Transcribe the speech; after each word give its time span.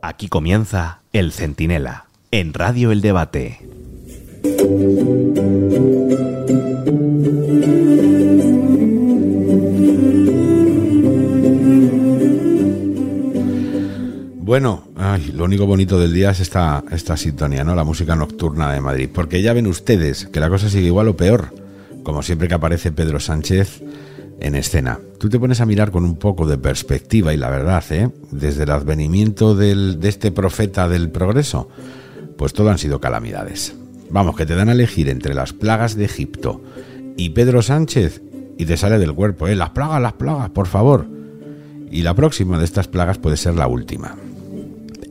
Aquí 0.00 0.28
comienza 0.28 1.00
El 1.12 1.32
Centinela, 1.32 2.06
en 2.30 2.54
Radio 2.54 2.92
El 2.92 3.00
Debate. 3.00 3.58
Bueno, 14.36 14.88
lo 15.34 15.44
único 15.44 15.66
bonito 15.66 15.98
del 15.98 16.12
día 16.12 16.30
es 16.30 16.40
esta, 16.40 16.82
esta 16.90 17.16
sintonía, 17.16 17.64
¿no? 17.64 17.74
La 17.74 17.84
música 17.84 18.14
nocturna 18.16 18.72
de 18.72 18.80
Madrid. 18.80 19.10
Porque 19.12 19.42
ya 19.42 19.52
ven 19.52 19.66
ustedes 19.66 20.26
que 20.26 20.40
la 20.40 20.48
cosa 20.48 20.68
sigue 20.68 20.86
igual 20.86 21.08
o 21.08 21.16
peor. 21.16 21.52
Como 22.02 22.22
siempre 22.22 22.48
que 22.48 22.54
aparece 22.54 22.92
Pedro 22.92 23.20
Sánchez 23.20 23.82
en 24.40 24.54
escena. 24.54 25.00
Tú 25.18 25.28
te 25.28 25.38
pones 25.38 25.60
a 25.60 25.66
mirar 25.66 25.90
con 25.90 26.04
un 26.04 26.16
poco 26.16 26.46
de 26.46 26.58
perspectiva 26.58 27.34
y 27.34 27.36
la 27.36 27.50
verdad, 27.50 27.84
¿eh? 27.90 28.10
desde 28.30 28.64
el 28.64 28.70
advenimiento 28.70 29.54
de 29.54 29.98
este 30.02 30.30
profeta 30.30 30.88
del 30.88 31.10
progreso, 31.10 31.68
pues 32.36 32.52
todo 32.52 32.70
han 32.70 32.78
sido 32.78 33.00
calamidades. 33.00 33.74
Vamos, 34.10 34.36
que 34.36 34.46
te 34.46 34.54
dan 34.54 34.68
a 34.68 34.72
elegir 34.72 35.08
entre 35.08 35.34
las 35.34 35.52
plagas 35.52 35.96
de 35.96 36.04
Egipto 36.04 36.62
y 37.16 37.30
Pedro 37.30 37.62
Sánchez 37.62 38.22
y 38.56 38.64
te 38.64 38.76
sale 38.76 38.98
del 38.98 39.14
cuerpo, 39.14 39.48
¿eh? 39.48 39.54
Las 39.54 39.70
plagas, 39.70 40.00
las 40.00 40.14
plagas, 40.14 40.50
por 40.50 40.66
favor. 40.66 41.06
Y 41.90 42.02
la 42.02 42.14
próxima 42.14 42.58
de 42.58 42.64
estas 42.64 42.88
plagas 42.88 43.18
puede 43.18 43.36
ser 43.36 43.54
la 43.54 43.66
última. 43.66 44.16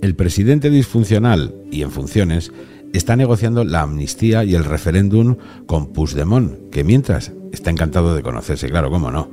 El 0.02 0.16
presidente 0.16 0.70
disfuncional 0.70 1.56
y 1.72 1.82
en 1.82 1.92
funciones 1.92 2.52
está 2.98 3.16
negociando 3.16 3.64
la 3.64 3.82
amnistía 3.82 4.44
y 4.44 4.56
el 4.56 4.66
referéndum 4.66 5.38
con 5.66 5.94
Puigdemont, 5.94 6.70
que 6.70 6.84
mientras 6.84 7.32
está 7.52 7.70
encantado 7.70 8.16
de 8.16 8.24
conocerse, 8.24 8.70
claro, 8.70 8.90
cómo 8.90 9.12
no. 9.12 9.30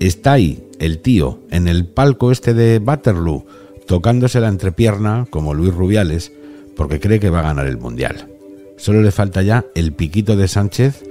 Está 0.00 0.32
ahí 0.32 0.68
el 0.78 0.98
tío 0.98 1.40
en 1.50 1.68
el 1.68 1.86
palco 1.86 2.32
este 2.32 2.54
de 2.54 2.78
Waterloo, 2.78 3.46
tocándose 3.86 4.40
la 4.40 4.48
entrepierna 4.48 5.26
como 5.30 5.54
Luis 5.54 5.74
Rubiales, 5.74 6.32
porque 6.76 7.00
cree 7.00 7.20
que 7.20 7.30
va 7.30 7.40
a 7.40 7.44
ganar 7.44 7.66
el 7.66 7.78
Mundial. 7.78 8.28
Solo 8.76 9.02
le 9.02 9.12
falta 9.12 9.42
ya 9.42 9.64
el 9.74 9.92
piquito 9.92 10.36
de 10.36 10.48
Sánchez 10.48 11.04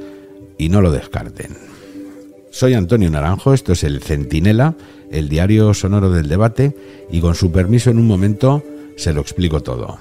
y 0.58 0.70
no 0.70 0.82
lo 0.82 0.92
descarten. 0.92 1.56
Soy 2.50 2.74
Antonio 2.74 3.10
Naranjo, 3.10 3.54
esto 3.54 3.72
es 3.72 3.84
el 3.84 4.02
Centinela, 4.02 4.76
el 5.10 5.30
diario 5.30 5.74
sonoro 5.74 6.12
del 6.12 6.28
debate, 6.28 6.76
y 7.10 7.22
con 7.22 7.36
su 7.36 7.52
permiso 7.52 7.90
en 7.90 7.98
un 7.98 8.08
momento 8.08 8.62
se 8.98 9.14
lo 9.14 9.22
explico 9.22 9.62
todo. 9.62 10.00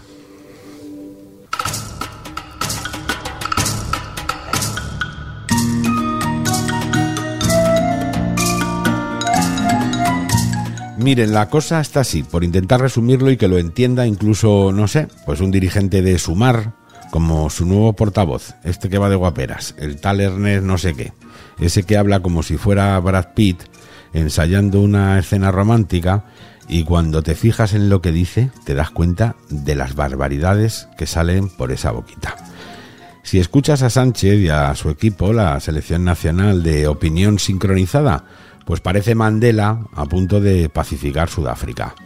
Miren, 11.03 11.33
la 11.33 11.49
cosa 11.49 11.81
está 11.81 12.01
así, 12.01 12.23
por 12.23 12.45
intentar 12.45 12.79
resumirlo 12.83 13.31
y 13.31 13.39
que 13.39 13.49
lo 13.49 13.57
entienda 13.57 14.07
incluso, 14.07 14.71
no 14.71 14.87
sé, 14.87 15.09
pues 15.25 15.41
un 15.41 15.51
dirigente 15.51 16.03
de 16.03 16.19
Sumar, 16.19 16.75
como 17.11 17.49
su 17.49 17.65
nuevo 17.65 17.95
portavoz, 17.95 18.55
este 18.65 18.91
que 18.91 18.99
va 18.99 19.09
de 19.09 19.17
guaperas, 19.17 19.75
el 19.79 19.99
tal 19.99 20.21
Ernest 20.21 20.63
no 20.63 20.77
sé 20.77 20.95
qué, 20.95 21.15
ese 21.59 21.85
que 21.85 21.97
habla 21.97 22.21
como 22.21 22.43
si 22.43 22.59
fuera 22.59 23.01
Brad 23.01 23.29
Pitt 23.35 23.63
ensayando 24.13 24.83
una 24.83 25.19
escena 25.19 25.51
romántica 25.51 26.25
y 26.69 26.85
cuando 26.85 27.23
te 27.23 27.35
fijas 27.35 27.73
en 27.73 27.89
lo 27.89 28.03
que 28.03 28.13
dice 28.13 28.51
te 28.67 28.75
das 28.75 28.91
cuenta 28.91 29.37
de 29.49 29.77
las 29.77 29.95
barbaridades 29.95 30.87
que 30.99 31.07
salen 31.07 31.49
por 31.49 31.73
esa 31.73 31.93
boquita. 31.93 32.37
Si 33.23 33.39
escuchas 33.39 33.83
a 33.83 33.91
Sánchez 33.91 34.39
y 34.39 34.49
a 34.49 34.75
su 34.75 34.91
equipo, 34.91 35.33
la 35.33 35.59
selección 35.61 36.05
nacional 36.05 36.63
de 36.63 36.89
opinión 36.89 37.39
sincronizada, 37.39 38.25
pues 38.71 38.81
parece 38.81 39.17
Mandela 39.17 39.81
a 39.97 40.07
punto 40.07 40.41
de 40.41 40.69
pacificar 40.69 41.29
Sudáfrica, 41.29 41.97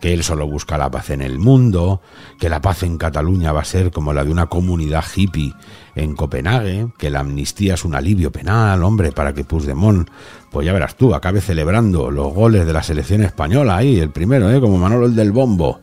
que 0.00 0.14
él 0.14 0.24
solo 0.24 0.46
busca 0.46 0.78
la 0.78 0.90
paz 0.90 1.10
en 1.10 1.20
el 1.20 1.38
mundo, 1.38 2.00
que 2.40 2.48
la 2.48 2.62
paz 2.62 2.82
en 2.82 2.96
Cataluña 2.96 3.52
va 3.52 3.60
a 3.60 3.66
ser 3.66 3.90
como 3.90 4.14
la 4.14 4.24
de 4.24 4.30
una 4.30 4.46
comunidad 4.46 5.04
hippie 5.14 5.52
en 5.94 6.16
Copenhague, 6.16 6.88
que 6.96 7.10
la 7.10 7.20
amnistía 7.20 7.74
es 7.74 7.84
un 7.84 7.94
alivio 7.94 8.32
penal, 8.32 8.82
hombre, 8.84 9.12
para 9.12 9.34
que 9.34 9.44
Puigdemont, 9.44 10.08
pues 10.50 10.64
ya 10.64 10.72
verás 10.72 10.96
tú, 10.96 11.14
acabe 11.14 11.42
celebrando 11.42 12.10
los 12.10 12.32
goles 12.32 12.64
de 12.64 12.72
la 12.72 12.82
selección 12.82 13.20
española 13.20 13.76
ahí, 13.76 14.00
el 14.00 14.08
primero, 14.08 14.50
¿eh? 14.50 14.62
como 14.62 14.78
Manolo 14.78 15.04
el 15.04 15.14
del 15.14 15.30
Bombo, 15.30 15.78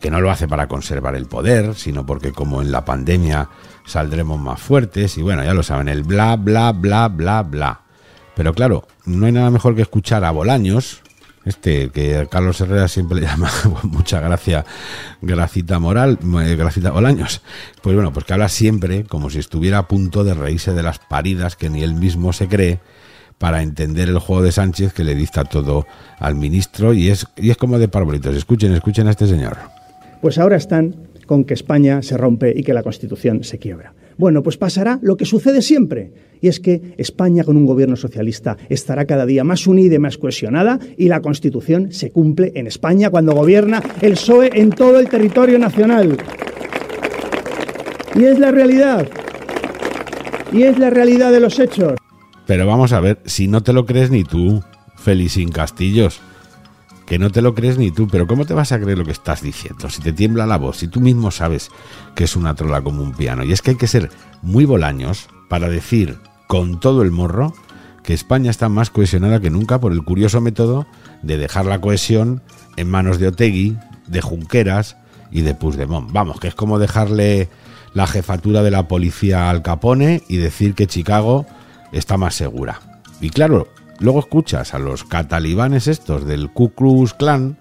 que 0.00 0.10
no 0.10 0.20
lo 0.20 0.28
hace 0.28 0.48
para 0.48 0.66
conservar 0.66 1.14
el 1.14 1.26
poder, 1.26 1.76
sino 1.76 2.04
porque 2.04 2.32
como 2.32 2.62
en 2.62 2.72
la 2.72 2.84
pandemia 2.84 3.48
saldremos 3.86 4.40
más 4.40 4.60
fuertes, 4.60 5.16
y 5.18 5.22
bueno, 5.22 5.44
ya 5.44 5.54
lo 5.54 5.62
saben, 5.62 5.88
el 5.88 6.02
bla, 6.02 6.34
bla, 6.34 6.72
bla, 6.72 7.06
bla, 7.06 7.44
bla. 7.44 7.83
Pero 8.36 8.52
claro, 8.52 8.86
no 9.06 9.26
hay 9.26 9.32
nada 9.32 9.50
mejor 9.50 9.76
que 9.76 9.82
escuchar 9.82 10.24
a 10.24 10.30
Bolaños, 10.30 11.02
este 11.44 11.90
que 11.90 12.26
Carlos 12.30 12.60
Herrera 12.60 12.88
siempre 12.88 13.20
le 13.20 13.26
llama 13.26 13.50
mucha 13.84 14.20
gracia, 14.20 14.64
gracita 15.20 15.78
moral, 15.78 16.18
eh, 16.42 16.56
gracita 16.56 16.90
Bolaños. 16.90 17.42
Pues 17.82 17.94
bueno, 17.94 18.12
pues 18.12 18.24
que 18.24 18.32
habla 18.32 18.48
siempre 18.48 19.04
como 19.04 19.30
si 19.30 19.38
estuviera 19.38 19.78
a 19.78 19.88
punto 19.88 20.24
de 20.24 20.34
reírse 20.34 20.72
de 20.72 20.82
las 20.82 20.98
paridas 20.98 21.56
que 21.56 21.70
ni 21.70 21.82
él 21.82 21.94
mismo 21.94 22.32
se 22.32 22.48
cree 22.48 22.80
para 23.38 23.62
entender 23.62 24.08
el 24.08 24.18
juego 24.18 24.42
de 24.42 24.52
Sánchez 24.52 24.92
que 24.92 25.04
le 25.04 25.14
dicta 25.14 25.44
todo 25.44 25.86
al 26.18 26.34
ministro 26.34 26.94
y 26.94 27.10
es, 27.10 27.26
y 27.36 27.50
es 27.50 27.56
como 27.56 27.78
de 27.78 27.88
parbolitos. 27.88 28.34
Escuchen, 28.34 28.72
escuchen 28.72 29.06
a 29.08 29.10
este 29.10 29.26
señor. 29.26 29.58
Pues 30.22 30.38
ahora 30.38 30.56
están 30.56 30.94
con 31.26 31.44
que 31.44 31.54
España 31.54 32.02
se 32.02 32.16
rompe 32.16 32.52
y 32.56 32.62
que 32.62 32.72
la 32.72 32.82
Constitución 32.82 33.44
se 33.44 33.58
quiebra. 33.58 33.92
Bueno, 34.16 34.42
pues 34.42 34.56
pasará 34.56 34.98
lo 35.02 35.16
que 35.16 35.24
sucede 35.24 35.62
siempre, 35.62 36.12
y 36.40 36.48
es 36.48 36.60
que 36.60 36.94
España 36.98 37.44
con 37.44 37.56
un 37.56 37.66
gobierno 37.66 37.96
socialista 37.96 38.56
estará 38.68 39.06
cada 39.06 39.26
día 39.26 39.44
más 39.44 39.66
unida 39.66 39.94
y 39.94 39.98
más 39.98 40.18
cohesionada 40.18 40.78
y 40.96 41.08
la 41.08 41.20
Constitución 41.20 41.92
se 41.92 42.10
cumple 42.10 42.52
en 42.54 42.66
España 42.66 43.10
cuando 43.10 43.34
gobierna 43.34 43.82
el 44.00 44.12
PSOE 44.12 44.50
en 44.54 44.70
todo 44.70 45.00
el 45.00 45.08
territorio 45.08 45.58
nacional. 45.58 46.16
Y 48.14 48.24
es 48.24 48.38
la 48.38 48.50
realidad. 48.50 49.08
Y 50.52 50.62
es 50.62 50.78
la 50.78 50.90
realidad 50.90 51.32
de 51.32 51.40
los 51.40 51.58
hechos. 51.58 51.94
Pero 52.46 52.66
vamos 52.66 52.92
a 52.92 53.00
ver, 53.00 53.18
si 53.24 53.48
no 53.48 53.62
te 53.62 53.72
lo 53.72 53.86
crees 53.86 54.10
ni 54.10 54.22
tú, 54.22 54.62
Felicín 54.96 55.50
Castillos 55.50 56.20
que 57.06 57.18
no 57.18 57.30
te 57.30 57.42
lo 57.42 57.54
crees 57.54 57.78
ni 57.78 57.90
tú, 57.90 58.08
pero 58.08 58.26
¿cómo 58.26 58.46
te 58.46 58.54
vas 58.54 58.72
a 58.72 58.80
creer 58.80 58.98
lo 58.98 59.04
que 59.04 59.12
estás 59.12 59.42
diciendo? 59.42 59.90
Si 59.90 60.00
te 60.00 60.12
tiembla 60.12 60.46
la 60.46 60.56
voz, 60.56 60.78
si 60.78 60.88
tú 60.88 61.00
mismo 61.00 61.30
sabes 61.30 61.70
que 62.14 62.24
es 62.24 62.36
una 62.36 62.54
trola 62.54 62.82
como 62.82 63.02
un 63.02 63.12
piano. 63.12 63.44
Y 63.44 63.52
es 63.52 63.62
que 63.62 63.72
hay 63.72 63.76
que 63.76 63.86
ser 63.86 64.10
muy 64.42 64.64
bolaños 64.64 65.28
para 65.48 65.68
decir 65.68 66.18
con 66.46 66.80
todo 66.80 67.02
el 67.02 67.10
morro 67.10 67.52
que 68.02 68.14
España 68.14 68.50
está 68.50 68.68
más 68.68 68.90
cohesionada 68.90 69.40
que 69.40 69.50
nunca 69.50 69.80
por 69.80 69.92
el 69.92 70.02
curioso 70.02 70.40
método 70.40 70.86
de 71.22 71.38
dejar 71.38 71.66
la 71.66 71.80
cohesión 71.80 72.42
en 72.76 72.90
manos 72.90 73.18
de 73.18 73.28
Otegui, 73.28 73.76
de 74.06 74.20
Junqueras 74.20 74.96
y 75.30 75.40
de 75.40 75.54
Puigdemont. 75.54 76.12
Vamos, 76.12 76.38
que 76.38 76.48
es 76.48 76.54
como 76.54 76.78
dejarle 76.78 77.48
la 77.94 78.06
jefatura 78.06 78.62
de 78.62 78.70
la 78.70 78.88
policía 78.88 79.48
al 79.48 79.62
Capone 79.62 80.22
y 80.28 80.36
decir 80.36 80.74
que 80.74 80.86
Chicago 80.86 81.46
está 81.92 82.16
más 82.16 82.34
segura. 82.34 82.80
Y 83.20 83.30
claro, 83.30 83.68
Luego 84.00 84.20
escuchas 84.20 84.74
a 84.74 84.78
los 84.78 85.04
catalibanes 85.04 85.86
estos 85.86 86.24
del 86.24 86.50
Ku 86.50 86.70
Klux 86.70 87.14
Klan 87.14 87.56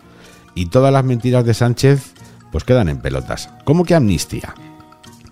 y 0.55 0.67
todas 0.67 0.91
las 0.91 1.03
mentiras 1.03 1.45
de 1.45 1.53
Sánchez 1.53 2.13
pues 2.51 2.63
quedan 2.63 2.89
en 2.89 2.99
pelotas. 2.99 3.49
¿Cómo 3.63 3.83
que 3.83 3.95
amnistía? 3.95 4.53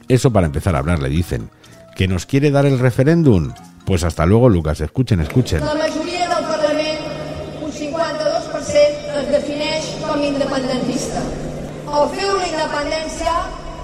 Eso 0.07 0.31
para 0.31 0.47
empezar 0.47 0.75
a 0.75 0.79
hablar 0.79 0.99
le 0.99 1.09
dicen. 1.09 1.49
¿Que 1.95 2.07
nos 2.07 2.25
quiere 2.25 2.51
dar 2.51 2.65
el 2.65 2.79
referéndum? 2.79 3.53
Pues 3.85 4.03
hasta 4.03 4.25
luego, 4.25 4.49
Lucas. 4.49 4.81
Escuchen, 4.81 5.21
escuchen. 5.21 5.63
La 5.65 5.73
del 5.73 5.91
un 7.61 7.71
52%, 7.71 9.21
es 9.21 9.31
defineix 9.31 9.85
com 10.07 10.21
independentista. 10.23 11.21
O 11.87 12.07
feu 12.15 12.35
la 12.39 12.47
independència 12.47 13.37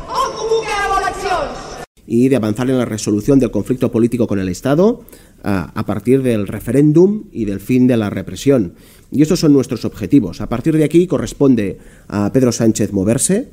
o 0.07 0.28
convoqueu 0.38 0.99
eleccions. 1.01 1.66
Y 2.07 2.29
de 2.29 2.38
avanzar 2.38 2.69
en 2.69 2.78
la 2.78 2.85
resolución 2.85 3.38
del 3.38 3.51
conflicto 3.51 3.91
político 3.91 4.25
con 4.25 4.40
el 4.40 4.50
Estado 4.50 5.03
a, 5.44 5.85
partir 5.85 6.23
del 6.23 6.47
referéndum 6.47 7.25
y 7.31 7.45
del 7.45 7.59
fin 7.59 7.85
de 7.85 7.97
la 7.97 8.09
represión. 8.09 8.73
Y 9.12 9.22
estos 9.22 9.41
son 9.41 9.53
nuestros 9.53 9.85
objetivos. 9.85 10.41
A 10.41 10.50
partir 10.50 10.75
de 10.78 10.84
aquí 10.84 11.06
corresponde 11.06 11.78
a 12.07 12.31
Pedro 12.31 12.51
Sánchez 12.51 12.91
moverse. 12.94 13.50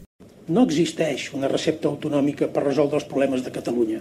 No 0.49 0.63
existeix 0.65 1.33
una 1.33 1.49
recepta 1.49 1.89
autonòmica 1.89 2.51
per 2.53 2.67
resoldre 2.67 3.01
els 3.01 3.09
problemes 3.09 3.45
de 3.45 3.53
Catalunya 3.53 4.01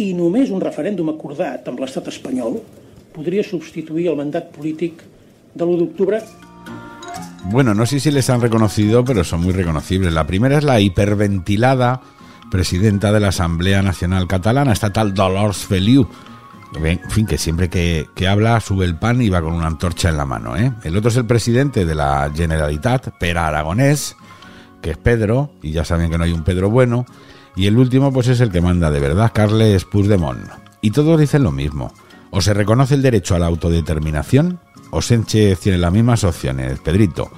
i 0.00 0.14
només 0.16 0.48
un 0.48 0.62
referèndum 0.64 1.10
acordat 1.12 1.66
amb 1.68 1.82
l'estat 1.82 2.06
espanyol 2.08 2.56
podria 3.12 3.44
substituir 3.44 4.06
el 4.08 4.16
mandat 4.16 4.48
polític 4.54 5.02
de 5.52 5.66
l'1 5.66 5.82
d'octubre 5.82 6.22
Bueno, 7.44 7.74
no 7.74 7.84
sé 7.84 7.98
si 8.00 8.10
les 8.10 8.30
han 8.30 8.40
reconocido, 8.40 9.04
pero 9.04 9.24
son 9.24 9.42
muy 9.42 9.52
reconocibles. 9.52 10.14
La 10.14 10.26
primera 10.26 10.58
es 10.58 10.64
la 10.64 10.80
hiperventilada 10.80 12.00
presidenta 12.52 13.10
de 13.10 13.18
la 13.18 13.28
Asamblea 13.28 13.80
Nacional 13.80 14.28
Catalana, 14.28 14.72
esta 14.72 14.92
tal 14.92 15.14
Dolors 15.14 15.64
Feliu. 15.64 16.06
En 16.74 17.00
fin, 17.10 17.26
que 17.26 17.38
siempre 17.38 17.70
que, 17.70 18.28
habla 18.28 18.60
sube 18.60 18.84
el 18.84 18.96
pan 18.96 19.22
y 19.22 19.30
va 19.30 19.40
con 19.40 19.54
una 19.54 19.66
antorcha 19.66 20.10
en 20.10 20.18
la 20.18 20.26
mano. 20.26 20.54
¿eh? 20.54 20.70
El 20.84 20.94
otro 20.98 21.10
es 21.10 21.16
el 21.16 21.24
presidente 21.24 21.86
de 21.86 21.94
la 21.94 22.30
Generalitat, 22.32 23.16
Pera 23.18 23.48
Aragonés, 23.48 24.16
que 24.82 24.90
es 24.90 24.98
Pedro, 24.98 25.50
y 25.62 25.72
ya 25.72 25.86
saben 25.86 26.10
que 26.10 26.18
no 26.18 26.24
hay 26.24 26.32
un 26.32 26.44
Pedro 26.44 26.68
bueno. 26.68 27.06
Y 27.56 27.66
el 27.66 27.78
último, 27.78 28.12
pues 28.12 28.28
es 28.28 28.40
el 28.40 28.52
que 28.52 28.60
manda 28.60 28.90
de 28.90 29.00
verdad, 29.00 29.32
Carles 29.34 29.86
Puigdemont. 29.86 30.46
Y 30.82 30.90
todos 30.90 31.18
dicen 31.18 31.44
lo 31.44 31.52
mismo. 31.52 31.94
O 32.30 32.42
se 32.42 32.52
reconoce 32.52 32.94
el 32.94 33.02
derecho 33.02 33.34
a 33.34 33.38
la 33.38 33.46
autodeterminación, 33.46 34.60
o 34.90 35.00
Sánchez 35.00 35.58
tiene 35.58 35.78
las 35.78 35.92
mismas 35.92 36.22
opciones, 36.22 36.80
Pedrito. 36.80 37.30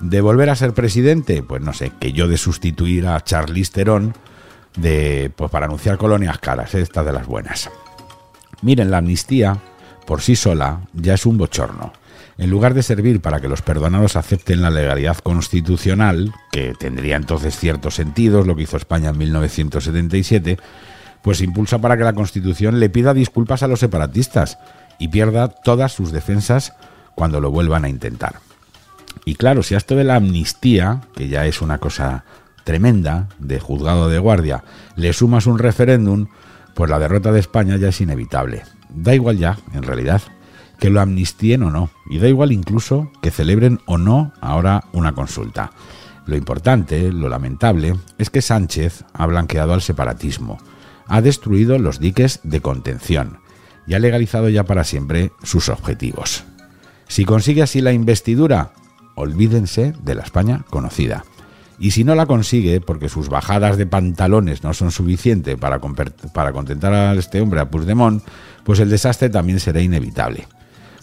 ¿De 0.00 0.20
volver 0.20 0.50
a 0.50 0.56
ser 0.56 0.74
presidente? 0.74 1.42
Pues 1.42 1.62
no 1.62 1.72
sé, 1.72 1.92
que 1.98 2.12
yo 2.12 2.28
de 2.28 2.36
sustituir 2.36 3.06
a 3.06 3.24
Charlize 3.24 3.72
Theron 3.72 4.14
de, 4.76 5.30
pues 5.34 5.50
para 5.50 5.66
anunciar 5.66 5.98
colonias 5.98 6.38
caras, 6.38 6.74
¿eh? 6.74 6.80
estas 6.80 7.04
de 7.04 7.12
las 7.12 7.26
buenas. 7.26 7.70
Miren, 8.62 8.90
la 8.90 8.98
amnistía 8.98 9.58
por 10.06 10.22
sí 10.22 10.36
sola 10.36 10.80
ya 10.92 11.14
es 11.14 11.26
un 11.26 11.38
bochorno. 11.38 11.92
En 12.38 12.50
lugar 12.50 12.72
de 12.72 12.82
servir 12.82 13.20
para 13.20 13.40
que 13.40 13.48
los 13.48 13.60
perdonados 13.60 14.16
acepten 14.16 14.62
la 14.62 14.70
legalidad 14.70 15.18
constitucional, 15.18 16.32
que 16.50 16.74
tendría 16.78 17.16
entonces 17.16 17.56
ciertos 17.58 17.96
sentidos, 17.96 18.46
lo 18.46 18.56
que 18.56 18.62
hizo 18.62 18.78
España 18.78 19.10
en 19.10 19.18
1977, 19.18 20.58
pues 21.22 21.42
impulsa 21.42 21.78
para 21.78 21.98
que 21.98 22.04
la 22.04 22.14
Constitución 22.14 22.80
le 22.80 22.88
pida 22.88 23.12
disculpas 23.12 23.62
a 23.62 23.68
los 23.68 23.80
separatistas 23.80 24.58
y 24.98 25.08
pierda 25.08 25.48
todas 25.48 25.92
sus 25.92 26.12
defensas 26.12 26.72
cuando 27.14 27.40
lo 27.40 27.50
vuelvan 27.50 27.84
a 27.84 27.90
intentar. 27.90 28.36
Y 29.24 29.34
claro, 29.34 29.62
si 29.62 29.74
a 29.74 29.78
esto 29.78 29.96
de 29.96 30.04
la 30.04 30.16
amnistía, 30.16 31.02
que 31.14 31.28
ya 31.28 31.46
es 31.46 31.60
una 31.60 31.78
cosa 31.78 32.24
tremenda 32.70 33.28
de 33.40 33.58
juzgado 33.58 34.08
de 34.08 34.20
guardia, 34.20 34.62
le 34.94 35.12
sumas 35.12 35.48
un 35.48 35.58
referéndum, 35.58 36.28
pues 36.74 36.88
la 36.88 37.00
derrota 37.00 37.32
de 37.32 37.40
España 37.40 37.76
ya 37.76 37.88
es 37.88 38.00
inevitable. 38.00 38.62
Da 38.90 39.12
igual 39.12 39.38
ya, 39.38 39.58
en 39.74 39.82
realidad, 39.82 40.22
que 40.78 40.88
lo 40.88 41.00
amnistíen 41.00 41.64
o 41.64 41.72
no, 41.72 41.90
y 42.08 42.20
da 42.20 42.28
igual 42.28 42.52
incluso 42.52 43.10
que 43.22 43.32
celebren 43.32 43.80
o 43.86 43.98
no 43.98 44.32
ahora 44.40 44.84
una 44.92 45.16
consulta. 45.16 45.72
Lo 46.26 46.36
importante, 46.36 47.10
lo 47.10 47.28
lamentable, 47.28 47.96
es 48.18 48.30
que 48.30 48.40
Sánchez 48.40 49.04
ha 49.14 49.26
blanqueado 49.26 49.74
al 49.74 49.82
separatismo, 49.82 50.58
ha 51.08 51.22
destruido 51.22 51.76
los 51.76 51.98
diques 51.98 52.38
de 52.44 52.60
contención 52.60 53.40
y 53.88 53.94
ha 53.94 53.98
legalizado 53.98 54.48
ya 54.48 54.62
para 54.62 54.84
siempre 54.84 55.32
sus 55.42 55.70
objetivos. 55.70 56.44
Si 57.08 57.24
consigue 57.24 57.62
así 57.62 57.80
la 57.80 57.92
investidura, 57.92 58.74
olvídense 59.16 59.92
de 60.04 60.14
la 60.14 60.22
España 60.22 60.64
conocida. 60.70 61.24
Y 61.80 61.92
si 61.92 62.04
no 62.04 62.14
la 62.14 62.26
consigue, 62.26 62.82
porque 62.82 63.08
sus 63.08 63.30
bajadas 63.30 63.78
de 63.78 63.86
pantalones 63.86 64.62
no 64.62 64.74
son 64.74 64.90
suficientes 64.90 65.56
para, 65.56 65.80
para 65.80 66.52
contentar 66.52 66.92
a 66.92 67.14
este 67.14 67.40
hombre, 67.40 67.60
a 67.60 67.70
Puigdemont, 67.70 68.22
pues 68.64 68.80
el 68.80 68.90
desastre 68.90 69.30
también 69.30 69.58
será 69.60 69.80
inevitable. 69.80 70.46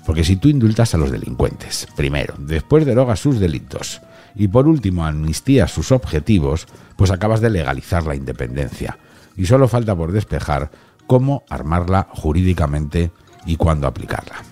Porque 0.05 0.23
si 0.23 0.35
tú 0.35 0.49
indultas 0.49 0.93
a 0.93 0.99
los 0.99 1.11
delincuentes, 1.11 1.87
primero, 1.97 2.35
después 2.37 2.85
derogas 2.85 3.19
sus 3.19 3.39
delitos 3.39 4.01
y 4.35 4.47
por 4.47 4.67
último 4.67 5.03
amnistías 5.03 5.71
sus 5.71 5.91
objetivos, 5.91 6.67
pues 6.95 7.09
acabas 7.09 7.41
de 7.41 7.49
legalizar 7.49 8.05
la 8.05 8.15
independencia. 8.15 8.99
Y 9.35 9.47
solo 9.47 9.67
falta 9.67 9.95
por 9.95 10.11
despejar 10.11 10.69
cómo 11.07 11.43
armarla 11.49 12.07
jurídicamente 12.11 13.11
y 13.47 13.55
cuándo 13.55 13.87
aplicarla. 13.87 14.43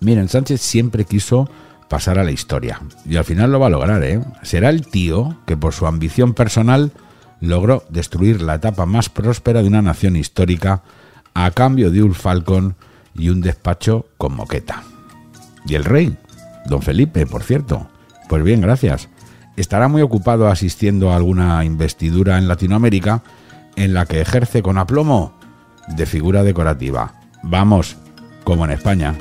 Miren, 0.00 0.28
Sánchez 0.28 0.60
siempre 0.60 1.06
quiso 1.06 1.48
pasar 1.88 2.18
a 2.18 2.24
la 2.24 2.30
historia. 2.30 2.80
Y 3.04 3.16
al 3.16 3.24
final 3.24 3.52
lo 3.52 3.60
va 3.60 3.66
a 3.66 3.70
lograr, 3.70 4.02
¿eh? 4.04 4.20
Será 4.42 4.70
el 4.70 4.86
tío 4.86 5.38
que 5.46 5.56
por 5.56 5.72
su 5.72 5.86
ambición 5.86 6.34
personal 6.34 6.92
logró 7.40 7.84
destruir 7.88 8.42
la 8.42 8.56
etapa 8.56 8.86
más 8.86 9.08
próspera 9.08 9.62
de 9.62 9.68
una 9.68 9.82
nación 9.82 10.16
histórica 10.16 10.82
a 11.34 11.50
cambio 11.52 11.90
de 11.90 12.02
un 12.02 12.14
falcón 12.14 12.76
y 13.14 13.28
un 13.30 13.40
despacho 13.40 14.06
con 14.16 14.34
moqueta. 14.34 14.82
Y 15.66 15.74
el 15.74 15.84
rey, 15.84 16.16
don 16.66 16.82
Felipe, 16.82 17.26
por 17.26 17.42
cierto. 17.42 17.88
Pues 18.28 18.42
bien, 18.42 18.60
gracias. 18.60 19.08
Estará 19.56 19.88
muy 19.88 20.02
ocupado 20.02 20.48
asistiendo 20.48 21.10
a 21.10 21.16
alguna 21.16 21.64
investidura 21.64 22.38
en 22.38 22.48
Latinoamérica 22.48 23.22
en 23.76 23.94
la 23.94 24.06
que 24.06 24.20
ejerce 24.20 24.62
con 24.62 24.78
aplomo 24.78 25.38
de 25.88 26.06
figura 26.06 26.42
decorativa. 26.42 27.14
Vamos, 27.42 27.96
como 28.44 28.64
en 28.64 28.72
España. 28.72 29.14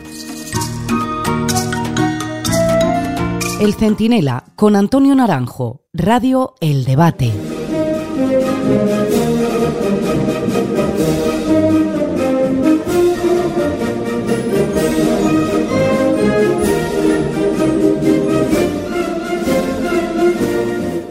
El 3.60 3.74
Centinela 3.74 4.44
con 4.56 4.76
Antonio 4.76 5.16
Naranjo, 5.16 5.82
Radio 5.92 6.54
El 6.62 6.86
Debate. 6.86 7.34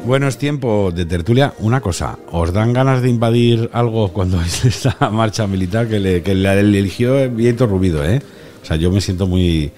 Bueno, 0.04 0.28
es 0.28 0.38
tiempo 0.38 0.92
de 0.94 1.04
tertulia. 1.04 1.52
Una 1.58 1.80
cosa, 1.80 2.16
¿os 2.30 2.52
dan 2.52 2.72
ganas 2.72 3.02
de 3.02 3.10
invadir 3.10 3.70
algo 3.72 4.12
cuando 4.12 4.40
es 4.42 4.64
esa 4.64 5.10
marcha 5.10 5.48
militar 5.48 5.88
que 5.88 5.98
le, 5.98 6.22
que 6.22 6.30
eligió 6.30 7.28
Viento 7.28 7.66
Rubido, 7.66 8.04
eh? 8.04 8.22
O 8.62 8.64
sea, 8.64 8.76
yo 8.76 8.92
me 8.92 9.00
siento 9.00 9.26
muy 9.26 9.72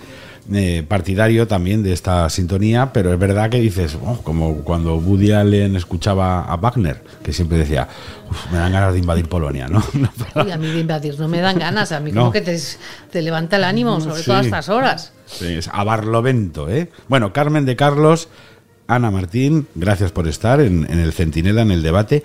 eh, 0.53 0.83
partidario 0.87 1.47
también 1.47 1.83
de 1.83 1.93
esta 1.93 2.31
sintonía, 2.31 2.93
pero 2.93 3.13
es 3.13 3.19
verdad 3.19 3.51
que 3.51 3.61
dices, 3.61 3.99
oh, 4.03 4.19
como 4.23 4.63
cuando 4.63 4.97
Woody 4.97 5.33
Allen 5.33 5.77
escuchaba 5.77 6.41
a 6.41 6.57
Wagner, 6.57 7.03
que 7.23 7.33
siempre 7.33 7.59
decía, 7.59 7.87
me 8.51 8.59
dan 8.59 8.73
ganas 8.73 8.95
de 8.95 9.01
invadir 9.01 9.29
Polonia, 9.29 9.69
¿no? 9.69 9.83
a 10.35 10.57
mí 10.57 10.67
de 10.69 10.81
invadir 10.81 11.19
no 11.19 11.29
me 11.29 11.41
dan 11.41 11.59
ganas, 11.59 11.93
a 11.93 12.01
mí 12.01 12.13
como 12.13 12.33
que 12.33 12.41
te, 12.41 13.23
levanta 13.23 13.57
el 13.57 13.65
ánimo, 13.65 14.01
sobre 14.01 14.23
todo 14.23 14.37
a 14.37 14.41
estas 14.41 14.69
horas. 14.69 15.13
Sí, 15.27 15.47
es 15.47 15.69
a 15.71 15.85
Barlovento, 15.85 16.71
¿eh? 16.71 16.91
Bueno, 17.09 17.33
Carmen 17.33 17.67
de 17.67 17.77
Carlos, 17.77 18.29
Ana 18.87 19.11
Martín, 19.11 19.67
gracias 19.75 20.13
por 20.13 20.27
estar 20.29 20.61
en, 20.61 20.91
en 20.91 20.99
el 20.99 21.13
Centinela, 21.13 21.61
en 21.63 21.73
el 21.73 21.83
debate. 21.83 22.25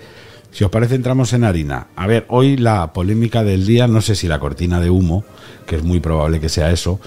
Si 0.50 0.64
os 0.64 0.70
parece, 0.70 0.94
entramos 0.94 1.32
en 1.32 1.44
harina. 1.44 1.88
A 1.96 2.06
ver, 2.06 2.24
hoy 2.28 2.56
la 2.56 2.92
polémica 2.92 3.42
del 3.42 3.66
día, 3.66 3.88
no 3.88 4.00
sé 4.00 4.14
si 4.14 4.28
la 4.28 4.38
cortina 4.38 4.80
de 4.80 4.88
humo, 4.88 5.24
que 5.66 5.76
es 5.76 5.82
muy 5.82 6.00
probable 6.00 6.40
que 6.40 6.48
sea 6.48 6.70
eso, 6.70 7.00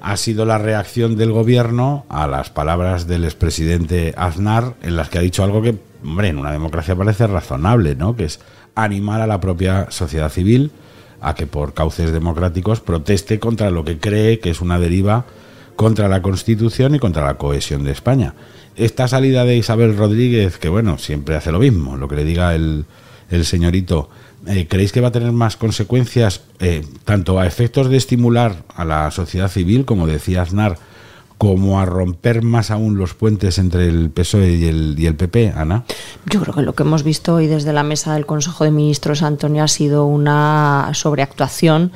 ha 0.00 0.16
sido 0.16 0.44
la 0.44 0.58
reacción 0.58 1.16
del 1.16 1.32
gobierno 1.32 2.06
a 2.08 2.26
las 2.26 2.50
palabras 2.50 3.06
del 3.06 3.24
expresidente 3.24 4.14
Aznar 4.16 4.74
en 4.82 4.96
las 4.96 5.08
que 5.08 5.18
ha 5.18 5.22
dicho 5.22 5.44
algo 5.44 5.62
que, 5.62 5.76
hombre, 6.04 6.28
en 6.28 6.38
una 6.38 6.52
democracia 6.52 6.96
parece 6.96 7.26
razonable, 7.26 7.94
¿no? 7.94 8.16
Que 8.16 8.24
es 8.24 8.40
animar 8.74 9.20
a 9.20 9.26
la 9.26 9.40
propia 9.40 9.90
sociedad 9.90 10.30
civil 10.30 10.70
a 11.20 11.34
que 11.34 11.46
por 11.46 11.74
cauces 11.74 12.12
democráticos 12.12 12.80
proteste 12.80 13.40
contra 13.40 13.70
lo 13.70 13.84
que 13.84 13.98
cree 13.98 14.38
que 14.38 14.50
es 14.50 14.60
una 14.60 14.78
deriva 14.78 15.24
contra 15.74 16.08
la 16.08 16.22
Constitución 16.22 16.94
y 16.94 16.98
contra 16.98 17.24
la 17.24 17.34
cohesión 17.34 17.84
de 17.84 17.92
España. 17.92 18.34
Esta 18.76 19.08
salida 19.08 19.44
de 19.44 19.56
Isabel 19.56 19.96
Rodríguez, 19.96 20.58
que 20.58 20.68
bueno, 20.68 20.98
siempre 20.98 21.34
hace 21.34 21.50
lo 21.50 21.58
mismo, 21.58 21.96
lo 21.96 22.08
que 22.08 22.16
le 22.16 22.24
diga 22.24 22.54
el, 22.54 22.84
el 23.30 23.44
señorito 23.44 24.10
eh, 24.48 24.66
¿creéis 24.68 24.92
que 24.92 25.00
va 25.00 25.08
a 25.08 25.12
tener 25.12 25.32
más 25.32 25.56
consecuencias, 25.56 26.40
eh, 26.60 26.84
tanto 27.04 27.38
a 27.38 27.46
efectos 27.46 27.88
de 27.88 27.96
estimular 27.96 28.64
a 28.74 28.84
la 28.84 29.10
sociedad 29.10 29.48
civil, 29.48 29.84
como 29.84 30.06
decía 30.06 30.42
Aznar, 30.42 30.78
como 31.36 31.78
a 31.80 31.84
romper 31.84 32.42
más 32.42 32.70
aún 32.70 32.98
los 32.98 33.14
puentes 33.14 33.58
entre 33.58 33.86
el 33.86 34.10
PSOE 34.10 34.54
y 34.54 34.64
el, 34.64 34.94
y 34.98 35.06
el 35.06 35.14
PP, 35.14 35.52
Ana? 35.54 35.84
Yo 36.26 36.40
creo 36.40 36.54
que 36.54 36.62
lo 36.62 36.74
que 36.74 36.82
hemos 36.82 37.04
visto 37.04 37.34
hoy 37.34 37.46
desde 37.46 37.72
la 37.72 37.84
mesa 37.84 38.14
del 38.14 38.26
Consejo 38.26 38.64
de 38.64 38.70
Ministros, 38.70 39.22
Antonio, 39.22 39.62
ha 39.62 39.68
sido 39.68 40.06
una 40.06 40.90
sobreactuación 40.94 41.92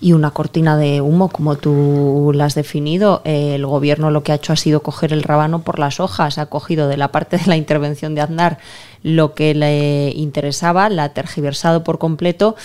y 0.00 0.12
una 0.12 0.30
cortina 0.30 0.76
de 0.76 1.00
humo, 1.00 1.28
como 1.28 1.56
tú 1.56 2.30
la 2.34 2.44
has 2.44 2.54
definido. 2.54 3.20
El 3.24 3.66
gobierno 3.66 4.10
lo 4.10 4.22
que 4.22 4.32
ha 4.32 4.36
hecho 4.36 4.52
ha 4.52 4.56
sido 4.56 4.82
coger 4.82 5.12
el 5.12 5.22
rábano 5.22 5.62
por 5.62 5.78
las 5.78 6.00
hojas, 6.00 6.38
ha 6.38 6.46
cogido 6.46 6.88
de 6.88 6.96
la 6.96 7.08
parte 7.08 7.36
de 7.36 7.46
la 7.46 7.56
intervención 7.56 8.14
de 8.14 8.20
Aznar 8.20 8.58
lo 9.02 9.34
que 9.34 9.54
le 9.54 10.10
interesaba, 10.10 10.88
la 10.88 11.04
ha 11.04 11.14
tergiversado 11.14 11.84
por 11.84 11.98
completo 11.98 12.56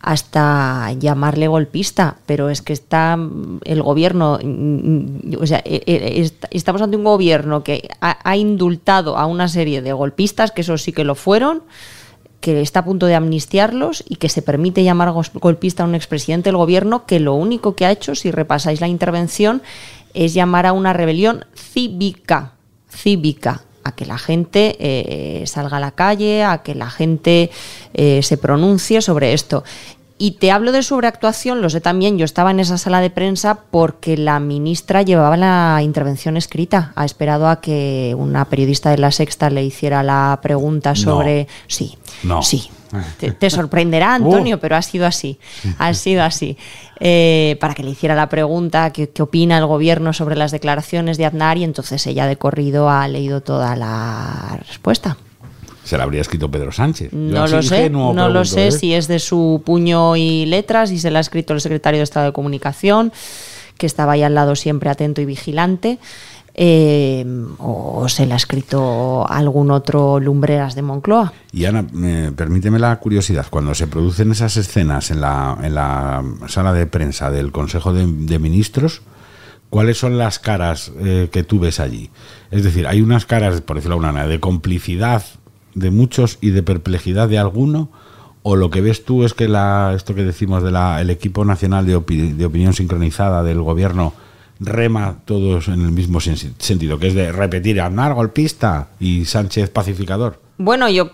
hasta 0.00 0.92
llamarle 0.98 1.46
golpista, 1.46 2.16
pero 2.26 2.50
es 2.50 2.60
que 2.60 2.72
está 2.72 3.16
el 3.64 3.82
gobierno, 3.82 4.40
o 5.40 5.46
sea, 5.46 5.62
e, 5.64 5.82
e, 5.86 6.30
estamos 6.50 6.82
ante 6.82 6.96
un 6.96 7.04
gobierno 7.04 7.62
que 7.62 7.88
ha 8.00 8.36
indultado 8.36 9.16
a 9.16 9.26
una 9.26 9.46
serie 9.46 9.80
de 9.80 9.92
golpistas, 9.92 10.50
que 10.50 10.62
eso 10.62 10.76
sí 10.76 10.92
que 10.92 11.04
lo 11.04 11.14
fueron, 11.14 11.62
que 12.42 12.60
está 12.60 12.80
a 12.80 12.84
punto 12.84 13.06
de 13.06 13.14
amnistiarlos 13.14 14.02
y 14.08 14.16
que 14.16 14.28
se 14.28 14.42
permite 14.42 14.82
llamar 14.82 15.12
golpista 15.34 15.84
a 15.84 15.86
un 15.86 15.94
expresidente 15.94 16.48
del 16.48 16.56
gobierno 16.56 17.06
que 17.06 17.20
lo 17.20 17.34
único 17.34 17.76
que 17.76 17.86
ha 17.86 17.92
hecho, 17.92 18.16
si 18.16 18.32
repasáis 18.32 18.80
la 18.80 18.88
intervención, 18.88 19.62
es 20.12 20.34
llamar 20.34 20.66
a 20.66 20.72
una 20.72 20.92
rebelión 20.92 21.46
cívica, 21.54 22.54
cívica, 22.90 23.62
a 23.84 23.92
que 23.92 24.06
la 24.06 24.18
gente 24.18 24.76
eh, 24.78 25.46
salga 25.46 25.78
a 25.78 25.80
la 25.80 25.92
calle, 25.92 26.44
a 26.44 26.58
que 26.58 26.74
la 26.74 26.90
gente 26.90 27.50
eh, 27.94 28.20
se 28.22 28.36
pronuncie 28.36 29.02
sobre 29.02 29.32
esto. 29.32 29.64
Y 30.18 30.32
te 30.32 30.52
hablo 30.52 30.70
de 30.70 30.84
sobreactuación, 30.84 31.62
lo 31.62 31.68
sé 31.68 31.80
también, 31.80 32.16
yo 32.16 32.24
estaba 32.24 32.52
en 32.52 32.60
esa 32.60 32.78
sala 32.78 33.00
de 33.00 33.10
prensa 33.10 33.58
porque 33.72 34.16
la 34.16 34.38
ministra 34.38 35.02
llevaba 35.02 35.36
la 35.36 35.80
intervención 35.82 36.36
escrita. 36.36 36.92
Ha 36.94 37.04
esperado 37.04 37.48
a 37.48 37.60
que 37.60 38.14
una 38.16 38.44
periodista 38.44 38.90
de 38.90 38.98
La 38.98 39.10
Sexta 39.10 39.50
le 39.50 39.64
hiciera 39.64 40.04
la 40.04 40.38
pregunta 40.40 40.94
sobre... 40.94 41.48
Sí, 41.66 41.98
sí. 42.42 42.70
Te, 43.38 43.50
sorprenderá, 43.50 44.10
uh. 44.10 44.14
Antonio, 44.24 44.60
pero 44.60 44.76
ha 44.76 44.82
sido 44.82 45.06
así. 45.06 45.40
Ha 45.78 45.92
sido 45.94 46.22
así. 46.22 46.56
Eh, 47.04 47.56
para 47.58 47.74
que 47.74 47.82
le 47.82 47.90
hiciera 47.90 48.14
la 48.14 48.28
pregunta, 48.28 48.92
¿qué, 48.92 49.08
¿qué, 49.08 49.22
opina 49.22 49.58
el 49.58 49.66
gobierno 49.66 50.12
sobre 50.12 50.36
las 50.36 50.52
declaraciones 50.52 51.18
de 51.18 51.26
Aznar? 51.26 51.58
Y 51.58 51.64
entonces 51.64 52.06
ella 52.06 52.26
de 52.26 52.36
corrido 52.36 52.88
ha 52.88 53.08
leído 53.08 53.40
toda 53.40 53.74
la 53.74 54.60
respuesta 54.68 55.16
se 55.84 55.98
la 55.98 56.04
habría 56.04 56.20
escrito 56.20 56.50
Pedro 56.50 56.72
Sánchez. 56.72 57.12
no 57.12 57.46
lo 57.46 57.62
sé, 57.62 57.90
no 57.90 58.28
lo 58.28 58.44
sé 58.44 58.68
¿eh? 58.68 58.72
si 58.72 58.94
es 58.94 59.08
de 59.08 59.18
su 59.18 59.62
puño 59.64 60.16
y 60.16 60.46
letras, 60.46 60.90
y 60.90 60.98
se 60.98 61.10
la 61.10 61.18
ha 61.18 61.20
escrito 61.20 61.52
el 61.54 61.60
secretario 61.60 61.98
de 61.98 62.04
Estado 62.04 62.26
de 62.26 62.32
Comunicación, 62.32 63.12
que 63.76 63.86
estaba 63.86 64.12
ahí 64.12 64.22
al 64.22 64.34
lado 64.34 64.54
siempre 64.54 64.90
atento 64.90 65.20
y 65.20 65.24
vigilante. 65.24 65.98
Eh, 66.54 67.24
o 67.58 68.08
se 68.08 68.26
le 68.26 68.34
ha 68.34 68.36
escrito 68.36 69.26
algún 69.28 69.70
otro 69.70 70.20
Lumbreras 70.20 70.74
de 70.74 70.82
Moncloa. 70.82 71.32
Y 71.50 71.64
Ana, 71.64 71.86
permíteme 72.36 72.78
la 72.78 72.98
curiosidad, 72.98 73.46
cuando 73.48 73.74
se 73.74 73.86
producen 73.86 74.32
esas 74.32 74.56
escenas 74.56 75.10
en 75.10 75.20
la, 75.20 75.56
en 75.62 75.74
la 75.74 76.22
sala 76.48 76.72
de 76.72 76.86
prensa 76.86 77.30
del 77.30 77.52
Consejo 77.52 77.92
de, 77.92 78.38
Ministros, 78.38 79.02
¿cuáles 79.70 79.98
son 79.98 80.18
las 80.18 80.38
caras 80.38 80.92
eh, 81.00 81.28
que 81.32 81.42
tú 81.42 81.58
ves 81.58 81.80
allí? 81.80 82.10
Es 82.50 82.64
decir, 82.64 82.86
hay 82.86 83.00
unas 83.00 83.24
caras, 83.24 83.60
por 83.62 83.76
decirlo 83.76 83.96
de 83.96 84.00
una 84.00 84.12
manera, 84.12 84.28
de 84.28 84.40
complicidad 84.40 85.22
de 85.74 85.90
muchos 85.90 86.36
y 86.42 86.50
de 86.50 86.62
perplejidad 86.62 87.28
de 87.28 87.38
alguno, 87.38 87.90
o 88.42 88.56
lo 88.56 88.70
que 88.70 88.80
ves 88.82 89.04
tú 89.04 89.24
es 89.24 89.32
que 89.32 89.48
la, 89.48 89.92
esto 89.96 90.14
que 90.14 90.24
decimos 90.24 90.62
del 90.62 90.76
el 90.76 91.08
equipo 91.08 91.44
nacional 91.44 91.86
de, 91.86 91.98
de 92.34 92.44
opinión 92.44 92.74
sincronizada 92.74 93.42
del 93.42 93.62
gobierno 93.62 94.12
rema 94.64 95.16
todos 95.24 95.68
en 95.68 95.82
el 95.82 95.92
mismo 95.92 96.20
sentido, 96.20 96.98
que 96.98 97.08
es 97.08 97.14
de 97.14 97.32
repetir 97.32 97.80
Aznar 97.80 98.14
golpista 98.14 98.88
y 99.00 99.24
Sánchez 99.24 99.70
pacificador. 99.70 100.40
Bueno, 100.58 100.88
yo, 100.88 101.10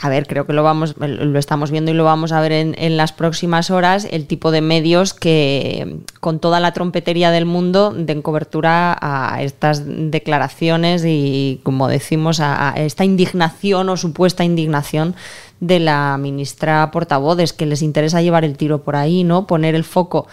a 0.00 0.08
ver, 0.08 0.26
creo 0.26 0.46
que 0.46 0.52
lo 0.52 0.64
vamos, 0.64 0.96
lo 0.98 1.38
estamos 1.38 1.70
viendo 1.70 1.92
y 1.92 1.94
lo 1.94 2.02
vamos 2.02 2.32
a 2.32 2.40
ver 2.40 2.50
en, 2.52 2.96
las 2.96 3.12
próximas 3.12 3.70
horas, 3.70 4.08
el 4.10 4.26
tipo 4.26 4.50
de 4.50 4.62
medios 4.62 5.14
que, 5.14 5.98
con 6.18 6.40
toda 6.40 6.58
la 6.58 6.72
trompetería 6.72 7.30
del 7.30 7.44
mundo, 7.44 7.94
den 7.96 8.20
cobertura 8.20 8.98
a 9.00 9.42
estas 9.42 9.84
declaraciones 9.86 11.04
y, 11.06 11.60
como 11.62 11.86
decimos, 11.86 12.40
a, 12.40 12.72
a 12.72 12.74
esta 12.80 13.04
indignación 13.04 13.90
o 13.90 13.96
supuesta 13.96 14.42
indignación 14.42 15.14
de 15.60 15.78
la 15.78 16.18
ministra 16.18 16.90
portavoz, 16.90 17.52
que 17.52 17.66
les 17.66 17.80
interesa 17.80 18.22
llevar 18.22 18.44
el 18.44 18.56
tiro 18.56 18.82
por 18.82 18.96
ahí, 18.96 19.22
¿no? 19.22 19.46
Poner 19.46 19.76
el 19.76 19.84
foco 19.84 20.26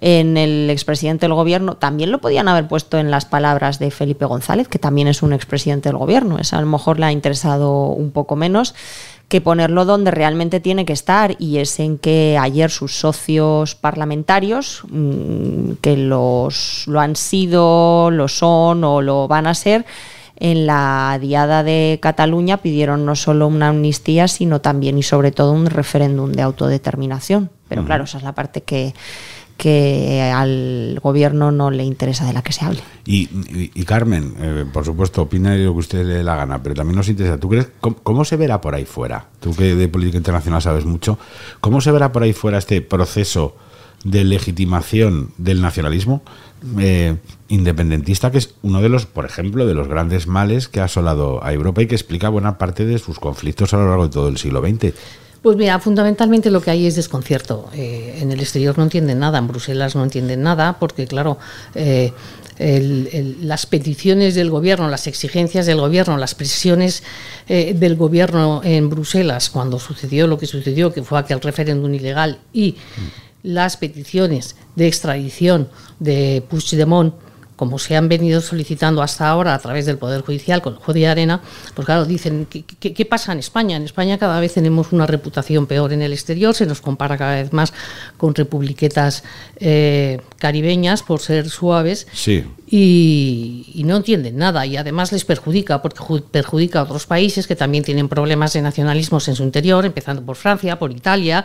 en 0.00 0.36
el 0.36 0.70
expresidente 0.70 1.26
del 1.26 1.34
gobierno, 1.34 1.76
también 1.76 2.10
lo 2.10 2.20
podían 2.20 2.48
haber 2.48 2.66
puesto 2.68 2.98
en 2.98 3.10
las 3.10 3.26
palabras 3.26 3.78
de 3.78 3.90
Felipe 3.90 4.24
González, 4.24 4.66
que 4.68 4.78
también 4.78 5.08
es 5.08 5.22
un 5.22 5.32
expresidente 5.32 5.90
del 5.90 5.98
gobierno. 5.98 6.38
Es 6.38 6.54
a 6.54 6.60
lo 6.60 6.66
mejor 6.66 6.98
le 6.98 7.06
ha 7.06 7.12
interesado 7.12 7.88
un 7.88 8.10
poco 8.10 8.34
menos 8.34 8.74
que 9.28 9.40
ponerlo 9.40 9.84
donde 9.84 10.10
realmente 10.10 10.58
tiene 10.58 10.84
que 10.84 10.92
estar 10.92 11.36
y 11.38 11.58
es 11.58 11.78
en 11.78 11.98
que 11.98 12.36
ayer 12.40 12.70
sus 12.70 12.98
socios 12.98 13.76
parlamentarios, 13.76 14.82
mm, 14.90 15.72
que 15.80 15.96
los 15.96 16.84
lo 16.88 16.98
han 16.98 17.14
sido, 17.14 18.10
lo 18.10 18.26
son 18.26 18.82
o 18.82 19.02
lo 19.02 19.28
van 19.28 19.46
a 19.46 19.54
ser, 19.54 19.86
en 20.36 20.66
la 20.66 21.16
diada 21.20 21.62
de 21.62 22.00
Cataluña 22.02 22.56
pidieron 22.56 23.04
no 23.04 23.14
solo 23.14 23.46
una 23.46 23.68
amnistía, 23.68 24.26
sino 24.26 24.62
también 24.62 24.98
y 24.98 25.02
sobre 25.02 25.30
todo 25.30 25.52
un 25.52 25.66
referéndum 25.66 26.32
de 26.32 26.42
autodeterminación. 26.42 27.50
Pero 27.68 27.84
claro, 27.84 28.04
esa 28.04 28.18
es 28.18 28.24
la 28.24 28.34
parte 28.34 28.62
que, 28.62 28.94
que 29.60 30.22
al 30.34 30.98
gobierno 31.02 31.52
no 31.52 31.70
le 31.70 31.84
interesa 31.84 32.24
de 32.24 32.32
la 32.32 32.40
que 32.40 32.50
se 32.50 32.64
hable. 32.64 32.80
Y, 33.04 33.26
Carmen, 33.84 34.34
eh, 34.40 34.64
por 34.72 34.86
supuesto, 34.86 35.20
opina 35.20 35.54
lo 35.54 35.74
que 35.74 35.78
usted 35.78 36.06
le 36.06 36.14
dé 36.14 36.24
la 36.24 36.34
gana, 36.34 36.62
pero 36.62 36.74
también 36.74 36.96
nos 36.96 37.10
interesa. 37.10 37.36
¿Tú 37.36 37.50
crees 37.50 37.68
cómo, 38.02 38.24
se 38.24 38.36
verá 38.38 38.62
por 38.62 38.74
ahí 38.74 38.86
fuera? 38.86 39.26
Tú 39.38 39.54
que 39.54 39.74
de 39.74 39.88
política 39.88 40.16
internacional 40.16 40.62
sabes 40.62 40.86
mucho, 40.86 41.18
¿cómo 41.60 41.82
se 41.82 41.92
verá 41.92 42.10
por 42.10 42.22
ahí 42.22 42.32
fuera 42.32 42.56
este 42.56 42.80
proceso 42.80 43.54
de 44.02 44.24
legitimación 44.24 45.32
del 45.36 45.60
nacionalismo 45.60 46.22
eh, 46.78 47.18
independentista, 47.48 48.30
que 48.30 48.38
es 48.38 48.54
uno 48.62 48.80
de 48.80 48.88
los, 48.88 49.04
por 49.04 49.26
ejemplo, 49.26 49.66
de 49.66 49.74
los 49.74 49.88
grandes 49.88 50.26
males 50.26 50.68
que 50.68 50.80
ha 50.80 50.84
asolado 50.84 51.44
a 51.44 51.52
Europa 51.52 51.82
y 51.82 51.86
que 51.86 51.96
explica 51.96 52.30
buena 52.30 52.56
parte 52.56 52.86
de 52.86 52.98
sus 52.98 53.20
conflictos 53.20 53.74
a 53.74 53.76
lo 53.76 53.88
largo 53.88 54.04
de 54.04 54.10
todo 54.10 54.28
el 54.28 54.38
siglo 54.38 54.62
XX? 54.62 54.94
Pues 55.42 55.56
mira, 55.56 55.78
fundamentalmente 55.78 56.50
lo 56.50 56.60
que 56.60 56.70
hay 56.70 56.86
es 56.86 56.96
desconcierto. 56.96 57.70
Eh, 57.72 58.18
en 58.20 58.30
el 58.30 58.40
exterior 58.40 58.76
no 58.76 58.84
entienden 58.84 59.20
nada, 59.20 59.38
en 59.38 59.48
Bruselas 59.48 59.96
no 59.96 60.04
entienden 60.04 60.42
nada, 60.42 60.78
porque 60.78 61.06
claro, 61.06 61.38
eh, 61.74 62.12
las 63.40 63.64
peticiones 63.64 64.34
del 64.34 64.50
gobierno, 64.50 64.88
las 64.90 65.06
exigencias 65.06 65.64
del 65.64 65.80
gobierno, 65.80 66.18
las 66.18 66.34
presiones 66.34 67.02
eh, 67.48 67.74
del 67.74 67.96
gobierno 67.96 68.60
en 68.62 68.90
Bruselas 68.90 69.48
cuando 69.48 69.78
sucedió 69.78 70.26
lo 70.26 70.36
que 70.36 70.46
sucedió, 70.46 70.92
que 70.92 71.02
fue 71.02 71.18
aquel 71.18 71.40
referéndum 71.40 71.94
ilegal, 71.94 72.38
y 72.52 72.76
las 73.42 73.78
peticiones 73.78 74.56
de 74.76 74.88
extradición 74.88 75.70
de 76.00 76.44
Puigdemont 76.50 77.14
como 77.60 77.78
se 77.78 77.94
han 77.94 78.08
venido 78.08 78.40
solicitando 78.40 79.02
hasta 79.02 79.28
ahora 79.28 79.54
a 79.54 79.58
través 79.58 79.84
del 79.84 79.98
Poder 79.98 80.22
Judicial 80.22 80.62
con 80.62 80.72
el 80.72 80.78
juez 80.78 80.94
de 80.94 81.06
arena, 81.06 81.42
pues 81.74 81.84
claro, 81.84 82.06
dicen, 82.06 82.46
¿qué, 82.46 83.04
pasa 83.04 83.32
en 83.32 83.38
España? 83.38 83.76
En 83.76 83.82
España 83.82 84.16
cada 84.16 84.40
vez 84.40 84.54
tenemos 84.54 84.92
una 84.92 85.06
reputación 85.06 85.66
peor 85.66 85.92
en 85.92 86.00
el 86.00 86.14
exterior, 86.14 86.54
se 86.54 86.64
nos 86.64 86.80
compara 86.80 87.18
cada 87.18 87.34
vez 87.34 87.52
más 87.52 87.74
con 88.16 88.34
republiquetas 88.34 89.24
eh, 89.56 90.22
caribeñas 90.38 91.02
por 91.02 91.20
ser 91.20 91.50
suaves. 91.50 92.06
Sí. 92.14 92.46
Y, 92.66 93.70
y, 93.74 93.84
no 93.84 93.96
entienden 93.96 94.38
nada 94.38 94.64
y 94.64 94.78
además 94.78 95.12
les 95.12 95.26
perjudica 95.26 95.82
porque 95.82 96.00
perjudica 96.30 96.78
a 96.78 96.84
otros 96.84 97.04
países 97.04 97.46
que 97.46 97.56
también 97.56 97.84
tienen 97.84 98.08
problemas 98.08 98.54
de 98.54 98.62
nacionalismos 98.62 99.28
en 99.28 99.34
su 99.34 99.42
interior, 99.42 99.84
empezando 99.84 100.22
por 100.22 100.36
Francia, 100.36 100.78
por 100.78 100.92
Italia. 100.92 101.44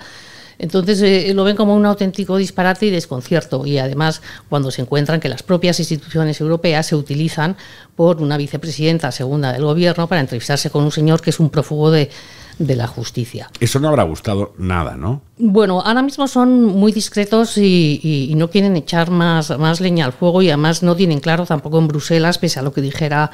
Entonces 0.58 1.02
eh, 1.02 1.34
lo 1.34 1.44
ven 1.44 1.56
como 1.56 1.76
un 1.76 1.86
auténtico 1.86 2.38
disparate 2.38 2.88
y 2.88 2.90
desconcierto. 2.90 3.66
Y 3.66 3.78
además, 3.78 4.22
cuando 4.50 4.72
se 4.72 4.82
encuentran 4.82 5.20
que 5.20 5.30
las 5.30 5.44
propias 5.44 5.80
instituciones 5.80 6.40
europeas 6.42 6.88
se 6.88 6.96
utilizan 6.96 7.56
por 7.96 8.22
una 8.22 8.38
vicepresidenta 8.38 9.12
segunda 9.12 9.54
del 9.54 9.64
gobierno 9.64 10.08
para 10.08 10.22
entrevistarse 10.22 10.70
con 10.70 10.84
un 10.84 10.92
señor 10.92 11.22
que 11.22 11.30
es 11.30 11.40
un 11.40 11.50
prófugo 11.50 11.92
de, 11.92 12.10
de 12.58 12.76
la 12.76 12.88
justicia. 12.88 13.50
Eso 13.60 13.80
no 13.80 13.90
habrá 13.90 14.04
gustado 14.04 14.54
nada, 14.58 14.96
¿no? 14.96 15.22
Bueno, 15.38 15.82
ahora 15.82 16.02
mismo 16.02 16.28
son 16.28 16.64
muy 16.64 16.92
discretos 16.92 17.58
y, 17.58 18.34
no 18.36 18.50
quieren 18.50 18.76
echar 18.76 19.12
más, 19.12 19.58
más 19.58 19.82
leña 19.82 20.06
al 20.06 20.14
fuego 20.14 20.42
y 20.42 20.50
además 20.50 20.84
no 20.84 20.96
tienen 20.96 21.20
claro 21.20 21.46
tampoco 21.46 21.80
en 21.80 21.88
Bruselas, 21.88 22.38
pese 22.38 22.60
a 22.60 22.64
lo 22.64 22.72
que 22.72 22.82
dijera 22.82 23.32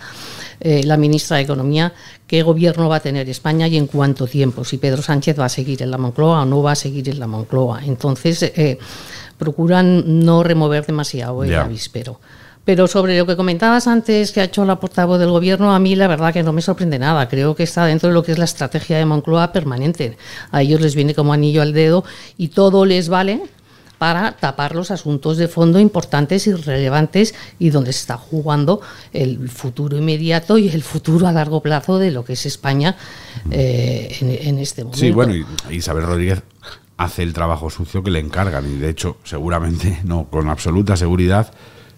eh, 0.59 0.83
la 0.83 0.97
ministra 0.97 1.37
de 1.37 1.43
Economía, 1.43 1.93
qué 2.27 2.43
gobierno 2.43 2.89
va 2.89 2.97
a 2.97 2.99
tener 2.99 3.29
España 3.29 3.67
y 3.67 3.77
en 3.77 3.87
cuánto 3.87 4.27
tiempo, 4.27 4.63
si 4.63 4.77
Pedro 4.77 5.01
Sánchez 5.01 5.39
va 5.39 5.45
a 5.45 5.49
seguir 5.49 5.81
en 5.83 5.91
la 5.91 5.97
Moncloa 5.97 6.41
o 6.41 6.45
no 6.45 6.63
va 6.63 6.73
a 6.73 6.75
seguir 6.75 7.09
en 7.09 7.19
la 7.19 7.27
Moncloa. 7.27 7.81
Entonces, 7.85 8.43
eh, 8.43 8.77
procuran 9.37 10.23
no 10.23 10.43
remover 10.43 10.85
demasiado 10.85 11.43
el 11.43 11.55
avispero. 11.55 12.19
Pero 12.63 12.87
sobre 12.87 13.17
lo 13.17 13.25
que 13.25 13.35
comentabas 13.35 13.87
antes 13.87 14.31
que 14.31 14.41
ha 14.41 14.43
hecho 14.43 14.63
la 14.65 14.79
portavoz 14.79 15.19
del 15.19 15.29
gobierno, 15.29 15.73
a 15.73 15.79
mí 15.79 15.95
la 15.95 16.07
verdad 16.07 16.31
que 16.31 16.43
no 16.43 16.53
me 16.53 16.61
sorprende 16.61 16.99
nada. 16.99 17.27
Creo 17.27 17.55
que 17.55 17.63
está 17.63 17.85
dentro 17.85 18.09
de 18.09 18.13
lo 18.13 18.23
que 18.23 18.33
es 18.33 18.37
la 18.37 18.45
estrategia 18.45 18.97
de 18.97 19.05
Moncloa 19.05 19.51
permanente. 19.51 20.17
A 20.51 20.61
ellos 20.61 20.79
les 20.79 20.93
viene 20.93 21.15
como 21.15 21.33
anillo 21.33 21.61
al 21.61 21.73
dedo 21.73 22.03
y 22.37 22.49
todo 22.49 22.85
les 22.85 23.09
vale 23.09 23.41
para 24.01 24.31
tapar 24.31 24.73
los 24.73 24.89
asuntos 24.89 25.37
de 25.37 25.47
fondo 25.47 25.79
importantes 25.79 26.47
y 26.47 26.53
relevantes 26.53 27.35
y 27.59 27.69
donde 27.69 27.93
se 27.93 27.99
está 27.99 28.17
jugando 28.17 28.81
el 29.13 29.47
futuro 29.47 29.95
inmediato 29.95 30.57
y 30.57 30.69
el 30.69 30.81
futuro 30.81 31.27
a 31.27 31.31
largo 31.31 31.61
plazo 31.61 31.99
de 31.99 32.09
lo 32.09 32.25
que 32.25 32.33
es 32.33 32.47
España 32.47 32.97
eh, 33.51 34.17
en, 34.21 34.57
este 34.57 34.83
momento. 34.83 34.99
Sí, 34.99 35.11
bueno, 35.11 35.35
y 35.35 35.45
Isabel 35.69 36.03
Rodríguez 36.07 36.41
hace 36.97 37.21
el 37.21 37.33
trabajo 37.33 37.69
sucio 37.69 38.01
que 38.01 38.09
le 38.09 38.17
encargan 38.17 38.65
y 38.71 38.79
de 38.79 38.89
hecho 38.89 39.17
seguramente, 39.23 39.99
no, 40.03 40.25
con 40.31 40.49
absoluta 40.49 40.97
seguridad, 40.97 41.53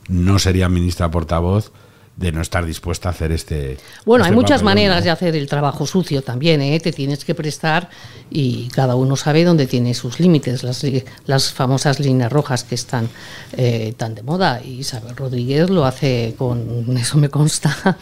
no 0.09 0.39
sería 0.39 0.69
ministra 0.69 1.09
portavoz 1.11 1.71
de 2.15 2.31
no 2.31 2.41
estar 2.41 2.65
dispuesta 2.65 3.09
a 3.09 3.11
hacer 3.11 3.31
este. 3.31 3.77
Bueno, 4.05 4.23
hay 4.23 4.29
este 4.29 4.41
muchas 4.41 4.63
maneras 4.63 5.03
de 5.03 5.09
hacer 5.09 5.35
el 5.35 5.47
trabajo 5.47 5.85
sucio 5.87 6.21
también, 6.21 6.61
¿eh? 6.61 6.79
te 6.79 6.91
tienes 6.91 7.25
que 7.25 7.33
prestar 7.33 7.89
y 8.29 8.67
cada 8.69 8.95
uno 8.95 9.15
sabe 9.15 9.43
dónde 9.43 9.65
tiene 9.65 9.93
sus 9.93 10.19
límites, 10.19 10.63
las, 10.63 10.85
las 11.25 11.51
famosas 11.51 11.99
líneas 11.99 12.31
rojas 12.31 12.63
que 12.63 12.75
están 12.75 13.09
eh, 13.57 13.93
tan 13.97 14.15
de 14.15 14.23
moda. 14.23 14.61
Y 14.63 14.79
Isabel 14.79 15.15
Rodríguez 15.15 15.69
lo 15.69 15.85
hace 15.85 16.35
con, 16.37 16.85
eso 16.97 17.17
me 17.17 17.29
consta, 17.29 17.97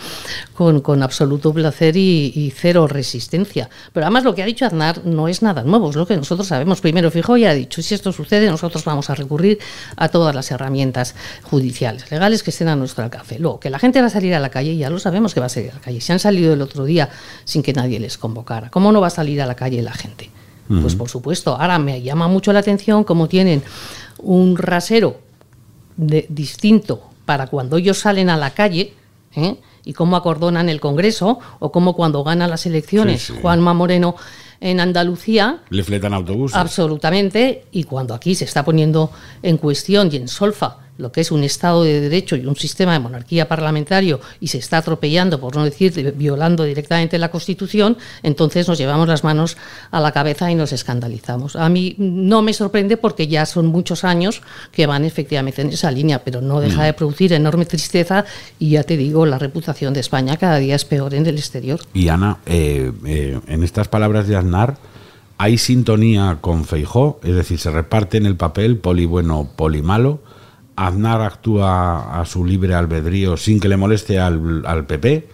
con, 0.53 0.82
con 0.82 1.03
absoluto 1.03 1.53
placer 1.53 1.96
y, 1.96 2.53
cero 2.56 2.88
resistencia. 2.88 3.70
Pero 3.94 4.06
además 4.06 4.24
lo 4.24 4.36
que 4.36 4.44
ha 4.44 4.46
dicho 4.46 4.65
Aznar 4.65 5.06
no 5.06 5.27
es 5.27 5.41
nada 5.41 5.63
nuevo, 5.63 5.89
es 5.89 5.96
lo 5.96 6.06
que 6.06 6.18
nosotros 6.18 6.48
sabemos. 6.48 6.82
Primero, 6.82 7.12
fijo, 7.12 7.38
y 7.38 7.46
ha 7.46 7.53
dicho, 7.53 7.82
si 7.82 7.96
esto 7.96 8.12
sucede, 8.12 8.50
nosotros 8.50 8.84
vamos 8.84 9.10
a 9.10 9.15
recurrir 9.15 9.60
a 9.96 10.10
todas 10.10 10.36
las 10.36 10.51
herramientas 10.51 11.15
judiciales, 11.44 12.12
legales 12.12 12.44
que 12.44 12.50
estén 12.50 12.68
a 12.68 12.75
nuestro 12.75 13.03
alcance. 13.03 13.39
Luego, 13.39 13.60
que 13.60 13.70
la 13.70 13.80
gente 13.80 14.00
va 14.01 14.08
a 14.08 14.12
salir 14.12 14.34
a 14.34 14.39
la 14.39 14.50
calle, 14.50 14.75
ya 14.75 14.89
lo 14.89 15.00
sabemos 15.00 15.34
que 15.34 15.39
va 15.39 15.48
a 15.48 15.50
salir 15.50 15.72
a 15.72 15.75
la 15.75 15.81
calle. 15.81 16.01
Se 16.01 16.13
han 16.13 16.20
salido 16.20 16.53
el 16.53 16.62
otro 16.62 16.86
día 16.86 17.10
sin 17.43 17.63
que 17.63 17.74
nadie 17.74 18.00
les 18.00 18.17
convocara. 18.17 18.70
¿Cómo 18.70 18.91
no 18.91 19.01
va 19.01 19.08
a 19.08 19.12
salir 19.12 19.41
a 19.41 19.46
la 19.46 19.55
calle 19.55 19.81
la 19.81 19.93
gente? 19.93 20.29
Pues 20.81 20.96
por 20.96 21.10
supuesto. 21.10 21.58
Ahora 21.60 21.79
me 21.79 22.01
llama 22.01 22.29
mucho 22.29 22.53
la 22.53 22.60
atención 22.60 23.03
cómo 23.03 23.27
tienen 23.27 23.62
un 24.20 24.55
rasero 24.55 25.20
de, 25.98 26.25
distinto 26.29 27.01
para 27.25 27.48
cuando 27.48 27.75
ellos 27.75 28.00
salen 28.00 28.29
a 28.29 28.38
la 28.38 28.51
calle. 28.51 28.93
¿eh? 29.36 29.58
y 29.84 29.93
cómo 29.93 30.15
acordonan 30.15 30.70
el 30.70 30.79
Congreso, 30.79 31.39
o 31.60 31.72
cómo 31.72 31.96
cuando 31.96 32.24
gana 32.24 32.48
las 32.48 32.65
elecciones 32.67 33.34
Juanma 33.41 33.74
Moreno 33.74 34.15
en 34.60 34.79
Andalucía. 34.79 35.60
Le 35.70 35.84
fletan 35.84 36.13
autobuses. 36.13 36.55
Absolutamente, 36.55 37.65
y 37.72 37.84
cuando 37.86 38.13
aquí 38.13 38.36
se 38.36 38.46
está 38.46 38.63
poniendo 38.63 39.12
en 39.41 39.58
cuestión 39.58 40.10
y 40.12 40.17
en 40.17 40.27
solfa 40.27 40.77
lo 41.01 41.12
que 41.12 41.22
es 41.22 41.31
un 41.31 41.43
Estado 41.43 41.84
de 41.84 42.00
Derecho 42.00 42.36
y 42.36 42.46
un 42.46 42.55
sistema 42.55 42.93
de 42.93 43.00
monarquía 43.00 43.48
parlamentario 43.48 44.22
y 44.39 44.48
se 44.48 44.60
está 44.60 44.77
atropellando, 44.77 45.39
por 45.39 45.55
no 45.55 45.65
decir 45.65 46.13
violando 46.15 46.63
directamente 46.63 47.17
la 47.17 47.31
Constitución, 47.31 47.98
entonces 48.24 48.67
nos 48.67 48.77
llevamos 48.77 49.08
las 49.08 49.24
manos 49.24 49.58
a 49.89 50.00
la 50.00 50.12
cabeza 50.12 50.51
y 50.51 50.55
nos 50.55 50.72
escandalizamos. 50.72 51.55
A 51.55 51.70
mí 51.70 51.96
no 51.98 52.41
me 52.41 52.53
sorprende 52.53 52.98
porque 52.98 53.27
ya 53.27 53.46
son 53.46 53.67
muchos 53.67 54.03
años 54.03 54.41
que 54.72 54.86
van 54.86 55.03
efectivamente 55.03 55.62
en 55.62 55.70
esa 55.70 55.91
línea, 55.91 56.24
pero 56.24 56.41
no 56.41 56.60
deja 56.60 56.84
de 56.84 56.93
producir 56.93 57.34
enorme 57.34 57.65
tristeza 57.65 58.25
y 58.60 58.72
ya 58.72 58.84
te 58.84 58.98
digo, 58.98 59.25
la 59.25 59.39
reputación 59.39 59.93
de 59.93 60.00
España 60.00 60.38
cada 60.38 60.58
día 60.58 60.75
es 60.75 60.86
peor 60.86 61.13
en 61.13 61.25
el 61.25 61.38
exterior. 61.38 61.79
Y 61.93 62.08
Ana, 62.10 62.38
eh, 62.46 62.91
eh, 63.05 63.39
en 63.48 63.63
estas 63.63 63.88
palabras 63.88 64.27
de 64.27 64.36
Aznar, 64.36 64.77
¿hay 65.38 65.58
sintonía 65.58 66.38
con 66.41 66.65
Feijó? 66.65 67.20
Es 67.24 67.36
decir, 67.36 67.58
se 67.58 67.72
reparte 67.72 68.17
en 68.17 68.25
el 68.25 68.36
papel 68.36 68.77
poli 68.77 69.05
bueno, 69.05 69.50
poli 69.55 69.81
malo. 69.81 70.20
Aznar 70.88 71.22
actúa 71.22 72.20
a 72.20 72.26
su 72.26 72.44
libre 72.44 72.74
albedrío 72.74 73.38
sin 73.38 73.60
que 73.60 73.70
le 73.70 73.78
moleste 73.78 74.20
al, 74.20 74.86
PP. 74.88 75.30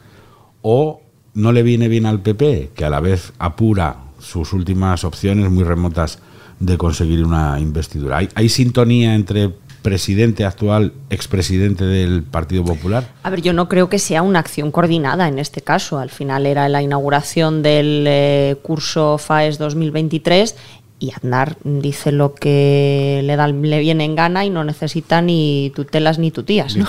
¿O 0.62 1.02
no 1.34 1.52
le 1.52 1.64
viene 1.64 1.88
bien 1.88 2.06
al 2.06 2.22
PP, 2.22 2.72
que 2.76 2.86
a 2.86 2.90
la 2.90 3.00
vez 3.00 3.32
apura 3.40 3.98
sus 4.20 4.54
últimas 4.54 5.04
opciones 5.04 5.50
muy 5.50 5.64
remotas 5.64 6.20
de 6.60 6.78
conseguir 6.78 7.24
una 7.24 7.60
investidura? 7.60 8.18
¿Hay, 8.18 8.30
hay 8.36 8.50
sintonía 8.50 9.16
entre 9.16 9.54
presidente 9.82 10.44
actual, 10.44 10.92
expresidente 11.10 11.86
del 11.86 12.24
Partido 12.24 12.66
Popular? 12.66 13.08
A 13.24 13.30
ver, 13.30 13.42
yo 13.42 13.54
no 13.54 13.70
creo 13.70 13.88
que 13.88 14.00
sea 14.00 14.22
una 14.22 14.40
acción 14.40 14.72
coordinada 14.72 15.30
en 15.30 15.40
este 15.40 15.62
caso. 15.62 15.98
Al 16.00 16.10
final 16.10 16.46
era 16.46 16.68
la 16.68 16.82
inauguración 16.82 17.64
del 17.64 18.04
eh, 18.06 18.58
curso 18.62 19.18
FAES 19.18 19.58
2023 19.60 20.56
y 21.00 21.12
Aznar 21.12 21.58
dice 21.64 22.12
lo 22.12 22.34
que 22.34 23.22
le, 23.24 23.36
da, 23.36 23.48
le 23.48 23.80
viene 23.80 24.04
en 24.06 24.16
gana 24.16 24.46
y 24.46 24.50
no 24.50 24.64
necesita 24.64 25.22
ni 25.22 25.72
tutelas 25.76 26.18
ni 26.18 26.32
tutías. 26.32 26.76
¿no? 26.76 26.88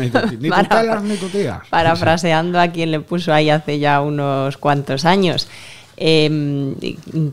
Ni, 0.00 0.08
tuti- 0.10 0.38
ni 0.40 0.48
Para- 0.50 0.62
tutelas 0.68 1.02
ni 1.02 1.16
tutías. 1.16 1.60
Parafraseando 1.68 2.58
a 2.58 2.68
quien 2.68 2.90
le 2.90 3.00
puso 3.00 3.32
ahí 3.34 3.50
hace 3.50 3.78
ya 3.78 4.00
unos 4.00 4.56
cuantos 4.56 5.04
años. 5.04 5.46
Eh, 6.02 6.74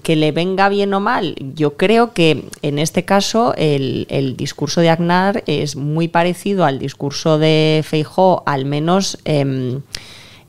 que 0.03 0.17
le 0.17 0.33
venga 0.33 0.67
bien 0.67 0.93
o 0.93 0.99
mal, 0.99 1.35
yo 1.55 1.77
creo 1.77 2.11
que 2.13 2.43
en 2.61 2.79
este 2.79 3.05
caso 3.05 3.53
el, 3.55 4.05
el 4.09 4.35
discurso 4.35 4.81
de 4.81 4.89
Aznar 4.89 5.41
es 5.47 5.77
muy 5.77 6.09
parecido 6.09 6.65
al 6.65 6.77
discurso 6.77 7.39
de 7.39 7.81
Feijó, 7.87 8.43
al 8.45 8.65
menos 8.65 9.19
em, 9.23 9.79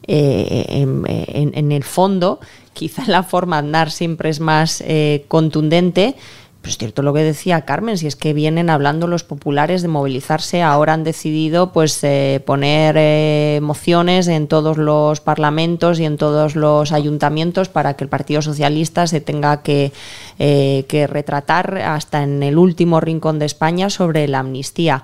eh, 0.08 0.64
em, 0.68 1.04
eh, 1.06 1.24
en, 1.28 1.52
en 1.56 1.70
el 1.70 1.84
fondo. 1.84 2.40
Quizá 2.78 3.02
la 3.08 3.24
forma 3.24 3.60
de 3.60 3.66
Aznar 3.66 3.90
siempre 3.90 4.30
es 4.30 4.38
más 4.38 4.84
eh, 4.86 5.24
contundente, 5.26 6.14
pero 6.60 6.70
es 6.70 6.78
cierto 6.78 7.02
lo 7.02 7.12
que 7.12 7.24
decía 7.24 7.62
Carmen, 7.62 7.98
si 7.98 8.06
es 8.06 8.14
que 8.14 8.32
vienen 8.32 8.70
hablando 8.70 9.08
los 9.08 9.24
populares 9.24 9.82
de 9.82 9.88
movilizarse, 9.88 10.62
ahora 10.62 10.92
han 10.92 11.02
decidido 11.02 11.72
pues 11.72 11.98
eh, 12.04 12.40
poner 12.46 12.94
eh, 12.96 13.58
mociones 13.62 14.28
en 14.28 14.46
todos 14.46 14.76
los 14.76 15.18
parlamentos 15.18 15.98
y 15.98 16.04
en 16.04 16.18
todos 16.18 16.54
los 16.54 16.92
ayuntamientos 16.92 17.68
para 17.68 17.94
que 17.94 18.04
el 18.04 18.10
Partido 18.10 18.42
Socialista 18.42 19.08
se 19.08 19.20
tenga 19.20 19.60
que 19.62 19.90
retratar 21.10 21.78
hasta 21.78 22.22
en 22.22 22.44
el 22.44 22.58
último 22.58 23.00
rincón 23.00 23.40
de 23.40 23.46
España 23.46 23.90
sobre 23.90 24.28
la 24.28 24.38
amnistía. 24.38 25.02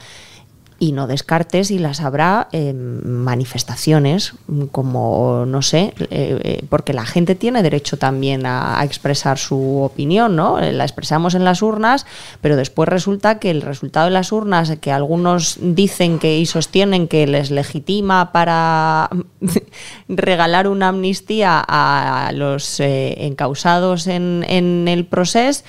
Y 0.78 0.92
no 0.92 1.06
descartes 1.06 1.70
y 1.70 1.78
las 1.78 2.00
habrá 2.00 2.48
eh, 2.52 2.72
manifestaciones, 2.72 4.34
como 4.72 5.44
no 5.46 5.62
sé, 5.62 5.94
eh, 5.98 6.40
eh, 6.42 6.64
porque 6.68 6.92
la 6.92 7.06
gente 7.06 7.34
tiene 7.34 7.62
derecho 7.62 7.96
también 7.96 8.44
a, 8.44 8.82
expresar 8.84 9.38
su 9.38 9.82
opinión, 9.82 10.36
¿no? 10.36 10.58
Eh, 10.58 10.72
La 10.72 10.84
expresamos 10.84 11.34
en 11.34 11.44
las 11.44 11.62
urnas, 11.62 12.06
pero 12.40 12.56
después 12.56 12.88
resulta 12.88 13.38
que 13.38 13.50
el 13.50 13.62
resultado 13.62 14.06
de 14.06 14.12
las 14.12 14.32
urnas, 14.32 14.76
que 14.80 14.92
algunos 14.92 15.58
dicen 15.60 16.18
que 16.18 16.38
y 16.38 16.46
sostienen 16.46 17.08
que 17.08 17.26
les 17.26 17.50
legitima 17.50 18.32
para 18.32 19.10
regalar 20.08 20.68
una 20.68 20.88
amnistía 20.88 21.64
a 21.66 22.32
los 22.32 22.80
eh, 22.80 23.26
encausados 23.26 24.06
en, 24.06 24.44
en 24.48 24.88
el 24.88 25.06
proceso, 25.06 25.64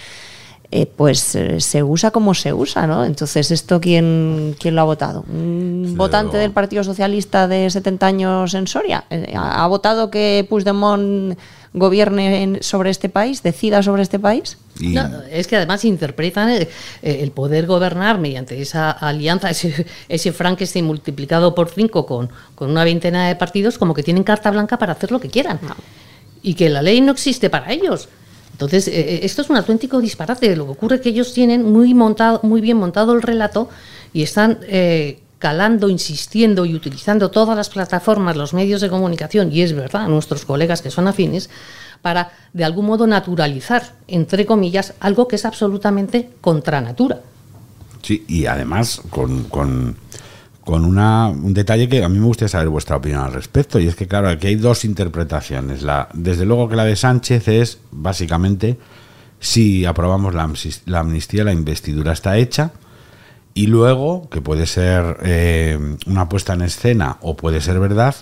eh, 0.71 0.85
pues 0.87 1.35
eh, 1.35 1.59
se 1.61 1.83
usa 1.83 2.11
como 2.11 2.33
se 2.33 2.53
usa, 2.53 2.87
¿no? 2.87 3.05
Entonces, 3.05 3.51
¿esto 3.51 3.79
quién, 3.79 4.55
quién 4.59 4.75
lo 4.75 4.81
ha 4.81 4.85
votado? 4.85 5.23
¿Un 5.29 5.85
Sí, 5.89 5.95
votante 5.95 6.33
luego- 6.33 6.41
del 6.41 6.51
Partido 6.51 6.83
Socialista 6.83 7.47
de 7.47 7.69
70 7.69 8.05
años 8.07 8.53
en 8.53 8.67
Soria? 8.67 9.05
Eh, 9.09 9.33
¿Ha 9.35 9.63
ha 9.63 9.67
votado 9.67 10.09
que 10.09 10.45
Puigdemont 10.49 11.37
gobierne 11.73 12.41
en- 12.43 12.63
sobre 12.63 12.89
este 12.89 13.09
país, 13.09 13.43
decida 13.43 13.83
sobre 13.83 14.01
este 14.01 14.17
país? 14.17 14.57
Y- 14.79 14.93
No, 14.93 15.21
es 15.29 15.47
que 15.47 15.55
además 15.57 15.83
interpretan 15.85 16.49
el, 16.49 16.67
el 17.01 17.31
poder 17.31 17.65
gobernar 17.67 18.17
mediante 18.17 18.59
esa 18.61 18.91
alianza, 18.91 19.49
ese, 19.49 19.85
ese 20.09 20.31
Frankenstein 20.31 20.85
multiplicado 20.85 21.53
por 21.53 21.69
cinco 21.69 22.05
con, 22.05 22.29
con 22.55 22.71
una 22.71 22.83
veintena 22.83 23.27
de 23.27 23.35
partidos, 23.35 23.77
como 23.77 23.93
que 23.93 24.03
tienen 24.03 24.23
carta 24.23 24.51
blanca 24.51 24.77
para 24.77 24.93
hacer 24.93 25.11
lo 25.11 25.19
que 25.19 25.29
quieran. 25.29 25.59
Y 26.41 26.53
que 26.53 26.69
la 26.69 26.81
ley 26.81 27.01
no 27.01 27.11
existe 27.11 27.49
para 27.49 27.71
ellos. 27.71 28.07
Entonces, 28.55 28.87
eh, 28.87 29.19
esto 29.23 29.41
es 29.41 29.49
un 29.49 29.57
auténtico 29.57 29.99
disparate. 29.99 30.55
Lo 30.55 30.63
que 30.63 30.71
ocurre 30.71 30.95
es 30.95 31.01
que 31.01 31.09
ellos 31.09 31.33
tienen 31.33 31.69
muy, 31.69 31.93
montado, 31.93 32.39
muy 32.43 32.61
bien 32.61 32.77
montado 32.77 33.11
el 33.11 33.21
relato 33.21 33.67
y 34.13 34.23
están 34.23 34.59
eh, 34.69 35.19
calando, 35.39 35.89
insistiendo 35.89 36.65
y 36.65 36.73
utilizando 36.73 37.29
todas 37.31 37.57
las 37.57 37.69
plataformas, 37.69 38.37
los 38.37 38.53
medios 38.53 38.79
de 38.79 38.89
comunicación, 38.89 39.51
y 39.51 39.61
es 39.61 39.73
verdad, 39.73 40.07
nuestros 40.07 40.45
colegas 40.45 40.81
que 40.81 40.89
son 40.89 41.09
afines, 41.09 41.49
para 42.01 42.31
de 42.53 42.63
algún 42.63 42.85
modo 42.85 43.07
naturalizar, 43.07 43.91
entre 44.07 44.45
comillas, 44.45 44.93
algo 45.01 45.27
que 45.27 45.35
es 45.35 45.43
absolutamente 45.43 46.29
contra 46.39 46.79
natura. 46.79 47.19
Sí, 48.03 48.23
y 48.25 48.45
además 48.45 49.01
con, 49.09 49.43
con, 49.43 49.97
con 50.65 50.83
una, 50.83 51.29
un 51.29 51.53
detalle 51.53 51.87
que 51.87 52.03
a 52.03 52.09
mí 52.09 52.17
me 52.17 52.25
gustaría 52.25 52.49
saber 52.49 52.69
vuestra 52.69 52.97
opinión 52.97 53.21
al 53.21 53.31
respecto, 53.31 53.79
y 53.79 53.87
es 53.87 53.95
que, 53.95 54.07
claro, 54.07 54.27
aquí 54.27 54.47
hay 54.47 54.55
dos 54.55 54.83
interpretaciones. 54.83 55.83
La, 55.83 56.09
desde 56.13 56.43
luego 56.43 56.67
que 56.67 56.75
la 56.75 56.83
de 56.83 56.95
Sánchez 56.95 57.47
es, 57.47 57.79
básicamente, 57.91 58.77
si 59.39 59.85
aprobamos 59.85 60.33
la, 60.33 60.51
la 60.87 60.99
amnistía, 60.99 61.43
la 61.43 61.53
investidura 61.53 62.13
está 62.13 62.37
hecha, 62.37 62.71
y 63.53 63.67
luego, 63.67 64.27
que 64.29 64.41
puede 64.41 64.65
ser 64.65 65.17
eh, 65.23 65.79
una 66.07 66.27
puesta 66.27 66.53
en 66.53 66.63
escena 66.63 67.17
o 67.21 67.37
puede 67.37 67.61
ser 67.61 67.79
verdad, 67.79 68.15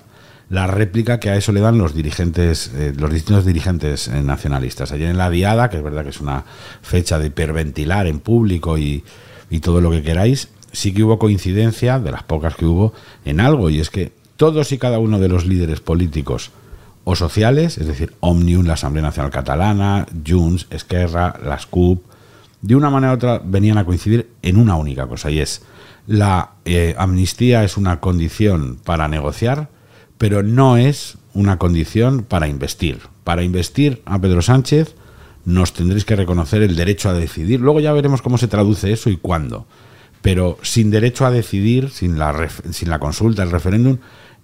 la 0.50 0.68
réplica 0.68 1.22
que 1.22 1.30
a 1.30 1.38
eso 1.38 1.54
le 1.54 1.62
dan 1.62 1.78
los 1.78 1.96
dirigentes, 1.96 2.72
eh, 2.76 2.94
los 2.96 3.12
distintos 3.12 3.46
dirigentes 3.46 4.10
eh, 4.10 4.22
nacionalistas. 4.22 4.92
Ayer 4.92 5.10
en 5.10 5.18
la 5.18 5.30
Diada, 5.30 5.70
que 5.70 5.78
es 5.78 5.84
verdad 5.84 6.04
que 6.04 6.10
es 6.10 6.20
una 6.20 6.44
fecha 6.82 7.18
de 7.20 7.28
hiperventilar 7.28 8.06
en 8.06 8.20
público 8.20 8.78
y, 8.78 9.04
y 9.50 9.62
todo 9.62 9.80
lo 9.80 9.90
que 9.90 10.04
queráis, 10.04 10.50
sí 10.74 10.94
que 10.94 11.04
hubo 11.04 11.20
coincidencia, 11.20 12.00
de 12.00 12.12
las 12.12 12.24
pocas 12.24 12.56
que 12.56 12.66
hubo, 12.66 12.94
en 13.24 13.40
algo, 13.40 13.70
y 13.70 13.80
es 13.80 13.90
que 13.90 14.12
todos 14.36 14.72
y 14.74 14.78
cada 14.78 15.00
uno 15.00 15.20
de 15.20 15.30
los 15.30 15.46
líderes 15.46 15.80
políticos 15.80 16.52
o 17.06 17.16
sociales, 17.16 17.78
es 17.78 17.88
decir, 17.88 18.14
Omnium, 18.20 18.66
la 18.66 18.74
Asamblea 18.74 19.04
Nacional 19.04 19.32
Catalana, 19.32 20.06
Junts, 20.28 20.68
Esquerra, 20.70 21.40
las 21.46 21.66
CUP, 21.66 22.04
de 22.62 22.76
una 22.76 22.90
manera 22.90 23.14
u 23.14 23.16
otra 23.16 23.42
venían 23.44 23.78
a 23.78 23.86
coincidir 23.86 24.30
en 24.42 24.58
una 24.58 24.76
única 24.76 25.08
cosa, 25.08 25.30
y 25.32 25.40
es 25.40 25.62
la 26.08 26.52
eh, 26.66 26.96
amnistía 26.98 27.64
es 27.64 27.78
una 27.78 28.00
condición 28.00 28.78
para 28.84 29.08
negociar, 29.08 29.70
pero 30.18 30.44
no 30.44 30.78
es 30.78 31.18
una 31.34 31.58
condición 31.58 32.24
para 32.24 32.48
investir. 32.48 33.00
Para 33.24 33.44
investir 33.44 34.02
a 34.06 34.20
Pedro 34.20 34.42
Sánchez 34.42 34.96
nos 35.46 35.74
tendréis 35.74 36.06
que 36.06 36.16
reconocer 36.16 36.62
el 36.62 36.76
derecho 36.76 37.10
a 37.10 37.14
decidir. 37.14 37.60
Luego 37.60 37.80
ya 37.80 37.94
veremos 37.94 38.22
cómo 38.22 38.38
se 38.38 38.48
traduce 38.48 38.92
eso 38.92 39.10
y 39.10 39.18
cuándo. 39.18 39.66
Pero 40.24 40.58
sin 40.64 40.90
derecho 40.90 41.28
a 41.28 41.32
decidir, 41.32 41.92
sin 41.92 42.18
la, 42.18 42.50
sin 42.72 42.90
la 42.90 42.98
consulta, 42.98 43.44
el 43.44 43.52
referéndum, 43.52 43.98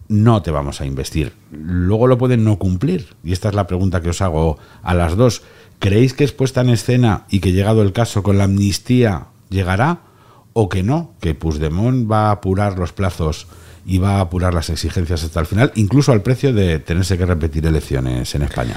no 0.09 0.41
te 0.41 0.51
vamos 0.51 0.81
a 0.81 0.85
investir. 0.85 1.33
Luego 1.51 2.05
lo 2.05 2.17
pueden 2.17 2.43
no 2.43 2.59
cumplir. 2.59 3.15
Y 3.23 3.31
esta 3.31 3.49
es 3.49 3.55
la 3.55 3.65
pregunta 3.65 4.01
que 4.01 4.09
os 4.09 4.21
hago 4.21 4.59
a 4.83 4.93
las 4.93 5.15
dos. 5.15 5.41
¿Creéis 5.79 6.13
que 6.13 6.25
es 6.25 6.33
puesta 6.33 6.61
en 6.61 6.69
escena 6.69 7.25
y 7.29 7.39
que 7.39 7.53
llegado 7.53 7.81
el 7.81 7.93
caso 7.93 8.21
con 8.21 8.37
la 8.37 8.43
amnistía 8.43 9.27
llegará? 9.49 10.01
¿O 10.53 10.67
que 10.67 10.83
no? 10.83 11.13
Que 11.21 11.33
Puigdemont 11.33 12.11
va 12.11 12.27
a 12.27 12.31
apurar 12.31 12.77
los 12.77 12.91
plazos 12.91 13.47
y 13.85 13.99
va 13.99 14.17
a 14.17 14.21
apurar 14.21 14.53
las 14.53 14.69
exigencias 14.69 15.23
hasta 15.23 15.39
el 15.39 15.45
final, 15.45 15.71
incluso 15.75 16.11
al 16.11 16.21
precio 16.21 16.53
de 16.53 16.79
tenerse 16.79 17.17
que 17.17 17.25
repetir 17.25 17.65
elecciones 17.65 18.35
en 18.35 18.41
España. 18.41 18.75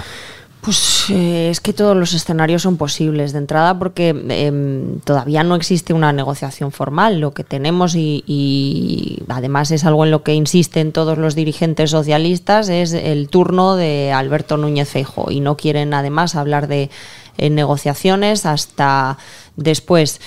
Pues 0.62 1.10
eh, 1.10 1.50
es 1.50 1.60
que 1.60 1.72
todos 1.72 1.96
los 1.96 2.14
escenarios 2.14 2.62
son 2.62 2.76
posibles 2.76 3.32
de 3.32 3.38
entrada 3.38 3.76
porque 3.80 4.10
em, 4.10 5.00
todavía 5.00 5.42
no 5.42 5.56
existe 5.56 5.92
una 5.92 6.12
negociación 6.12 6.70
formal. 6.70 7.18
Lo 7.18 7.34
que 7.34 7.42
tenemos 7.42 7.96
y, 7.96 9.20
además 9.26 9.72
es 9.72 9.84
algo 9.84 10.04
en 10.04 10.12
lo 10.12 10.22
que 10.22 10.34
insisten 10.34 10.92
todos 10.92 11.18
los 11.18 11.34
dirigentes 11.34 11.90
socialistas 11.90 12.68
es 12.68 12.92
el 12.92 13.28
turno 13.28 13.74
de 13.74 14.12
Alberto 14.12 14.56
Núñez 14.56 14.88
Feijóo 14.88 15.32
y 15.32 15.40
no 15.40 15.56
quieren 15.56 15.94
además 15.94 16.36
hablar 16.36 16.68
de 16.68 16.90
negociaciones 17.38 18.46
hasta 18.46 19.18
después. 19.56 20.20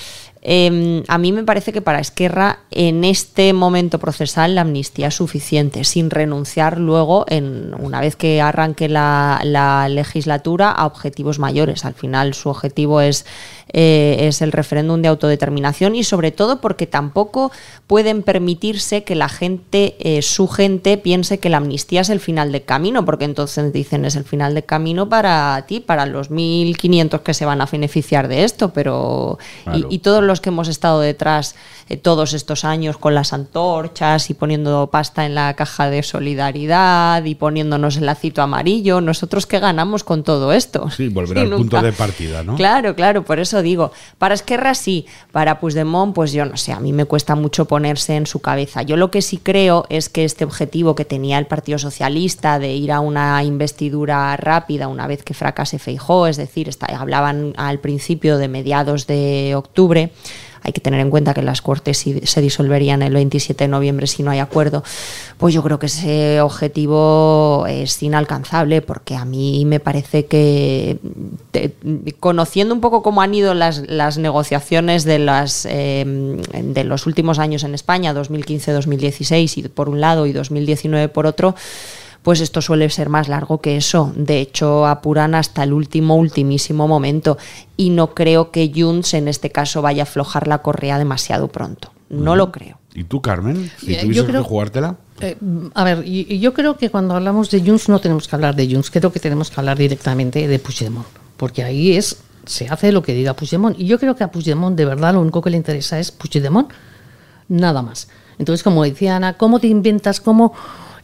Eh, 0.47 1.03
a 1.08 1.17
mí 1.17 1.31
me 1.31 1.43
parece 1.43 1.73
que 1.73 1.81
para 1.81 1.99
Esquerra 1.99 2.60
en 2.69 3.03
este 3.03 3.51
momento 3.51 3.97
procesal 3.97 4.53
la 4.53 4.62
amnistía 4.62 5.08
es 5.08 5.15
suficiente, 5.15 5.84
sin 5.84 6.12
renunciar 6.12 6.79
luego, 6.79 7.25
en 7.27 7.73
una 7.79 7.99
vez 7.99 8.15
que 8.15 8.41
arranque 8.41 8.88
la 8.88 9.88
legislatura, 9.89 10.69
a 10.69 10.86
objetivos 10.86 11.39
mayores. 11.39 11.84
Al 11.84 11.95
final 11.95 12.36
su 12.36 12.49
objetivo 12.49 13.01
es, 13.01 13.25
eh, 13.73 14.28
es 14.28 14.41
el 14.41 14.51
referéndum 14.51 15.01
de 15.01 15.08
autodeterminación 15.10 15.95
y 15.95 16.04
sobre 16.04 16.32
todo 16.32 16.62
porque 16.62 16.88
tampoco 16.88 17.51
pueden 17.88 18.23
permitirse 18.23 19.04
que 19.04 19.15
la 19.15 19.28
gente, 19.28 19.95
eh, 19.99 20.21
su 20.21 20.47
gente, 20.47 20.97
piense 20.97 21.39
que 21.39 21.49
la 21.49 21.58
amnistía 21.58 22.01
es 22.01 22.10
el 22.10 22.19
final 22.19 22.51
del 22.51 22.63
camino, 22.63 23.04
porque 23.06 23.25
entonces 23.25 23.73
dicen 23.73 24.06
es 24.06 24.15
el 24.15 24.23
final 24.23 24.54
del 24.54 24.65
camino 24.65 25.10
para 25.10 25.63
ti, 25.67 25.80
para 25.80 26.06
los 26.06 26.30
1.500 26.32 27.21
que 27.21 27.34
se 27.34 27.45
van 27.45 27.62
a 27.62 27.65
beneficiar 27.65 28.28
de 28.28 28.43
esto, 28.43 28.71
pero 28.71 29.38
Claro. 29.63 29.88
y, 29.89 29.95
y 29.95 29.99
todos 29.99 30.23
los 30.23 30.41
que 30.41 30.49
hemos 30.49 30.67
estado 30.67 30.99
detrás 31.01 31.56
eh, 31.89 31.97
todos 31.97 32.34
estos 32.34 32.65
años 32.65 32.97
con 32.97 33.13
las 33.13 33.34
antorchas 33.34 34.30
y 34.30 34.34
poniendo 34.34 34.89
pasta 34.91 35.25
en 35.25 35.36
la 35.36 35.54
caja 35.56 35.89
de 35.89 36.01
solidaridad 36.45 37.23
y 37.25 37.36
poniéndonos 37.36 37.97
el 37.97 38.06
lacito 38.06 38.41
amarillo, 38.41 39.01
nosotros 39.01 39.45
qué 39.45 39.60
ganamos 39.60 40.04
con 40.04 40.23
todo 40.23 40.54
esto. 40.54 40.89
Sí, 40.91 41.10
volver 41.10 41.38
Y 41.38 41.41
al 41.41 41.49
nunca. 41.49 41.62
punto 41.62 41.82
de 41.82 41.91
partida, 41.93 42.43
¿no? 42.43 42.56
Claro, 42.56 42.95
claro, 42.95 43.23
por 43.23 43.39
eso 43.39 43.62
digo, 43.65 43.91
para 44.17 44.34
Esquerra 44.34 44.73
sí, 44.75 45.06
para 45.32 45.60
Puigdemont 45.60 46.15
pues 46.15 46.32
yo 46.32 46.45
no 46.45 46.56
sé, 46.58 46.71
a 46.71 46.80
mí 46.80 46.93
me 46.93 47.06
cuesta 47.06 47.36
mucho 47.36 47.65
ponerse 47.65 48.15
en 48.15 48.25
su 48.25 48.39
cabeza. 48.39 48.82
Yo 48.82 48.95
lo 48.95 49.12
que 49.12 49.21
sí 49.21 49.38
creo 49.38 49.86
es 49.89 50.08
que 50.10 50.23
este 50.23 50.45
objetivo 50.45 50.95
que 50.95 51.06
tenía 51.06 51.38
el 51.38 51.47
Partido 51.47 51.78
Socialista 51.78 52.60
de 52.60 52.73
ir 52.73 52.91
a 52.91 52.99
una 53.01 53.43
investidura 53.43 54.36
rápida 54.38 54.88
una 54.88 55.08
vez 55.08 55.23
que 55.23 55.34
fracase 55.34 55.80
Feijó, 55.80 56.28
es 56.28 56.38
decir, 56.38 56.69
hablaban 56.97 57.54
al 57.58 57.80
principio 57.80 58.38
de 58.38 58.47
mediados 58.47 59.08
de 59.08 59.54
octubre, 59.56 60.12
hay 60.65 60.73
que 60.73 60.82
tener 60.82 60.99
en 60.99 61.12
cuenta 61.12 61.36
que 61.36 61.43
las 61.43 61.62
Cortes 61.62 62.04
se 62.23 62.41
disolverían 62.41 63.04
el 63.04 63.13
27 63.13 63.65
de 63.65 63.67
noviembre 63.67 64.08
si 64.08 64.23
no 64.23 64.32
hay 64.32 64.39
acuerdo, 64.39 64.84
pues 65.38 65.54
yo 65.54 65.62
creo 65.62 65.78
que 65.78 65.86
ese 65.86 66.41
objetivo 66.41 67.65
es 67.69 68.01
inalcanzable 68.01 68.82
porque 68.82 69.15
a 69.15 69.25
mí 69.25 69.63
me 69.65 69.80
parece 69.80 70.25
que 70.25 70.97
conociendo 72.19 72.73
un 72.73 72.82
poco 72.82 73.04
cómo 73.04 73.21
han 73.21 73.36
ido 73.36 73.54
las, 73.54 74.17
negociaciones 74.17 75.04
de, 75.04 75.19
las, 75.19 75.67
eh, 75.69 76.04
de 76.63 76.84
los 76.84 77.06
últimos 77.06 77.38
años 77.38 77.63
en 77.63 77.75
España, 77.75 78.15
2015-2016 78.15 79.58
y 79.58 79.67
por 79.67 79.88
un 79.88 80.01
lado 80.01 80.25
y 80.25 80.34
2019 80.34 81.10
por 81.10 81.28
otro, 81.28 81.54
pues 82.25 82.41
esto 82.41 82.59
suele 82.59 82.89
ser 82.89 83.07
más 83.07 83.27
largo 83.27 83.61
que 83.61 83.77
eso. 83.77 84.11
De 84.15 84.41
hecho, 84.41 84.88
apuran 84.88 85.35
hasta 85.35 85.61
el 85.61 85.73
último, 85.73 86.15
ultimísimo 86.15 86.88
momento. 86.88 87.38
Y 87.77 87.91
no 87.91 88.15
creo 88.15 88.49
que 88.49 88.71
Junts 88.75 89.13
en 89.13 89.27
este 89.27 89.51
caso 89.51 89.83
vaya 89.83 90.01
a 90.01 90.07
aflojar 90.09 90.47
la 90.47 90.57
correa 90.63 90.97
demasiado 90.97 91.49
pronto. 91.49 91.91
No 92.09 92.35
lo 92.35 92.51
creo. 92.51 92.79
¿Y 92.95 93.03
tú, 93.03 93.21
Carmen? 93.21 93.69
Si 93.79 93.93
Eh, 93.93 93.99
tuvieses 94.01 94.23
creo- 94.25 94.41
que 94.41 94.47
jugártela. 94.49 94.95
Eh, 95.21 95.38
a 95.75 95.83
ver, 95.83 96.03
yo 96.03 96.53
creo 96.55 96.77
que 96.77 96.89
cuando 96.89 97.13
hablamos 97.13 97.51
de 97.51 97.61
Junts 97.61 97.89
no 97.89 97.99
tenemos 97.99 98.27
que 98.27 98.35
hablar 98.35 98.55
de 98.55 98.67
Junts, 98.73 98.89
creo 98.89 99.11
que 99.11 99.19
tenemos 99.19 99.51
que 99.51 99.59
hablar 99.61 99.77
directamente 99.77 100.47
de 100.47 100.57
Puigdemont, 100.57 101.05
porque 101.38 101.63
ahí 101.63 101.95
es 101.95 102.17
se 102.47 102.67
hace 102.69 102.91
lo 102.91 103.03
que 103.03 103.13
diga 103.13 103.35
Puigdemont. 103.35 103.79
Y 103.79 103.85
yo 103.85 103.99
creo 103.99 104.15
que 104.15 104.23
a 104.23 104.31
Puigdemont 104.31 104.75
de 104.75 104.85
verdad 104.85 105.13
lo 105.13 105.21
único 105.21 105.43
que 105.43 105.51
le 105.51 105.57
interesa 105.57 105.99
es 105.99 106.11
Puigdemont, 106.11 106.69
nada 107.49 107.81
más. 107.83 108.07
Entonces, 108.39 108.63
como 108.63 108.83
decía 108.83 109.15
Ana, 109.15 109.33
¿cómo 109.38 109.59
te 109.59 109.67
inventas, 109.67 110.19
cómo 110.19 110.53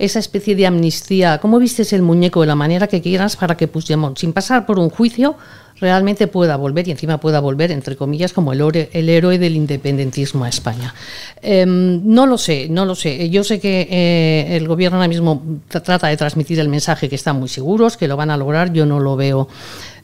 esa 0.03 0.19
especie 0.19 0.55
de 0.55 0.65
amnistía, 0.67 1.37
cómo 1.39 1.59
vistes 1.59 1.93
el 1.93 2.01
muñeco 2.01 2.41
de 2.41 2.47
la 2.47 2.55
manera 2.55 2.87
que 2.87 3.01
quieras 3.01 3.35
para 3.35 3.55
que 3.55 3.67
Puigdemont, 3.67 4.17
sin 4.17 4.33
pasar 4.33 4.65
por 4.65 4.79
un 4.79 4.89
juicio, 4.89 5.35
realmente 5.79 6.27
pueda 6.27 6.57
volver 6.57 6.87
y 6.87 6.91
encima 6.91 7.19
pueda 7.19 7.39
volver, 7.39 7.71
entre 7.71 7.95
comillas, 7.95 8.33
como 8.33 8.53
el, 8.53 8.61
el 8.93 9.09
héroe 9.09 9.39
del 9.39 9.55
independentismo 9.55 10.43
a 10.45 10.49
España. 10.49 10.93
Em, 11.41 12.01
no 12.05 12.27
lo 12.27 12.37
sé, 12.37 12.67
no 12.69 12.85
lo 12.85 12.93
sé. 12.93 13.29
Yo 13.29 13.43
sé 13.43 13.59
que 13.59 13.87
eh, 13.89 14.57
el 14.57 14.67
gobierno 14.67 14.97
ahora 14.97 15.07
mismo 15.07 15.41
tra- 15.71 15.81
trata 15.81 16.07
de 16.07 16.17
transmitir 16.17 16.59
el 16.59 16.69
mensaje 16.69 17.09
que 17.09 17.15
están 17.15 17.39
muy 17.39 17.49
seguros, 17.49 17.97
que 17.97 18.07
lo 18.07 18.15
van 18.15 18.29
a 18.29 18.37
lograr. 18.37 18.71
Yo 18.73 18.85
no 18.85 18.99
lo 18.99 19.15
veo 19.15 19.47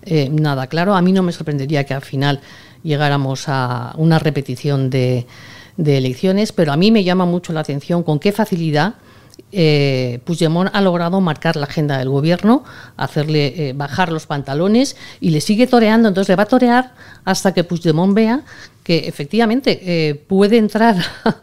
eh, 0.04 0.30
nada 0.30 0.66
claro. 0.68 0.96
A 0.96 1.02
mí 1.02 1.12
no 1.12 1.22
me 1.22 1.32
sorprendería 1.32 1.84
que 1.84 1.94
al 1.94 2.02
final 2.02 2.40
llegáramos 2.84 3.46
a 3.48 3.94
una 3.98 4.18
repetición 4.18 4.90
de 4.90 5.28
elecciones, 5.78 6.54
pero 6.54 6.72
a 6.74 6.78
mí 6.78 6.90
me 6.90 7.04
llama 7.04 7.26
mucho 7.26 7.54
la 7.54 7.60
atención 7.60 8.02
con 8.02 8.18
qué 8.18 8.32
facilidad 8.32 8.96
eh, 9.52 10.20
Puigdemont 10.26 10.70
ha 10.74 10.82
logrado 10.82 11.22
marcar 11.22 11.56
la 11.56 11.66
agenda 11.66 11.98
del 11.98 12.10
gobierno, 12.10 12.64
hacerle 12.98 13.70
eh, 13.70 13.74
bajar 13.74 14.12
los 14.12 14.28
pantalones 14.28 14.98
y 15.22 15.30
le 15.30 15.42
sigue 15.42 15.68
toreando, 15.68 16.10
entonces 16.10 16.30
le 16.30 16.36
va 16.36 16.44
a 16.44 16.48
torear 16.48 16.94
hasta 17.24 17.54
que 17.54 17.64
Puigdemont 17.64 18.14
vea 18.14 18.42
que 18.88 19.00
efectivamente 19.10 19.82
eh, 19.84 20.16
puede 20.16 20.58
entrar 20.58 20.96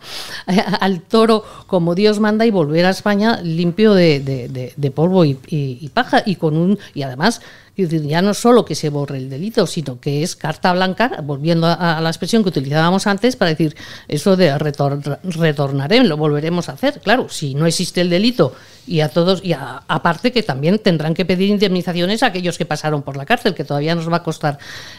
al 0.81 1.03
toro 1.03 1.45
como 1.67 1.95
Dios 1.95 2.19
manda 2.19 2.47
y 2.47 2.51
volver 2.51 2.87
a 2.87 2.91
España 2.91 3.39
limpio 3.43 3.93
de, 3.93 4.19
de- 4.21 4.91
polvo 4.91 5.27
y, 5.27 5.33
y- 5.49 5.77
y 5.83 5.89
paja 5.91 6.23
y 6.25 6.37
con 6.37 6.57
un 6.57 6.79
y 6.95 7.03
además 7.03 7.43
ya 7.77 8.23
no 8.23 8.33
solo 8.33 8.65
que 8.65 8.75
se 8.77 8.89
borre 8.89 9.19
el 9.19 9.29
delito, 9.29 9.67
sino 9.67 10.01
que 10.01 10.23
es 10.23 10.37
carta 10.37 10.73
blanca, 10.73 11.21
volviendo 11.23 11.67
a, 11.67 11.99
a 11.99 12.01
la 12.01 12.09
expresión 12.09 12.43
que 12.45 12.49
utilizábamos 12.49 13.07
antes 13.07 13.37
para 13.37 13.51
decir 13.51 13.77
eso 14.09 14.37
de 14.37 14.55
retor- 14.57 15.19
retornaré, 15.25 16.03
lo 16.05 16.17
volveremos 16.17 16.69
a 16.69 16.73
hacer. 16.73 17.01
Claro, 17.01 17.29
si 17.29 17.55
no 17.55 17.67
existe 17.67 18.01
el 18.01 18.09
delito 18.11 18.55
y 18.87 19.01
a 19.01 19.09
todos, 19.09 19.41
y 19.45 19.53
a- 19.53 19.83
aparte 19.89 20.31
que 20.33 20.43
también 20.43 20.79
tendrán 20.79 21.15
que 21.15 21.25
pedir 21.25 21.49
indemnizaciones 21.49 22.23
a 22.23 22.27
aquellos 22.27 22.59
que 22.59 22.67
pasaron 22.67 23.03
por 23.03 23.17
la 23.17 23.25
cárcel, 23.25 23.55
que 23.55 23.65
todavía 23.65 23.95
nos 23.95 24.11
va 24.11 24.19
a 24.19 24.23
costar 24.23 24.59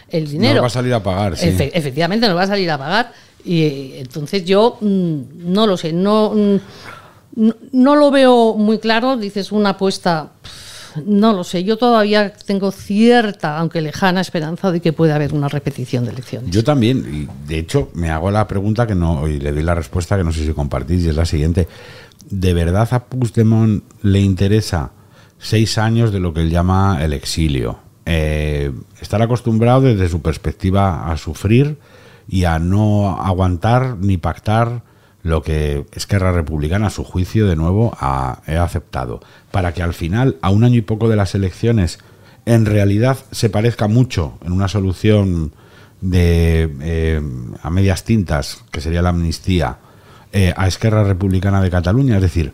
el 0.09 0.27
dinero. 0.29 0.55
Nos 0.55 0.63
va 0.63 0.67
a 0.67 0.69
salir 0.71 0.93
a 0.93 1.03
pagar, 1.03 1.37
sí. 1.37 1.47
Efe- 1.49 1.71
efectivamente, 1.73 2.27
nos 2.27 2.35
va 2.37 2.43
a 2.43 2.47
salir 2.47 2.69
a 2.71 2.77
pagar. 2.77 3.11
Y 3.43 3.93
entonces 3.97 4.43
yo 4.45 4.77
mm, 4.81 5.17
no 5.53 5.67
lo 5.67 5.77
sé, 5.77 5.93
no, 5.93 6.31
mm, 6.33 7.49
no, 7.73 7.95
lo 7.95 8.11
veo 8.11 8.55
muy 8.55 8.79
claro. 8.79 9.17
Dices 9.17 9.51
una 9.51 9.69
apuesta, 9.71 10.29
no 11.05 11.33
lo 11.33 11.43
sé. 11.43 11.63
Yo 11.63 11.77
todavía 11.77 12.33
tengo 12.33 12.71
cierta, 12.71 13.57
aunque 13.59 13.81
lejana, 13.81 14.21
esperanza 14.21 14.71
de 14.71 14.79
que 14.79 14.93
pueda 14.93 15.15
haber 15.15 15.33
una 15.33 15.47
repetición 15.49 16.05
de 16.05 16.11
elecciones. 16.11 16.49
Yo 16.49 16.63
también, 16.63 17.27
y 17.29 17.47
de 17.47 17.59
hecho 17.59 17.89
me 17.93 18.09
hago 18.09 18.31
la 18.31 18.47
pregunta 18.47 18.87
que 18.87 18.95
no, 18.95 19.27
y 19.27 19.37
le 19.39 19.51
doy 19.51 19.63
la 19.63 19.75
respuesta 19.75 20.17
que 20.17 20.23
no 20.23 20.31
sé 20.31 20.45
si 20.45 20.53
compartís, 20.53 21.03
y 21.03 21.09
es 21.09 21.15
la 21.15 21.25
siguiente. 21.25 21.67
¿De 22.29 22.53
verdad 22.53 22.87
a 22.91 23.05
Puigdemont 23.05 23.83
le 24.01 24.19
interesa 24.19 24.91
seis 25.37 25.77
años 25.77 26.11
de 26.11 26.19
lo 26.19 26.33
que 26.33 26.41
él 26.41 26.49
llama 26.49 26.99
el 27.03 27.13
exilio? 27.13 27.79
Eh, 28.05 28.71
estar 28.99 29.21
acostumbrado 29.21 29.81
desde 29.81 30.09
su 30.09 30.21
perspectiva 30.21 31.11
a 31.11 31.17
sufrir 31.17 31.77
y 32.27 32.45
a 32.45 32.59
no 32.59 33.21
aguantar 33.21 33.97
ni 33.97 34.17
pactar 34.17 34.83
lo 35.21 35.41
que 35.41 35.85
Esquerra 35.91 36.31
Republicana, 36.31 36.87
a 36.87 36.91
su 36.91 37.03
juicio, 37.03 37.47
de 37.47 37.55
nuevo, 37.55 37.95
ha, 37.99 38.41
aceptado. 38.61 39.21
Para 39.49 39.73
que 39.73 39.81
al 39.81 39.95
final, 39.95 40.37
a 40.41 40.51
un 40.51 40.63
año 40.63 40.77
y 40.77 40.81
poco 40.81 41.09
de 41.09 41.15
las 41.15 41.33
elecciones, 41.33 41.97
en 42.45 42.67
realidad 42.67 43.17
se 43.31 43.49
parezca 43.49 43.87
mucho 43.87 44.37
en 44.45 44.51
una 44.51 44.67
solución 44.67 45.53
de 46.01 46.71
eh, 46.81 47.21
a 47.63 47.69
medias 47.71 48.03
tintas, 48.03 48.63
que 48.69 48.81
sería 48.81 49.01
la 49.01 49.09
amnistía, 49.09 49.79
eh, 50.37 50.53
a 50.57 50.67
Esquerra 50.67 51.05
Republicana 51.05 51.61
de 51.61 51.69
Cataluña. 51.69 52.17
Es 52.17 52.21
decir, 52.21 52.51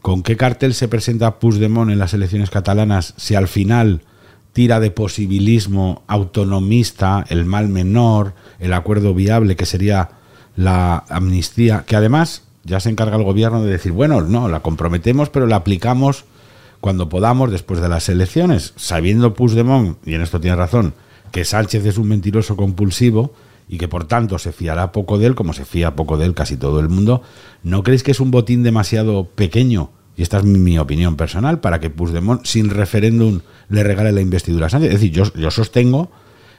¿con 0.00 0.22
qué 0.22 0.38
cartel 0.38 0.72
se 0.72 0.88
presenta 0.88 1.38
Puigdemont 1.38 1.90
en 1.90 1.98
las 1.98 2.14
elecciones 2.14 2.48
catalanas 2.48 3.12
si 3.18 3.34
al 3.34 3.48
final 3.48 4.00
tira 4.54 4.80
de 4.80 4.90
posibilismo 4.90 6.04
autonomista, 6.06 7.26
el 7.28 7.44
mal 7.44 7.68
menor, 7.68 8.32
el 8.60 8.72
acuerdo 8.72 9.12
viable 9.12 9.56
que 9.56 9.66
sería 9.66 10.08
la 10.56 11.04
amnistía, 11.10 11.84
que 11.86 11.96
además 11.96 12.44
ya 12.64 12.80
se 12.80 12.88
encarga 12.88 13.18
el 13.18 13.24
gobierno 13.24 13.62
de 13.62 13.72
decir, 13.72 13.92
bueno, 13.92 14.22
no, 14.22 14.48
la 14.48 14.60
comprometemos, 14.60 15.28
pero 15.28 15.46
la 15.46 15.56
aplicamos 15.56 16.24
cuando 16.80 17.10
podamos 17.10 17.50
después 17.50 17.82
de 17.82 17.90
las 17.90 18.08
elecciones, 18.08 18.72
sabiendo 18.76 19.34
Puigdemont, 19.34 19.98
y 20.08 20.14
en 20.14 20.22
esto 20.22 20.40
tiene 20.40 20.56
razón, 20.56 20.94
que 21.30 21.44
Sánchez 21.44 21.84
es 21.84 21.98
un 21.98 22.08
mentiroso 22.08 22.56
compulsivo 22.56 23.34
y 23.72 23.78
que 23.78 23.88
por 23.88 24.04
tanto 24.04 24.38
se 24.38 24.52
fiará 24.52 24.92
poco 24.92 25.16
de 25.16 25.24
él, 25.24 25.34
como 25.34 25.54
se 25.54 25.64
fía 25.64 25.96
poco 25.96 26.18
de 26.18 26.26
él 26.26 26.34
casi 26.34 26.58
todo 26.58 26.78
el 26.78 26.90
mundo, 26.90 27.22
¿no 27.62 27.82
creéis 27.82 28.02
que 28.02 28.10
es 28.10 28.20
un 28.20 28.30
botín 28.30 28.62
demasiado 28.62 29.30
pequeño? 29.34 29.92
Y 30.14 30.20
esta 30.20 30.36
es 30.36 30.44
mi, 30.44 30.78
opinión 30.78 31.16
personal, 31.16 31.60
para 31.60 31.80
que 31.80 31.88
Puigdemont 31.88 32.44
sin 32.44 32.68
referéndum 32.68 33.40
le 33.70 33.82
regale 33.82 34.12
la 34.12 34.20
investidura 34.20 34.66
a 34.66 34.68
Sánchez. 34.68 34.90
Es 34.92 35.00
decir, 35.00 35.12
yo, 35.12 35.24
yo 35.32 35.50
sostengo 35.50 36.10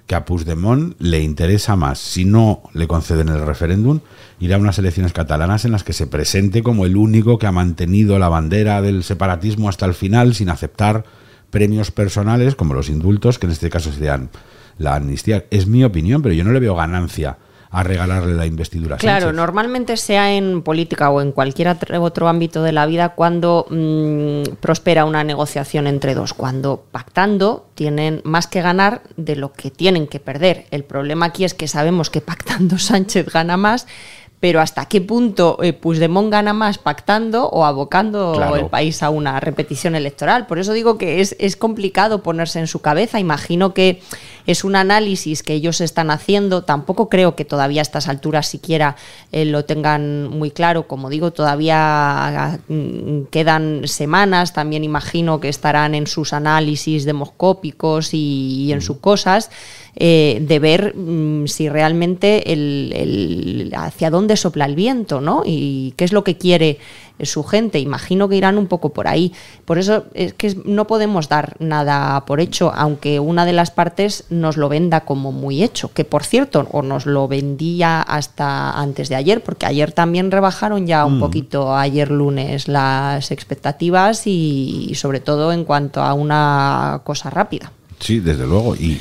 que 0.07 0.15
a 0.15 0.25
Puigdemont 0.25 0.95
le 0.97 1.21
interesa 1.21 1.75
más, 1.75 1.99
si 1.99 2.25
no 2.25 2.63
le 2.73 2.87
conceden 2.87 3.29
el 3.29 3.45
referéndum, 3.45 3.99
ir 4.39 4.51
a 4.51 4.57
unas 4.57 4.79
elecciones 4.79 5.13
catalanas 5.13 5.65
en 5.65 5.71
las 5.71 5.83
que 5.83 5.93
se 5.93 6.07
presente 6.07 6.63
como 6.63 6.87
el 6.87 6.97
único 6.97 7.37
que 7.37 7.45
ha 7.45 7.51
mantenido 7.51 8.17
la 8.17 8.29
bandera 8.29 8.81
del 8.81 9.03
separatismo 9.03 9.69
hasta 9.69 9.85
el 9.85 9.93
final 9.93 10.33
sin 10.33 10.49
aceptar 10.49 11.05
premios 11.53 11.91
personales 11.91 12.55
como 12.55 12.73
los 12.73 12.89
indultos, 12.89 13.39
que 13.39 13.45
en 13.45 13.53
este 13.53 13.69
caso 13.69 13.93
serían 13.93 14.29
la 14.77 14.95
amnistía. 14.95 15.45
Es 15.51 15.67
mi 15.67 15.83
opinión, 15.85 16.21
pero 16.21 16.33
yo 16.35 16.43
no 16.43 16.51
le 16.51 16.59
veo 16.59 16.75
ganancia 16.75 17.37
a 17.69 17.81
regalarle 17.81 18.35
la 18.35 18.45
investidura. 18.45 18.95
a 18.95 18.99
Claro, 18.99 19.33
normalmente 19.33 19.97
sea 19.97 20.33
en 20.35 20.61
política 20.61 21.09
o 21.09 21.21
en 21.21 21.31
cualquier 21.31 21.69
otro- 21.69 22.03
otro 22.03 22.27
ámbito 22.27 22.61
de 22.61 22.71
la 22.71 22.85
vida 22.85 23.09
cuando 23.15 23.65
mm, 23.69 24.55
prospera 24.59 25.05
una 25.05 25.23
negociación 25.23 25.87
entre 25.87 26.13
dos, 26.13 26.33
cuando 26.35 26.85
pactando 26.91 27.67
tienen 27.73 28.21
más 28.25 28.45
que 28.45 28.61
ganar 28.61 29.01
de 29.17 29.35
lo 29.35 29.53
que 29.53 29.71
tienen 29.71 30.05
que 30.07 30.19
perder. 30.19 30.65
El 30.69 30.83
problema 30.83 31.25
aquí 31.27 31.45
es 31.45 31.55
que 31.55 31.67
sabemos 31.67 32.09
que 32.11 32.21
pactando 32.21 32.77
Sánchez 32.89 33.31
gana 33.33 33.57
más, 33.57 33.87
pero 34.43 34.59
hasta 34.59 34.87
qué 34.87 34.99
punto 34.99 35.57
eh, 35.63 35.71
Puigdemont 35.71 36.29
gana 36.29 36.51
más 36.51 36.77
pactando 36.77 37.47
o 37.47 37.63
abocando 37.63 38.33
Claro. 38.35 38.57
el 38.57 38.65
país 38.65 39.01
a 39.01 39.09
una 39.09 39.39
repetición 39.39 39.95
electoral. 39.95 40.47
Por 40.47 40.59
eso 40.59 40.73
digo 40.73 40.97
que 40.97 41.21
es, 41.21 41.33
es 41.39 41.55
complicado 41.55 42.21
ponerse 42.23 42.59
en 42.59 42.67
su 42.67 42.79
cabeza. 42.79 43.21
Imagino 43.21 43.73
que 43.73 44.01
es 44.45 44.65
un 44.65 44.75
análisis 44.75 45.43
que 45.43 45.53
ellos 45.53 45.79
están 45.79 46.11
haciendo. 46.11 46.63
Tampoco 46.65 47.07
creo 47.07 47.37
que 47.37 47.45
todavía 47.45 47.79
a 47.79 47.83
estas 47.83 48.09
alturas 48.09 48.45
siquiera 48.45 48.97
eh, 49.31 49.45
lo 49.45 49.63
tengan 49.63 50.27
muy 50.27 50.51
claro. 50.51 50.89
Como 50.89 51.09
digo, 51.09 51.31
todavía 51.31 52.59
mm, 52.67 53.27
quedan 53.31 53.87
semanas. 53.87 54.51
También 54.51 54.83
imagino 54.83 55.39
que 55.39 55.47
estarán 55.47 55.95
en 55.95 56.05
sus 56.05 56.33
análisis 56.33 57.05
demoscópicos 57.05 58.13
y, 58.13 58.65
y 58.65 58.73
en 58.73 58.81
sus 58.81 58.97
cosas. 58.97 59.49
Eh, 59.95 60.39
de 60.41 60.59
ver 60.59 60.95
mm, 60.95 61.45
si 61.47 61.69
realmente 61.69 62.51
el, 62.51 62.91
el- 62.95 63.73
hacia 63.75 64.09
dónde 64.09 64.35
sopla 64.37 64.65
el 64.65 64.75
viento, 64.75 65.21
¿no? 65.21 65.43
Y 65.45 65.93
qué 65.97 66.03
es 66.05 66.11
lo 66.13 66.23
que 66.23 66.37
quiere 66.37 66.79
su 67.21 67.43
gente. 67.43 67.79
Imagino 67.79 68.27
que 68.27 68.35
irán 68.35 68.57
un 68.57 68.65
poco 68.67 68.89
por 68.89 69.07
ahí. 69.07 69.31
Por 69.65 69.77
eso 69.77 70.05
es 70.15 70.33
que 70.33 70.55
no 70.65 70.87
podemos 70.87 71.29
dar 71.29 71.55
nada 71.59 72.25
por 72.25 72.39
hecho, 72.41 72.71
aunque 72.75 73.19
una 73.19 73.45
de 73.45 73.53
las 73.53 73.69
partes 73.69 74.25
nos 74.31 74.57
lo 74.57 74.67
venda 74.67 75.01
como 75.01 75.31
muy 75.31 75.61
hecho, 75.63 75.93
que 75.93 76.05
por 76.05 76.23
cierto, 76.23 76.67
o 76.71 76.81
nos 76.81 77.05
lo 77.05 77.27
vendía 77.27 78.01
hasta 78.01 78.71
antes 78.71 79.09
de 79.09 79.15
ayer, 79.15 79.43
porque 79.43 79.67
ayer 79.67 79.91
también 79.91 80.31
rebajaron 80.31 80.87
ya 80.87 81.05
un 81.05 81.17
Mm. 81.17 81.19
poquito, 81.19 81.75
ayer 81.75 82.09
lunes, 82.09 82.67
las 82.67 83.29
expectativas 83.31 84.25
y, 84.25 84.87
y 84.89 84.95
sobre 84.95 85.19
todo 85.19 85.53
en 85.53 85.63
cuanto 85.65 86.01
a 86.01 86.13
una 86.15 87.01
cosa 87.03 87.29
rápida. 87.29 87.71
Sí, 87.99 88.19
desde 88.19 88.47
luego. 88.47 88.75
Y, 88.75 88.99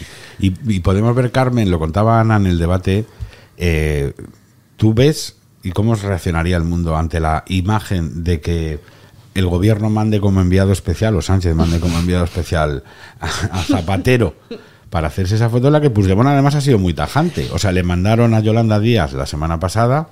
y- 0.49 0.55
y 0.77 0.81
podemos 0.81 1.15
ver, 1.15 1.31
Carmen, 1.31 1.71
lo 1.71 1.79
contaba 1.79 2.21
Ana 2.21 2.37
en 2.37 2.47
el 2.47 2.59
debate, 2.59 3.07
eh, 3.57 4.13
tú 4.77 4.93
ves 4.95 5.37
y 5.63 5.71
cómo 5.71 5.95
reaccionaría 5.95 6.57
el 6.57 6.65
mundo 6.65 6.97
ante 6.97 7.21
la 7.21 7.45
imagen 7.47 8.25
de 8.25 8.41
que 8.41 8.81
el 9.35 9.47
gobierno 9.47 9.89
mande 9.89 10.21
como 10.21 10.41
enviado 10.41 10.73
especial, 10.73 11.17
o 11.17 11.23
Sánchez 11.23 11.55
mande 11.55 11.81
como 11.81 11.99
enviado 11.99 12.25
especial 12.25 12.83
a, 13.21 13.29
Zapatero 13.63 14.35
para 14.91 15.09
hacerse 15.09 15.37
esa 15.37 15.49
foto, 15.49 15.69
en 15.69 15.73
la 15.73 15.81
que 15.81 15.89
Puigdemont 15.89 16.29
además 16.29 16.55
ha 16.55 16.61
sido 16.61 16.79
muy 16.79 16.93
tajante. 16.93 17.49
O 17.53 17.59
sea, 17.59 17.73
le 17.73 17.83
mandaron 17.83 18.35
a 18.35 18.41
Yolanda 18.41 18.79
Díaz 18.79 19.15
la 19.15 19.25
semana 19.25 19.59
pasada, 19.59 20.09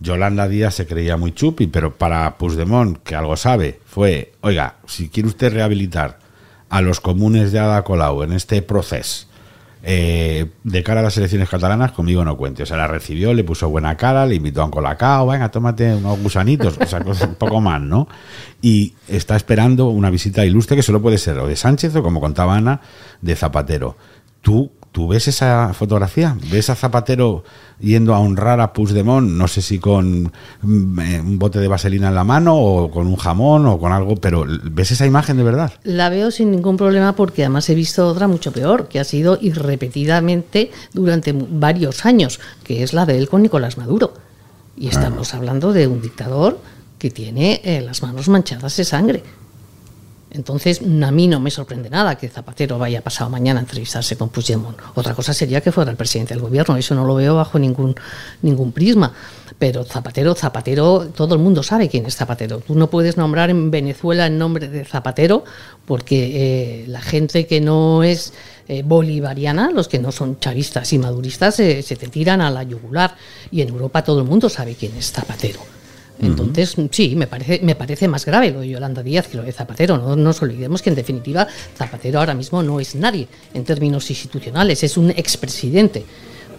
Yolanda 0.00 0.48
Díaz 0.48 0.74
se 0.74 0.86
creía 0.86 1.16
muy 1.18 1.32
chupi, 1.32 1.66
pero 1.66 1.96
para 1.96 2.38
Puigdemont, 2.38 2.98
que 3.02 3.14
algo 3.14 3.36
sabe, 3.36 3.80
fue, 3.86 4.32
oiga, 4.40 4.76
si 4.86 5.08
quiere 5.10 5.28
usted 5.28 5.52
rehabilitar 5.52 6.18
a 6.70 6.80
los 6.80 7.00
comunes 7.00 7.52
de 7.52 7.58
Ada 7.58 7.82
Colau 7.82 8.22
en 8.22 8.32
este 8.32 8.62
proceso 8.62 9.26
eh, 9.88 10.46
de 10.64 10.82
cara 10.82 10.98
a 10.98 11.02
las 11.04 11.16
elecciones 11.16 11.48
catalanas, 11.48 11.92
conmigo 11.92 12.24
no 12.24 12.36
cuente. 12.36 12.64
O 12.64 12.66
sea, 12.66 12.76
la 12.76 12.88
recibió, 12.88 13.32
le 13.32 13.44
puso 13.44 13.68
buena 13.68 13.96
cara, 13.96 14.26
le 14.26 14.34
invitó 14.34 14.62
a 14.62 14.64
un 14.64 14.72
colacao, 14.72 15.28
venga, 15.28 15.48
tómate 15.48 15.94
unos 15.94 16.18
gusanitos, 16.20 16.76
o 16.76 16.86
sea, 16.86 17.04
cosas 17.04 17.28
un 17.28 17.36
poco 17.36 17.60
más, 17.60 17.80
¿no? 17.80 18.08
Y 18.60 18.94
está 19.06 19.36
esperando 19.36 19.86
una 19.86 20.10
visita 20.10 20.44
ilustre 20.44 20.74
que 20.74 20.82
solo 20.82 21.00
puede 21.00 21.18
ser 21.18 21.38
o 21.38 21.46
de 21.46 21.54
Sánchez 21.54 21.94
o, 21.94 22.02
como 22.02 22.20
contaba 22.20 22.56
Ana, 22.56 22.80
de 23.22 23.36
Zapatero. 23.36 23.96
¿Tú, 24.42 24.72
¿Tú 24.96 25.06
ves 25.06 25.28
esa 25.28 25.74
fotografía? 25.74 26.38
¿Ves 26.50 26.70
a 26.70 26.74
Zapatero 26.74 27.44
yendo 27.80 28.14
a 28.14 28.18
honrar 28.18 28.60
a 28.60 28.72
Puigdemont? 28.72 29.28
No 29.30 29.46
sé 29.46 29.60
si 29.60 29.78
con 29.78 30.32
mm, 30.62 31.00
eh, 31.00 31.20
un 31.20 31.38
bote 31.38 31.58
de 31.58 31.68
vaselina 31.68 32.08
en 32.08 32.14
la 32.14 32.24
mano 32.24 32.56
o 32.56 32.90
con 32.90 33.06
un 33.06 33.16
jamón 33.16 33.66
o 33.66 33.78
con 33.78 33.92
algo, 33.92 34.16
pero 34.16 34.46
¿ves 34.48 34.92
esa 34.92 35.04
imagen 35.04 35.36
de 35.36 35.42
verdad? 35.42 35.74
La 35.84 36.08
veo 36.08 36.30
sin 36.30 36.50
ningún 36.50 36.78
problema 36.78 37.14
porque 37.14 37.42
además 37.42 37.68
he 37.68 37.74
visto 37.74 38.08
otra 38.08 38.26
mucho 38.26 38.52
peor, 38.52 38.88
que 38.88 38.98
ha 38.98 39.04
sido 39.04 39.36
irrepetidamente 39.38 40.70
durante 40.94 41.34
varios 41.34 42.06
años, 42.06 42.40
que 42.64 42.82
es 42.82 42.94
la 42.94 43.04
de 43.04 43.18
él 43.18 43.28
con 43.28 43.42
Nicolás 43.42 43.76
Maduro. 43.76 44.14
Y 44.78 44.88
estamos 44.88 45.34
hablando 45.34 45.74
de 45.74 45.88
un 45.88 46.00
dictador 46.00 46.58
que 46.98 47.10
tiene 47.10 47.60
eh, 47.64 47.82
las 47.82 48.00
manos 48.00 48.30
manchadas 48.30 48.74
de 48.78 48.84
sangre. 48.84 49.22
Entonces, 50.36 50.80
a 50.80 51.10
mí 51.10 51.26
no 51.26 51.40
me 51.40 51.50
sorprende 51.50 51.90
nada 51.90 52.16
que 52.16 52.28
Zapatero 52.28 52.78
vaya 52.78 53.02
pasado 53.02 53.30
mañana 53.30 53.60
a 53.60 53.62
entrevistarse 53.62 54.16
con 54.16 54.28
Puigdemont. 54.28 54.78
Otra 54.94 55.14
cosa 55.14 55.32
sería 55.32 55.60
que 55.60 55.72
fuera 55.72 55.90
el 55.90 55.96
presidente 55.96 56.34
del 56.34 56.42
gobierno, 56.42 56.76
eso 56.76 56.94
no 56.94 57.04
lo 57.04 57.14
veo 57.14 57.34
bajo 57.34 57.58
ningún, 57.58 57.94
ningún 58.42 58.72
prisma. 58.72 59.12
Pero 59.58 59.84
Zapatero, 59.84 60.34
Zapatero, 60.34 61.08
todo 61.14 61.34
el 61.34 61.40
mundo 61.40 61.62
sabe 61.62 61.88
quién 61.88 62.04
es 62.04 62.14
Zapatero. 62.14 62.60
Tú 62.60 62.74
no 62.74 62.90
puedes 62.90 63.16
nombrar 63.16 63.48
en 63.48 63.70
Venezuela 63.70 64.26
el 64.26 64.36
nombre 64.36 64.68
de 64.68 64.84
Zapatero 64.84 65.44
porque 65.86 66.82
eh, 66.82 66.84
la 66.88 67.00
gente 67.00 67.46
que 67.46 67.60
no 67.62 68.02
es 68.02 68.34
eh, 68.68 68.82
bolivariana, 68.84 69.70
los 69.70 69.88
que 69.88 69.98
no 69.98 70.12
son 70.12 70.38
chavistas 70.40 70.92
y 70.92 70.98
maduristas, 70.98 71.58
eh, 71.60 71.82
se 71.82 71.96
te 71.96 72.08
tiran 72.08 72.42
a 72.42 72.50
la 72.50 72.64
yugular. 72.64 73.16
Y 73.50 73.62
en 73.62 73.70
Europa 73.70 74.04
todo 74.04 74.20
el 74.20 74.26
mundo 74.26 74.50
sabe 74.50 74.74
quién 74.74 74.94
es 74.96 75.10
Zapatero. 75.10 75.75
Entonces, 76.20 76.74
sí, 76.90 77.14
me 77.16 77.26
parece, 77.26 77.60
me 77.62 77.74
parece 77.74 78.08
más 78.08 78.24
grave 78.24 78.50
lo 78.50 78.60
de 78.60 78.68
Yolanda 78.68 79.02
Díaz 79.02 79.28
que 79.28 79.36
lo 79.36 79.42
de 79.42 79.52
Zapatero. 79.52 79.98
No 79.98 80.16
nos 80.16 80.40
olvidemos 80.42 80.80
que, 80.82 80.90
en 80.90 80.96
definitiva, 80.96 81.46
Zapatero 81.76 82.20
ahora 82.20 82.34
mismo 82.34 82.62
no 82.62 82.80
es 82.80 82.94
nadie 82.94 83.28
en 83.54 83.64
términos 83.64 84.08
institucionales, 84.10 84.82
es 84.82 84.96
un 84.96 85.10
expresidente. 85.10 86.04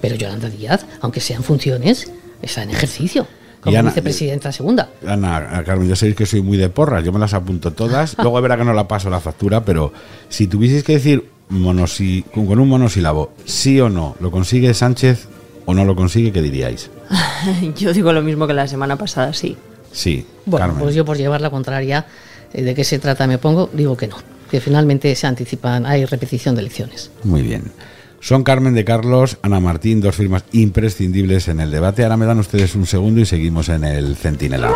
Pero 0.01 0.15
Yolanda 0.15 0.49
Díaz, 0.49 0.85
aunque 1.01 1.19
sea 1.19 1.37
en 1.37 1.43
funciones, 1.43 2.11
está 2.41 2.61
en 2.63 2.69
ejercicio 2.69 3.25
como 3.61 3.75
Ana, 3.79 3.89
vicepresidenta 3.89 4.51
segunda. 4.51 4.91
Ana, 5.05 5.63
Carmen, 5.65 5.87
ya 5.89 5.95
sabéis 5.95 6.15
que 6.15 6.27
soy 6.27 6.41
muy 6.43 6.57
de 6.57 6.69
porras, 6.69 7.03
yo 7.03 7.11
me 7.11 7.17
las 7.19 7.33
apunto 7.33 7.71
todas. 7.73 8.15
Luego 8.21 8.39
verá 8.41 8.57
que 8.57 8.63
no 8.63 8.73
la 8.73 8.87
paso 8.87 9.09
la 9.09 9.19
factura, 9.19 9.65
pero 9.65 9.91
si 10.29 10.45
tuvieseis 10.45 10.83
que 10.83 10.93
decir 10.93 11.27
monosi- 11.49 12.23
con 12.31 12.59
un 12.59 12.69
monosílabo, 12.69 13.31
sí 13.45 13.79
o 13.81 13.89
no, 13.89 14.15
¿lo 14.19 14.29
consigue 14.29 14.73
Sánchez 14.75 15.27
o 15.67 15.73
no 15.75 15.85
lo 15.85 15.95
consigue? 15.95 16.31
¿Qué 16.31 16.41
diríais? 16.41 16.89
Yo 17.77 17.93
digo 17.93 18.11
lo 18.13 18.23
mismo 18.23 18.47
que 18.47 18.53
la 18.53 18.67
semana 18.67 18.95
pasada, 18.95 19.33
sí. 19.33 19.55
Sí, 19.91 20.25
Bueno, 20.45 20.65
Carmen. 20.67 20.83
pues 20.83 20.95
yo 20.95 21.05
por 21.05 21.17
llevar 21.17 21.41
la 21.41 21.49
contraria 21.49 22.05
eh, 22.53 22.61
de 22.61 22.73
qué 22.75 22.83
se 22.83 22.99
trata 22.99 23.25
me 23.27 23.37
pongo, 23.37 23.69
digo 23.73 23.95
que 23.97 24.07
no, 24.07 24.17
que 24.51 24.59
finalmente 24.61 25.13
se 25.15 25.27
anticipan, 25.27 25.85
hay 25.85 26.05
repetición 26.05 26.55
de 26.55 26.61
elecciones. 26.61 27.09
Muy 27.23 27.41
bien. 27.41 27.63
Son 28.19 28.43
Carmen 28.43 28.73
de 28.73 28.83
Carlos, 28.85 29.37
Ana 29.41 29.59
Martín, 29.59 30.01
dos 30.01 30.15
firmas 30.15 30.43
imprescindibles 30.51 31.47
en 31.47 31.59
el 31.59 31.71
debate. 31.71 32.03
Ahora 32.03 32.17
me 32.17 32.25
dan 32.25 32.39
ustedes 32.39 32.75
un 32.75 32.85
segundo 32.85 33.21
y 33.21 33.25
seguimos 33.25 33.69
en 33.69 33.83
el 33.83 34.15
Centinela. 34.15 34.73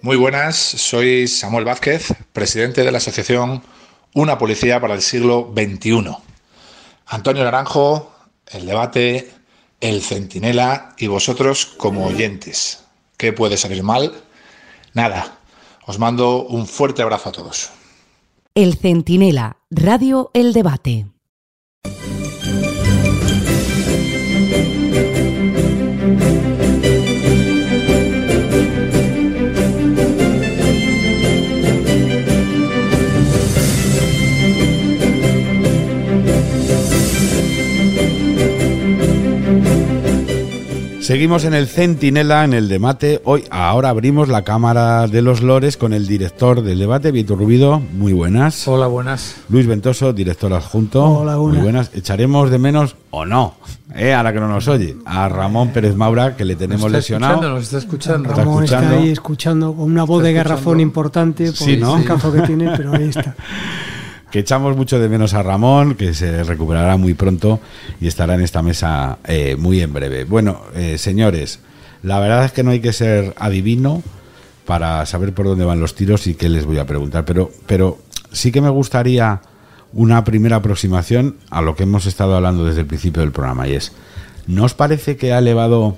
Muy 0.00 0.16
buenas, 0.16 0.56
soy 0.56 1.26
Samuel 1.26 1.64
Vázquez, 1.64 2.12
presidente 2.32 2.84
de 2.84 2.92
la 2.92 2.98
asociación 2.98 3.62
Una 4.14 4.38
Policía 4.38 4.80
para 4.80 4.94
el 4.94 5.02
Siglo 5.02 5.52
XXI. 5.56 6.16
Antonio 7.06 7.42
Naranjo, 7.42 8.12
el 8.46 8.64
debate, 8.64 9.32
el 9.80 10.02
centinela 10.02 10.94
y 10.98 11.08
vosotros 11.08 11.66
como 11.66 12.06
oyentes. 12.06 12.84
¿Qué 13.16 13.32
puede 13.32 13.56
salir 13.56 13.82
mal? 13.82 14.14
Nada. 14.92 15.38
Os 15.84 15.98
mando 15.98 16.44
un 16.44 16.68
fuerte 16.68 17.02
abrazo 17.02 17.30
a 17.30 17.32
todos. 17.32 17.70
El 18.54 18.76
Centinela, 18.76 19.56
Radio 19.68 20.30
El 20.32 20.52
Debate. 20.52 21.06
Seguimos 41.04 41.44
en 41.44 41.52
el 41.52 41.66
Centinela, 41.68 42.44
en 42.44 42.54
el 42.54 42.66
debate. 42.66 43.20
Hoy, 43.24 43.44
ahora 43.50 43.90
abrimos 43.90 44.28
la 44.30 44.40
Cámara 44.42 45.06
de 45.06 45.20
los 45.20 45.42
Lores 45.42 45.76
con 45.76 45.92
el 45.92 46.06
director 46.06 46.62
del 46.62 46.78
debate, 46.78 47.10
Víctor 47.10 47.38
Rubido. 47.40 47.78
Muy 47.78 48.14
buenas. 48.14 48.66
Hola, 48.66 48.86
buenas. 48.86 49.36
Luis 49.50 49.66
Ventoso, 49.66 50.14
director 50.14 50.50
adjunto. 50.54 51.04
Hola, 51.04 51.36
Muy 51.36 51.44
buenas. 51.58 51.62
buenas. 51.62 51.90
Echaremos 51.94 52.50
de 52.50 52.58
menos, 52.58 52.96
o 53.10 53.26
no, 53.26 53.54
eh, 53.94 54.14
ahora 54.14 54.32
que 54.32 54.40
no 54.40 54.48
nos 54.48 54.66
oye, 54.66 54.96
a 55.04 55.28
Ramón 55.28 55.68
Pérez 55.74 55.94
Maura, 55.94 56.36
que 56.36 56.46
le 56.46 56.56
tenemos 56.56 56.90
Nos 56.90 56.92
está 56.92 56.96
lesionado. 56.96 57.34
escuchando, 57.34 57.54
nos 57.54 57.64
está 57.64 57.78
escuchando. 57.78 58.28
Ramón 58.30 58.64
está, 58.64 58.76
escuchando. 58.78 59.02
ahí 59.04 59.10
escuchando 59.10 59.74
con 59.74 59.84
una 59.84 60.04
voz 60.04 60.22
de 60.22 60.32
garrafón 60.32 60.56
escuchando. 60.58 60.82
importante 60.82 61.44
por 61.48 61.54
Sí, 61.56 61.76
¿no? 61.76 61.98
el 61.98 62.04
cazo 62.06 62.32
que 62.32 62.40
tiene, 62.42 62.72
pero 62.78 62.94
ahí 62.94 63.08
está. 63.10 63.34
que 64.34 64.40
echamos 64.40 64.76
mucho 64.76 64.98
de 64.98 65.08
menos 65.08 65.32
a 65.32 65.44
Ramón, 65.44 65.94
que 65.94 66.12
se 66.12 66.42
recuperará 66.42 66.96
muy 66.96 67.14
pronto 67.14 67.60
y 68.00 68.08
estará 68.08 68.34
en 68.34 68.40
esta 68.40 68.62
mesa 68.62 69.18
eh, 69.28 69.54
muy 69.56 69.80
en 69.80 69.92
breve. 69.92 70.24
Bueno, 70.24 70.62
eh, 70.74 70.98
señores, 70.98 71.60
la 72.02 72.18
verdad 72.18 72.44
es 72.44 72.50
que 72.50 72.64
no 72.64 72.72
hay 72.72 72.80
que 72.80 72.92
ser 72.92 73.32
adivino 73.38 74.02
para 74.66 75.06
saber 75.06 75.34
por 75.34 75.46
dónde 75.46 75.64
van 75.64 75.78
los 75.78 75.94
tiros 75.94 76.26
y 76.26 76.34
qué 76.34 76.48
les 76.48 76.66
voy 76.66 76.80
a 76.80 76.84
preguntar, 76.84 77.24
pero, 77.24 77.52
pero 77.66 78.00
sí 78.32 78.50
que 78.50 78.60
me 78.60 78.70
gustaría 78.70 79.40
una 79.92 80.24
primera 80.24 80.56
aproximación 80.56 81.36
a 81.50 81.62
lo 81.62 81.76
que 81.76 81.84
hemos 81.84 82.04
estado 82.04 82.34
hablando 82.34 82.64
desde 82.64 82.80
el 82.80 82.88
principio 82.88 83.22
del 83.22 83.30
programa 83.30 83.68
y 83.68 83.74
es, 83.74 83.92
¿no 84.48 84.64
os 84.64 84.74
parece 84.74 85.16
que 85.16 85.32
ha 85.32 85.38
elevado 85.38 85.96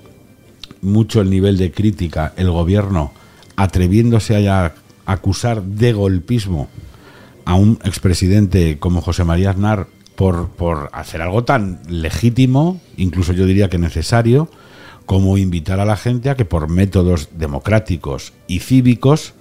mucho 0.83 1.23
el 1.23 1.31
nivel 1.31 1.57
de 1.57 1.73
crítica 1.73 2.35
el 2.37 2.51
gobierno 2.51 3.15
atreviéndose 3.57 4.47
a 4.47 4.75
acusar 5.07 5.63
de 5.63 5.95
golpismo 5.95 6.69
a 7.47 7.55
un 7.55 7.79
expresidente 7.85 8.79
como 8.79 9.01
José 9.01 9.25
María 9.25 9.51
Aznar 9.51 9.87
por, 10.17 10.49
por 10.51 10.91
hacer 10.93 11.23
algo 11.23 11.45
tan 11.45 11.81
legítimo, 11.89 12.81
incluso 12.97 13.33
yo 13.33 13.47
diría 13.47 13.71
que 13.71 13.79
necesario, 13.79 14.51
como 15.07 15.39
invitar 15.39 15.81
a 15.81 15.85
la 15.85 15.97
gente 15.97 16.29
a 16.29 16.37
que 16.37 16.45
por 16.45 16.69
métodos 16.69 17.31
democráticos 17.39 18.33
y 18.47 18.59
cívicos 18.59 19.33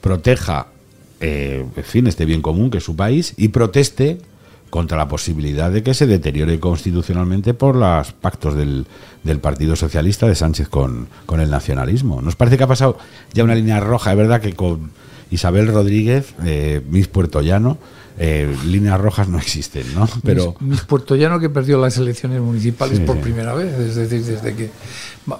proteja 0.00 0.68
eh, 1.20 1.64
en 1.74 1.84
fin, 1.84 2.06
este 2.06 2.26
bien 2.26 2.42
común 2.42 2.70
que 2.70 2.78
es 2.78 2.84
su 2.84 2.96
país 2.96 3.32
y 3.38 3.48
proteste 3.48 4.18
contra 4.68 4.98
la 4.98 5.08
posibilidad 5.08 5.70
de 5.70 5.82
que 5.82 5.94
se 5.94 6.06
deteriore 6.06 6.60
constitucionalmente 6.60 7.54
por 7.54 7.76
los 7.76 8.12
pactos 8.12 8.56
del, 8.56 8.86
del 9.22 9.38
Partido 9.38 9.76
Socialista 9.76 10.26
de 10.26 10.34
Sánchez 10.34 10.68
con, 10.68 11.06
con 11.24 11.40
el 11.40 11.48
nacionalismo. 11.48 12.20
¿Nos 12.20 12.36
parece 12.36 12.58
que 12.58 12.64
ha 12.64 12.66
pasado 12.66 12.98
ya 13.32 13.44
una 13.44 13.54
línea 13.54 13.80
roja? 13.80 14.10
Es 14.10 14.18
verdad 14.18 14.42
que 14.42 14.52
con 14.52 14.90
Isabel 15.34 15.66
Rodríguez, 15.68 16.34
eh, 16.44 16.80
Miss 16.88 17.08
Puerto 17.08 17.40
Llano, 17.42 17.78
eh, 18.16 18.54
líneas 18.66 19.00
rojas 19.00 19.28
no 19.28 19.38
existen, 19.38 19.92
¿no? 19.94 20.08
Pero 20.22 20.54
Miss, 20.60 20.70
Miss 20.70 20.80
Puerto 20.82 21.16
Llano 21.16 21.40
que 21.40 21.50
perdió 21.50 21.78
las 21.80 21.98
elecciones 21.98 22.40
municipales 22.40 22.98
Sí, 22.98 23.04
por 23.04 23.16
sí. 23.16 23.22
primera 23.22 23.54
vez, 23.54 23.72
es 23.78 23.96
decir, 23.96 24.24
desde 24.24 24.54
que 24.54 24.70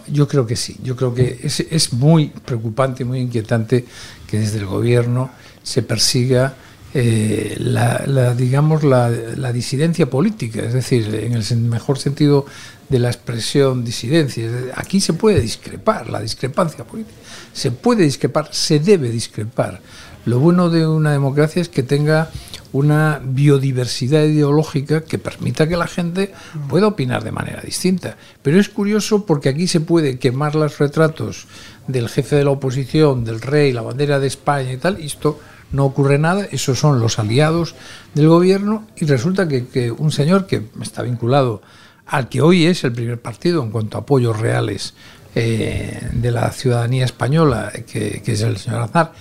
yo 0.09 0.27
creo 0.27 0.45
que 0.47 0.57
sí, 0.57 0.77
yo 0.83 0.97
creo 0.97 1.15
que 1.15 1.39
es, 1.43 1.61
es 1.61 1.93
muy 1.93 2.33
preocupante, 2.45 3.05
muy 3.05 3.21
inquietante 3.21 3.85
que 4.27 4.39
desde 4.41 4.59
el 4.59 4.67
gobierno 4.67 5.31
se 5.63 5.83
persiga 5.83 6.55
eh, 6.97 7.57
la, 7.59 8.05
la, 8.07 8.35
digamos 8.35 8.85
la, 8.85 9.11
disidencia 9.53 10.09
política, 10.09 10.63
es 10.63 10.73
decir, 10.73 11.13
en 11.13 11.33
el 11.33 11.57
mejor 11.57 11.99
sentido 11.99 12.47
de 12.89 13.01
la 13.01 13.09
expresión 13.09 13.85
disidencia. 13.85 14.49
Aquí 14.77 15.01
se 15.01 15.13
puede 15.13 15.41
discrepar, 15.41 16.09
la 16.09 16.21
discrepancia 16.21 16.85
política. 16.85 17.19
Se 17.53 17.73
puede 17.73 18.05
discrepar, 18.05 18.49
se 18.53 18.79
debe 18.79 19.11
discrepar. 19.11 19.81
Lo 20.25 20.39
bueno 20.39 20.71
de 20.71 20.87
una 20.87 21.11
democracia 21.11 21.61
es 21.61 21.69
que 21.69 21.83
tenga 21.83 22.31
una 22.73 23.21
biodiversidad 23.25 24.23
ideológica 24.23 25.03
que 25.03 25.19
permita 25.19 25.69
que 25.69 25.77
la 25.77 25.89
gente 25.89 26.33
pueda 26.69 26.87
opinar 26.87 27.25
de 27.25 27.33
manera 27.33 27.61
distinta. 27.61 28.17
Pero 28.43 28.61
es 28.61 28.69
curioso 28.69 29.27
porque 29.27 29.49
aquí 29.49 29.67
se 29.67 29.81
puede 29.81 30.19
quemar 30.21 30.55
los 30.55 30.79
retratos 30.79 31.47
del 31.89 32.09
jefe 32.09 32.37
de 32.37 32.45
la 32.45 32.51
oposición, 32.51 33.25
del 33.25 33.41
rey, 33.41 33.73
la 33.73 33.83
bandera 33.83 34.21
de 34.21 34.29
España 34.29 34.73
y 34.73 34.77
tal, 34.77 35.01
y 35.01 35.07
esto 35.07 35.41
no 35.73 35.85
ocurre 35.85 36.19
nada, 36.19 36.47
esos 36.51 36.79
son 36.79 37.01
los 37.01 37.19
aliados 37.19 37.75
del 38.15 38.29
gobierno 38.29 38.87
y 38.97 39.07
resulta 39.07 39.49
que, 39.49 39.91
un 39.97 40.13
señor 40.13 40.47
que 40.47 40.63
está 40.81 41.03
vinculado 41.03 41.63
al 42.07 42.29
que 42.29 42.43
hoy 42.43 42.67
es 42.67 42.85
el 42.85 42.93
primer 42.93 43.21
partido 43.21 43.63
en 43.63 43.71
cuanto 43.71 43.97
a 43.97 44.03
apoyos 44.03 44.39
reales 44.39 44.95
eh, 45.35 46.11
de 46.13 46.31
la 46.31 46.51
ciudadanía 46.53 47.05
española, 47.05 47.73
que, 47.87 48.23
que 48.23 48.33
es 48.33 48.43
el 48.43 48.57
señor 48.57 48.83
Aznar, 48.83 49.13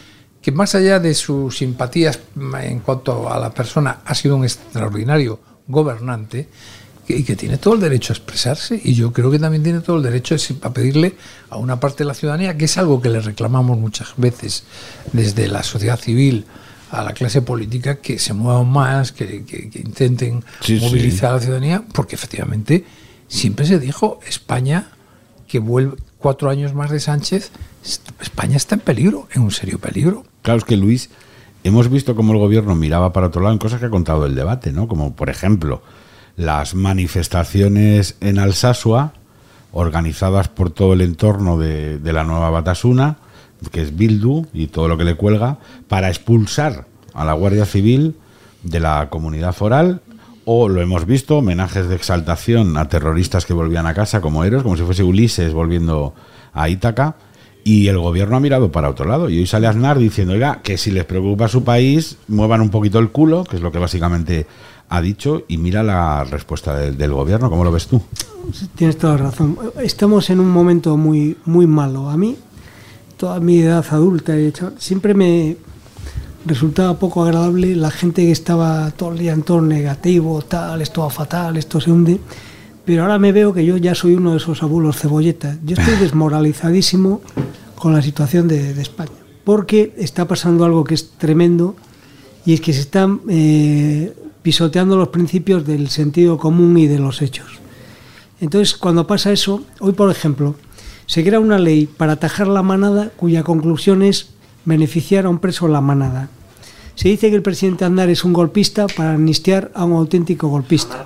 que 0.42 0.52
más 0.52 0.76
allá 0.76 1.00
de 1.00 1.14
sus 1.14 1.58
simpatías 1.58 2.20
en 2.36 2.80
cuanto 2.80 3.32
a 3.32 3.40
la 3.40 3.52
persona, 3.52 4.02
ha 4.06 4.14
sido 4.14 4.36
un 4.36 4.44
extraordinario 4.44 5.40
gobernante 5.68 6.50
y 7.08 7.24
que 7.24 7.36
tiene 7.36 7.58
todo 7.58 7.74
el 7.76 7.80
derecho 7.82 8.14
a 8.14 8.16
expresarse 8.16 8.80
y 8.84 8.94
yo 8.94 9.12
creo 9.12 9.30
que 9.30 9.40
también 9.40 9.62
tiene 9.64 9.82
todo 9.82 9.98
el 9.98 10.04
derecho 10.04 10.36
a 10.62 10.74
pedirle 10.74 11.16
a 11.50 11.58
una 11.58 11.80
parte 11.80 12.00
de 12.00 12.06
la 12.06 12.14
ciudadanía, 12.14 12.58
que 12.58 12.66
es 12.66 12.78
algo 12.78 13.02
que 13.02 13.10
le 13.10 13.20
reclamamos 13.20 13.78
muchas 13.78 14.14
veces 14.18 14.64
desde 15.12 15.48
la 15.48 15.64
sociedad 15.64 16.00
civil 16.00 16.46
a 16.92 17.04
la 17.04 17.14
clase 17.14 17.42
política, 17.42 17.96
que 17.98 18.20
se 18.20 18.34
muevan 18.34 18.70
más, 18.70 19.12
que, 19.12 19.44
que- 19.44 19.70
que 19.70 19.80
intenten 19.80 20.44
Sí, 20.62 20.80
sí. 20.80 20.86
movilizar 20.86 21.32
a 21.32 21.36
la 21.36 21.40
ciudadanía, 21.42 21.84
porque 21.92 22.16
efectivamente 22.16 22.86
siempre 23.28 23.66
se 23.66 23.80
dijo 23.80 24.20
España 24.28 24.90
que 25.48 25.60
vuelve 25.60 25.98
cuatro 26.20 26.50
años 26.50 26.74
más 26.74 26.90
de 26.92 27.00
Sánchez, 27.00 27.52
España 28.22 28.56
está 28.58 28.76
en 28.76 28.82
peligro, 28.82 29.28
en 29.34 29.42
un 29.42 29.52
serio 29.52 29.78
peligro. 29.80 30.24
Claro, 30.42 30.60
es 30.60 30.66
que 30.66 30.78
Luis, 30.78 31.10
hemos 31.64 31.90
visto 31.90 32.16
cómo 32.16 32.32
el 32.34 32.40
gobierno 32.40 32.76
miraba 32.76 33.12
para 33.12 33.28
otro 33.28 33.42
lado 33.42 33.52
en 33.54 33.60
cosas 33.60 33.80
que 33.80 33.88
ha 33.88 33.90
contado 33.90 34.26
el 34.26 34.36
debate, 34.36 34.72
¿no? 34.72 34.88
Como, 34.88 35.16
por 35.16 35.30
ejemplo, 35.30 35.82
las 36.36 36.76
manifestaciones 36.76 38.16
en 38.22 38.40
Alsasua, 38.40 39.14
organizadas 39.72 40.48
por 40.48 40.70
todo 40.70 40.94
el 40.94 41.02
entorno 41.02 41.58
de, 41.58 41.98
de 42.00 42.14
la 42.14 42.24
nueva 42.24 42.50
Batasuna, 42.50 43.18
que 43.72 43.82
es 43.82 43.96
Bildu 43.96 44.46
y 44.54 44.68
todo 44.68 44.88
lo 44.88 44.98
que 44.98 45.04
le 45.04 45.16
cuelga, 45.16 45.58
para 45.88 46.10
expulsar 46.10 46.86
a 47.14 47.26
la 47.26 47.34
Guardia 47.34 47.66
Civil 47.66 48.16
de 48.64 48.80
la 48.80 49.10
comunidad 49.10 49.54
foral. 49.54 50.02
O 50.46 50.68
lo 50.68 50.82
hemos 50.82 51.06
visto, 51.06 51.38
homenajes 51.38 51.88
de 51.88 51.96
exaltación 51.96 52.78
a 52.78 52.90
terroristas 52.90 53.46
que 53.46 53.54
volvían 53.54 53.88
a 53.88 53.94
casa 53.94 54.20
como 54.20 54.44
héroes, 54.44 54.64
como 54.64 54.76
si 54.76 54.84
fuese 54.84 55.04
Ulises 55.04 55.54
volviendo 55.54 56.14
a 56.54 56.68
Ítaca. 56.68 57.16
Y 57.64 57.88
el 57.88 57.98
gobierno 57.98 58.36
ha 58.36 58.42
mirado 58.42 58.70
para 58.70 58.90
otro 58.90 59.06
lado. 59.06 59.30
Y 59.30 59.38
hoy 59.38 59.48
sale 59.48 59.68
Aznar 59.68 59.98
diciendo, 59.98 60.34
oiga, 60.34 60.60
que 60.62 60.78
si 60.78 60.92
les 60.92 61.06
preocupa 61.06 61.48
su 61.48 61.64
país, 61.64 62.18
muevan 62.28 62.60
un 62.60 62.70
poquito 62.70 63.00
el 63.00 63.12
culo, 63.12 63.46
que 63.46 63.56
es 63.56 63.62
lo 63.62 63.72
que 63.72 63.80
básicamente 63.80 64.48
ha 64.90 65.02
dicho, 65.02 65.44
y 65.48 65.58
mira 65.58 65.82
la 65.84 66.24
respuesta 66.24 66.76
del, 66.76 66.98
del 66.98 67.12
gobierno. 67.14 67.50
¿Cómo 67.50 67.64
lo 67.64 67.72
ves 67.72 67.88
tú? 67.88 68.02
Tienes 68.76 68.98
toda 68.98 69.14
la 69.18 69.24
razón. 69.24 69.58
Estamos 69.82 70.30
en 70.30 70.40
un 70.40 70.50
momento 70.52 70.98
muy, 70.98 71.38
muy 71.46 71.66
malo. 71.68 72.10
A 72.10 72.18
mí, 72.18 72.36
toda 73.18 73.40
mi 73.40 73.60
edad 73.60 73.86
adulta, 73.90 74.36
he 74.36 74.48
hecho- 74.48 74.74
siempre 74.78 75.14
me 75.14 75.58
resultaba 76.46 77.00
poco 77.00 77.24
agradable 77.24 77.76
la 77.76 77.90
gente 77.90 78.24
que 78.24 78.32
estaba 78.32 78.92
todo 78.92 79.14
el 79.14 79.20
día 79.20 79.32
en 79.34 79.44
todo 79.44 79.62
negativo, 79.62 80.42
tal, 80.42 80.82
esto 80.82 81.02
va 81.02 81.10
fatal, 81.10 81.56
esto 81.58 81.80
se 81.80 81.92
hunde. 81.92 82.20
Pero 82.86 83.04
ahora 83.04 83.18
me 83.18 83.32
veo 83.32 83.54
que 83.54 83.66
yo 83.66 83.78
ya 83.78 83.96
soy 83.96 84.16
uno 84.16 84.32
de 84.32 84.38
esos 84.38 84.62
abuelos 84.62 84.98
cebolletas. 85.00 85.58
Yo 85.66 85.76
estoy 85.78 85.96
desmoralizadísimo 86.02 87.22
con 87.76 87.94
la 87.94 88.02
situación 88.02 88.48
de, 88.50 88.74
de 88.74 88.82
España. 88.82 89.12
Porque 89.46 89.94
está 89.98 90.28
pasando 90.28 90.66
algo 90.66 90.84
que 90.84 90.94
es 90.96 91.12
tremendo 91.18 91.76
y 92.46 92.54
es 92.54 92.62
que 92.62 92.74
se 92.74 92.82
están 92.82 93.22
eh, 93.30 94.14
pisoteando 94.44 94.96
los 94.98 95.08
principios 95.08 95.66
del 95.66 95.90
sentido 95.90 96.38
común 96.38 96.78
y 96.78 96.88
de 96.88 97.00
los 97.00 97.22
hechos. 97.22 97.48
Entonces, 98.42 98.76
cuando 98.76 99.08
pasa 99.08 99.32
eso, 99.32 99.64
hoy 99.80 99.94
por 99.94 100.12
ejemplo, 100.12 100.56
se 101.06 101.24
crea 101.24 101.40
una 101.40 101.58
ley 101.58 101.86
para 101.88 102.14
atajar 102.14 102.48
la 102.48 102.62
manada 102.62 103.10
cuya 103.16 103.44
conclusión 103.44 104.04
es 104.04 104.28
beneficiar 104.66 105.26
a 105.26 105.30
un 105.30 105.40
preso 105.40 105.68
la 105.68 105.82
manada. 105.82 106.30
Se 106.96 107.10
dice 107.10 107.30
que 107.30 107.36
el 107.36 107.42
presidente 107.42 107.86
Andar 107.86 108.10
es 108.10 108.24
un 108.24 108.34
golpista 108.34 108.86
para 108.88 109.14
amnistiar 109.16 109.72
a 109.74 109.84
un 109.86 109.94
auténtico 109.94 110.48
golpista. 110.50 111.04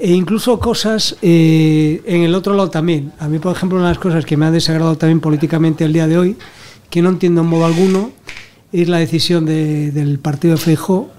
E 0.00 0.12
incluso 0.12 0.58
cosas 0.60 1.16
eh, 1.22 2.00
en 2.06 2.22
el 2.22 2.34
otro 2.34 2.54
lado 2.54 2.70
también. 2.70 3.12
A 3.18 3.28
mí, 3.28 3.38
por 3.40 3.54
ejemplo, 3.54 3.76
una 3.78 3.88
de 3.88 3.94
las 3.94 3.98
cosas 4.02 4.24
que 4.24 4.36
me 4.36 4.46
ha 4.46 4.50
desagradado 4.52 4.96
también 4.96 5.20
políticamente 5.20 5.84
el 5.84 5.92
día 5.92 6.06
de 6.06 6.16
hoy, 6.18 6.36
que 6.88 7.02
no 7.02 7.08
entiendo 7.10 7.40
en 7.42 7.48
modo 7.48 7.66
alguno, 7.66 8.12
es 8.72 8.88
la 8.88 8.98
decisión 8.98 9.44
de- 9.44 9.90
del 9.90 10.18
partido 10.20 10.54
de 10.54 10.60
Feijó 10.60 11.10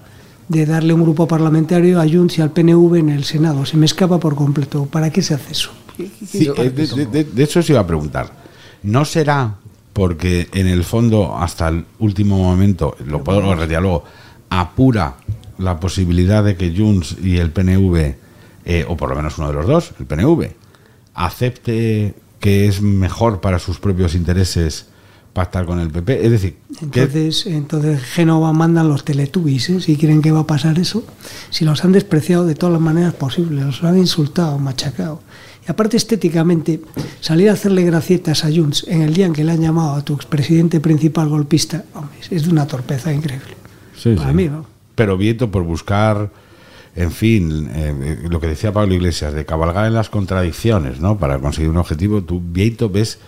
de 0.50 0.66
darle 0.66 0.92
un 0.92 1.02
grupo 1.02 1.28
parlamentario 1.28 2.00
a 2.00 2.08
Junts 2.08 2.38
y 2.38 2.42
al 2.42 2.50
PNV 2.50 2.96
en 2.96 3.08
el 3.10 3.22
Senado. 3.22 3.64
Se 3.64 3.76
me 3.76 3.86
escapa 3.86 4.18
por 4.18 4.34
completo. 4.34 4.84
¿Para 4.86 5.08
qué 5.10 5.22
se 5.22 5.34
hace 5.34 5.52
eso? 5.52 5.70
Sí, 5.96 6.50
eh, 6.56 6.70
de, 6.70 6.86
de- 6.88 7.06
de- 7.06 7.24
de 7.24 7.42
eso 7.44 7.62
se 7.62 7.72
iba 7.72 7.80
a 7.80 7.86
preguntar. 7.86 8.32
¿No 8.82 9.04
será 9.04 9.54
porque 9.92 10.48
en 10.52 10.66
el 10.66 10.82
fondo, 10.82 11.36
hasta 11.38 11.68
el 11.68 11.84
último 12.00 12.36
momento, 12.36 12.96
lo 13.06 13.22
puedo 13.22 13.54
retirar 13.54 13.82
luego, 13.82 14.04
apura 14.48 15.14
la 15.58 15.78
posibilidad 15.78 16.42
de 16.42 16.56
que 16.56 16.74
Junts 16.76 17.16
y 17.22 17.36
el 17.36 17.52
PNV, 17.52 18.16
eh, 18.64 18.84
o 18.88 18.96
por 18.96 19.10
lo 19.10 19.14
menos 19.16 19.38
uno 19.38 19.48
de 19.48 19.54
los 19.54 19.66
dos, 19.68 19.92
el 20.00 20.06
PNV, 20.06 20.48
acepte 21.14 22.14
que 22.40 22.66
es 22.66 22.80
mejor 22.82 23.40
para 23.40 23.58
sus 23.60 23.78
propios 23.78 24.14
intereses 24.16 24.86
pactar 25.32 25.64
con 25.66 25.78
el 25.80 25.90
PP? 25.90 26.24
Es 26.24 26.30
decir, 26.30 26.56
Entonces, 26.80 27.46
entonces 27.46 28.02
Génova 28.02 28.52
mandan 28.52 28.88
los 28.88 29.04
teletubbies, 29.04 29.70
¿eh? 29.70 29.80
si 29.80 29.96
quieren 29.96 30.22
que 30.22 30.32
va 30.32 30.40
a 30.40 30.46
pasar 30.46 30.78
eso. 30.78 31.04
Si 31.50 31.64
los 31.64 31.84
han 31.84 31.92
despreciado 31.92 32.46
de 32.46 32.54
todas 32.54 32.72
las 32.72 32.82
maneras 32.82 33.14
posibles, 33.14 33.64
los 33.64 33.84
han 33.84 33.96
insultado, 33.98 34.58
machacado. 34.58 35.20
Y 35.66 35.70
aparte 35.70 35.96
estéticamente, 35.96 36.80
salir 37.20 37.50
a 37.50 37.52
hacerle 37.52 37.84
gracietas 37.84 38.44
a 38.44 38.50
Junts 38.50 38.86
en 38.88 39.02
el 39.02 39.12
día 39.14 39.26
en 39.26 39.32
que 39.32 39.44
le 39.44 39.52
han 39.52 39.60
llamado 39.60 39.94
a 39.94 40.04
tu 40.04 40.14
expresidente 40.14 40.80
principal 40.80 41.28
golpista, 41.28 41.84
hombre, 41.94 42.16
es 42.30 42.44
de 42.44 42.50
una 42.50 42.66
torpeza 42.66 43.12
increíble. 43.12 43.54
Sí, 43.96 44.14
Para 44.14 44.30
sí. 44.30 44.34
mí, 44.36 44.48
¿no? 44.48 44.64
Pero 44.94 45.16
Vieto, 45.16 45.50
por 45.50 45.62
buscar, 45.62 46.30
en 46.96 47.12
fin, 47.12 47.70
eh, 47.72 48.18
lo 48.28 48.40
que 48.40 48.46
decía 48.48 48.72
Pablo 48.72 48.94
Iglesias, 48.94 49.32
de 49.32 49.44
cabalgar 49.44 49.86
en 49.86 49.94
las 49.94 50.08
contradicciones, 50.10 51.00
¿no? 51.00 51.18
Para 51.18 51.38
conseguir 51.38 51.70
un 51.70 51.76
objetivo, 51.76 52.22
tú, 52.22 52.42
Vieto, 52.42 52.88
ves 52.88 53.18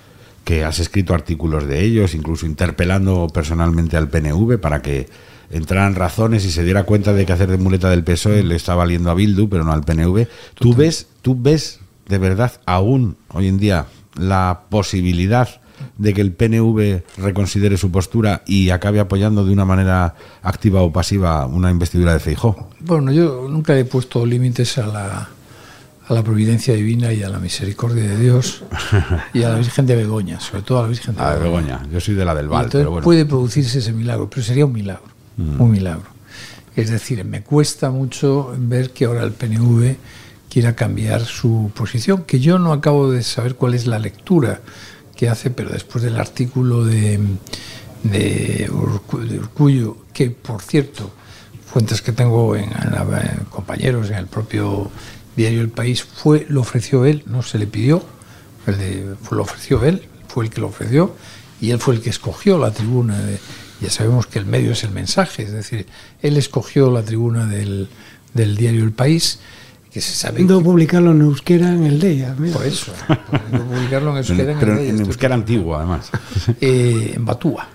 que 0.44 0.64
has 0.64 0.78
escrito 0.78 1.14
artículos 1.14 1.66
de 1.66 1.84
ellos, 1.84 2.14
incluso 2.14 2.46
interpelando 2.46 3.28
personalmente 3.32 3.96
al 3.96 4.08
PNV 4.08 4.58
para 4.58 4.82
que 4.82 5.08
entraran 5.50 5.94
razones 5.94 6.44
y 6.44 6.50
se 6.50 6.64
diera 6.64 6.84
cuenta 6.84 7.12
de 7.12 7.26
que 7.26 7.32
hacer 7.32 7.50
de 7.50 7.58
muleta 7.58 7.90
del 7.90 8.04
PSOE 8.04 8.42
le 8.42 8.56
está 8.56 8.74
valiendo 8.74 9.10
a 9.10 9.14
Bildu, 9.14 9.48
pero 9.48 9.64
no 9.64 9.72
al 9.72 9.84
PNV. 9.84 10.26
¿Tú 10.54 10.74
ves, 10.74 11.06
tú 11.20 11.36
ves 11.40 11.80
de 12.08 12.18
verdad 12.18 12.52
aún 12.66 13.16
hoy 13.28 13.48
en 13.48 13.58
día 13.58 13.86
la 14.16 14.62
posibilidad 14.68 15.60
de 15.98 16.14
que 16.14 16.20
el 16.20 16.32
PNV 16.32 17.02
reconsidere 17.18 17.76
su 17.76 17.90
postura 17.90 18.42
y 18.46 18.70
acabe 18.70 19.00
apoyando 19.00 19.44
de 19.44 19.52
una 19.52 19.64
manera 19.64 20.14
activa 20.42 20.82
o 20.82 20.92
pasiva 20.92 21.46
una 21.46 21.70
investidura 21.70 22.12
de 22.12 22.20
Feijó? 22.20 22.68
Bueno, 22.80 23.12
yo 23.12 23.46
nunca 23.48 23.76
he 23.78 23.84
puesto 23.84 24.24
límites 24.24 24.78
a 24.78 24.86
la, 24.86 25.28
a 26.12 26.14
la 26.16 26.22
providencia 26.22 26.74
divina 26.74 27.12
y 27.12 27.22
a 27.22 27.28
la 27.28 27.38
misericordia 27.38 28.02
de 28.04 28.18
Dios 28.18 28.62
y 29.34 29.42
a 29.42 29.48
la 29.50 29.56
Virgen 29.56 29.86
de 29.86 29.96
Begoña, 29.96 30.38
sobre 30.40 30.62
todo 30.62 30.78
a 30.78 30.82
la 30.82 30.88
Virgen 30.88 31.14
de 31.14 31.20
A 31.22 31.34
Begoña. 31.34 31.78
Begoña, 31.78 31.92
yo 31.92 32.00
soy 32.00 32.14
de 32.14 32.24
la 32.24 32.34
del 32.34 32.48
Val, 32.48 32.68
pero 32.70 32.90
bueno. 32.90 33.04
puede 33.04 33.24
producirse 33.26 33.78
ese 33.80 33.92
milagro, 33.92 34.28
pero 34.30 34.42
sería 34.42 34.64
un 34.66 34.72
milagro, 34.72 35.04
Mm. 35.36 35.60
un 35.60 35.70
milagro. 35.70 36.04
Es 36.76 36.90
decir, 36.90 37.24
me 37.24 37.42
cuesta 37.42 37.90
mucho 37.90 38.54
ver 38.58 38.90
que 38.92 39.04
ahora 39.06 39.22
el 39.24 39.32
PNV 39.32 39.96
quiera 40.50 40.74
cambiar 40.76 41.22
su 41.24 41.70
posición, 41.74 42.24
que 42.24 42.38
yo 42.40 42.58
no 42.58 42.72
acabo 42.72 43.10
de 43.10 43.22
saber 43.22 43.54
cuál 43.56 43.74
es 43.74 43.86
la 43.86 43.98
lectura 43.98 44.60
que 45.16 45.28
hace, 45.28 45.50
pero 45.50 45.70
después 45.70 46.02
del 46.04 46.16
artículo 46.18 46.84
de, 46.84 47.18
de, 48.04 48.70
Urcu- 48.70 49.20
de 49.26 49.38
Urcullo, 49.38 49.96
que 50.12 50.30
por 50.30 50.60
cierto, 50.62 51.10
fuentes 51.66 52.02
que 52.02 52.12
tengo 52.12 52.54
en, 52.56 52.64
en 52.64 52.90
la- 52.92 53.32
en 53.38 53.44
compañeros 53.46 54.10
en 54.10 54.16
el 54.16 54.26
propio 54.26 54.90
diario 55.36 55.60
El 55.60 55.68
País, 55.70 56.02
fue, 56.04 56.46
lo 56.48 56.60
ofreció 56.60 57.04
él, 57.04 57.22
no 57.26 57.42
se 57.42 57.58
le 57.58 57.66
pidió, 57.66 58.02
el 58.66 58.78
de- 58.78 59.14
fue- 59.22 59.36
lo 59.36 59.42
ofreció 59.44 59.82
él, 59.84 60.02
fue 60.28 60.44
el 60.44 60.50
que 60.50 60.60
lo 60.60 60.68
ofreció, 60.68 61.14
y 61.60 61.70
él 61.70 61.78
fue 61.78 61.94
el 61.94 62.00
que 62.00 62.10
escogió 62.10 62.58
la 62.58 62.70
tribuna. 62.70 63.18
de- 63.20 63.38
ya 63.80 63.90
sabemos 63.90 64.26
que 64.28 64.38
el 64.38 64.46
medio 64.46 64.72
es 64.72 64.84
el 64.84 64.92
mensaje, 64.92 65.42
es 65.42 65.50
decir, 65.52 65.86
él 66.22 66.36
escogió 66.36 66.90
la 66.90 67.02
tribuna 67.02 67.46
del, 67.46 67.88
del 68.32 68.56
diario 68.56 68.84
El 68.84 68.92
País, 68.92 69.40
que 69.92 70.00
se 70.00 70.14
sabe 70.14 70.40
publicarlo 70.62 71.10
en 71.10 71.20
euskera 71.22 71.68
en 71.74 71.84
el 71.84 71.98
DEIA. 71.98 72.34
mira. 72.38 72.54
por 72.56 72.64
eso, 72.64 72.92
puedo 73.50 73.64
publicarlo 73.64 74.10
en 74.12 74.16
euskera 74.18 74.52
en 74.52 74.58
pero 74.58 74.72
el 74.72 74.78
medio, 74.78 74.90
en 74.94 75.00
euskera 75.00 75.34
antiguo, 75.34 75.76
además. 75.76 76.10
eh, 76.60 77.12
en 77.16 77.24
Batúa. 77.24 77.68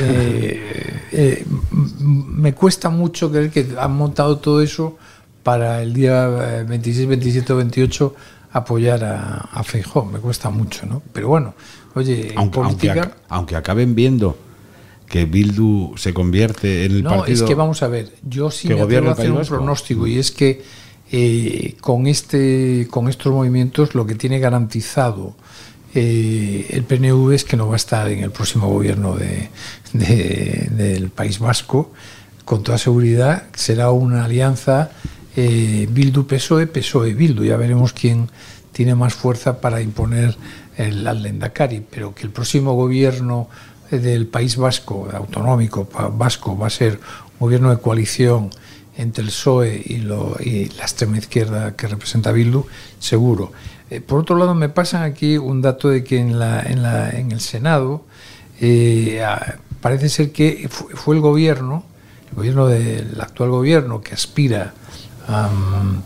Eh, 0.00 1.00
eh, 1.12 1.44
me 1.72 2.54
cuesta 2.54 2.88
mucho 2.88 3.30
creer 3.30 3.50
que 3.50 3.66
han 3.78 3.92
montado 3.92 4.38
todo 4.38 4.62
eso 4.62 4.96
para 5.48 5.80
el 5.80 5.94
día 5.94 6.28
eh, 6.60 6.64
26, 6.68 7.08
27 7.08 7.52
o 7.54 7.56
28 7.56 8.14
apoyar 8.52 9.02
a, 9.02 9.48
a. 9.50 9.62
Me 10.12 10.18
cuesta 10.18 10.50
mucho, 10.50 10.84
¿no? 10.84 11.00
Pero 11.14 11.28
bueno, 11.28 11.54
oye, 11.94 12.34
aunque, 12.36 12.60
política... 12.60 13.16
aunque 13.30 13.56
acaben 13.56 13.94
viendo 13.94 14.36
que 15.08 15.24
Bildu 15.24 15.94
se 15.96 16.12
convierte 16.12 16.84
en 16.84 16.92
el 16.92 17.02
No, 17.02 17.10
partido 17.16 17.32
es 17.34 17.42
que 17.48 17.54
vamos 17.54 17.82
a 17.82 17.88
ver, 17.88 18.12
yo 18.28 18.50
sí 18.50 18.68
que 18.68 18.74
me 18.74 18.82
atrevo 18.82 19.08
a 19.08 19.12
hacer 19.12 19.32
un 19.32 19.40
pronóstico 19.46 20.06
y 20.06 20.18
es 20.18 20.30
que 20.32 20.62
eh, 21.10 21.76
con 21.80 22.06
este 22.06 22.86
con 22.90 23.08
estos 23.08 23.32
movimientos 23.32 23.94
lo 23.94 24.04
que 24.04 24.14
tiene 24.16 24.38
garantizado 24.40 25.34
eh, 25.94 26.66
el 26.68 26.82
PNV 26.84 27.32
es 27.32 27.44
que 27.44 27.56
no 27.56 27.68
va 27.68 27.72
a 27.72 27.76
estar 27.76 28.06
en 28.10 28.18
el 28.22 28.30
próximo 28.32 28.68
gobierno 28.68 29.16
de, 29.16 29.48
de- 29.94 30.68
del 30.72 31.08
País 31.08 31.38
Vasco 31.38 31.90
con 32.44 32.62
toda 32.62 32.76
seguridad 32.76 33.44
será 33.54 33.90
una 33.90 34.24
alianza 34.26 34.90
eh, 35.38 35.86
Bildu 35.90 36.26
PSOE 36.26 36.66
PSOE 36.66 37.14
Bildu 37.14 37.44
ya 37.44 37.56
veremos 37.56 37.92
quién 37.92 38.28
tiene 38.72 38.94
más 38.94 39.14
fuerza 39.14 39.60
para 39.60 39.80
imponer 39.80 40.36
el 40.76 41.06
al 41.06 41.22
Lendakari 41.22 41.80
pero 41.88 42.14
que 42.14 42.24
el 42.26 42.30
próximo 42.30 42.74
gobierno 42.74 43.48
del 43.90 44.26
País 44.26 44.56
Vasco 44.56 45.08
autonómico 45.12 45.88
vasco 46.12 46.56
va 46.58 46.66
a 46.66 46.70
ser 46.70 46.98
un 47.38 47.46
gobierno 47.46 47.70
de 47.70 47.78
coalición 47.80 48.50
entre 48.96 49.22
el 49.22 49.30
PSOE 49.30 49.80
y, 49.86 49.98
la 50.76 50.82
extrema 50.82 51.18
izquierda 51.18 51.76
que 51.76 51.86
representa 51.86 52.32
Bildu, 52.32 52.66
seguro. 52.98 53.52
Eh, 53.90 54.00
por 54.00 54.18
otro 54.18 54.36
lado, 54.36 54.56
me 54.56 54.68
pasan 54.68 55.04
aquí 55.04 55.38
un 55.38 55.62
dato 55.62 55.88
de 55.88 56.02
que 56.02 56.18
en, 56.18 56.32
el 56.34 57.40
Senado 57.40 58.02
eh, 58.60 59.22
parece 59.80 60.08
ser 60.08 60.32
que 60.32 60.66
fu- 60.68 60.88
fue 60.94 61.14
el 61.14 61.20
gobierno, 61.22 61.84
el 62.30 62.36
gobierno 62.36 62.66
del 62.66 63.20
actual 63.20 63.50
gobierno 63.50 64.00
que 64.00 64.14
aspira 64.14 64.74
am, 65.28 66.02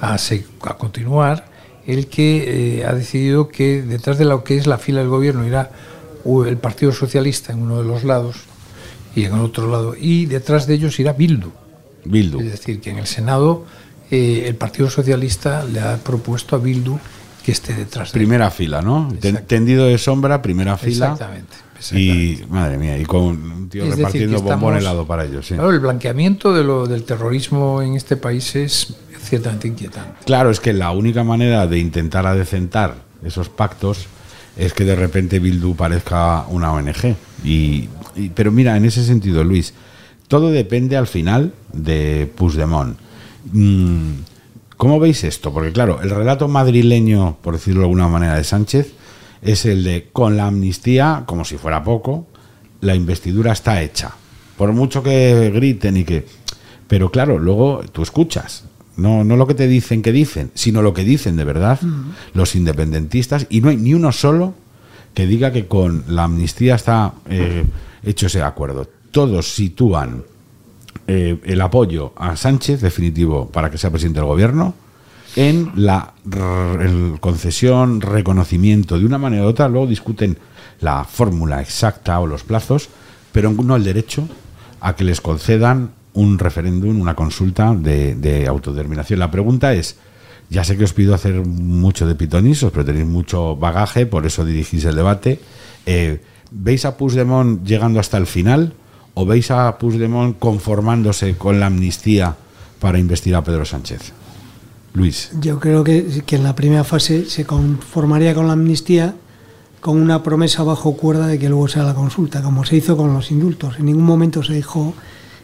a, 0.00 0.14
a 0.16 0.76
continuar, 0.78 1.46
el 1.86 2.06
que 2.08 2.78
eh, 2.80 2.84
ha 2.86 2.92
decidido 2.94 3.48
que 3.48 3.82
detrás 3.82 4.18
de 4.18 4.24
lo 4.24 4.42
que 4.42 4.56
es 4.56 4.66
la 4.66 4.78
fila 4.78 5.00
del 5.00 5.08
gobierno 5.08 5.46
irá 5.46 5.70
el 6.46 6.56
Partido 6.56 6.90
Socialista 6.92 7.52
en 7.52 7.60
uno 7.62 7.78
de 7.82 7.84
los 7.84 8.02
lados 8.04 8.36
y 9.14 9.24
en 9.24 9.34
el 9.34 9.40
otro 9.40 9.70
lado, 9.70 9.94
y 9.98 10.26
detrás 10.26 10.66
de 10.66 10.74
ellos 10.74 10.98
irá 10.98 11.12
Bildu. 11.12 11.50
Bildu. 12.06 12.40
Es 12.40 12.50
decir, 12.52 12.80
que 12.80 12.90
en 12.90 12.98
el 12.98 13.06
Senado 13.06 13.64
eh, 14.10 14.44
el 14.48 14.54
Partido 14.56 14.88
Socialista 14.90 15.64
le 15.64 15.80
ha 15.80 15.96
propuesto 15.98 16.56
a 16.56 16.58
Bildu 16.58 16.98
que 17.44 17.52
esté 17.52 17.74
detrás 17.74 18.12
de 18.12 18.18
él. 18.18 18.24
Primera 18.26 18.50
fila, 18.50 18.80
¿no? 18.80 19.12
Ten- 19.20 19.44
Tendido 19.46 19.84
de 19.84 19.98
sombra, 19.98 20.40
primera 20.40 20.76
fila. 20.78 21.12
Exactamente, 21.12 21.54
Y, 21.92 22.40
madre 22.48 22.78
mía, 22.78 22.96
y 22.98 23.04
con 23.04 23.22
un 23.24 23.68
tío 23.68 23.82
Es 23.84 23.90
decir, 23.90 24.04
repartiendo 24.04 24.36
que 24.38 24.42
bombón 24.42 24.76
helado 24.76 25.06
para 25.06 25.24
ellos, 25.24 25.46
sí. 25.46 25.54
Claro, 25.54 25.70
el 25.70 25.80
blanqueamiento 25.80 26.52
de 26.54 26.64
lo, 26.64 26.86
del 26.86 27.02
terrorismo 27.04 27.82
en 27.82 27.94
este 27.94 28.16
país 28.16 28.54
es 28.56 28.94
ciertamente 29.20 29.68
inquietante. 29.68 30.20
Claro, 30.24 30.50
es 30.50 30.60
que 30.60 30.72
la 30.72 30.90
única 30.92 31.24
manera 31.24 31.66
de 31.66 31.78
intentar 31.78 32.26
adecentar 32.26 32.94
esos 33.24 33.48
pactos 33.48 34.06
es 34.56 34.72
que 34.72 34.84
de 34.84 34.94
repente 34.94 35.38
Bildu 35.40 35.74
parezca 35.74 36.44
una 36.48 36.72
ONG. 36.72 37.16
Y, 37.44 37.88
y- 38.16 38.28
pero 38.34 38.52
mira, 38.52 38.76
en 38.76 38.84
ese 38.84 39.04
sentido, 39.04 39.42
Luis, 39.44 39.74
todo 40.28 40.50
depende 40.50 40.96
al 40.96 41.06
final 41.06 41.52
de 41.72 42.30
Puigdemont. 42.36 42.96
Mm, 43.52 44.10
¿Cómo 44.76 44.98
veis 45.00 45.24
esto? 45.24 45.52
Porque 45.52 45.72
claro, 45.72 46.00
el 46.02 46.10
relato 46.10 46.48
madrileño, 46.48 47.36
por 47.42 47.54
decirlo 47.54 47.80
de 47.80 47.84
alguna 47.86 48.08
manera, 48.08 48.36
de 48.36 48.44
Sánchez 48.44 48.92
es 49.44 49.66
el 49.66 49.84
de 49.84 50.08
con 50.12 50.36
la 50.36 50.46
amnistía, 50.46 51.22
como 51.26 51.44
si 51.44 51.56
fuera 51.58 51.84
poco, 51.84 52.26
la 52.80 52.94
investidura 52.94 53.52
está 53.52 53.82
hecha. 53.82 54.12
Por 54.56 54.72
mucho 54.72 55.02
que 55.02 55.50
griten 55.54 55.98
y 55.98 56.04
que... 56.04 56.26
Pero 56.88 57.10
claro, 57.10 57.38
luego 57.38 57.82
tú 57.92 58.02
escuchas, 58.02 58.64
no, 58.96 59.24
no 59.24 59.36
lo 59.36 59.46
que 59.46 59.54
te 59.54 59.68
dicen 59.68 60.02
que 60.02 60.12
dicen, 60.12 60.50
sino 60.54 60.82
lo 60.82 60.94
que 60.94 61.04
dicen 61.04 61.36
de 61.36 61.44
verdad 61.44 61.80
los 62.34 62.54
independentistas, 62.54 63.46
y 63.50 63.60
no 63.60 63.68
hay 63.68 63.76
ni 63.76 63.94
uno 63.94 64.12
solo 64.12 64.54
que 65.14 65.26
diga 65.26 65.52
que 65.52 65.66
con 65.66 66.04
la 66.08 66.24
amnistía 66.24 66.74
está 66.74 67.14
eh, 67.28 67.64
hecho 68.02 68.26
ese 68.26 68.42
acuerdo. 68.42 68.88
Todos 69.10 69.54
sitúan 69.54 70.24
eh, 71.06 71.38
el 71.44 71.60
apoyo 71.60 72.12
a 72.16 72.36
Sánchez, 72.36 72.80
definitivo, 72.80 73.48
para 73.48 73.70
que 73.70 73.78
sea 73.78 73.90
presidente 73.90 74.20
del 74.20 74.28
gobierno, 74.28 74.74
en 75.36 75.72
la 75.76 76.12
concesión, 77.20 78.00
reconocimiento 78.00 78.98
de 78.98 79.06
una 79.06 79.18
manera 79.18 79.44
u 79.44 79.48
otra, 79.48 79.68
luego 79.68 79.86
discuten 79.86 80.38
la 80.80 81.04
fórmula 81.04 81.60
exacta 81.60 82.20
o 82.20 82.26
los 82.26 82.44
plazos, 82.44 82.88
pero 83.32 83.50
no 83.50 83.76
el 83.76 83.84
derecho 83.84 84.28
a 84.80 84.94
que 84.94 85.04
les 85.04 85.20
concedan 85.20 85.90
un 86.12 86.38
referéndum, 86.38 87.00
una 87.00 87.14
consulta 87.14 87.74
de, 87.74 88.14
de 88.14 88.46
autodeterminación. 88.46 89.18
La 89.18 89.30
pregunta 89.30 89.74
es, 89.74 89.96
ya 90.50 90.62
sé 90.62 90.76
que 90.76 90.84
os 90.84 90.92
pido 90.92 91.14
hacer 91.14 91.44
mucho 91.44 92.06
de 92.06 92.14
pitonisos, 92.14 92.70
pero 92.70 92.84
tenéis 92.84 93.06
mucho 93.06 93.56
bagaje, 93.56 94.06
por 94.06 94.26
eso 94.26 94.44
dirigís 94.44 94.84
el 94.84 94.94
debate. 94.94 95.40
Eh, 95.86 96.20
¿Veis 96.50 96.84
a 96.84 96.96
Puigdemont 96.96 97.66
llegando 97.66 97.98
hasta 97.98 98.16
el 98.16 98.26
final 98.26 98.74
o 99.14 99.26
veis 99.26 99.50
a 99.50 99.76
Puigdemont 99.78 100.38
conformándose 100.38 101.36
con 101.36 101.58
la 101.58 101.66
amnistía 101.66 102.36
para 102.78 102.98
investir 102.98 103.34
a 103.34 103.42
Pedro 103.42 103.64
Sánchez? 103.64 104.12
Luis. 104.94 105.30
Yo 105.40 105.60
creo 105.60 105.84
que, 105.84 106.22
que 106.24 106.36
en 106.36 106.42
la 106.44 106.54
primera 106.54 106.84
fase 106.84 107.28
se 107.28 107.44
conformaría 107.44 108.34
con 108.34 108.46
la 108.46 108.54
amnistía 108.54 109.14
con 109.80 110.00
una 110.00 110.22
promesa 110.22 110.62
bajo 110.62 110.96
cuerda 110.96 111.26
de 111.26 111.38
que 111.38 111.48
luego 111.50 111.68
sea 111.68 111.82
la 111.82 111.94
consulta, 111.94 112.40
como 112.42 112.64
se 112.64 112.76
hizo 112.76 112.96
con 112.96 113.12
los 113.12 113.30
indultos. 113.30 113.78
En 113.78 113.84
ningún 113.84 114.04
momento 114.04 114.42
se 114.42 114.54
dijo 114.54 114.94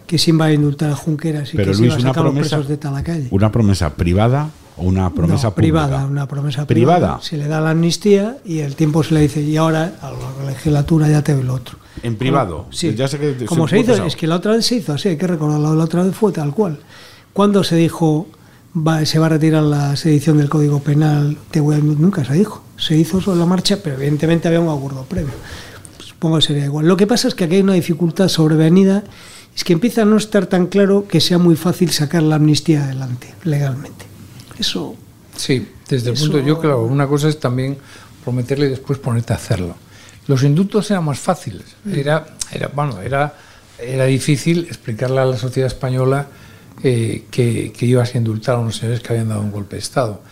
que 0.07 0.17
se 0.17 0.31
iba 0.31 0.47
a 0.47 0.53
indultar 0.53 0.91
a 0.91 0.97
Junqueras 0.97 1.53
y 1.53 1.57
Pero 1.59 1.73
que 1.73 1.75
se 1.77 1.81
Luis, 1.83 1.93
iba 1.93 1.99
a 1.99 2.09
sacar 2.15 2.25
los 2.25 2.35
presos 2.35 2.67
de 2.69 2.77
Talacalle. 2.79 3.29
una 3.33 3.53
promesa 3.53 3.91
privada 3.95 4.49
o 4.79 4.85
una 4.85 5.11
promesa 5.13 5.49
No, 5.49 5.55
pública? 5.55 5.85
privada, 5.87 6.07
una 6.07 6.27
promesa 6.27 6.67
privada. 6.67 6.97
privada. 6.99 7.23
Se 7.23 7.37
le 7.37 7.49
da 7.49 7.61
la 7.61 7.71
amnistía 7.71 8.39
y 8.47 8.61
el 8.61 8.77
tiempo 8.77 9.03
se 9.03 9.13
le 9.15 9.21
dice, 9.21 9.43
y 9.43 9.57
ahora 9.59 9.93
a 10.01 10.11
la 10.11 10.51
legislatura 10.51 11.07
ya 11.09 11.23
te 11.23 11.35
doy 11.35 11.43
lo 11.43 11.55
otro. 11.55 11.79
En 12.03 12.17
privado. 12.17 12.65
Sí. 12.71 12.95
Ya 12.95 13.09
sé 13.09 13.19
que 13.19 13.45
Como 13.45 13.69
se 13.69 13.79
hizo, 13.81 14.05
es 14.07 14.17
que 14.17 14.27
la 14.27 14.37
otra 14.37 14.53
vez 14.53 14.65
se 14.65 14.77
hizo 14.77 14.95
así, 14.95 15.11
hay 15.11 15.17
que 15.19 15.27
recordarlo, 15.27 15.75
la 15.75 15.85
otra 15.85 16.03
vez 16.03 16.15
fue 16.17 16.33
tal 16.33 16.55
cual. 16.55 16.79
Cuando 17.35 17.63
se 17.63 17.77
dijo 17.77 18.27
va, 18.77 19.05
se 19.05 19.19
va 19.19 19.27
a 19.27 19.31
retirar 19.31 19.63
la 19.63 19.97
sedición 19.97 20.39
del 20.39 20.49
Código 20.49 20.81
Penal, 20.81 21.37
voy 21.61 21.77
a- 21.77 21.79
nunca 21.79 22.25
se 22.25 22.35
dijo. 22.35 22.63
Se 22.77 22.97
hizo 22.97 23.21
sobre 23.21 23.39
la 23.39 23.47
marcha, 23.47 23.79
pero 23.83 23.97
evidentemente 23.97 24.49
había 24.49 24.61
un 24.61 24.69
acuerdo 24.77 25.05
previo. 25.05 25.33
Supongo 25.99 26.37
que 26.37 26.43
sería 26.43 26.65
igual. 26.65 26.87
Lo 26.87 26.97
que 26.97 27.07
pasa 27.07 27.29
es 27.29 27.35
que 27.35 27.45
aquí 27.45 27.57
hay 27.57 27.63
una 27.63 27.75
dificultad 27.75 28.29
sobrevenida, 28.29 29.03
es 29.55 29.65
que 29.65 29.73
empieza 29.73 30.03
a 30.03 30.05
no 30.05 30.17
estar 30.17 30.47
tan 30.47 30.67
claro 30.67 31.07
que 31.09 31.21
sea 31.21 31.39
muy 31.39 31.57
fácil 31.57 31.91
sacar 31.91 32.23
la 32.23 32.37
amnistía 32.37 32.85
adelante, 32.85 33.35
legalmente. 33.45 34.07
Eso 34.59 34.95
Sí, 35.37 35.67
desde 35.89 36.11
el 36.11 36.15
Eso- 36.17 36.25
punto, 36.31 36.47
yo 36.47 36.61
claro, 36.61 36.83
una 36.85 37.07
cosa 37.07 37.29
es 37.29 37.41
también 37.41 37.79
prometerle 38.25 38.67
y 38.67 38.71
después 38.71 38.99
ponerte 38.99 39.33
a 39.33 39.37
hacerlo. 39.37 39.75
Los 40.27 40.43
indultos 40.43 40.91
eran 40.91 41.05
más 41.05 41.19
fáciles. 41.19 41.65
Era, 41.91 42.27
era, 42.53 42.69
bueno, 42.69 43.01
era, 43.01 43.35
era 43.79 44.05
difícil 44.05 44.67
explicarle 44.69 45.21
a 45.21 45.25
la 45.25 45.39
sociedad 45.39 45.67
española 45.67 46.27
eh, 46.83 47.25
que, 47.31 47.73
que 47.73 47.87
ibas 47.87 48.15
a 48.15 48.19
indultar 48.19 48.57
a 48.57 48.59
unos 48.59 48.77
señores 48.77 49.01
que 49.01 49.13
habían 49.13 49.29
dado 49.29 49.41
un 49.43 49.51
golpe 49.51 49.77
de 49.77 49.81
Estado. 49.81 50.23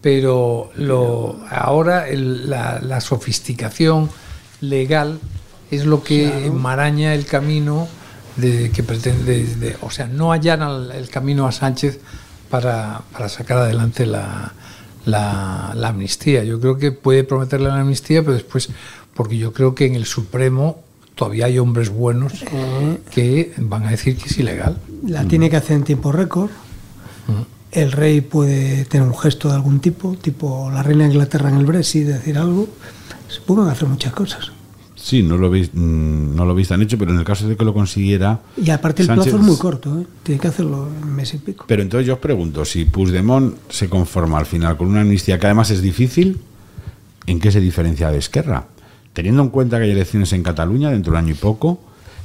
Pero 0.00 0.70
lo, 0.76 1.40
ahora 1.50 2.08
el- 2.08 2.48
la, 2.48 2.78
la 2.80 3.00
sofisticación 3.00 4.08
legal 4.60 5.18
es 5.70 5.84
lo 5.84 6.02
que 6.02 6.46
enmaraña 6.46 7.14
el 7.14 7.26
camino 7.26 7.88
de 8.36 8.70
que 8.70 8.82
pretende, 8.82 9.44
de- 9.44 9.76
o 9.80 9.90
sea, 9.90 10.06
no 10.06 10.32
allana 10.32 10.76
el, 10.76 10.92
el 10.92 11.08
camino 11.10 11.46
a 11.46 11.52
Sánchez 11.52 11.98
para, 12.48 13.02
para 13.12 13.28
sacar 13.28 13.58
adelante 13.58 14.06
la, 14.06 14.52
la, 15.04 15.72
la 15.74 15.88
amnistía. 15.88 16.44
Yo 16.44 16.60
creo 16.60 16.78
que 16.78 16.92
puede 16.92 17.24
prometerle 17.24 17.68
la 17.68 17.80
amnistía, 17.80 18.22
pero 18.22 18.34
después, 18.34 18.70
porque 19.14 19.36
yo 19.36 19.52
creo 19.52 19.74
que 19.74 19.86
en 19.86 19.94
el 19.96 20.06
Supremo 20.06 20.82
todavía 21.18 21.46
hay 21.46 21.58
hombres 21.58 21.90
buenos 21.90 22.32
que 23.10 23.52
van 23.58 23.84
a 23.86 23.90
decir 23.90 24.16
que 24.16 24.26
es 24.28 24.38
ilegal. 24.38 24.78
La 25.04 25.24
tiene 25.24 25.50
que 25.50 25.56
hacer 25.56 25.76
en 25.76 25.82
tiempo 25.82 26.12
récord. 26.12 26.50
El 27.72 27.92
rey 27.92 28.20
puede 28.22 28.84
tener 28.86 29.06
un 29.06 29.16
gesto 29.18 29.48
de 29.48 29.54
algún 29.56 29.80
tipo, 29.80 30.16
tipo 30.16 30.70
la 30.72 30.82
reina 30.82 31.04
de 31.04 31.10
Inglaterra 31.10 31.50
en 31.50 31.56
el 31.56 31.66
Brexit, 31.66 32.06
decir 32.06 32.38
algo. 32.38 32.68
Se 33.28 33.40
pueden 33.42 33.68
hacer 33.68 33.88
muchas 33.88 34.12
cosas. 34.14 34.52
Sí, 34.94 35.22
no 35.22 35.36
lo 35.36 35.50
veis, 35.50 35.70
mm, 35.74 36.34
no 36.34 36.44
lo 36.46 36.54
veis 36.54 36.68
tan 36.68 36.80
hecho, 36.82 36.96
pero 36.98 37.12
en 37.12 37.18
el 37.18 37.24
caso 37.24 37.46
de 37.46 37.56
que 37.56 37.64
lo 37.64 37.74
consiguiera. 37.74 38.40
Y 38.56 38.70
aparte 38.70 39.02
el 39.02 39.08
Sánchez- 39.08 39.24
plazo 39.32 39.36
es 39.38 39.42
muy 39.42 39.56
corto, 39.58 40.00
¿eh? 40.00 40.06
tiene 40.22 40.40
que 40.40 40.48
hacerlo 40.48 40.88
en 41.02 41.14
mes 41.14 41.34
y 41.34 41.38
pico. 41.38 41.64
Pero 41.68 41.82
entonces 41.82 42.06
yo 42.06 42.14
os 42.14 42.18
pregunto, 42.20 42.64
si 42.64 42.84
Puigdemont 42.86 43.54
se 43.68 43.88
conforma 43.88 44.38
al 44.38 44.46
final 44.46 44.76
con 44.76 44.88
una 44.88 45.02
amnistía 45.02 45.38
que 45.38 45.46
además 45.46 45.70
es 45.70 45.82
difícil, 45.82 46.40
¿en 47.26 47.38
qué 47.38 47.52
se 47.52 47.60
diferencia 47.60 48.10
de 48.10 48.18
Esquerra? 48.18 48.66
Teniendo 49.18 49.42
en 49.42 49.48
cuenta 49.48 49.78
que 49.78 49.82
hay 49.86 49.90
elecciones 49.90 50.32
en 50.32 50.44
Cataluña 50.44 50.92
dentro 50.92 51.12
de 51.12 51.18
un 51.18 51.24
año 51.24 51.32
y 51.32 51.36
poco, 51.36 51.80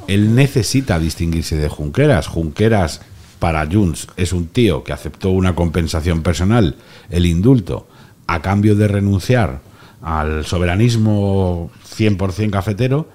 él 0.08 0.36
necesita 0.36 1.00
distinguirse 1.00 1.56
de 1.56 1.68
Junqueras. 1.68 2.28
Junqueras, 2.28 3.02
para 3.40 3.66
Junts, 3.66 4.10
es 4.16 4.32
un 4.32 4.46
tío 4.46 4.84
que 4.84 4.94
aceptó 4.94 5.32
una 5.32 5.56
compensación 5.56 6.22
personal, 6.22 6.76
el 7.10 7.26
indulto, 7.26 7.88
a 8.28 8.44
cambio 8.44 8.76
de 8.76 8.88
renunciar 8.88 9.62
al 10.04 10.46
soberanismo 10.46 11.72
100% 11.98 12.52
cafetero. 12.52 13.10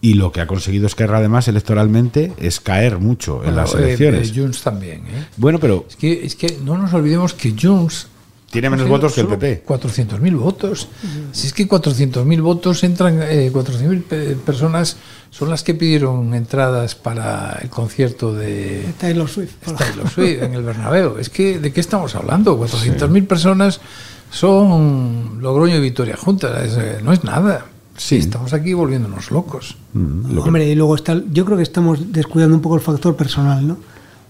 Y 0.00 0.14
lo 0.14 0.32
que 0.32 0.40
ha 0.40 0.46
conseguido 0.46 0.86
Esquerra, 0.86 1.18
además, 1.18 1.48
electoralmente, 1.48 2.32
es 2.38 2.60
caer 2.60 2.98
mucho 2.98 3.40
en 3.44 3.52
Bueno, 3.52 3.56
las 3.58 3.74
eh, 3.74 3.78
elecciones. 3.80 4.30
eh, 4.30 4.40
Junts 4.40 4.62
también. 4.62 5.00
¿eh? 5.06 5.26
Bueno, 5.36 5.58
pero 5.58 5.84
Es 5.86 5.96
que, 5.96 6.24
es 6.24 6.34
que 6.34 6.56
no 6.64 6.78
nos 6.78 6.94
olvidemos 6.94 7.34
que 7.34 7.52
Junts 7.60 8.06
Tiene 8.50 8.70
menos 8.70 8.88
votos 8.88 9.12
que 9.14 9.20
el 9.20 9.26
PP. 9.26 9.64
400.000 9.66 10.36
votos. 10.38 10.88
Si 11.32 11.46
es 11.48 11.52
que 11.52 11.68
400.000 11.68 12.40
votos 12.40 12.82
entran, 12.82 13.20
eh, 13.22 13.50
400.000 13.52 14.02
pe- 14.04 14.36
personas 14.36 14.96
son 15.30 15.50
las 15.50 15.62
que 15.62 15.74
pidieron 15.74 16.32
entradas 16.34 16.94
para 16.94 17.58
el 17.62 17.68
concierto 17.68 18.32
de 18.32 18.86
Taylor 18.98 19.28
Swift. 19.28 19.56
Taylor 19.76 20.08
Swift 20.08 20.42
en 20.42 20.54
el 20.54 20.62
Bernabéu. 20.62 21.18
Es 21.18 21.28
que, 21.28 21.58
¿de 21.58 21.72
qué 21.72 21.80
estamos 21.80 22.14
hablando? 22.14 22.58
400.000 22.58 23.26
personas 23.26 23.80
son 24.30 25.38
Logroño 25.42 25.76
y 25.76 25.80
Vitoria 25.80 26.16
juntas. 26.16 26.64
Es, 26.64 26.76
eh, 26.78 26.98
no 27.02 27.12
es 27.12 27.24
nada. 27.24 27.66
Sí. 27.96 28.16
Estamos 28.16 28.52
aquí 28.52 28.72
volviéndonos 28.74 29.30
locos. 29.30 29.76
Mm, 29.92 30.32
lo 30.34 30.42
que- 30.42 30.48
Hombre, 30.48 30.66
y 30.68 30.74
luego 30.74 30.94
está, 30.94 31.20
yo 31.32 31.44
creo 31.44 31.56
que 31.56 31.64
estamos 31.64 32.12
descuidando 32.12 32.54
un 32.54 32.62
poco 32.62 32.76
el 32.76 32.80
factor 32.80 33.16
personal, 33.16 33.66
¿no? 33.66 33.76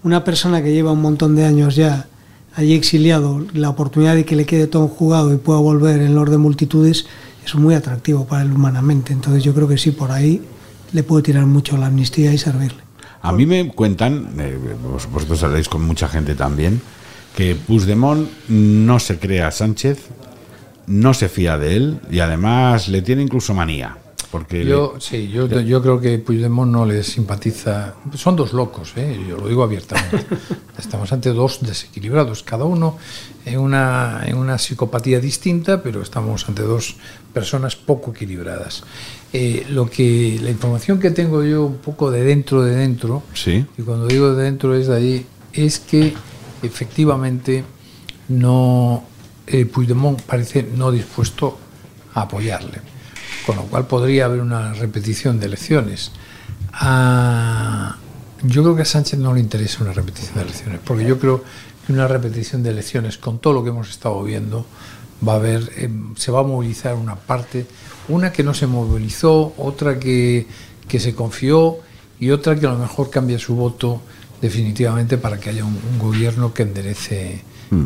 Una 0.03 0.23
persona 0.23 0.61
que 0.63 0.73
lleva 0.73 0.91
un 0.91 1.01
montón 1.01 1.35
de 1.35 1.45
años 1.45 1.75
ya 1.75 2.07
allí 2.55 2.73
exiliado, 2.73 3.45
la 3.53 3.69
oportunidad 3.69 4.15
de 4.15 4.25
que 4.25 4.35
le 4.35 4.45
quede 4.45 4.67
todo 4.67 4.87
jugado 4.87 5.33
y 5.33 5.37
pueda 5.37 5.59
volver 5.59 6.01
en 6.01 6.15
los 6.15 6.29
de 6.29 6.37
multitudes 6.37 7.05
es 7.45 7.55
muy 7.55 7.73
atractivo 7.75 8.25
para 8.25 8.43
él 8.43 8.51
humanamente. 8.51 9.13
Entonces 9.13 9.43
yo 9.43 9.53
creo 9.53 9.67
que 9.67 9.77
sí, 9.77 9.91
por 9.91 10.11
ahí 10.11 10.41
le 10.91 11.03
puede 11.03 11.23
tirar 11.23 11.45
mucho 11.45 11.77
la 11.77 11.87
amnistía 11.87 12.33
y 12.33 12.37
servirle. 12.37 12.81
A 13.21 13.31
mí 13.31 13.45
me 13.45 13.69
cuentan, 13.71 14.29
eh, 14.39 14.57
vos- 14.83 15.09
vosotros 15.11 15.43
habláis 15.43 15.67
con 15.69 15.83
mucha 15.85 16.07
gente 16.07 16.35
también, 16.35 16.81
que 17.35 17.55
Puigdemont 17.55 18.27
no 18.49 18.99
se 18.99 19.19
cree 19.19 19.41
a 19.41 19.51
Sánchez, 19.51 19.99
no 20.87 21.13
se 21.13 21.29
fía 21.29 21.57
de 21.57 21.75
él 21.75 21.99
y 22.09 22.19
además 22.19 22.87
le 22.87 23.01
tiene 23.01 23.21
incluso 23.21 23.53
manía. 23.53 23.97
Porque 24.31 24.63
Yo, 24.63 24.93
le- 24.95 25.01
sí, 25.01 25.27
yo, 25.29 25.47
yo 25.47 25.81
creo 25.81 25.99
que 25.99 26.19
Puigdemont 26.19 26.71
no 26.71 26.85
le 26.85 27.01
simpatiza. 27.03 27.95
Son 28.13 28.35
dos 28.35 28.53
locos, 28.53 28.93
¿eh? 28.95 29.19
yo 29.27 29.37
lo 29.37 29.47
digo 29.47 29.63
abiertamente. 29.63 30.25
Estamos 30.77 31.11
ante 31.11 31.29
dos 31.33 31.59
desequilibrados, 31.61 32.43
cada 32.43 32.63
uno 32.65 32.97
en 33.45 33.59
una, 33.59 34.21
en 34.25 34.37
una 34.37 34.57
psicopatía 34.57 35.19
distinta, 35.19 35.81
pero 35.81 36.01
estamos 36.01 36.47
ante 36.47 36.61
dos 36.61 36.95
personas 37.33 37.75
poco 37.75 38.11
equilibradas. 38.11 38.83
Eh, 39.33 39.65
lo 39.69 39.89
que 39.89 40.39
la 40.41 40.51
información 40.51 40.99
que 40.99 41.09
tengo 41.11 41.43
yo 41.43 41.65
un 41.65 41.77
poco 41.77 42.11
de 42.11 42.23
dentro 42.23 42.61
de 42.63 42.75
dentro, 42.75 43.23
Sí. 43.33 43.65
y 43.77 43.81
cuando 43.81 44.05
digo 44.07 44.33
de 44.35 44.43
dentro 44.43 44.75
es 44.75 44.87
de 44.87 44.95
allí, 44.95 45.25
es 45.53 45.79
que 45.79 46.13
efectivamente 46.61 47.63
no 48.29 49.03
eh, 49.47 49.65
Puigdemont 49.65 50.21
parece 50.21 50.63
no 50.63 50.91
dispuesto 50.91 51.57
a 52.13 52.21
apoyarle, 52.21 52.79
con 53.49 53.55
lo 53.55 53.63
cual 53.63 53.87
podría 53.87 54.25
haber 54.25 54.41
una 54.41 54.73
repetición 54.75 55.39
de 55.39 55.47
elecciones. 55.47 56.11
Yo 58.43 58.61
creo 58.61 58.75
que 58.75 58.83
a 58.83 58.85
Sánchez 58.85 59.17
no 59.17 59.33
le 59.33 59.39
interesa 59.39 59.83
una 59.83 59.91
repetición 59.91 60.35
de 60.35 60.41
elecciones, 60.43 60.79
porque 60.85 61.03
yo 61.03 61.17
creo 61.17 61.43
que 61.83 61.91
una 61.91 62.07
repetición 62.07 62.61
de 62.61 62.69
elecciones, 62.69 63.17
con 63.17 63.39
todo 63.39 63.53
lo 63.53 63.63
que 63.63 63.71
hemos 63.71 63.89
estado 63.89 64.21
viendo, 64.21 64.67
va 65.27 65.33
a 65.33 65.35
haber, 65.37 65.67
eh, 65.77 65.89
se 66.15 66.31
va 66.31 66.41
a 66.41 66.43
movilizar 66.43 66.93
una 66.93 67.15
parte, 67.15 67.65
una 68.07 68.31
que 68.31 68.43
no 68.43 68.53
se 68.53 68.67
movilizó, 68.67 69.55
otra 69.57 69.97
que, 69.97 70.45
que 70.87 70.99
se 70.99 71.15
confió 71.15 71.79
y 72.19 72.29
otra 72.29 72.55
que 72.55 72.67
a 72.67 72.69
lo 72.69 72.77
mejor 72.77 73.09
cambia 73.09 73.39
su 73.39 73.55
voto 73.55 73.99
definitivamente 74.41 75.17
para 75.17 75.39
que 75.39 75.49
haya 75.49 75.65
un 75.65 75.97
gobierno 75.97 76.53
que 76.53 76.61
enderece, 76.61 77.41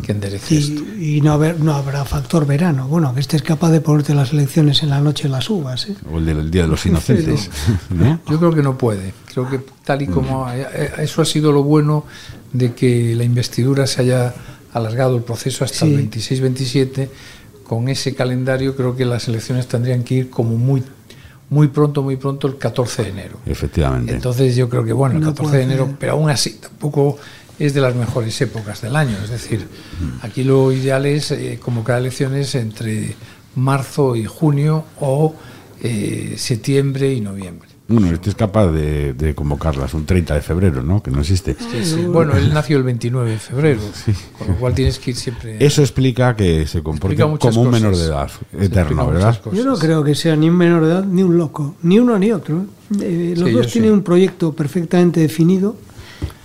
que 0.05 0.11
enderece 0.11 0.57
esto. 0.57 0.81
Y, 0.99 1.21
no, 1.21 1.33
haber, 1.33 1.59
no 1.59 1.73
habrá 1.73 2.05
factor 2.05 2.45
verano. 2.45 2.87
Bueno, 2.87 3.13
que 3.13 3.19
estés 3.19 3.41
capaz 3.41 3.71
de 3.71 3.81
ponerte 3.81 4.13
las 4.13 4.31
elecciones 4.31 4.81
en 4.83 4.89
la 4.89 5.01
noche 5.01 5.27
las 5.27 5.49
uvas. 5.49 5.87
¿eh? 5.89 5.95
O 6.11 6.17
el 6.19 6.25
del 6.25 6.49
Día 6.49 6.63
de 6.63 6.69
los 6.69 6.85
Inocentes. 6.85 7.49
¿no? 7.89 8.19
Yo 8.29 8.39
creo 8.39 8.53
que 8.53 8.63
no 8.63 8.77
puede. 8.77 9.13
Creo 9.33 9.49
que 9.49 9.59
tal 9.83 10.01
y 10.01 10.07
como 10.07 10.49
eh, 10.51 10.91
eso 10.99 11.21
ha 11.21 11.25
sido 11.25 11.51
lo 11.51 11.63
bueno 11.63 12.05
de 12.53 12.73
que 12.73 13.15
la 13.15 13.23
investidura 13.23 13.85
se 13.87 14.01
haya 14.01 14.33
alargado 14.71 15.17
el 15.17 15.23
proceso 15.23 15.65
hasta 15.65 15.85
el 15.85 16.09
Sí. 16.11 16.35
26-27, 16.35 17.09
con 17.67 17.89
ese 17.89 18.15
calendario 18.15 18.75
creo 18.75 18.95
que 18.95 19.05
las 19.05 19.27
elecciones 19.27 19.67
tendrían 19.67 20.03
que 20.03 20.15
ir 20.15 20.29
como 20.29 20.57
muy 20.57 20.83
muy 21.49 21.67
pronto, 21.67 22.01
muy 22.01 22.15
pronto 22.15 22.47
el 22.47 22.57
14 22.57 23.03
de 23.03 23.09
enero. 23.09 23.37
Efectivamente. 23.45 24.11
Entonces 24.13 24.55
yo 24.55 24.69
creo 24.69 24.83
que 24.83 24.93
bueno, 24.93 25.15
el 25.15 25.21
No 25.21 25.27
14 25.27 25.57
de 25.57 25.63
enero, 25.63 25.95
pero 25.99 26.13
aún 26.13 26.29
así 26.29 26.53
tampoco 26.53 27.17
es 27.65 27.73
de 27.73 27.81
las 27.81 27.95
mejores 27.95 28.39
épocas 28.41 28.81
del 28.81 28.95
año. 28.95 29.17
Es 29.23 29.29
decir, 29.29 29.67
aquí 30.21 30.43
lo 30.43 30.71
ideal 30.71 31.05
es 31.05 31.31
eh, 31.31 31.59
convocar 31.61 31.99
elecciones 31.99 32.55
entre 32.55 33.15
marzo 33.55 34.15
y 34.15 34.25
junio 34.25 34.85
o 34.99 35.35
eh, 35.81 36.35
septiembre 36.37 37.13
y 37.13 37.21
noviembre. 37.21 37.69
Bueno, 37.85 38.07
este 38.13 38.29
es 38.29 38.35
capaz 38.35 38.71
de, 38.71 39.13
de 39.13 39.35
convocarlas 39.35 39.93
un 39.93 40.05
30 40.05 40.35
de 40.35 40.41
febrero, 40.41 40.81
¿no? 40.81 41.03
Que 41.03 41.11
no 41.11 41.19
existe. 41.19 41.55
Sí, 41.59 41.83
sí. 41.83 42.01
Bueno, 42.05 42.35
él 42.35 42.53
nació 42.53 42.77
el 42.77 42.83
29 42.83 43.31
de 43.31 43.37
febrero, 43.37 43.81
con 44.39 44.47
lo 44.47 44.55
cual 44.55 44.73
tienes 44.73 44.97
que 44.99 45.11
ir 45.11 45.17
siempre. 45.17 45.57
Eso 45.63 45.81
explica 45.81 46.33
que 46.33 46.65
se 46.65 46.81
comporte 46.81 47.17
como 47.17 47.33
un 47.33 47.37
cosas. 47.37 47.67
menor 47.71 47.95
de 47.95 48.05
edad, 48.05 48.31
eterno, 48.57 49.07
¿verdad? 49.07 49.39
cosas. 49.41 49.59
Yo 49.59 49.65
no 49.65 49.77
creo 49.77 50.01
que 50.03 50.15
sea 50.15 50.35
ni 50.37 50.49
un 50.49 50.55
menor 50.55 50.85
de 50.85 50.91
edad 50.91 51.03
ni 51.03 51.23
un 51.23 51.37
loco, 51.37 51.75
ni 51.83 51.99
uno 51.99 52.17
ni 52.17 52.31
otro. 52.31 52.65
¿eh? 53.01 53.33
Los 53.37 53.49
Sí, 53.49 53.53
dos 53.55 53.67
tienen 53.67 53.91
sí. 53.91 53.93
un 53.97 54.01
proyecto 54.03 54.53
perfectamente 54.53 55.19
definido. 55.19 55.75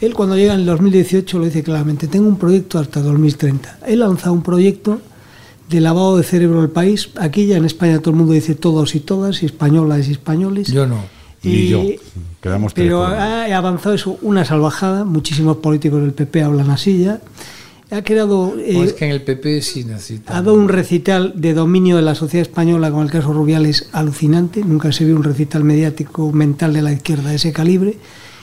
Él 0.00 0.14
cuando 0.14 0.36
llega 0.36 0.54
en 0.54 0.60
el 0.60 0.66
2018 0.66 1.38
lo 1.38 1.44
dice 1.44 1.62
claramente, 1.62 2.06
tengo 2.08 2.28
un 2.28 2.38
proyecto 2.38 2.78
hasta 2.78 3.00
2030. 3.00 3.80
Él 3.86 4.00
lanza 4.00 4.30
un 4.30 4.42
proyecto 4.42 5.00
de 5.68 5.80
lavado 5.80 6.16
de 6.16 6.22
cerebro 6.24 6.60
del 6.62 6.70
país. 6.70 7.10
Aquí 7.16 7.46
ya 7.46 7.56
en 7.56 7.64
España 7.64 7.98
todo 7.98 8.10
el 8.10 8.16
mundo 8.16 8.32
dice 8.32 8.54
todos 8.54 8.94
y 8.94 9.00
todas, 9.00 9.42
y 9.42 9.46
españolas 9.46 10.08
y 10.08 10.12
españoles. 10.12 10.68
Yo 10.68 10.86
no. 10.86 11.02
Y- 11.42 11.68
yo. 11.68 11.82
Quedamos 12.40 12.72
Pero 12.72 13.04
ha 13.04 13.44
avanzado 13.56 13.94
eso, 13.94 14.16
una 14.22 14.44
salvajada. 14.44 15.04
Muchísimos 15.04 15.56
políticos 15.58 16.00
del 16.00 16.12
PP 16.12 16.42
hablan 16.42 16.70
así 16.70 16.98
ya. 17.04 17.20
Ha 17.90 18.02
creado... 18.02 18.54
eh, 18.58 18.76
O 18.76 18.84
es 18.84 18.92
que 18.92 19.06
en 19.06 19.12
el 19.12 19.22
PP 19.22 19.60
sí 19.62 19.82
necesita. 19.84 20.36
ha 20.36 20.42
dado 20.42 20.54
un 20.54 20.68
recital 20.68 21.32
de 21.36 21.54
dominio 21.54 21.96
de 21.96 22.02
la 22.02 22.14
sociedad 22.14 22.42
española 22.46 22.90
con 22.90 23.02
el 23.02 23.10
caso 23.10 23.32
Rubiales 23.32 23.88
alucinante. 23.92 24.62
Nunca 24.64 24.92
se 24.92 25.04
vio 25.04 25.16
un 25.16 25.24
recital 25.24 25.64
mediático 25.64 26.30
mental 26.32 26.74
de 26.74 26.82
la 26.82 26.92
izquierda 26.92 27.30
de 27.30 27.36
ese 27.36 27.52
calibre. 27.52 27.96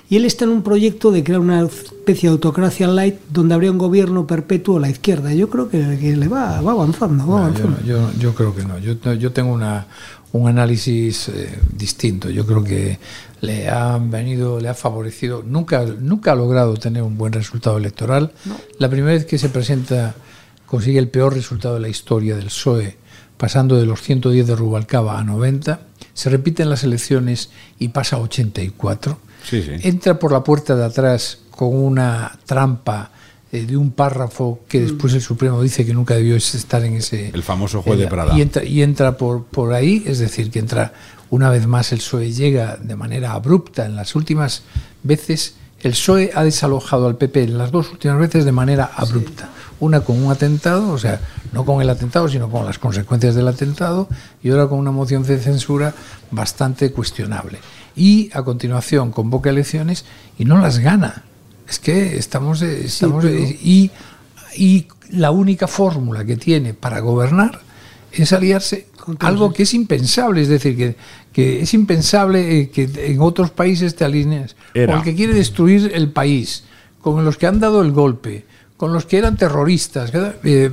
Y 0.09 0.17
él 0.17 0.25
está 0.25 0.45
en 0.45 0.51
un 0.51 0.61
proyecto 0.61 1.11
de 1.11 1.23
crear 1.23 1.39
una 1.39 1.61
especie 1.63 2.29
de 2.29 2.33
autocracia 2.33 2.87
light 2.87 3.15
donde 3.31 3.55
habría 3.55 3.71
un 3.71 3.79
gobierno 3.79 4.27
perpetuo 4.27 4.77
a 4.77 4.79
la 4.81 4.89
izquierda. 4.89 5.33
Yo 5.33 5.49
creo 5.49 5.67
que, 5.69 5.97
que 5.99 6.15
le 6.15 6.27
va, 6.27 6.61
va 6.61 6.71
avanzando. 6.73 7.25
Va 7.25 7.39
No, 7.39 7.45
avanzando. 7.45 7.77
yo, 7.83 8.11
yo- 8.11 8.19
yo 8.19 8.35
creo 8.35 8.55
que 8.55 8.63
no. 8.65 8.77
Yo, 8.77 8.93
yo 9.15 9.31
tengo 9.31 9.51
una, 9.51 9.87
un 10.31 10.47
análisis 10.47 11.29
eh, 11.29 11.57
distinto. 11.75 12.29
Yo 12.29 12.45
creo 12.45 12.63
que 12.63 12.99
le 13.41 13.67
ha 13.67 13.97
venido, 13.97 14.59
le 14.59 14.69
ha 14.69 14.75
favorecido. 14.75 15.41
Nunca, 15.43 15.83
nunca 15.99 16.33
ha 16.33 16.35
logrado 16.35 16.75
tener 16.75 17.01
un 17.01 17.17
buen 17.17 17.33
resultado 17.33 17.77
electoral. 17.79 18.31
La 18.77 18.89
primera 18.89 19.13
vez 19.13 19.25
que 19.25 19.39
se 19.39 19.49
presenta 19.49 20.13
consigue 20.67 20.99
el 20.99 21.09
peor 21.09 21.33
resultado 21.33 21.75
de 21.75 21.81
la 21.81 21.89
historia 21.89 22.35
del 22.35 22.45
PSOE, 22.45 22.95
pasando 23.37 23.75
de 23.75 23.87
los 23.87 24.01
110 24.03 24.45
de 24.45 24.55
Rubalcaba 24.55 25.17
a 25.19 25.23
90. 25.23 25.79
Se 26.13 26.29
repiten 26.29 26.69
las 26.69 26.83
elecciones 26.83 27.49
y 27.79 27.87
pasa 27.89 28.17
a 28.17 28.19
84 28.19 29.17
Sí, 29.47 29.61
sí. 29.61 29.71
entra 29.87 30.17
por 30.17 30.31
la 30.31 30.43
puerta 30.43 30.75
de 30.75 30.85
atrás 30.85 31.39
con 31.51 31.75
una 31.75 32.37
trampa 32.45 33.11
eh, 33.51 33.65
de 33.65 33.77
un 33.77 33.91
párrafo 33.91 34.59
que 34.67 34.81
después 34.81 35.13
el 35.13 35.21
Supremo 35.21 35.61
dice 35.61 35.85
que 35.85 35.93
nunca 35.93 36.15
debió 36.15 36.35
estar 36.35 36.83
en 36.83 36.95
ese... 36.95 37.29
El 37.29 37.43
famoso 37.43 37.81
juez 37.81 37.99
de 37.99 38.07
Prada. 38.07 38.37
Y 38.37 38.41
entra, 38.41 38.63
y 38.63 38.81
entra 38.81 39.17
por, 39.17 39.45
por 39.45 39.73
ahí, 39.73 40.03
es 40.05 40.19
decir, 40.19 40.51
que 40.51 40.59
entra 40.59 40.93
una 41.29 41.49
vez 41.49 41.67
más 41.67 41.91
el 41.91 41.99
PSOE 41.99 42.31
llega 42.31 42.77
de 42.77 42.95
manera 42.95 43.33
abrupta. 43.33 43.85
En 43.85 43.95
las 43.95 44.15
últimas 44.15 44.63
veces 45.03 45.55
el 45.81 45.91
PSOE 45.91 46.31
ha 46.33 46.43
desalojado 46.43 47.07
al 47.07 47.17
PP, 47.17 47.43
en 47.43 47.57
las 47.57 47.71
dos 47.71 47.91
últimas 47.91 48.17
veces 48.17 48.45
de 48.45 48.51
manera 48.51 48.91
abrupta. 48.95 49.49
Una 49.79 50.01
con 50.01 50.21
un 50.23 50.31
atentado, 50.31 50.91
o 50.91 50.97
sea, 50.97 51.19
no 51.51 51.65
con 51.65 51.81
el 51.81 51.89
atentado, 51.89 52.27
sino 52.27 52.49
con 52.49 52.65
las 52.65 52.79
consecuencias 52.79 53.35
del 53.35 53.47
atentado, 53.47 54.07
y 54.41 54.49
otra 54.49 54.67
con 54.67 54.79
una 54.79 54.91
moción 54.91 55.23
de 55.23 55.37
censura 55.37 55.93
bastante 56.31 56.91
cuestionable. 56.91 57.59
Y 57.95 58.29
a 58.33 58.43
continuación 58.43 59.11
convoca 59.11 59.49
elecciones 59.49 60.05
y 60.37 60.45
no 60.45 60.59
las 60.59 60.79
gana. 60.79 61.23
Es 61.67 61.79
que 61.79 62.17
estamos, 62.17 62.61
estamos 62.61 63.25
y, 63.25 63.91
y 64.55 64.87
la 65.11 65.31
única 65.31 65.67
fórmula 65.67 66.25
que 66.25 66.35
tiene 66.35 66.73
para 66.73 66.99
gobernar 66.99 67.61
es 68.11 68.33
aliarse 68.33 68.87
algo 69.19 69.53
que 69.53 69.63
es 69.63 69.73
impensable, 69.73 70.41
es 70.41 70.47
decir, 70.47 70.75
que, 70.75 70.95
que 71.31 71.61
es 71.61 71.73
impensable 71.73 72.59
eh, 72.59 72.69
que 72.69 72.89
en 72.95 73.21
otros 73.21 73.51
países 73.51 73.95
te 73.95 74.05
alinees 74.05 74.55
con 74.73 74.89
el 74.89 75.03
que 75.03 75.15
quiere 75.15 75.33
destruir 75.33 75.91
el 75.93 76.09
país, 76.09 76.63
con 77.01 77.23
los 77.23 77.37
que 77.37 77.47
han 77.47 77.59
dado 77.59 77.81
el 77.81 77.91
golpe, 77.91 78.45
con 78.77 78.93
los 78.93 79.05
que 79.05 79.17
eran 79.17 79.37
terroristas. 79.37 80.11
Eh, 80.43 80.71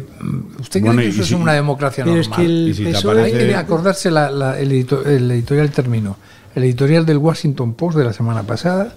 ¿Usted 0.61 0.83
cree 0.83 0.97
que 0.97 1.09
eso 1.09 1.23
es 1.23 1.33
una 1.33 1.53
democracia 1.53 2.05
normal? 2.05 2.41
Hay 2.41 3.33
que 3.33 3.55
acordarse 3.55 4.09
el, 4.09 4.73
editorial 4.73 5.71
terminó. 5.71 6.17
El 6.55 6.65
editorial 6.65 7.07
del 7.07 7.19
Washington 7.19 7.75
Post 7.75 7.97
de 7.97 8.05
la 8.05 8.13
semana 8.13 8.43
pasada 8.43 8.95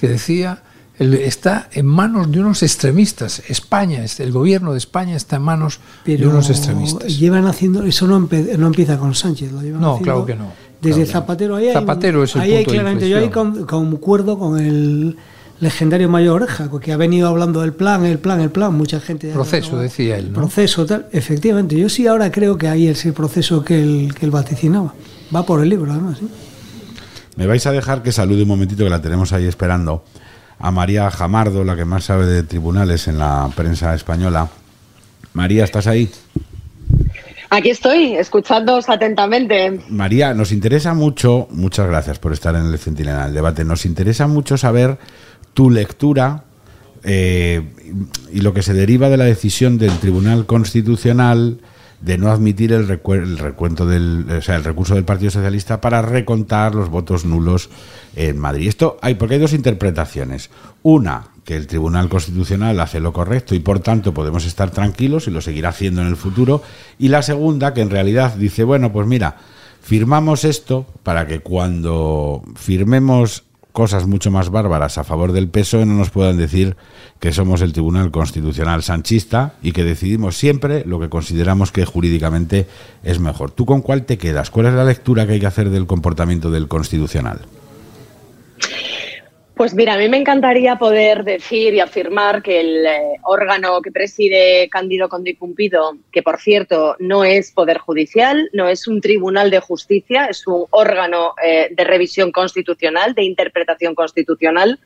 que 0.00 0.08
decía 0.08 0.62
está 0.98 1.68
en 1.72 1.86
manos 1.86 2.30
de 2.30 2.40
unos 2.40 2.62
extremistas. 2.62 3.42
España, 3.48 4.04
el 4.18 4.32
gobierno 4.32 4.72
de 4.72 4.78
España 4.78 5.16
está 5.16 5.36
en 5.36 5.42
manos 5.42 5.80
de 6.04 6.26
unos 6.26 6.50
extremistas. 6.50 7.18
Llevan 7.18 7.46
haciendo, 7.46 7.84
eso 7.84 8.06
no, 8.06 8.16
empieza 8.16 8.98
con 8.98 9.14
Sánchez, 9.14 9.52
lo 9.52 9.62
llevan 9.62 9.80
No, 9.80 9.98
claro 9.98 10.26
que 10.26 10.34
no. 10.34 10.52
Desde 10.80 11.06
Zapatero 11.06 11.56
ahí 11.56 11.72
Zapatero 11.72 12.22
es 12.22 12.34
el 12.36 12.42
ahí 12.42 12.64
claramente, 12.64 13.08
yo 13.08 13.18
ahí 13.18 13.30
concuerdo 13.30 14.38
con 14.38 14.60
el 14.60 15.16
legendario 15.60 16.08
Mayor 16.08 16.42
Oreja, 16.42 16.70
que 16.80 16.92
ha 16.92 16.96
venido 16.96 17.28
hablando 17.28 17.62
del 17.62 17.72
plan, 17.72 18.04
el 18.04 18.18
plan, 18.18 18.40
el 18.40 18.50
plan, 18.50 18.74
mucha 18.74 19.00
gente... 19.00 19.32
Proceso, 19.32 19.78
decía 19.78 20.16
él. 20.16 20.28
Proceso, 20.28 20.86
tal. 20.86 21.06
Efectivamente, 21.10 21.76
yo 21.76 21.88
sí 21.88 22.06
ahora 22.06 22.30
creo 22.30 22.56
que 22.56 22.68
ahí 22.68 22.86
es 22.86 23.04
el 23.06 23.12
proceso 23.12 23.64
que 23.64 23.82
él, 23.82 24.14
que 24.16 24.24
él 24.24 24.30
vaticinaba. 24.30 24.94
Va 25.34 25.44
por 25.44 25.60
el 25.60 25.68
libro, 25.68 25.90
además. 25.90 26.18
Me 27.38 27.46
vais 27.46 27.64
a 27.68 27.70
dejar 27.70 28.02
que 28.02 28.10
salude 28.10 28.42
un 28.42 28.48
momentito, 28.48 28.82
que 28.82 28.90
la 28.90 29.00
tenemos 29.00 29.32
ahí 29.32 29.46
esperando 29.46 30.02
a 30.58 30.72
María 30.72 31.08
Jamardo, 31.08 31.62
la 31.62 31.76
que 31.76 31.84
más 31.84 32.02
sabe 32.02 32.26
de 32.26 32.42
tribunales 32.42 33.06
en 33.06 33.16
la 33.16 33.48
prensa 33.54 33.94
española. 33.94 34.48
María, 35.34 35.62
¿estás 35.62 35.86
ahí? 35.86 36.10
Aquí 37.48 37.70
estoy, 37.70 38.16
escuchándoos 38.16 38.88
atentamente. 38.88 39.80
María, 39.88 40.34
nos 40.34 40.50
interesa 40.50 40.94
mucho, 40.94 41.46
muchas 41.52 41.86
gracias 41.86 42.18
por 42.18 42.32
estar 42.32 42.56
en 42.56 42.66
el 42.66 42.76
Centinela 42.76 43.26
del 43.26 43.34
debate, 43.34 43.64
nos 43.64 43.86
interesa 43.86 44.26
mucho 44.26 44.58
saber 44.58 44.98
tu 45.54 45.70
lectura 45.70 46.42
eh, 47.04 47.62
y 48.32 48.40
lo 48.40 48.52
que 48.52 48.62
se 48.62 48.74
deriva 48.74 49.08
de 49.10 49.16
la 49.16 49.26
decisión 49.26 49.78
del 49.78 49.96
Tribunal 50.00 50.44
Constitucional 50.44 51.60
de 52.00 52.16
no 52.16 52.30
admitir 52.30 52.72
el, 52.72 52.86
recuento 52.86 53.86
del, 53.86 54.26
o 54.30 54.42
sea, 54.42 54.56
el 54.56 54.64
recurso 54.64 54.94
del 54.94 55.04
Partido 55.04 55.30
Socialista 55.30 55.80
para 55.80 56.00
recontar 56.02 56.74
los 56.74 56.88
votos 56.88 57.24
nulos 57.24 57.70
en 58.14 58.38
Madrid. 58.38 58.68
Esto 58.68 58.98
hay 59.02 59.14
porque 59.14 59.34
hay 59.34 59.40
dos 59.40 59.52
interpretaciones. 59.52 60.50
Una, 60.82 61.28
que 61.44 61.56
el 61.56 61.66
Tribunal 61.66 62.08
Constitucional 62.08 62.78
hace 62.78 63.00
lo 63.00 63.12
correcto 63.12 63.54
y 63.54 63.60
por 63.60 63.80
tanto 63.80 64.12
podemos 64.12 64.44
estar 64.44 64.70
tranquilos 64.70 65.26
y 65.26 65.30
lo 65.30 65.40
seguirá 65.40 65.70
haciendo 65.70 66.02
en 66.02 66.08
el 66.08 66.16
futuro. 66.16 66.62
Y 66.98 67.08
la 67.08 67.22
segunda, 67.22 67.74
que 67.74 67.80
en 67.80 67.90
realidad 67.90 68.34
dice, 68.34 68.64
bueno, 68.64 68.92
pues 68.92 69.06
mira, 69.06 69.36
firmamos 69.80 70.44
esto 70.44 70.86
para 71.02 71.26
que 71.26 71.40
cuando 71.40 72.42
firmemos 72.54 73.44
cosas 73.78 74.08
mucho 74.08 74.32
más 74.32 74.50
bárbaras 74.50 74.98
a 74.98 75.04
favor 75.04 75.30
del 75.30 75.46
PSOE 75.46 75.86
no 75.86 75.94
nos 75.94 76.10
puedan 76.10 76.36
decir 76.36 76.76
que 77.20 77.32
somos 77.32 77.62
el 77.62 77.72
Tribunal 77.72 78.10
Constitucional 78.10 78.82
sanchista 78.82 79.54
y 79.62 79.70
que 79.70 79.84
decidimos 79.84 80.36
siempre 80.36 80.82
lo 80.84 80.98
que 80.98 81.08
consideramos 81.08 81.70
que 81.70 81.84
jurídicamente 81.84 82.66
es 83.04 83.20
mejor. 83.20 83.52
¿Tú 83.52 83.66
con 83.66 83.80
cuál 83.82 84.04
te 84.04 84.18
quedas? 84.18 84.50
¿Cuál 84.50 84.66
es 84.66 84.74
la 84.74 84.82
lectura 84.82 85.28
que 85.28 85.34
hay 85.34 85.38
que 85.38 85.46
hacer 85.46 85.70
del 85.70 85.86
comportamiento 85.86 86.50
del 86.50 86.66
Constitucional? 86.66 87.42
Pues 89.58 89.74
mira, 89.74 89.94
a 89.94 89.98
mí 89.98 90.08
me 90.08 90.18
encantaría 90.18 90.76
poder 90.76 91.24
decir 91.24 91.74
y 91.74 91.80
afirmar 91.80 92.44
que 92.44 92.60
el 92.60 92.86
eh, 92.86 93.16
órgano 93.24 93.82
que 93.82 93.90
preside 93.90 94.68
Cándido 94.70 95.08
Condicumpido, 95.08 95.98
que 96.12 96.22
por 96.22 96.38
cierto 96.38 96.94
no 97.00 97.24
es 97.24 97.50
Poder 97.50 97.78
Judicial, 97.78 98.48
no 98.52 98.68
es 98.68 98.86
un 98.86 99.00
tribunal 99.00 99.50
de 99.50 99.58
justicia, 99.58 100.26
es 100.26 100.46
un 100.46 100.66
órgano 100.70 101.34
eh, 101.44 101.70
de 101.72 101.82
revisión 101.82 102.30
constitucional, 102.30 103.14
de 103.14 103.24
interpretación 103.24 103.96
constitucional, 103.96 104.78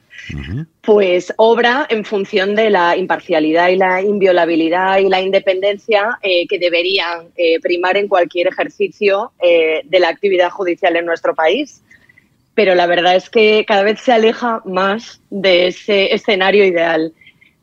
pues 0.81 1.35
obra 1.37 1.87
en 1.91 2.07
función 2.07 2.55
de 2.55 2.71
la 2.71 2.97
imparcialidad 2.97 3.69
y 3.69 3.77
la 3.77 4.01
inviolabilidad 4.01 5.01
y 5.01 5.11
la 5.11 5.21
independencia 5.21 6.19
eh, 6.23 6.47
que 6.47 6.59
deberían 6.59 7.29
primar 7.61 7.99
en 7.99 8.09
cualquier 8.09 8.47
ejercicio 8.47 9.33
de 9.39 9.99
la 10.01 10.09
actividad 10.09 10.49
judicial 10.49 10.97
en 10.97 11.05
nuestro 11.05 11.35
país 11.35 11.83
pero 12.55 12.75
la 12.75 12.87
verdad 12.87 13.17
es 13.17 13.31
que 13.31 13.65
cada 13.67 13.83
vez 13.83 14.01
se 14.01 14.13
aleja 14.13 14.61
más 14.65 15.21
de 15.31 15.69
ese 15.69 16.15
escenario 16.15 16.65
ideal. 16.65 17.13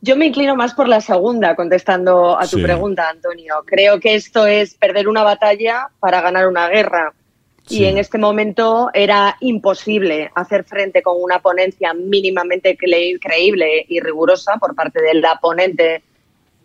Yo 0.01 0.15
me 0.15 0.27
inclino 0.27 0.55
más 0.55 0.73
por 0.73 0.87
la 0.87 1.01
segunda, 1.01 1.55
contestando 1.55 2.39
a 2.39 2.47
tu 2.47 2.61
pregunta, 2.61 3.09
Antonio. 3.09 3.55
Creo 3.65 3.99
que 3.99 4.15
esto 4.15 4.47
es 4.47 4.73
perder 4.75 5.09
una 5.09 5.23
batalla 5.23 5.89
para 5.99 6.21
ganar 6.21 6.47
una 6.47 6.69
guerra. 6.69 7.13
Y 7.67 7.85
en 7.85 7.99
este 7.99 8.17
momento 8.17 8.89
era 8.93 9.35
imposible 9.41 10.31
hacer 10.33 10.63
frente 10.63 11.03
con 11.03 11.21
una 11.21 11.39
ponencia 11.39 11.93
mínimamente 11.93 12.75
creíble 12.75 13.85
y 13.87 13.99
rigurosa 13.99 14.57
por 14.57 14.73
parte 14.73 15.01
de 15.01 15.13
la 15.15 15.35
ponente 15.39 16.01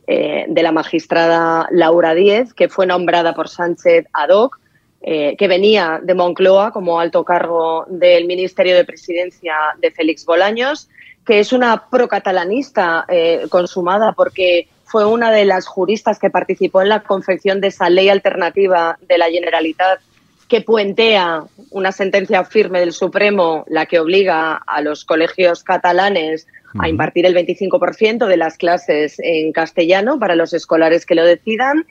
eh, 0.06 0.46
de 0.48 0.62
la 0.62 0.72
magistrada 0.72 1.68
Laura 1.72 2.14
Díez, 2.14 2.54
que 2.54 2.70
fue 2.70 2.86
nombrada 2.86 3.34
por 3.34 3.50
Sánchez 3.50 4.06
ad 4.14 4.30
hoc 4.30 4.58
eh, 5.06 5.36
que 5.36 5.48
venía 5.48 6.00
de 6.02 6.14
Moncloa 6.14 6.72
como 6.72 6.98
alto 6.98 7.24
cargo 7.24 7.84
del 7.88 8.26
Ministerio 8.26 8.74
de 8.74 8.86
Presidencia 8.86 9.54
de 9.78 9.90
Félix 9.90 10.24
Bolaños, 10.24 10.88
que 11.26 11.40
es 11.40 11.52
una 11.52 11.90
procatalanista 11.90 13.04
eh, 13.08 13.44
consumada 13.50 14.12
porque 14.12 14.66
fue 14.84 15.04
una 15.04 15.30
de 15.30 15.44
las 15.44 15.66
juristas 15.66 16.18
que 16.18 16.30
participó 16.30 16.80
en 16.80 16.88
la 16.88 17.02
confección 17.02 17.60
de 17.60 17.68
esa 17.68 17.90
ley 17.90 18.08
alternativa 18.08 18.98
de 19.06 19.18
la 19.18 19.26
Generalitat 19.26 20.00
que 20.48 20.62
puentea 20.62 21.44
una 21.70 21.92
sentencia 21.92 22.42
firme 22.44 22.80
del 22.80 22.92
Supremo, 22.92 23.66
la 23.68 23.84
que 23.84 24.00
obliga 24.00 24.54
a 24.54 24.80
los 24.80 25.04
colegios 25.04 25.64
catalanes 25.64 26.46
a 26.78 26.88
impartir 26.88 27.26
el 27.26 27.34
25% 27.34 28.26
de 28.26 28.36
las 28.38 28.56
clases 28.56 29.16
en 29.18 29.52
castellano 29.52 30.18
para 30.18 30.34
los 30.34 30.54
escolares 30.54 31.04
que 31.04 31.14
lo 31.14 31.24
decidan. 31.24 31.86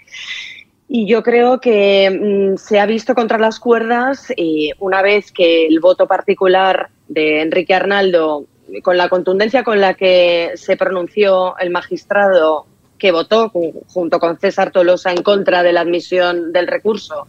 Y 0.88 1.08
yo 1.08 1.24
creo 1.24 1.60
que 1.60 2.10
mm, 2.10 2.58
se 2.58 2.80
ha 2.80 2.86
visto 2.86 3.16
contra 3.16 3.38
las 3.38 3.60
cuerdas 3.60 4.32
y 4.36 4.72
una 4.80 5.02
vez 5.02 5.32
que 5.32 5.66
el 5.66 5.80
voto 5.80 6.08
particular 6.08 6.90
de 7.08 7.42
Enrique 7.42 7.74
Arnaldo, 7.74 8.46
con 8.82 8.98
la 8.98 9.10
contundencia 9.10 9.64
con 9.64 9.80
la 9.80 9.94
que 9.94 10.52
se 10.56 10.78
pronunció 10.78 11.58
el 11.58 11.70
magistrado 11.70 12.66
que 12.98 13.12
votó 13.12 13.52
junto 13.88 14.20
con 14.20 14.40
César 14.40 14.72
Tolosa 14.72 15.12
en 15.12 15.24
contra 15.24 15.62
de 15.62 15.74
la 15.74 15.82
admisión 15.82 16.54
del 16.54 16.68
recurso, 16.68 17.28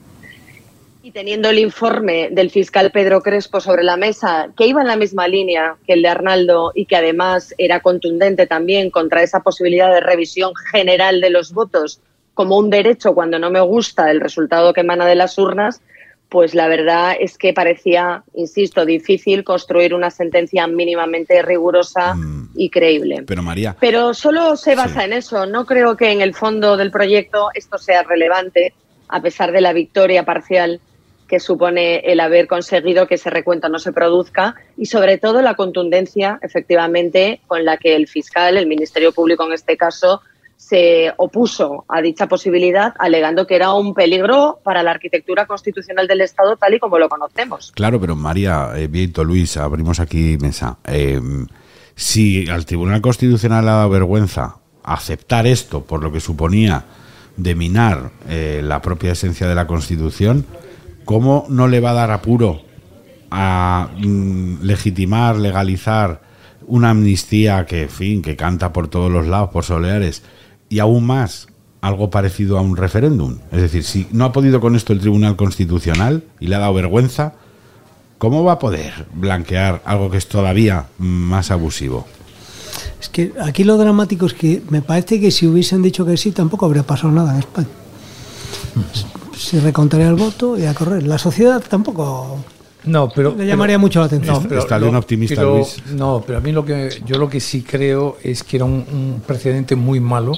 y 1.04 1.10
teniendo 1.10 1.50
el 1.50 1.58
informe 1.58 2.30
del 2.30 2.50
fiscal 2.50 2.90
Pedro 2.90 3.20
Crespo 3.20 3.60
sobre 3.60 3.82
la 3.82 3.98
mesa, 3.98 4.48
que 4.56 4.66
iba 4.66 4.80
en 4.80 4.86
la 4.86 4.96
misma 4.96 5.28
línea 5.28 5.76
que 5.86 5.92
el 5.92 6.02
de 6.02 6.08
Arnaldo 6.08 6.72
y 6.74 6.86
que 6.86 6.96
además 6.96 7.54
era 7.58 7.80
contundente 7.80 8.46
también 8.46 8.90
contra 8.90 9.22
esa 9.22 9.40
posibilidad 9.40 9.92
de 9.92 10.00
revisión 10.00 10.54
general 10.72 11.20
de 11.20 11.28
los 11.28 11.52
votos 11.52 12.00
como 12.34 12.58
un 12.58 12.70
derecho 12.70 13.14
cuando 13.14 13.38
no 13.38 13.50
me 13.50 13.60
gusta 13.60 14.10
el 14.10 14.20
resultado 14.20 14.72
que 14.72 14.80
emana 14.80 15.06
de 15.06 15.14
las 15.14 15.38
urnas, 15.38 15.80
pues 16.28 16.54
la 16.54 16.66
verdad 16.66 17.14
es 17.18 17.38
que 17.38 17.52
parecía, 17.52 18.24
insisto, 18.34 18.84
difícil 18.84 19.44
construir 19.44 19.94
una 19.94 20.10
sentencia 20.10 20.66
mínimamente 20.66 21.40
rigurosa 21.42 22.14
mm. 22.14 22.50
y 22.56 22.70
creíble. 22.70 23.22
Pero 23.26 23.42
María. 23.42 23.76
Pero 23.78 24.14
solo 24.14 24.56
se 24.56 24.74
basa 24.74 25.04
en 25.04 25.12
eso. 25.12 25.46
No 25.46 25.64
creo 25.64 25.96
que 25.96 26.10
en 26.10 26.20
el 26.20 26.34
fondo 26.34 26.76
del 26.76 26.90
proyecto 26.90 27.50
esto 27.54 27.78
sea 27.78 28.02
relevante, 28.02 28.74
a 29.06 29.22
pesar 29.22 29.52
de 29.52 29.60
la 29.60 29.72
victoria 29.72 30.24
parcial 30.24 30.80
que 31.28 31.40
supone 31.40 31.98
el 31.98 32.20
haber 32.20 32.46
conseguido 32.48 33.06
que 33.06 33.14
ese 33.14 33.30
recuento 33.30 33.68
no 33.68 33.78
se 33.78 33.92
produzca 33.92 34.56
y 34.76 34.86
sobre 34.86 35.18
todo 35.18 35.40
la 35.40 35.54
contundencia, 35.54 36.38
efectivamente, 36.42 37.40
con 37.46 37.64
la 37.64 37.76
que 37.76 37.94
el 37.96 38.08
fiscal, 38.08 38.56
el 38.56 38.66
Ministerio 38.66 39.12
Público 39.12 39.46
en 39.46 39.52
este 39.52 39.76
caso, 39.76 40.20
se 40.56 41.12
opuso 41.18 41.84
a 41.88 42.00
dicha 42.00 42.26
posibilidad, 42.26 42.94
alegando 42.98 43.46
que 43.46 43.56
era 43.56 43.72
un 43.74 43.92
peligro 43.92 44.60
para 44.64 44.82
la 44.82 44.92
arquitectura 44.92 45.46
constitucional 45.46 46.06
del 46.06 46.22
Estado 46.22 46.56
tal 46.56 46.74
y 46.74 46.78
como 46.78 46.98
lo 46.98 47.08
conocemos. 47.08 47.72
Claro, 47.72 48.00
pero 48.00 48.16
María, 48.16 48.70
eh, 48.76 48.88
Luis, 49.24 49.56
abrimos 49.56 50.00
aquí 50.00 50.38
mesa. 50.40 50.78
Eh, 50.86 51.20
si 51.96 52.48
al 52.48 52.64
Tribunal 52.66 53.00
Constitucional 53.00 53.64
le 53.64 53.70
ha 53.70 53.74
dado 53.74 53.90
vergüenza 53.90 54.56
aceptar 54.82 55.46
esto 55.46 55.82
por 55.84 56.02
lo 56.02 56.12
que 56.12 56.20
suponía 56.20 56.84
de 57.36 57.54
minar 57.54 58.12
eh, 58.28 58.60
la 58.62 58.80
propia 58.80 59.12
esencia 59.12 59.46
de 59.48 59.54
la 59.54 59.66
Constitución, 59.66 60.46
¿cómo 61.04 61.46
no 61.48 61.68
le 61.68 61.80
va 61.80 61.90
a 61.90 61.94
dar 61.94 62.10
apuro 62.10 62.62
a 63.30 63.88
mm, 63.96 64.62
legitimar, 64.62 65.36
legalizar 65.36 66.22
una 66.66 66.90
amnistía 66.90 67.66
que, 67.66 67.82
en 67.82 67.90
fin, 67.90 68.22
que 68.22 68.36
canta 68.36 68.72
por 68.72 68.88
todos 68.88 69.10
los 69.10 69.26
lados, 69.26 69.50
por 69.50 69.64
soleares, 69.64 70.22
y 70.68 70.78
aún 70.78 71.06
más 71.06 71.46
algo 71.80 72.10
parecido 72.10 72.58
a 72.58 72.60
un 72.60 72.76
referéndum? 72.76 73.38
Es 73.52 73.60
decir, 73.60 73.84
si 73.84 74.06
no 74.12 74.24
ha 74.24 74.32
podido 74.32 74.60
con 74.60 74.76
esto 74.76 74.92
el 74.92 75.00
Tribunal 75.00 75.36
Constitucional 75.36 76.24
y 76.40 76.46
le 76.46 76.56
ha 76.56 76.58
dado 76.58 76.74
vergüenza, 76.74 77.34
¿cómo 78.18 78.44
va 78.44 78.52
a 78.52 78.58
poder 78.58 79.06
blanquear 79.14 79.82
algo 79.84 80.10
que 80.10 80.18
es 80.18 80.28
todavía 80.28 80.86
más 80.98 81.50
abusivo? 81.50 82.06
Es 83.00 83.08
que 83.08 83.32
aquí 83.42 83.64
lo 83.64 83.76
dramático 83.76 84.26
es 84.26 84.34
que 84.34 84.62
me 84.70 84.82
parece 84.82 85.20
que 85.20 85.30
si 85.30 85.46
hubiesen 85.46 85.82
dicho 85.82 86.06
que 86.06 86.16
sí, 86.16 86.32
tampoco 86.32 86.66
habría 86.66 86.82
pasado 86.84 87.12
nada 87.12 87.32
en 87.32 87.38
España. 87.40 87.68
Se 89.36 89.60
recontaría 89.60 90.08
el 90.08 90.14
voto 90.14 90.58
y 90.58 90.64
a 90.64 90.74
correr. 90.74 91.06
La 91.06 91.18
sociedad 91.18 91.62
tampoco 91.68 92.38
no, 92.86 93.08
pero 93.08 93.34
le 93.36 93.46
llamaría 93.46 93.78
mucho 93.78 94.00
la 94.00 94.06
atención. 94.06 94.42
No, 94.42 94.48
pero, 94.48 94.60
Está 94.60 94.76
optimista, 94.78 95.36
pero- 95.36 95.56
Luis. 95.56 95.76
No, 95.94 96.22
pero 96.26 96.38
a 96.38 96.40
mí 96.40 96.52
lo 96.52 96.64
que 96.64 96.90
yo 97.06 97.18
lo 97.18 97.28
que 97.28 97.40
sí 97.40 97.62
creo 97.62 98.18
es 98.22 98.42
que 98.42 98.56
era 98.56 98.66
un, 98.66 98.84
un 98.92 99.22
precedente 99.26 99.74
muy 99.74 100.00
malo 100.00 100.32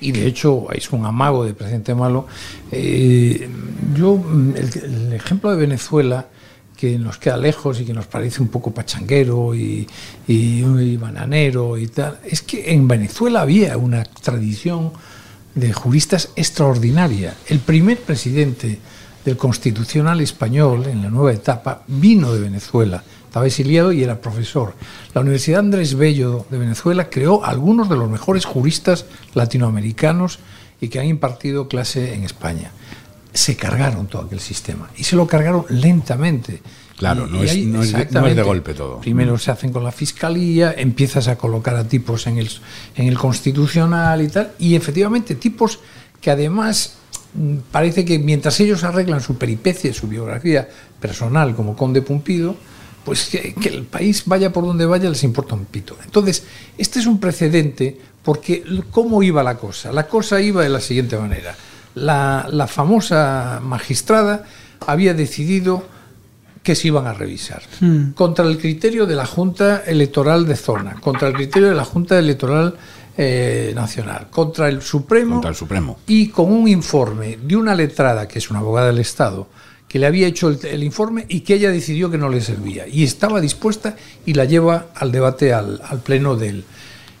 y 0.00 0.12
de 0.12 0.26
hecho 0.26 0.70
es 0.72 0.90
un 0.92 1.04
amago 1.06 1.44
de 1.44 1.54
precedente 1.54 1.94
malo. 1.94 2.26
Eh, 2.70 3.48
yo 3.96 4.16
mm, 4.16 4.54
el, 4.56 4.82
el 5.06 5.12
ejemplo 5.12 5.50
de 5.50 5.56
Venezuela 5.56 6.26
que 6.76 6.98
nos 6.98 7.16
queda 7.16 7.38
lejos 7.38 7.80
y 7.80 7.84
que 7.86 7.94
nos 7.94 8.06
parece 8.06 8.42
un 8.42 8.48
poco 8.48 8.70
pachanguero 8.72 9.54
y, 9.54 9.86
y- 10.28 10.62
y 10.62 10.96
bananero 10.98 11.78
y 11.78 11.86
tal, 11.86 12.18
es 12.24 12.42
que 12.42 12.70
en 12.72 12.86
Venezuela 12.86 13.40
había 13.40 13.78
una 13.78 14.04
tradición 14.04 14.92
de 15.54 15.72
juristas 15.72 16.28
extraordinaria. 16.36 17.34
El 17.48 17.60
primer 17.60 17.98
presidente 18.00 18.78
del 19.24 19.38
Constitucional 19.38 20.20
español 20.20 20.84
en 20.86 21.02
la 21.02 21.08
nueva 21.08 21.32
etapa 21.32 21.82
vino 21.86 22.32
de 22.34 22.40
Venezuela. 22.40 23.02
Estaba 23.26 23.46
exiliado 23.46 23.92
y 23.92 24.02
era 24.02 24.20
profesor. 24.20 24.74
La 25.14 25.20
Universidad 25.20 25.60
Andrés 25.60 25.94
Bello 25.94 26.46
de 26.50 26.58
Venezuela 26.58 27.10
creó 27.10 27.44
algunos 27.44 27.88
de 27.88 27.96
los 27.96 28.08
mejores 28.10 28.44
juristas 28.44 29.04
latinoamericanos 29.34 30.38
y 30.80 30.88
que 30.88 31.00
han 31.00 31.06
impartido 31.06 31.68
clase 31.68 32.14
en 32.14 32.24
España. 32.24 32.70
Se 33.32 33.56
cargaron 33.56 34.06
todo 34.06 34.22
aquel 34.22 34.40
sistema 34.40 34.88
y 34.96 35.04
se 35.04 35.16
lo 35.16 35.26
cargaron 35.26 35.64
lentamente. 35.68 36.62
Claro, 36.96 37.26
Y- 37.26 37.30
no 37.32 37.44
y 37.44 37.46
es- 37.46 37.56
no 37.66 37.82
es 37.82 37.92
de- 37.92 38.08
no 38.10 38.26
es 38.26 38.36
de 38.36 38.42
golpe 38.42 38.72
todo. 38.72 39.00
Primero 39.00 39.36
se 39.38 39.50
hacen 39.50 39.70
con 39.72 39.84
la 39.84 39.92
fiscalía, 39.92 40.74
empiezas 40.76 41.28
a 41.28 41.36
colocar 41.36 41.76
a 41.76 41.84
tipos 41.86 42.26
en 42.26 42.38
el, 42.38 42.48
en 42.96 43.08
el 43.08 43.18
constitucional 43.18 44.22
y 44.22 44.28
tal, 44.28 44.52
y 44.58 44.74
efectivamente 44.74 45.34
tipos 45.34 45.78
que 46.20 46.30
además 46.30 46.94
mm, 47.34 47.56
parece 47.70 48.06
que 48.06 48.18
mientras 48.18 48.58
ellos 48.60 48.82
arreglan 48.84 49.20
su 49.20 49.36
peripecia, 49.36 49.92
su 49.92 50.08
biografía 50.08 50.66
personal 50.98 51.54
como 51.54 51.76
conde 51.76 52.00
Pumpido, 52.00 52.56
pues 53.06 53.26
que, 53.30 53.54
que 53.54 53.68
el 53.70 53.84
país 53.84 54.24
vaya 54.26 54.52
por 54.52 54.66
donde 54.66 54.84
vaya 54.84 55.08
les 55.08 55.22
importa 55.24 55.54
un 55.54 55.64
pito. 55.64 55.96
Entonces, 56.04 56.42
este 56.76 56.98
es 56.98 57.06
un 57.06 57.18
precedente 57.20 57.98
porque 58.22 58.62
¿cómo 58.90 59.22
iba 59.22 59.42
la 59.42 59.56
cosa? 59.56 59.92
La 59.92 60.06
cosa 60.08 60.40
iba 60.42 60.62
de 60.62 60.68
la 60.68 60.80
siguiente 60.80 61.16
manera. 61.16 61.54
La, 61.94 62.46
la 62.50 62.66
famosa 62.66 63.60
magistrada 63.62 64.44
había 64.86 65.14
decidido 65.14 65.84
que 66.62 66.74
se 66.74 66.88
iban 66.88 67.06
a 67.06 67.12
revisar 67.14 67.62
Hmm. 67.80 68.10
contra 68.14 68.44
el 68.44 68.58
criterio 68.58 69.06
de 69.06 69.14
la 69.14 69.24
Junta 69.24 69.84
Electoral 69.86 70.44
de 70.46 70.56
Zona, 70.56 70.94
contra 71.00 71.28
el 71.28 71.34
criterio 71.34 71.68
de 71.68 71.76
la 71.76 71.84
Junta 71.84 72.18
Electoral 72.18 72.74
eh, 73.16 73.72
Nacional, 73.74 74.26
contra 74.30 74.68
el 74.68 74.82
Supremo, 74.82 75.34
Contra 75.36 75.50
el 75.50 75.56
Supremo. 75.56 75.98
y 76.08 76.28
con 76.28 76.52
un 76.52 76.66
informe 76.66 77.38
de 77.40 77.56
una 77.56 77.74
letrada, 77.74 78.26
que 78.26 78.40
es 78.40 78.50
una 78.50 78.58
abogada 78.58 78.88
del 78.88 78.98
Estado, 78.98 79.46
que 79.96 80.00
le 80.00 80.06
había 80.06 80.26
hecho 80.26 80.48
el, 80.50 80.58
el 80.66 80.84
informe 80.84 81.24
y 81.26 81.40
que 81.40 81.54
ella 81.54 81.70
decidió 81.70 82.10
que 82.10 82.18
no 82.18 82.28
le 82.28 82.42
servía. 82.42 82.86
Y 82.86 83.02
estaba 83.02 83.40
dispuesta 83.40 83.96
y 84.26 84.34
la 84.34 84.44
lleva 84.44 84.88
al 84.94 85.10
debate 85.10 85.54
al, 85.54 85.80
al 85.82 86.00
pleno 86.00 86.36
del... 86.36 86.64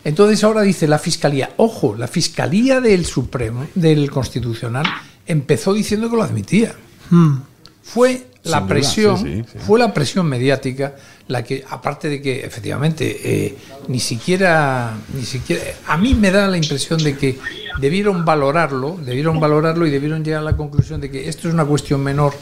Entonces 0.04 0.44
ahora 0.44 0.60
dice 0.60 0.86
la 0.86 0.98
Fiscalía, 0.98 1.52
ojo, 1.56 1.96
la 1.96 2.06
Fiscalía 2.06 2.82
del 2.82 3.06
Supremo, 3.06 3.66
del 3.74 4.10
Constitucional, 4.10 4.84
empezó 5.26 5.72
diciendo 5.72 6.10
que 6.10 6.16
lo 6.16 6.22
admitía 6.22 6.74
Hmm. 7.10 7.36
fue 7.82 8.26
la 8.42 8.60
duda, 8.60 8.68
presión, 8.68 9.18
sí, 9.18 9.36
sí, 9.36 9.44
sí. 9.52 9.58
fue 9.58 9.78
la 9.78 9.94
presión 9.94 10.26
mediática 10.26 10.94
la 11.28 11.42
que, 11.42 11.64
aparte 11.68 12.08
de 12.08 12.20
que 12.20 12.44
efectivamente 12.44 13.20
eh, 13.24 13.56
ni 13.88 14.00
siquiera, 14.00 14.92
ni 15.14 15.24
siquiera, 15.24 15.62
a 15.86 15.96
mí 15.96 16.14
me 16.14 16.30
da 16.30 16.46
la 16.46 16.56
impresión 16.56 17.02
de 17.02 17.16
que 17.16 17.38
debieron 17.80 18.24
valorarlo, 18.24 18.98
debieron 19.04 19.40
valorarlo 19.40 19.86
y 19.86 19.90
debieron 19.90 20.24
llegar 20.24 20.40
a 20.40 20.44
la 20.44 20.56
conclusión 20.56 21.00
de 21.00 21.10
que 21.10 21.28
esto 21.28 21.48
es 21.48 21.54
una 21.54 21.64
cuestión 21.64 22.02
menor, 22.02 22.34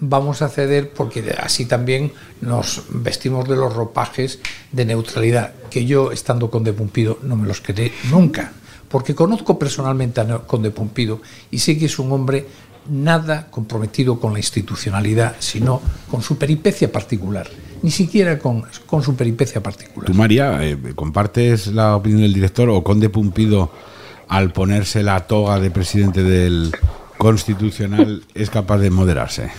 vamos 0.00 0.42
a 0.42 0.48
ceder 0.48 0.90
porque 0.90 1.34
así 1.38 1.66
también 1.66 2.12
nos 2.40 2.84
vestimos 2.90 3.48
de 3.48 3.56
los 3.56 3.74
ropajes 3.74 4.40
de 4.72 4.84
neutralidad, 4.84 5.54
que 5.70 5.86
yo 5.86 6.12
estando 6.12 6.50
con 6.50 6.64
De 6.64 6.72
Pumpido 6.72 7.18
no 7.22 7.36
me 7.36 7.46
los 7.46 7.60
quedé 7.60 7.92
nunca, 8.10 8.52
porque 8.88 9.14
conozco 9.14 9.58
personalmente 9.58 10.20
a 10.20 10.38
Conde 10.38 10.70
Pumpido 10.70 11.20
y 11.50 11.58
sé 11.58 11.78
que 11.78 11.86
es 11.86 11.98
un 11.98 12.12
hombre 12.12 12.46
nada 12.88 13.48
comprometido 13.50 14.20
con 14.20 14.32
la 14.32 14.38
institucionalidad, 14.38 15.36
sino 15.38 15.80
con 16.10 16.22
su 16.22 16.38
peripecia 16.38 16.92
particular, 16.92 17.48
ni 17.82 17.90
siquiera 17.90 18.38
con, 18.38 18.64
con 18.86 19.02
su 19.02 19.16
peripecia 19.16 19.62
particular. 19.62 20.06
¿Tú, 20.06 20.14
María, 20.14 20.64
eh, 20.64 20.78
compartes 20.94 21.68
la 21.68 21.96
opinión 21.96 22.22
del 22.22 22.34
director 22.34 22.68
o 22.70 22.84
Conde 22.84 23.08
Pumpido, 23.08 23.72
al 24.28 24.52
ponerse 24.52 25.02
la 25.02 25.26
toga 25.26 25.58
de 25.58 25.70
presidente 25.70 26.22
del 26.22 26.72
Constitucional, 27.16 28.24
es 28.34 28.50
capaz 28.50 28.78
de 28.78 28.90
moderarse? 28.90 29.50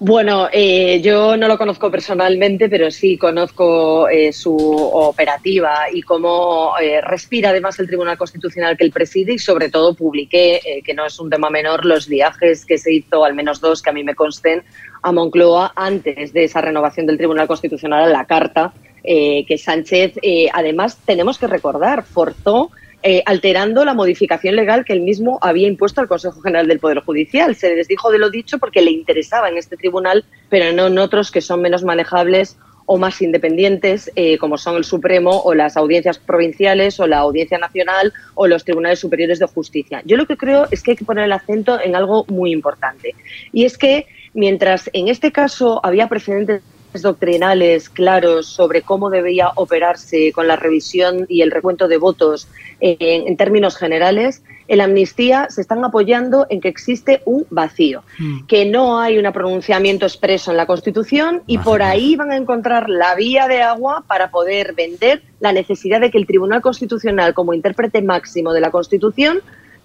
Bueno, 0.00 0.48
eh, 0.52 1.00
yo 1.00 1.36
no 1.36 1.46
lo 1.46 1.56
conozco 1.56 1.90
personalmente, 1.90 2.68
pero 2.68 2.90
sí 2.90 3.16
conozco 3.16 4.08
eh, 4.08 4.32
su 4.32 4.54
operativa 4.54 5.84
y 5.92 6.02
cómo 6.02 6.74
eh, 6.78 7.00
respira 7.00 7.50
además 7.50 7.78
el 7.78 7.86
Tribunal 7.86 8.18
Constitucional 8.18 8.76
que 8.76 8.84
él 8.84 8.90
preside 8.90 9.34
y 9.34 9.38
sobre 9.38 9.70
todo 9.70 9.94
publiqué, 9.94 10.82
que 10.84 10.94
no 10.94 11.06
es 11.06 11.18
un 11.20 11.30
tema 11.30 11.48
menor, 11.48 11.84
los 11.84 12.08
viajes 12.08 12.66
que 12.66 12.76
se 12.76 12.92
hizo, 12.92 13.24
al 13.24 13.34
menos 13.34 13.60
dos 13.60 13.82
que 13.82 13.90
a 13.90 13.92
mí 13.92 14.02
me 14.02 14.16
consten, 14.16 14.64
a 15.02 15.12
Moncloa 15.12 15.72
antes 15.76 16.32
de 16.32 16.44
esa 16.44 16.60
renovación 16.60 17.06
del 17.06 17.16
Tribunal 17.16 17.46
Constitucional 17.46 18.02
a 18.02 18.08
la 18.08 18.26
carta 18.26 18.72
que 19.02 19.58
Sánchez, 19.58 20.14
además 20.52 20.98
tenemos 21.04 21.38
que 21.38 21.46
recordar, 21.46 22.04
forzó 22.04 22.70
eh, 23.06 23.22
alterando 23.26 23.84
la 23.84 23.92
modificación 23.92 24.56
legal 24.56 24.82
que 24.82 24.94
él 24.94 25.02
mismo 25.02 25.38
había 25.42 25.68
impuesto 25.68 26.00
al 26.00 26.08
Consejo 26.08 26.40
General 26.40 26.66
del 26.66 26.78
Poder 26.78 27.00
Judicial. 27.00 27.54
Se 27.54 27.76
les 27.76 27.86
dijo 27.86 28.10
de 28.10 28.18
lo 28.18 28.30
dicho 28.30 28.58
porque 28.58 28.80
le 28.80 28.92
interesaba 28.92 29.50
en 29.50 29.58
este 29.58 29.76
tribunal, 29.76 30.24
pero 30.48 30.72
no 30.72 30.86
en 30.86 30.96
otros 30.96 31.30
que 31.30 31.42
son 31.42 31.60
menos 31.60 31.84
manejables 31.84 32.56
o 32.86 32.96
más 32.96 33.20
independientes, 33.20 34.10
eh, 34.16 34.38
como 34.38 34.56
son 34.56 34.76
el 34.76 34.84
Supremo 34.84 35.42
o 35.44 35.52
las 35.52 35.76
audiencias 35.76 36.16
provinciales 36.18 36.98
o 36.98 37.06
la 37.06 37.18
Audiencia 37.18 37.58
Nacional 37.58 38.14
o 38.36 38.46
los 38.46 38.64
Tribunales 38.64 39.00
Superiores 39.00 39.38
de 39.38 39.48
Justicia. 39.48 40.00
Yo 40.06 40.16
lo 40.16 40.24
que 40.24 40.38
creo 40.38 40.66
es 40.70 40.82
que 40.82 40.92
hay 40.92 40.96
que 40.96 41.04
poner 41.04 41.24
el 41.24 41.32
acento 41.32 41.78
en 41.78 41.96
algo 41.96 42.24
muy 42.28 42.52
importante. 42.52 43.14
Y 43.52 43.66
es 43.66 43.76
que 43.76 44.06
mientras 44.32 44.88
en 44.94 45.08
este 45.08 45.30
caso 45.30 45.78
había 45.84 46.08
precedentes 46.08 46.62
doctrinales 47.02 47.88
claros 47.88 48.46
sobre 48.46 48.82
cómo 48.82 49.10
debía 49.10 49.50
operarse 49.56 50.32
con 50.32 50.46
la 50.46 50.56
revisión 50.56 51.26
y 51.28 51.42
el 51.42 51.50
recuento 51.50 51.88
de 51.88 51.98
votos 51.98 52.48
en, 52.80 53.28
en 53.28 53.36
términos 53.36 53.76
generales, 53.76 54.42
en 54.68 54.78
la 54.78 54.84
amnistía 54.84 55.48
se 55.50 55.60
están 55.60 55.84
apoyando 55.84 56.46
en 56.48 56.60
que 56.60 56.68
existe 56.68 57.22
un 57.26 57.46
vacío, 57.50 58.02
que 58.48 58.64
no 58.64 58.98
hay 58.98 59.18
un 59.18 59.30
pronunciamiento 59.32 60.06
expreso 60.06 60.50
en 60.50 60.56
la 60.56 60.66
Constitución 60.66 61.42
y 61.46 61.58
por 61.58 61.82
ahí 61.82 62.16
van 62.16 62.30
a 62.30 62.36
encontrar 62.36 62.88
la 62.88 63.14
vía 63.14 63.46
de 63.46 63.62
agua 63.62 64.04
para 64.06 64.30
poder 64.30 64.74
vender 64.74 65.22
la 65.40 65.52
necesidad 65.52 66.00
de 66.00 66.10
que 66.10 66.18
el 66.18 66.26
Tribunal 66.26 66.62
Constitucional, 66.62 67.34
como 67.34 67.52
intérprete 67.52 68.00
máximo 68.00 68.52
de 68.52 68.60
la 68.60 68.70
Constitución, 68.70 69.40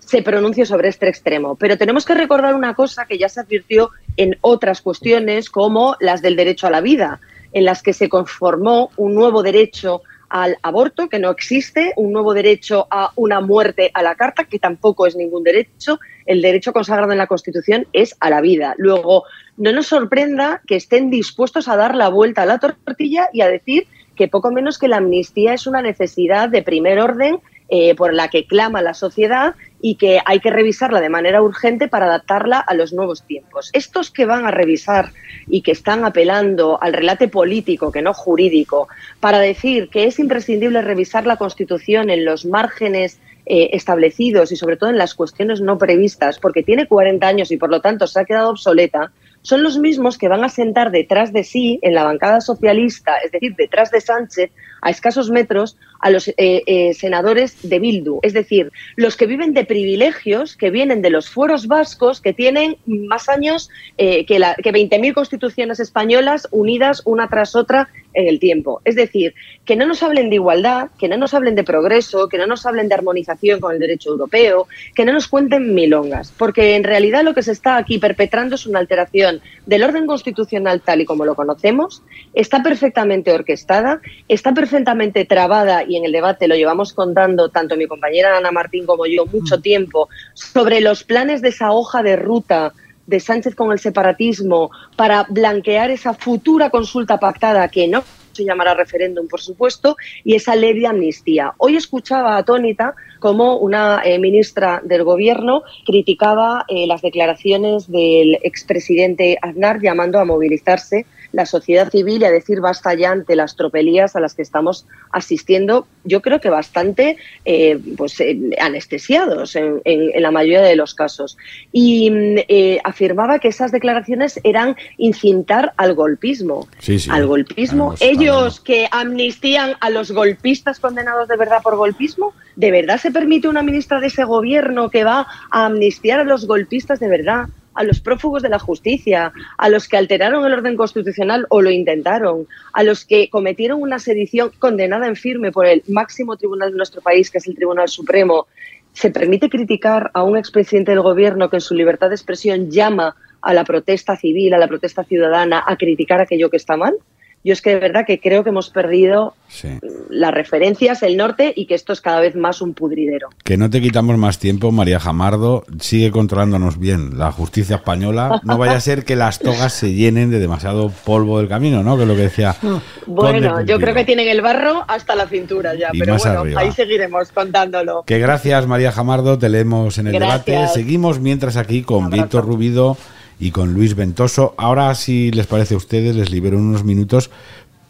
se 0.10 0.24
pronuncie 0.24 0.66
sobre 0.66 0.90
este 0.90 1.08
extremo. 1.08 1.56
Pero 1.56 1.78
tenemos 1.78 2.04
que 2.04 2.16
recordar 2.16 2.56
una 2.56 2.74
cosa 2.74 3.06
que 3.06 3.20
ya 3.20 3.30
se 3.30 3.42
advirtió 3.42 3.92
en 4.18 4.38
otras 4.42 4.82
cuestiones, 4.82 5.52
como 5.52 5.96
las 6.00 6.24
del 6.24 6.36
derecho 6.36 6.66
a 6.66 6.72
la 6.72 6.82
vida, 6.82 7.20
en 7.54 7.64
las 7.64 7.84
que 7.84 7.94
se 7.94 8.10
conformó 8.10 8.90
un 8.98 9.14
nuevo 9.14 9.44
derecho 9.44 10.02
al 10.28 10.58
aborto, 10.64 11.10
que 11.10 11.20
no 11.20 11.30
existe, 11.30 11.94
un 11.96 12.12
nuevo 12.12 12.34
derecho 12.34 12.88
a 12.90 13.12
una 13.18 13.40
muerte 13.40 13.92
a 13.94 14.02
la 14.02 14.16
carta, 14.16 14.46
que 14.46 14.58
tampoco 14.58 15.06
es 15.06 15.16
ningún 15.16 15.44
derecho. 15.44 16.00
El 16.26 16.42
derecho 16.42 16.74
consagrado 16.74 17.12
en 17.12 17.20
la 17.20 17.28
Constitución 17.28 17.86
es 17.94 18.16
a 18.20 18.32
la 18.32 18.42
vida. 18.42 18.74
Luego, 18.80 19.26
no 19.58 19.72
nos 19.72 19.86
sorprenda 19.86 20.64
que 20.66 20.76
estén 20.76 21.12
dispuestos 21.12 21.68
a 21.68 21.76
dar 21.76 21.94
la 21.94 22.10
vuelta 22.10 22.42
a 22.42 22.46
la 22.48 22.58
tortilla 22.58 23.30
y 23.32 23.42
a 23.42 23.48
decir 23.48 23.86
que 24.16 24.28
poco 24.28 24.50
menos 24.50 24.80
que 24.80 24.88
la 24.88 24.98
amnistía 24.98 25.54
es 25.54 25.68
una 25.68 25.84
necesidad 25.84 26.50
de 26.50 26.64
primer 26.64 27.00
orden 27.00 27.40
eh, 27.72 27.94
por 27.94 28.16
la 28.16 28.30
que 28.30 28.48
clama 28.48 28.82
la 28.82 28.96
sociedad 28.96 29.54
y 29.82 29.96
que 29.96 30.20
hay 30.26 30.40
que 30.40 30.50
revisarla 30.50 31.02
de 31.02 31.10
manera 31.10 31.42
urgente 31.42 31.88
para 31.88 32.06
adaptarla 32.06 32.60
a 32.60 32.74
los 32.74 32.94
nuevos 32.94 33.24
tiempos. 33.24 33.70
Estos 33.74 34.12
que 34.12 34.26
van 34.26 34.46
a 34.46 34.52
revisar 34.52 35.12
y 35.48 35.62
que 35.62 35.72
están 35.72 36.06
apelando 36.06 36.78
al 36.82 36.94
relate 36.94 37.28
político, 37.28 37.92
que 37.92 38.02
no 38.02 38.14
jurídico, 38.14 38.88
para 39.20 39.40
decir 39.40 39.90
que 39.90 40.06
es 40.06 40.20
imprescindible 40.20 40.82
revisar 40.82 41.26
la 41.26 41.38
Constitución 41.38 42.10
en 42.10 42.26
los 42.26 42.46
márgenes 42.46 43.20
eh, 43.46 43.72
establecidos 43.74 44.52
y 44.52 44.56
sobre 44.56 44.78
todo 44.78 44.90
en 44.90 44.98
las 44.98 45.16
cuestiones 45.16 45.62
no 45.62 45.78
previstas, 45.78 46.38
porque 46.40 46.62
tiene 46.62 46.88
40 46.88 47.26
años 47.26 47.52
y 47.52 47.58
por 47.58 47.70
lo 47.70 47.82
tanto 47.82 48.06
se 48.06 48.20
ha 48.20 48.26
quedado 48.26 48.52
obsoleta, 48.52 49.12
son 49.42 49.64
los 49.64 49.78
mismos 49.78 50.18
que 50.18 50.28
van 50.28 50.44
a 50.44 50.50
sentar 50.50 50.92
detrás 50.92 51.32
de 51.34 51.44
sí, 51.44 51.80
en 51.82 51.94
la 51.94 52.04
bancada 52.04 52.42
socialista, 52.42 53.18
es 53.18 53.32
decir, 53.32 53.56
detrás 53.56 53.92
de 53.92 54.02
Sánchez, 54.02 54.52
a 54.82 54.90
escasos 54.90 55.30
metros, 55.30 55.78
a 56.00 56.10
los 56.10 56.28
eh, 56.30 56.36
eh, 56.38 56.94
senadores 56.94 57.58
de 57.68 57.80
Bildu. 57.80 58.20
Es 58.22 58.34
decir, 58.34 58.72
los 58.96 59.18
que 59.18 59.26
viven 59.26 59.54
de 59.54 59.66
privilegios, 59.66 60.56
que 60.56 60.70
vienen 60.70 61.02
de 61.02 61.10
los 61.10 61.30
fueros 61.30 61.68
vascos, 61.68 62.22
que 62.22 62.34
tienen 62.34 62.78
más 62.86 63.30
años 63.30 63.70
eh, 63.98 64.26
que, 64.26 64.38
que 64.64 64.74
20.000 64.74 65.14
constituciones 65.14 65.80
españolas 65.80 66.48
unidas 66.52 67.02
una 67.06 67.28
tras 67.28 67.56
otra 67.56 67.90
en 68.14 68.28
el 68.28 68.40
tiempo. 68.40 68.82
Es 68.86 68.96
decir, 68.96 69.34
que 69.66 69.76
no 69.76 69.86
nos 69.86 70.04
hablen 70.04 70.30
de 70.30 70.36
igualdad, 70.36 70.90
que 70.98 71.08
no 71.08 71.18
nos 71.18 71.34
hablen 71.34 71.56
de 71.56 71.64
progreso, 71.64 72.28
que 72.28 72.38
no 72.38 72.48
nos 72.48 72.66
hablen 72.66 72.90
de 72.90 72.96
armonización 72.96 73.60
con 73.60 73.74
el 73.74 73.80
derecho 73.80 74.10
europeo, 74.10 74.68
que 74.96 75.06
no 75.06 75.14
nos 75.14 75.28
cuenten 75.28 75.74
milongas, 75.74 76.34
porque 76.38 76.76
en 76.76 76.84
realidad 76.84 77.24
lo 77.24 77.34
que 77.34 77.44
se 77.44 77.52
está 77.52 77.78
aquí 77.78 78.00
perpetrando 78.00 78.56
es 78.56 78.66
una 78.66 78.80
alteración 78.80 79.42
del 79.66 79.84
orden 79.84 80.08
constitucional 80.08 80.82
tal 80.82 81.02
y 81.02 81.06
como 81.06 81.26
lo 81.26 81.36
conocemos, 81.36 82.02
está 82.34 82.64
perfectamente 82.64 83.32
orquestada, 83.32 84.02
está 84.28 84.54
perfectamente 84.54 85.26
trabada 85.26 85.84
y 85.84 85.98
en 85.98 86.06
el 86.06 86.12
debate 86.12 86.48
lo 86.48 86.56
llevamos 86.56 86.94
contando 86.94 87.50
tanto 87.50 87.78
mi 87.78 87.88
compañera 87.88 88.38
Ana 88.38 88.52
Martín 88.52 88.86
como 88.86 89.06
yo 89.06 89.26
mucho 89.26 89.62
tiempo 89.62 90.10
sobre 90.34 90.82
los 90.82 91.04
planes 91.04 91.42
de 91.42 91.50
esa 91.50 91.72
hoja 91.72 92.04
de 92.04 92.16
ruta 92.16 92.74
de 93.10 93.20
Sánchez 93.20 93.56
con 93.56 93.72
el 93.72 93.80
separatismo 93.80 94.70
para 94.96 95.26
blanquear 95.28 95.90
esa 95.90 96.14
futura 96.14 96.70
consulta 96.70 97.20
pactada 97.20 97.68
que 97.68 97.88
no 97.88 98.04
se 98.34 98.46
llamará 98.46 98.74
referéndum, 98.74 99.28
por 99.28 99.42
supuesto, 99.42 99.98
y 100.24 100.36
esa 100.36 100.56
ley 100.56 100.80
de 100.80 100.88
amnistía. 100.88 101.54
Hoy 101.58 101.76
escuchaba 101.76 102.38
atónita 102.38 102.96
como 103.20 103.58
una 103.58 104.02
eh, 104.06 104.18
ministra 104.20 104.82
del 104.84 105.04
Gobierno 105.04 105.64
criticaba 105.86 106.64
eh, 106.70 106.88
las 106.88 107.02
declaraciones 107.02 107.92
del 107.92 108.38
expresidente 108.44 109.38
Aznar 109.42 109.82
llamando 109.82 110.20
a 110.20 110.26
movilizarse 110.26 111.06
la 111.32 111.46
sociedad 111.46 111.90
civil 111.90 112.22
y 112.22 112.26
a 112.26 112.32
decir 112.32 112.62
basta 112.62 112.94
ya 112.94 113.12
ante 113.12 113.36
las 113.36 113.56
tropelías 113.56 114.16
a 114.16 114.20
las 114.20 114.34
que 114.34 114.42
estamos 114.42 114.86
asistiendo, 115.12 115.88
yo 116.04 116.22
creo 116.22 116.40
que 116.40 116.50
bastante 116.50 117.18
eh, 117.46 117.80
pues, 117.98 118.20
eh, 118.20 118.38
anestesiados 118.60 119.56
en, 119.56 119.82
en, 119.86 120.12
en, 120.14 120.22
la 120.22 120.32
mayoría 120.32 120.62
de 120.62 120.76
los 120.76 120.94
casos. 120.94 121.38
Y 121.72 122.12
eh, 122.48 122.80
afirmaba 122.84 123.40
que 123.40 123.48
esas 123.48 123.72
declaraciones 123.72 124.40
eran 124.44 124.76
incitar 124.98 125.74
al 125.78 125.94
golpismo. 125.94 126.68
Sí, 126.80 127.00
sí. 127.00 127.10
Al 127.12 127.28
golpismo. 127.28 127.96
Ellos 128.00 128.60
que 128.60 128.88
amnistían 128.92 129.74
a 129.80 129.90
los 129.90 130.12
golpistas 130.12 130.80
condenados 130.80 131.28
de 131.28 131.38
verdad 131.38 131.62
por 131.62 131.76
golpismo, 131.76 132.34
¿de 132.56 132.72
verdad 132.72 133.00
se 133.00 133.12
permite 133.12 133.48
una 133.48 133.64
ministra 133.64 134.00
de 134.00 134.08
ese 134.08 134.24
gobierno 134.24 134.90
que 134.90 135.04
va 135.04 135.28
a 135.52 135.66
amnistiar 135.66 136.20
a 136.20 136.24
los 136.24 136.46
golpistas 136.46 137.00
de 137.00 137.08
verdad? 137.08 137.48
A 137.80 137.84
los 137.86 138.02
prófugos 138.02 138.44
de 138.44 138.50
la 138.50 138.60
justicia, 138.60 139.32
a 139.58 139.70
los 139.70 139.88
que 139.88 139.96
alteraron 139.96 140.46
el 140.46 140.52
orden 140.52 140.76
constitucional 140.76 141.46
o 141.50 141.62
lo 141.62 141.72
intentaron, 141.72 142.46
a 142.74 142.84
los 142.84 143.06
que 143.06 143.30
cometieron 143.30 143.82
una 143.82 144.00
sedición 144.00 144.52
condenada 144.60 145.08
en 145.08 145.16
firme 145.16 145.54
por 145.54 145.66
el 145.66 145.82
máximo 145.88 146.36
tribunal 146.36 146.72
de 146.72 146.78
nuestro 146.78 147.02
país, 147.02 147.32
que 147.32 147.38
es 147.38 147.48
el 147.48 147.56
Tribunal 147.56 147.88
Supremo. 147.88 148.48
¿Se 148.92 149.12
permite 149.12 149.50
criticar 149.50 150.12
a 150.14 150.24
un 150.24 150.38
expresidente 150.38 150.92
del 150.92 151.00
gobierno 151.00 151.50
que 151.50 151.56
en 151.56 151.62
su 151.62 151.74
libertad 151.74 152.10
de 152.10 152.16
expresión 152.16 152.70
llama 152.70 153.16
a 153.42 153.54
la 153.54 153.64
protesta 153.64 154.18
civil, 154.18 154.54
a 154.54 154.58
la 154.58 154.68
protesta 154.68 155.06
ciudadana, 155.06 155.64
a 155.66 155.78
criticar 155.78 156.20
aquello 156.20 156.50
que 156.50 156.58
está 156.58 156.76
mal? 156.76 156.98
Yo 157.44 157.54
es 157.54 157.62
que 157.62 157.72
de 157.72 157.80
verdad 157.80 158.06
que 158.06 158.20
creo 158.20 158.44
que 158.44 158.50
hemos 158.50 158.70
perdido 158.70 159.34
sí. 159.48 159.80
las 160.10 160.34
referencias, 160.34 161.04
el 161.04 161.16
norte 161.16 161.54
y 161.56 161.66
que 161.68 161.76
esto 161.76 161.94
es 161.94 162.02
cada 162.02 162.20
vez 162.20 162.36
más 162.36 162.62
un 162.62 162.74
pudridero. 162.74 163.30
Que 163.44 163.56
no 163.56 163.70
te 163.70 163.82
quitamos 163.82 164.18
más 164.18 164.40
tiempo, 164.40 164.72
María 164.72 165.00
Jamardo, 165.00 165.64
sigue 165.80 166.12
controlándonos 166.12 166.80
bien 166.80 167.18
la 167.18 167.32
justicia 167.32 167.78
española. 167.78 168.42
No 168.44 168.58
vaya 168.58 168.76
a 168.76 168.82
ser 168.82 169.06
que 169.06 169.16
las 169.16 169.40
togas 169.40 169.74
se 169.74 169.94
llenen 169.94 170.32
de 170.32 170.40
demasiado 170.40 170.90
polvo 170.90 171.40
del 171.40 171.48
camino, 171.48 171.82
¿no? 171.82 171.96
Que 171.96 172.04
es 172.04 172.08
lo 172.08 172.16
que 172.16 172.24
decía. 172.24 172.56
Bueno, 173.06 173.62
yo 173.66 173.80
creo 173.80 173.96
que 173.96 174.06
tienen 174.06 174.28
el 174.28 174.42
barro 174.42 174.86
hasta 174.88 175.16
la 175.16 175.28
cintura 175.28 175.74
ya, 175.74 175.90
y 175.92 176.00
pero 176.00 176.18
bueno, 176.18 176.42
arriba. 176.42 176.62
ahí 176.62 176.72
seguiremos 176.72 177.32
contándolo. 177.32 178.04
Que 178.06 178.20
gracias, 178.20 178.68
María 178.68 178.92
Jamardo, 178.92 179.38
te 179.40 179.50
leemos 179.50 179.98
en 179.98 180.08
el 180.08 180.14
gracias. 180.14 180.46
debate. 180.46 180.74
Seguimos 180.74 181.20
mientras 181.20 181.58
aquí 181.58 181.82
con 181.82 182.10
Víctor 182.10 182.46
Rubido 182.46 182.98
y 183.40 183.52
con 183.52 183.74
Luis 183.74 183.96
Ventoso. 183.96 184.54
Ahora, 184.58 184.94
si 184.96 185.32
les 185.32 185.48
parece 185.48 185.74
a 185.74 185.78
ustedes, 185.78 186.16
les 186.16 186.30
libero 186.30 186.58
unos 186.58 186.84
minutos, 186.84 187.30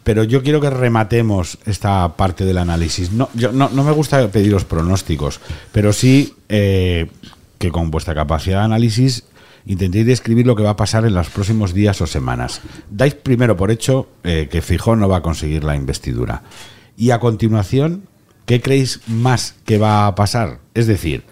pero 0.04 0.24
yo 0.24 0.42
quiero 0.42 0.60
que 0.60 0.70
rematemos 0.70 1.58
esta 1.66 2.16
parte 2.16 2.44
del 2.44 2.58
análisis. 2.58 3.12
No, 3.12 3.28
yo, 3.34 3.52
no, 3.52 3.68
me 3.68 3.92
gusta 3.92 4.30
pediros 4.30 4.64
pronósticos, 4.64 5.40
pero 5.72 5.92
sí 5.92 6.34
eh, 6.48 7.10
que 7.58 7.70
con 7.70 7.90
vuestra 7.90 8.14
capacidad 8.14 8.60
de 8.60 8.64
análisis 8.64 9.24
intentéis 9.66 10.06
describir 10.06 10.46
lo 10.46 10.56
que 10.56 10.62
va 10.62 10.70
a 10.70 10.76
pasar 10.76 11.04
en 11.04 11.14
los 11.14 11.28
próximos 11.28 11.74
días 11.74 12.00
o 12.00 12.06
semanas. 12.06 12.62
Dais 12.88 13.14
primero 13.14 13.56
por 13.56 13.70
hecho 13.70 14.08
eh, 14.24 14.48
que 14.50 14.62
Fijón 14.62 15.00
no 15.00 15.08
va 15.08 15.18
a 15.18 15.22
conseguir 15.22 15.64
la 15.64 15.76
investidura. 15.76 16.42
Y 16.96 17.10
a 17.10 17.20
continuación, 17.20 18.04
¿qué 18.46 18.60
creéis 18.60 19.00
más 19.06 19.56
que 19.64 19.78
va 19.78 20.06
a 20.06 20.14
pasar? 20.14 20.60
Es 20.74 20.86
decir, 20.86 21.24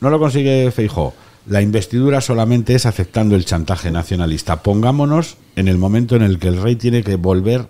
no 0.00 0.10
lo 0.10 0.18
consigue 0.18 0.70
Feijó 0.72 1.14
la 1.50 1.60
investidura 1.62 2.20
solamente 2.20 2.76
es 2.76 2.86
aceptando 2.86 3.34
el 3.34 3.44
chantaje 3.44 3.90
nacionalista. 3.90 4.62
Pongámonos 4.62 5.36
en 5.56 5.66
el 5.66 5.78
momento 5.78 6.14
en 6.14 6.22
el 6.22 6.38
que 6.38 6.46
el 6.46 6.62
rey 6.62 6.76
tiene 6.76 7.02
que 7.02 7.16
volver 7.16 7.66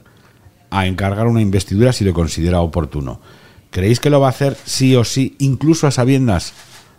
a 0.68 0.86
encargar 0.86 1.26
una 1.26 1.40
investidura 1.40 1.94
si 1.94 2.04
lo 2.04 2.12
considera 2.12 2.60
oportuno. 2.60 3.22
¿Creéis 3.70 3.98
que 3.98 4.10
lo 4.10 4.20
va 4.20 4.26
a 4.26 4.30
hacer 4.30 4.58
sí 4.66 4.94
o 4.96 5.04
sí, 5.04 5.34
incluso 5.38 5.86
a 5.86 5.92
sabiendas 5.92 6.52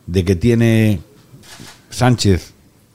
de 0.08 0.26
que 0.26 0.36
tiene 0.36 1.02
Sánchez 1.92 2.54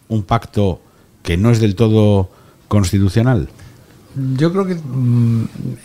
un 0.08 0.24
pacto 0.24 0.80
que 1.22 1.36
no 1.36 1.52
es 1.52 1.60
del 1.60 1.76
todo 1.76 2.28
constitucional? 2.66 3.50
Yo 4.36 4.50
creo 4.50 4.66
que 4.66 4.78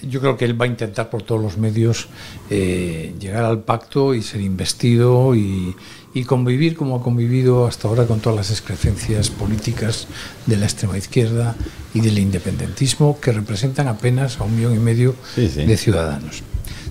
yo 0.07 0.21
creo 0.21 0.37
que 0.37 0.45
él 0.45 0.59
va 0.59 0.65
a 0.65 0.69
intentar 0.69 1.09
por 1.09 1.21
todos 1.21 1.41
los 1.41 1.57
medios 1.57 2.07
eh, 2.49 3.13
llegar 3.19 3.43
al 3.43 3.59
pacto 3.59 4.15
y 4.15 4.23
ser 4.23 4.41
investido 4.41 5.35
y, 5.35 5.75
y 6.13 6.23
convivir 6.25 6.75
como 6.75 6.97
ha 6.97 7.03
convivido 7.03 7.65
hasta 7.65 7.87
ahora 7.87 8.05
con 8.05 8.19
todas 8.19 8.37
las 8.37 8.51
excrecencias 8.51 9.29
políticas 9.29 10.07
de 10.45 10.57
la 10.57 10.65
extrema 10.65 10.97
izquierda 10.97 11.55
y 11.93 12.01
del 12.01 12.19
independentismo 12.19 13.19
que 13.19 13.31
representan 13.31 13.87
apenas 13.87 14.39
a 14.39 14.43
un 14.43 14.55
millón 14.55 14.75
y 14.75 14.79
medio 14.79 15.15
sí, 15.35 15.47
sí. 15.47 15.63
de 15.65 15.77
ciudadanos. 15.77 16.43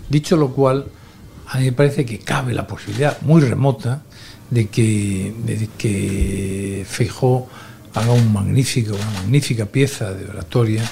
Dicho 0.09 0.37
lo 0.37 0.53
cual, 0.53 0.87
a 1.47 1.59
mí 1.59 1.67
me 1.67 1.73
parece 1.73 2.07
que 2.07 2.19
cabe 2.19 2.55
la 2.55 2.67
posibilidad 2.67 3.21
muy 3.23 3.43
remota 3.43 4.03
de 4.51 4.69
que, 4.69 5.35
de 5.45 5.69
que 5.77 6.85
Feijó 6.89 7.49
haga 7.95 8.13
un 8.13 8.33
magnífico, 8.33 8.95
una 8.95 9.11
magnífica 9.23 9.67
pieza 9.67 10.13
de 10.13 10.29
oratoria, 10.29 10.83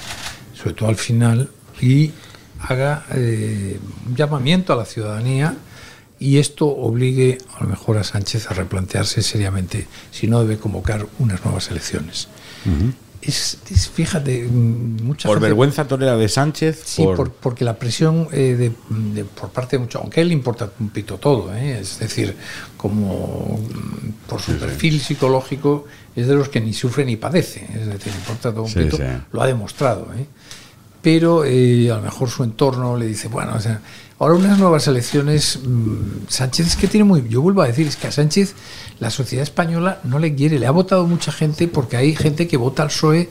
sobre 0.53 0.75
todo 0.75 0.89
al 0.89 0.95
final, 0.95 1.49
y 1.81 2.11
haga 2.61 3.05
eh, 3.13 3.79
un 4.07 4.15
llamamiento 4.15 4.73
a 4.73 4.75
la 4.75 4.85
ciudadanía 4.85 5.55
y 6.19 6.37
esto 6.37 6.67
obligue 6.67 7.37
a 7.57 7.63
lo 7.63 7.69
mejor 7.69 7.97
a 7.97 8.03
Sánchez 8.03 8.51
a 8.51 8.53
replantearse 8.53 9.21
seriamente 9.21 9.87
si 10.11 10.27
no 10.27 10.41
debe 10.41 10.57
convocar 10.57 11.07
unas 11.17 11.43
nuevas 11.45 11.71
elecciones. 11.71 12.27
Uh 12.65 12.69
-huh. 12.69 12.93
es, 13.21 13.57
es, 13.71 13.87
fíjate, 13.89 14.43
mucha 14.43 15.27
por 15.29 15.37
gente, 15.37 15.47
vergüenza 15.47 15.87
torera 15.87 16.17
de 16.17 16.27
Sánchez. 16.27 16.81
Sí, 16.85 17.03
por... 17.03 17.15
Por, 17.15 17.31
porque 17.31 17.63
la 17.63 17.79
presión 17.79 18.27
eh, 18.33 18.55
de, 18.57 18.71
de, 19.13 19.23
por 19.23 19.49
parte 19.49 19.77
de 19.77 19.83
muchos, 19.83 20.01
aunque 20.01 20.19
a 20.19 20.23
él 20.23 20.27
le 20.27 20.33
importa 20.33 20.69
un 20.79 20.89
pito 20.89 21.17
todo, 21.17 21.53
¿eh? 21.55 21.79
es 21.79 21.99
decir, 21.99 22.35
como 22.75 23.59
por 24.27 24.41
su 24.41 24.51
sí, 24.51 24.57
perfil 24.57 24.99
sí. 24.99 25.05
psicológico 25.15 25.85
es 26.15 26.27
de 26.27 26.35
los 26.35 26.49
que 26.49 26.59
ni 26.59 26.73
sufre 26.73 27.05
ni 27.05 27.15
padece, 27.15 27.65
es 27.73 27.87
decir, 27.87 28.11
le 28.11 28.19
importa 28.19 28.51
todo 28.51 28.63
un 28.63 28.73
pito, 28.73 28.97
lo 29.31 29.41
ha 29.41 29.47
demostrado. 29.47 30.07
¿eh? 30.17 30.25
Pero 31.01 31.43
a 31.43 31.95
lo 31.95 32.01
mejor 32.01 32.29
su 32.29 32.43
entorno 32.43 32.97
le 32.97 33.05
dice, 33.05 33.29
bueno, 33.29 33.53
o 33.55 33.59
sea, 33.61 33.79
Ahora 34.19 34.35
unas 34.35 34.59
nuevas 34.59 34.85
elecciones, 34.87 35.59
mmm, 35.63 36.27
Sánchez 36.27 36.67
es 36.67 36.75
que 36.75 36.87
tiene 36.87 37.05
muy... 37.05 37.25
Yo 37.29 37.41
vuelvo 37.41 37.61
a 37.61 37.67
decir, 37.67 37.87
es 37.87 37.95
que 37.95 38.07
a 38.07 38.11
Sánchez 38.11 38.53
la 38.99 39.11
sociedad 39.11 39.43
española 39.43 40.01
no 40.03 40.19
le 40.19 40.35
quiere, 40.35 40.59
le 40.59 40.67
ha 40.67 40.71
votado 40.71 41.07
mucha 41.07 41.31
gente 41.31 41.69
porque 41.69 41.95
hay 41.95 42.15
gente 42.15 42.45
que 42.45 42.57
vota 42.57 42.83
al 42.83 42.89
PSOE 42.89 43.29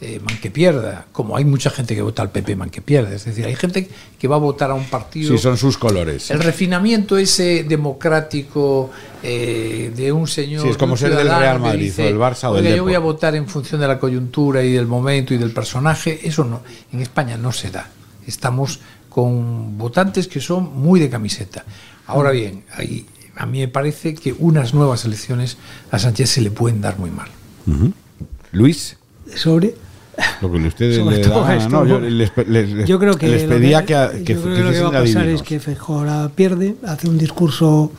eh, 0.00 0.20
man 0.20 0.38
que 0.40 0.48
pierda, 0.52 1.06
como 1.10 1.36
hay 1.36 1.44
mucha 1.44 1.70
gente 1.70 1.96
que 1.96 2.02
vota 2.02 2.22
al 2.22 2.30
PP 2.30 2.54
man 2.54 2.70
que 2.70 2.80
pierda, 2.80 3.12
es 3.12 3.24
decir, 3.24 3.44
hay 3.44 3.56
gente 3.56 3.88
que 4.16 4.28
va 4.28 4.36
a 4.36 4.38
votar 4.38 4.70
a 4.70 4.74
un 4.74 4.84
partido... 4.84 5.32
Sí, 5.32 5.38
son 5.38 5.56
sus 5.56 5.76
colores. 5.76 6.30
El 6.30 6.38
refinamiento 6.38 7.18
ese 7.18 7.64
democrático 7.64 8.92
eh, 9.24 9.92
de 9.96 10.12
un 10.12 10.28
señor... 10.28 10.62
Sí, 10.62 10.68
es 10.68 10.76
como 10.76 10.96
ser 10.96 11.16
del 11.16 11.28
Real 11.28 11.58
Madrid 11.58 11.86
dice, 11.86 12.02
o 12.02 12.06
del 12.06 12.16
Barça 12.16 12.48
o 12.48 12.54
del 12.54 12.62
Yo 12.62 12.70
Depor. 12.70 12.84
voy 12.84 12.94
a 12.94 13.00
votar 13.00 13.34
en 13.34 13.48
función 13.48 13.80
de 13.80 13.88
la 13.88 13.98
coyuntura 13.98 14.62
y 14.62 14.70
del 14.70 14.86
momento 14.86 15.34
y 15.34 15.36
del 15.36 15.50
personaje, 15.50 16.20
eso 16.22 16.44
no, 16.44 16.62
en 16.92 17.00
España 17.00 17.36
no 17.36 17.50
se 17.50 17.72
da. 17.72 17.90
Estamos 18.24 18.78
con 19.18 19.76
votantes 19.76 20.28
que 20.28 20.40
son 20.40 20.78
muy 20.80 21.00
de 21.00 21.10
camiseta. 21.10 21.64
Ahora 22.06 22.30
bien, 22.30 22.62
ahí, 22.76 23.04
a 23.34 23.46
mí 23.46 23.58
me 23.58 23.66
parece 23.66 24.14
que 24.14 24.32
unas 24.32 24.74
nuevas 24.74 25.04
elecciones 25.06 25.56
a 25.90 25.98
Sánchez 25.98 26.30
se 26.30 26.40
le 26.40 26.52
pueden 26.52 26.80
dar 26.80 27.00
muy 27.00 27.10
mal. 27.10 27.26
Uh 27.66 27.72
-huh. 27.72 27.92
Luis. 28.52 28.96
Sobre. 29.34 29.74
Lo 30.40 30.52
que 30.52 30.58
ustedes 30.58 31.04
le 31.04 31.18
da, 31.18 31.68
no, 31.68 31.84
yo, 31.84 31.98
les, 31.98 32.30
les, 32.46 32.88
yo, 32.88 33.00
creo 33.00 33.14
que 33.18 33.26
les 33.26 33.42
pedía 33.42 33.84
que, 33.84 34.22
que, 34.24 34.34
yo 34.34 34.42
creo 34.42 34.54
que, 34.54 34.62
lo 34.62 34.70
que 34.70 34.82
va 34.82 34.88
a 34.88 35.02
pasar 35.02 35.28
es 35.28 35.42
que 35.42 35.58
Feijóo 35.58 35.98
ahora 35.98 36.30
pierde, 36.32 36.76
hace 36.86 37.08
un 37.08 37.18
discurso 37.18 37.90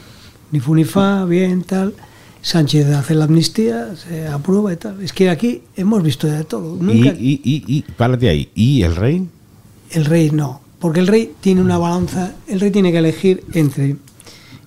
Ni 0.51 0.61
fu 0.61 0.73
ni 0.73 0.85
fa, 0.85 1.25
bien, 1.25 1.63
tal. 1.63 1.95
Sánchez 2.41 2.87
hace 2.95 3.13
la 3.13 3.25
amnistía, 3.25 3.93
se 3.97 4.25
aprueba 4.27 4.71
y 4.71 4.77
tal. 4.77 5.03
Es 5.03 5.11
que 5.11 5.29
aquí 5.29 5.63
hemos 5.75 6.01
visto 6.01 6.27
de 6.27 6.45
todo. 6.45 6.77
Nunca... 6.77 7.09
Y, 7.09 7.41
y, 7.43 7.65
y, 7.67 7.77
y, 7.77 7.81
párate 7.97 8.29
ahí. 8.29 8.49
¿Y 8.55 8.83
el 8.83 8.95
rey? 8.95 9.27
El 9.91 10.05
rey 10.05 10.31
no, 10.31 10.61
porque 10.79 10.99
el 10.99 11.07
rey 11.07 11.33
tiene 11.41 11.61
una 11.61 11.77
balanza, 11.77 12.33
el 12.47 12.59
rey 12.59 12.71
tiene 12.71 12.91
que 12.91 12.99
elegir 12.99 13.43
entre 13.53 13.97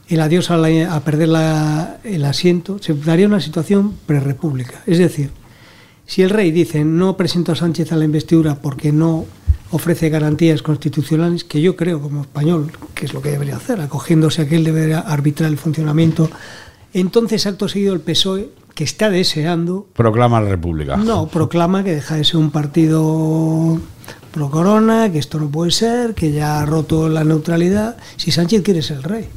el 0.09 0.21
adiós 0.21 0.51
a, 0.51 0.57
la- 0.57 0.95
a 0.95 1.01
perder 1.01 1.29
la- 1.29 1.99
el 2.05 2.25
asiento, 2.25 2.79
se 2.81 2.93
daría 2.95 3.27
una 3.27 3.41
situación 3.41 3.95
prerrepública. 4.07 4.83
Es 4.87 4.99
decir, 4.99 5.31
si 6.07 6.23
el 6.23 6.31
rey 6.31 6.51
dice 6.51 6.85
no 6.85 7.17
presento 7.17 7.53
a 7.53 7.57
Sánchez 7.57 7.93
a 7.93 7.97
la 7.97 8.05
investidura 8.05 8.57
porque 8.57 8.93
no 8.93 9.25
ofrece 9.71 10.11
garantías 10.11 10.61
constitucionales, 10.61 11.45
que 11.45 11.63
yo 11.63 11.77
creo 11.77 12.01
como 12.03 12.21
español 12.23 12.71
que 12.95 13.07
es 13.07 13.15
lo 13.15 13.23
que 13.23 13.31
debería 13.31 13.57
hacer, 13.57 13.81
acogiéndose 13.81 14.43
a 14.43 14.49
que 14.49 14.57
él 14.57 14.65
debería 14.65 14.99
arbitrar 14.99 15.51
el 15.51 15.57
funcionamiento, 15.57 16.29
entonces 16.93 17.47
acto 17.47 17.69
seguido 17.69 17.95
el 17.95 18.01
PSOE, 18.01 18.51
que 18.75 18.85
está 18.85 19.09
deseando, 19.09 19.87
Proclama 19.95 20.41
la 20.43 20.51
república. 20.51 20.97
no, 20.99 21.27
proclama 21.29 21.85
que 21.85 21.93
deja 21.95 22.17
de 22.17 22.25
ser 22.25 22.37
un 22.37 22.51
partido 22.51 23.79
pro 24.33 24.51
corona, 24.51 25.13
que 25.13 25.19
esto 25.19 25.39
no 25.39 25.49
puede 25.49 25.71
ser, 25.71 26.15
que 26.15 26.33
ya 26.33 26.61
ha 26.61 26.67
roto 26.67 27.09
la 27.09 27.23
neutralidad. 27.23 27.97
Si 28.17 28.33
Sánchez 28.33 28.63
quiere 28.63 28.83
ser 28.83 28.97
el 28.99 29.03
rey, 29.05 29.29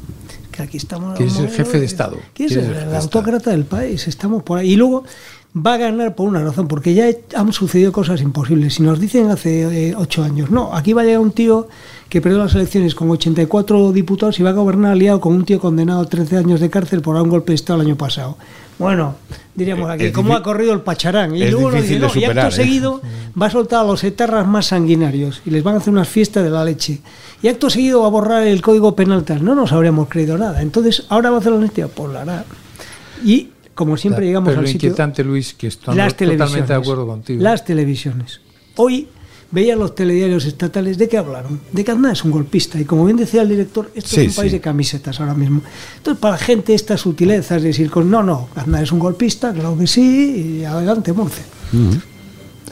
que 0.50 0.62
aquí 0.62 0.78
estamos. 0.78 1.16
Quiere 1.16 1.30
ser 1.30 1.50
jefe 1.50 1.78
de 1.78 1.86
Estado. 1.86 2.16
Ser 2.34 2.50
ser 2.50 2.76
el 2.88 2.94
autócrata 2.96 3.50
del 3.50 3.64
país, 3.64 4.08
estamos 4.08 4.42
por 4.42 4.58
ahí. 4.58 4.72
Y 4.72 4.76
luego 4.76 5.04
va 5.54 5.74
a 5.74 5.76
ganar 5.76 6.14
por 6.14 6.28
una 6.28 6.42
razón, 6.42 6.66
porque 6.66 6.94
ya 6.94 7.06
han 7.34 7.52
sucedido 7.52 7.92
cosas 7.92 8.20
imposibles. 8.20 8.74
Si 8.74 8.82
nos 8.82 8.98
dicen 8.98 9.30
hace 9.30 9.90
eh, 9.90 9.94
ocho 9.96 10.24
años, 10.24 10.50
no, 10.50 10.74
aquí 10.74 10.92
va 10.92 11.02
a 11.02 11.04
llegar 11.04 11.20
un 11.20 11.32
tío 11.32 11.68
que 12.08 12.20
perdió 12.20 12.38
las 12.38 12.54
elecciones 12.54 12.94
con 12.94 13.10
84 13.10 13.92
diputados 13.92 14.38
y 14.38 14.42
va 14.42 14.50
a 14.50 14.54
gobernar 14.54 14.92
aliado 14.92 15.20
con 15.20 15.34
un 15.34 15.44
tío 15.44 15.58
condenado 15.58 16.00
a 16.00 16.06
13 16.06 16.36
años 16.38 16.60
de 16.60 16.70
cárcel 16.70 17.02
por 17.02 17.16
un 17.16 17.28
golpe 17.28 17.52
de 17.52 17.56
Estado 17.56 17.80
el 17.80 17.86
año 17.86 17.96
pasado. 17.96 18.36
Bueno, 18.78 19.16
diríamos 19.54 19.88
aquí, 19.88 20.06
Es 20.06 20.12
¿cómo 20.12 20.34
ha 20.34 20.42
corrido 20.42 20.74
el 20.74 20.80
pacharán? 20.80 21.34
Y 21.34 21.50
luego 21.50 21.72
dice, 21.72 21.94
y 21.94 22.24
acto 22.24 22.48
¿eh? 22.48 22.50
seguido 22.50 23.00
va 23.40 23.46
a 23.46 23.50
soltar 23.50 23.80
a 23.80 23.84
los 23.84 24.04
etarras 24.04 24.46
más 24.46 24.66
sanguinarios 24.66 25.40
y 25.46 25.50
les 25.50 25.62
van 25.62 25.74
a 25.74 25.78
hacer 25.78 25.92
unas 25.92 26.08
fiestas 26.08 26.44
de 26.44 26.50
la 26.50 26.62
leche. 26.64 27.00
Y 27.42 27.48
acto 27.48 27.70
seguido 27.70 28.02
va 28.02 28.08
a 28.08 28.10
borrar 28.10 28.46
el 28.46 28.60
código 28.60 28.94
penal 28.94 29.24
tal. 29.24 29.44
No 29.44 29.54
nos 29.54 29.72
habríamos 29.72 30.08
creído 30.08 30.36
nada. 30.36 30.60
Entonces, 30.60 31.04
ahora 31.08 31.30
va 31.30 31.36
a 31.36 31.40
hacer 31.40 31.52
la 31.52 31.56
amnistía. 31.56 31.88
Pues 31.88 32.12
la 32.12 32.22
hará. 32.22 32.44
Y 33.24 33.48
como 33.74 33.96
siempre 33.96 34.20
Claro, 34.20 34.26
llegamos 34.26 34.48
pero 34.48 34.58
al 34.58 34.64
lo 34.64 34.70
sitio... 34.70 34.88
inquietante, 34.88 35.24
Luis, 35.24 35.54
que 35.54 35.68
estoy 35.68 35.96
las 35.96 36.14
totalmente 36.14 36.72
de 36.72 36.78
acuerdo 36.78 37.06
contigo. 37.06 37.42
Las 37.42 37.64
televisiones. 37.64 38.40
Hoy 38.76 39.08
veían 39.50 39.78
los 39.78 39.94
telediarios 39.94 40.44
estatales 40.44 40.98
de 40.98 41.08
qué 41.08 41.18
hablaron. 41.18 41.60
De 41.72 41.84
que 41.84 41.90
Aznar 41.90 42.12
es 42.12 42.24
un 42.24 42.30
golpista. 42.30 42.80
Y 42.80 42.84
como 42.84 43.04
bien 43.04 43.16
decía 43.16 43.42
el 43.42 43.48
director, 43.48 43.90
esto 43.94 44.10
Sí, 44.10 44.22
es 44.22 44.28
un 44.28 44.34
país 44.34 44.52
de 44.52 44.60
camisetas 44.60 45.20
ahora 45.20 45.34
mismo. 45.34 45.62
Entonces, 45.96 46.20
para 46.20 46.32
la 46.32 46.38
gente, 46.38 46.74
estas 46.74 47.00
sutilezas 47.00 47.62
de 47.62 47.68
decir, 47.68 47.90
no, 47.96 48.22
no, 48.22 48.48
Aznar 48.54 48.82
es 48.82 48.92
un 48.92 48.98
golpista, 48.98 49.52
claro 49.52 49.76
que 49.78 49.86
sí, 49.86 50.58
y 50.60 50.64
adelante, 50.64 51.12
Monce. 51.12 51.42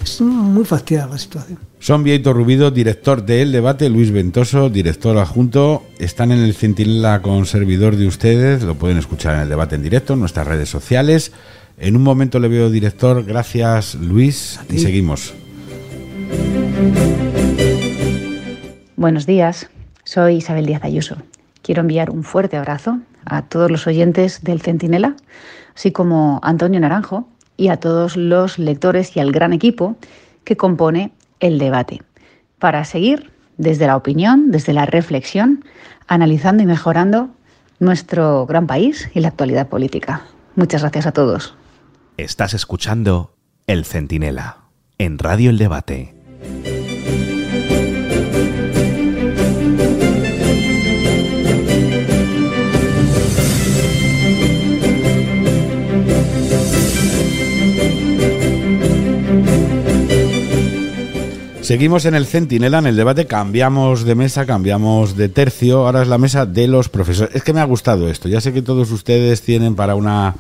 Es 0.03 0.20
muy 0.20 0.64
fastidiada 0.64 1.09
la 1.12 1.18
situación. 1.18 1.59
Son 1.79 2.03
Vieito 2.03 2.33
Rubido, 2.33 2.70
director 2.70 3.25
de 3.25 3.43
El 3.43 3.53
Debate, 3.53 3.89
Luis 3.89 4.11
Ventoso, 4.11 4.70
director 4.70 5.16
adjunto. 5.18 5.83
Están 5.99 6.33
en 6.33 6.41
el 6.41 6.55
Centinela 6.55 7.22
con 7.22 7.47
servidor 7.47 7.97
de 7.97 8.07
ustedes, 8.07 8.62
lo 8.62 8.75
pueden 8.75 8.99
escuchar 8.99 9.35
en 9.35 9.41
el 9.43 9.49
debate 9.49 9.77
en 9.77 9.83
directo, 9.83 10.14
en 10.14 10.20
nuestras 10.20 10.47
redes 10.47 10.68
sociales. 10.68 11.33
En 11.79 11.97
un 11.97 12.03
momento 12.03 12.39
le 12.39 12.49
veo 12.49 12.70
director, 12.70 13.25
gracias 13.25 13.97
Luis, 13.97 14.61
y 14.70 14.79
seguimos. 14.79 15.35
Buenos 18.97 19.27
días, 19.27 19.68
soy 20.05 20.37
Isabel 20.37 20.66
Díaz 20.66 20.85
Ayuso. 20.85 21.16
Quiero 21.62 21.83
enviar 21.83 22.11
un 22.11 22.25
fuerte 22.25 22.57
abrazo 22.57 23.01
a 23.25 23.43
todos 23.43 23.70
los 23.70 23.87
oyentes 23.87 24.43
del 24.43 24.61
Centinela, 24.61 25.16
así 25.75 25.93
como 25.93 26.41
a 26.43 26.49
Antonio 26.49 26.81
Naranjo 26.81 27.29
y 27.57 27.68
a 27.68 27.79
todos 27.79 28.16
los 28.16 28.59
lectores 28.59 29.16
y 29.16 29.20
al 29.20 29.33
gran 29.33 29.53
equipo 29.53 29.97
que 30.45 30.57
compone 30.57 31.12
el 31.41 31.59
debate, 31.59 32.03
para 32.59 32.85
seguir 32.85 33.31
desde 33.57 33.87
la 33.87 33.97
opinión, 33.97 34.51
desde 34.51 34.72
la 34.72 34.87
reflexión, 34.87 35.64
analizando 36.07 36.62
y 36.62 36.66
mejorando 36.66 37.31
nuestro 37.79 38.47
gran 38.47 38.66
país 38.66 39.11
y 39.14 39.20
la 39.20 39.29
actualidad 39.29 39.68
política. 39.68 40.22
Muchas 40.57 40.83
gracias 40.83 41.07
a 41.07 41.12
todos. 41.12 41.55
Estás 42.16 42.55
escuchando 42.55 43.35
El 43.66 43.85
Centinela 43.85 44.59
en 44.99 45.18
Radio 45.18 45.51
El 45.51 45.59
Debate. 45.59 46.14
Seguimos 61.65 62.05
en 62.05 62.15
el 62.15 62.27
Centinela, 62.27 62.79
en 62.79 62.87
el 62.87 62.95
debate, 62.95 63.25
cambiamos 63.25 64.05
de 64.05 64.15
mesa, 64.15 64.45
cambiamos 64.45 65.17
de 65.17 65.31
tercio, 65.31 65.87
ahora 65.87 66.03
es 66.03 66.09
la 66.09 66.19
mesa 66.19 66.45
de 66.45 66.69
los 66.69 66.91
profesores. 66.91 67.35
Es 67.35 67.43
que 67.43 67.55
me 67.55 67.61
ha 67.62 67.65
gustado 67.65 68.11
esto, 68.11 68.29
ya 68.29 68.43
sé 68.43 68.53
que 68.53 68.61
todos 68.61 68.91
ustedes 68.91 69.41
tienen 69.41 69.75
para 69.75 69.95
una 69.95 70.35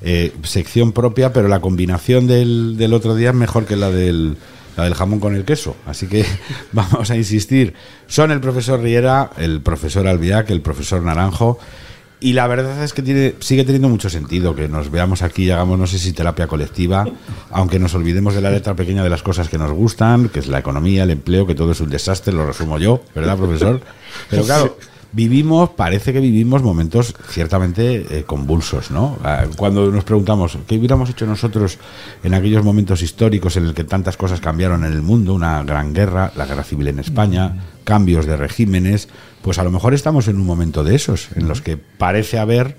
eh, 0.00 0.32
sección 0.42 0.92
propia, 0.92 1.34
pero 1.34 1.48
la 1.48 1.60
combinación 1.60 2.26
del, 2.26 2.78
del 2.78 2.94
otro 2.94 3.14
día 3.14 3.28
es 3.28 3.34
mejor 3.34 3.66
que 3.66 3.76
la 3.76 3.90
del, 3.90 4.38
la 4.74 4.84
del 4.84 4.94
jamón 4.94 5.20
con 5.20 5.36
el 5.36 5.44
queso, 5.44 5.76
así 5.84 6.06
que 6.06 6.24
vamos 6.72 7.10
a 7.10 7.16
insistir. 7.16 7.74
Son 8.06 8.30
el 8.30 8.40
profesor 8.40 8.80
Riera, 8.80 9.32
el 9.36 9.60
profesor 9.60 10.08
Albiac, 10.08 10.48
el 10.48 10.62
profesor 10.62 11.02
Naranjo. 11.02 11.58
Y 12.22 12.34
la 12.34 12.46
verdad 12.46 12.84
es 12.84 12.92
que 12.92 13.00
tiene, 13.00 13.34
sigue 13.40 13.64
teniendo 13.64 13.88
mucho 13.88 14.10
sentido 14.10 14.54
que 14.54 14.68
nos 14.68 14.90
veamos 14.90 15.22
aquí 15.22 15.44
y 15.44 15.50
hagamos, 15.50 15.78
no 15.78 15.86
sé 15.86 15.98
si 15.98 16.12
terapia 16.12 16.46
colectiva, 16.46 17.06
aunque 17.50 17.78
nos 17.78 17.94
olvidemos 17.94 18.34
de 18.34 18.42
la 18.42 18.50
letra 18.50 18.76
pequeña 18.76 19.02
de 19.02 19.08
las 19.08 19.22
cosas 19.22 19.48
que 19.48 19.56
nos 19.56 19.72
gustan, 19.72 20.28
que 20.28 20.40
es 20.40 20.46
la 20.46 20.58
economía, 20.58 21.04
el 21.04 21.10
empleo, 21.10 21.46
que 21.46 21.54
todo 21.54 21.72
es 21.72 21.80
un 21.80 21.88
desastre, 21.88 22.34
lo 22.34 22.46
resumo 22.46 22.78
yo, 22.78 23.02
¿verdad, 23.14 23.38
profesor? 23.38 23.80
Pero 24.28 24.44
claro, 24.44 24.76
vivimos, 25.12 25.70
parece 25.70 26.12
que 26.12 26.20
vivimos 26.20 26.62
momentos 26.62 27.14
ciertamente 27.28 28.18
eh, 28.18 28.24
convulsos, 28.24 28.90
¿no? 28.90 29.18
Ah, 29.24 29.46
Cuando 29.56 29.90
nos 29.90 30.04
preguntamos, 30.04 30.58
¿qué 30.66 30.78
hubiéramos 30.78 31.10
hecho 31.10 31.26
nosotros 31.26 31.78
en 32.22 32.34
aquellos 32.34 32.64
momentos 32.64 33.02
históricos 33.02 33.56
en 33.56 33.66
el 33.66 33.74
que 33.74 33.84
tantas 33.84 34.16
cosas 34.16 34.40
cambiaron 34.40 34.84
en 34.84 34.92
el 34.92 35.02
mundo? 35.02 35.34
Una 35.34 35.62
gran 35.62 35.92
guerra, 35.92 36.32
la 36.36 36.46
guerra 36.46 36.62
civil 36.62 36.88
en 36.88 37.00
España, 37.00 37.56
cambios 37.84 38.26
de 38.26 38.36
regímenes, 38.36 39.08
pues 39.42 39.58
a 39.58 39.64
lo 39.64 39.70
mejor 39.70 39.94
estamos 39.94 40.28
en 40.28 40.36
un 40.36 40.46
momento 40.46 40.84
de 40.84 40.94
esos, 40.94 41.28
en 41.34 41.48
los 41.48 41.60
que 41.60 41.76
parece 41.76 42.38
haber 42.38 42.76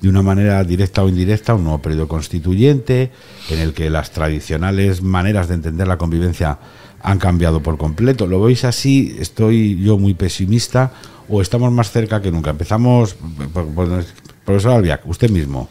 de 0.00 0.08
una 0.08 0.22
manera 0.22 0.64
directa 0.64 1.02
o 1.02 1.08
indirecta 1.08 1.54
un 1.54 1.64
nuevo 1.64 1.82
periodo 1.82 2.08
constituyente, 2.08 3.10
en 3.50 3.58
el 3.58 3.74
que 3.74 3.90
las 3.90 4.12
tradicionales 4.12 5.02
maneras 5.02 5.48
de 5.48 5.54
entender 5.54 5.86
la 5.86 5.98
convivencia 5.98 6.58
han 7.02 7.18
cambiado 7.18 7.62
por 7.62 7.76
completo. 7.78 8.26
¿Lo 8.26 8.40
veis 8.42 8.64
así? 8.64 9.16
¿Estoy 9.18 9.80
yo 9.82 9.98
muy 9.98 10.14
pesimista 10.14 10.92
o 11.28 11.40
estamos 11.42 11.72
más 11.72 11.90
cerca 11.90 12.20
que 12.20 12.30
nunca? 12.30 12.50
Empezamos, 12.50 13.16
por- 13.52 14.04
profesor 14.44 14.72
Albiac, 14.72 15.06
usted 15.06 15.30
mismo. 15.30 15.68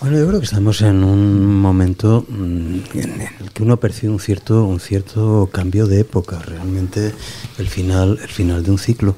Bueno, 0.00 0.16
yo 0.18 0.26
creo 0.28 0.40
que 0.40 0.46
estamos 0.46 0.80
en 0.80 1.04
un 1.04 1.60
momento 1.60 2.24
mm, 2.26 2.74
en 2.94 3.20
el 3.40 3.50
que 3.52 3.62
uno 3.62 3.76
percibe 3.76 4.10
un 4.12 4.18
cierto, 4.20 4.64
un 4.64 4.80
cierto 4.80 5.50
cambio 5.52 5.86
de 5.86 6.00
época, 6.00 6.38
realmente 6.38 7.12
el 7.58 7.68
final, 7.68 8.18
el 8.22 8.28
final 8.30 8.62
de 8.64 8.70
un 8.70 8.78
ciclo. 8.78 9.14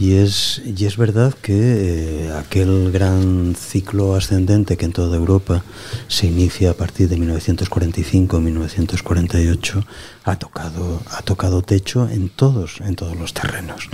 Y 0.00 0.14
es, 0.14 0.62
y 0.64 0.86
es 0.86 0.96
verdad 0.96 1.34
que 1.34 2.24
eh, 2.24 2.32
aquel 2.32 2.90
gran 2.90 3.54
ciclo 3.54 4.14
ascendente 4.14 4.78
que 4.78 4.86
en 4.86 4.94
toda 4.94 5.14
Europa 5.14 5.62
se 6.08 6.26
inicia 6.26 6.70
a 6.70 6.74
partir 6.74 7.10
de 7.10 7.18
1945-1948 7.18 9.84
ha 10.24 10.36
tocado, 10.36 11.02
ha 11.10 11.20
tocado 11.20 11.60
techo 11.60 12.08
en 12.08 12.30
todos, 12.30 12.80
en 12.80 12.96
todos 12.96 13.14
los 13.14 13.34
terrenos. 13.34 13.90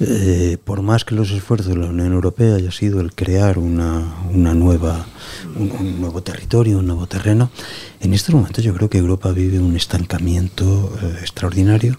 Eh, 0.00 0.56
por 0.62 0.80
más 0.80 1.04
que 1.04 1.14
los 1.14 1.30
esfuerzos 1.30 1.68
de 1.68 1.76
la 1.76 1.86
Unión 1.86 2.14
Europea 2.14 2.54
haya 2.54 2.70
sido 2.70 3.00
el 3.00 3.14
crear 3.14 3.58
una, 3.58 4.14
una 4.32 4.54
nueva, 4.54 5.04
un, 5.54 6.00
nuevo 6.00 6.22
territorio, 6.22 6.78
un 6.78 6.86
nuevo 6.86 7.06
terreno, 7.06 7.50
en 8.00 8.14
estos 8.14 8.34
momentos 8.34 8.64
yo 8.64 8.72
creo 8.72 8.88
que 8.88 8.98
Europa 8.98 9.32
vive 9.32 9.58
un 9.58 9.76
estancamiento 9.76 10.96
eh, 11.02 11.16
extraordinario. 11.20 11.98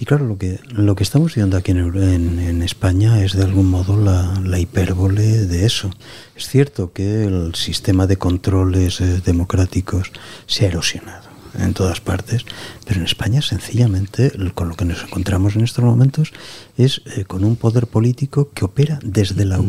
Y 0.00 0.06
claro, 0.06 0.26
lo 0.26 0.38
que, 0.38 0.58
lo 0.70 0.96
que 0.96 1.02
estamos 1.02 1.34
viendo 1.34 1.58
aquí 1.58 1.72
en, 1.72 2.62
España 2.62 3.22
es 3.22 3.34
de 3.34 3.44
algún 3.44 3.68
modo 3.68 4.02
la, 4.02 4.40
la 4.42 4.58
hipérbole 4.58 5.44
de 5.44 5.66
eso. 5.66 5.90
Es 6.34 6.48
cierto 6.48 6.94
que 6.94 7.24
el 7.24 7.54
sistema 7.54 8.06
de 8.06 8.16
controles 8.16 9.02
eh, 9.02 9.20
democráticos 9.22 10.10
se 10.46 10.64
ha 10.64 10.68
erosionado 10.68 11.28
en 11.58 11.74
todas 11.74 12.00
partes, 12.00 12.46
pero 12.86 13.00
en 13.00 13.04
España 13.04 13.42
sencillamente 13.42 14.32
con 14.54 14.70
lo 14.70 14.74
que 14.74 14.86
nos 14.86 15.02
encontramos 15.02 15.54
en 15.54 15.64
estos 15.64 15.84
momentos 15.84 16.32
es 16.78 17.02
eh, 17.16 17.24
con 17.24 17.44
un 17.44 17.56
poder 17.56 17.86
político 17.86 18.48
que 18.54 18.64
opera 18.64 19.00
desde 19.02 19.44
la 19.44 19.60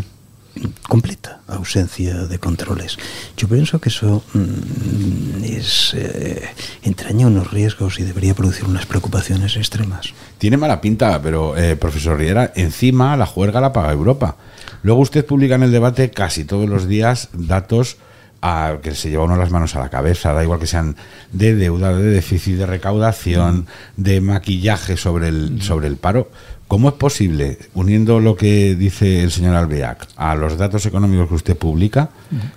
completa 0.87 1.41
ausencia 1.47 2.25
de 2.25 2.39
controles. 2.39 2.97
Yo 3.37 3.47
pienso 3.47 3.79
que 3.79 3.89
eso 3.89 4.23
mm, 4.33 5.43
es 5.43 5.93
eh, 5.95 6.49
entraña 6.83 7.27
unos 7.27 7.51
riesgos 7.51 7.99
y 7.99 8.03
debería 8.03 8.33
producir 8.33 8.65
unas 8.65 8.85
preocupaciones 8.85 9.55
extremas. 9.57 10.13
Tiene 10.37 10.57
mala 10.57 10.81
pinta, 10.81 11.21
pero 11.21 11.57
eh, 11.57 11.75
profesor 11.75 12.17
Riera, 12.17 12.51
encima 12.55 13.15
la 13.17 13.25
juerga 13.25 13.61
la 13.61 13.73
paga 13.73 13.91
Europa. 13.91 14.37
Luego 14.83 15.01
usted 15.01 15.25
publica 15.25 15.55
en 15.55 15.63
el 15.63 15.71
debate 15.71 16.11
casi 16.11 16.45
todos 16.45 16.67
los 16.67 16.87
días 16.87 17.29
datos 17.33 17.97
a, 18.41 18.77
que 18.81 18.95
se 18.95 19.09
lleva 19.09 19.25
uno 19.25 19.37
las 19.37 19.51
manos 19.51 19.75
a 19.75 19.79
la 19.79 19.89
cabeza, 19.89 20.33
da 20.33 20.43
igual 20.43 20.59
que 20.59 20.67
sean 20.67 20.95
de 21.31 21.55
deuda, 21.55 21.95
de 21.95 22.03
déficit, 22.03 22.57
de 22.57 22.65
recaudación, 22.65 23.67
de 23.97 24.19
maquillaje 24.19 24.97
sobre 24.97 25.27
el, 25.27 25.61
sobre 25.61 25.87
el 25.87 25.97
paro. 25.97 26.31
¿Cómo 26.71 26.87
es 26.87 26.95
posible, 26.95 27.57
uniendo 27.73 28.21
lo 28.21 28.37
que 28.37 28.75
dice 28.75 29.23
el 29.23 29.31
señor 29.31 29.55
Albeac 29.57 30.07
a 30.15 30.35
los 30.35 30.57
datos 30.57 30.85
económicos 30.85 31.27
que 31.27 31.35
usted 31.35 31.57
publica, 31.57 32.11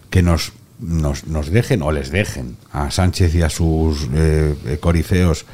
que 0.08 0.22
nos, 0.22 0.52
nos, 0.78 1.26
nos 1.26 1.50
dejen 1.50 1.82
o 1.82 1.90
les 1.90 2.12
dejen 2.12 2.56
a 2.70 2.92
Sánchez 2.92 3.34
y 3.34 3.42
a 3.42 3.50
sus 3.50 4.06
eh, 4.14 4.78
corifeos 4.78 5.46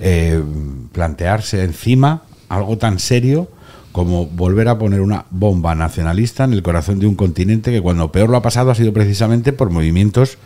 eh, 0.00 0.42
plantearse 0.90 1.62
encima 1.62 2.24
algo 2.48 2.76
tan 2.76 2.98
serio 2.98 3.48
como 3.92 4.26
volver 4.26 4.66
a 4.66 4.78
poner 4.78 5.00
una 5.00 5.26
bomba 5.30 5.76
nacionalista 5.76 6.42
en 6.42 6.54
el 6.54 6.64
corazón 6.64 6.98
de 6.98 7.06
un 7.06 7.14
continente 7.14 7.70
que 7.70 7.80
cuando 7.80 8.10
peor 8.10 8.30
lo 8.30 8.36
ha 8.36 8.42
pasado 8.42 8.72
ha 8.72 8.74
sido 8.74 8.92
precisamente 8.92 9.52
por 9.52 9.70
movimientos 9.70 10.38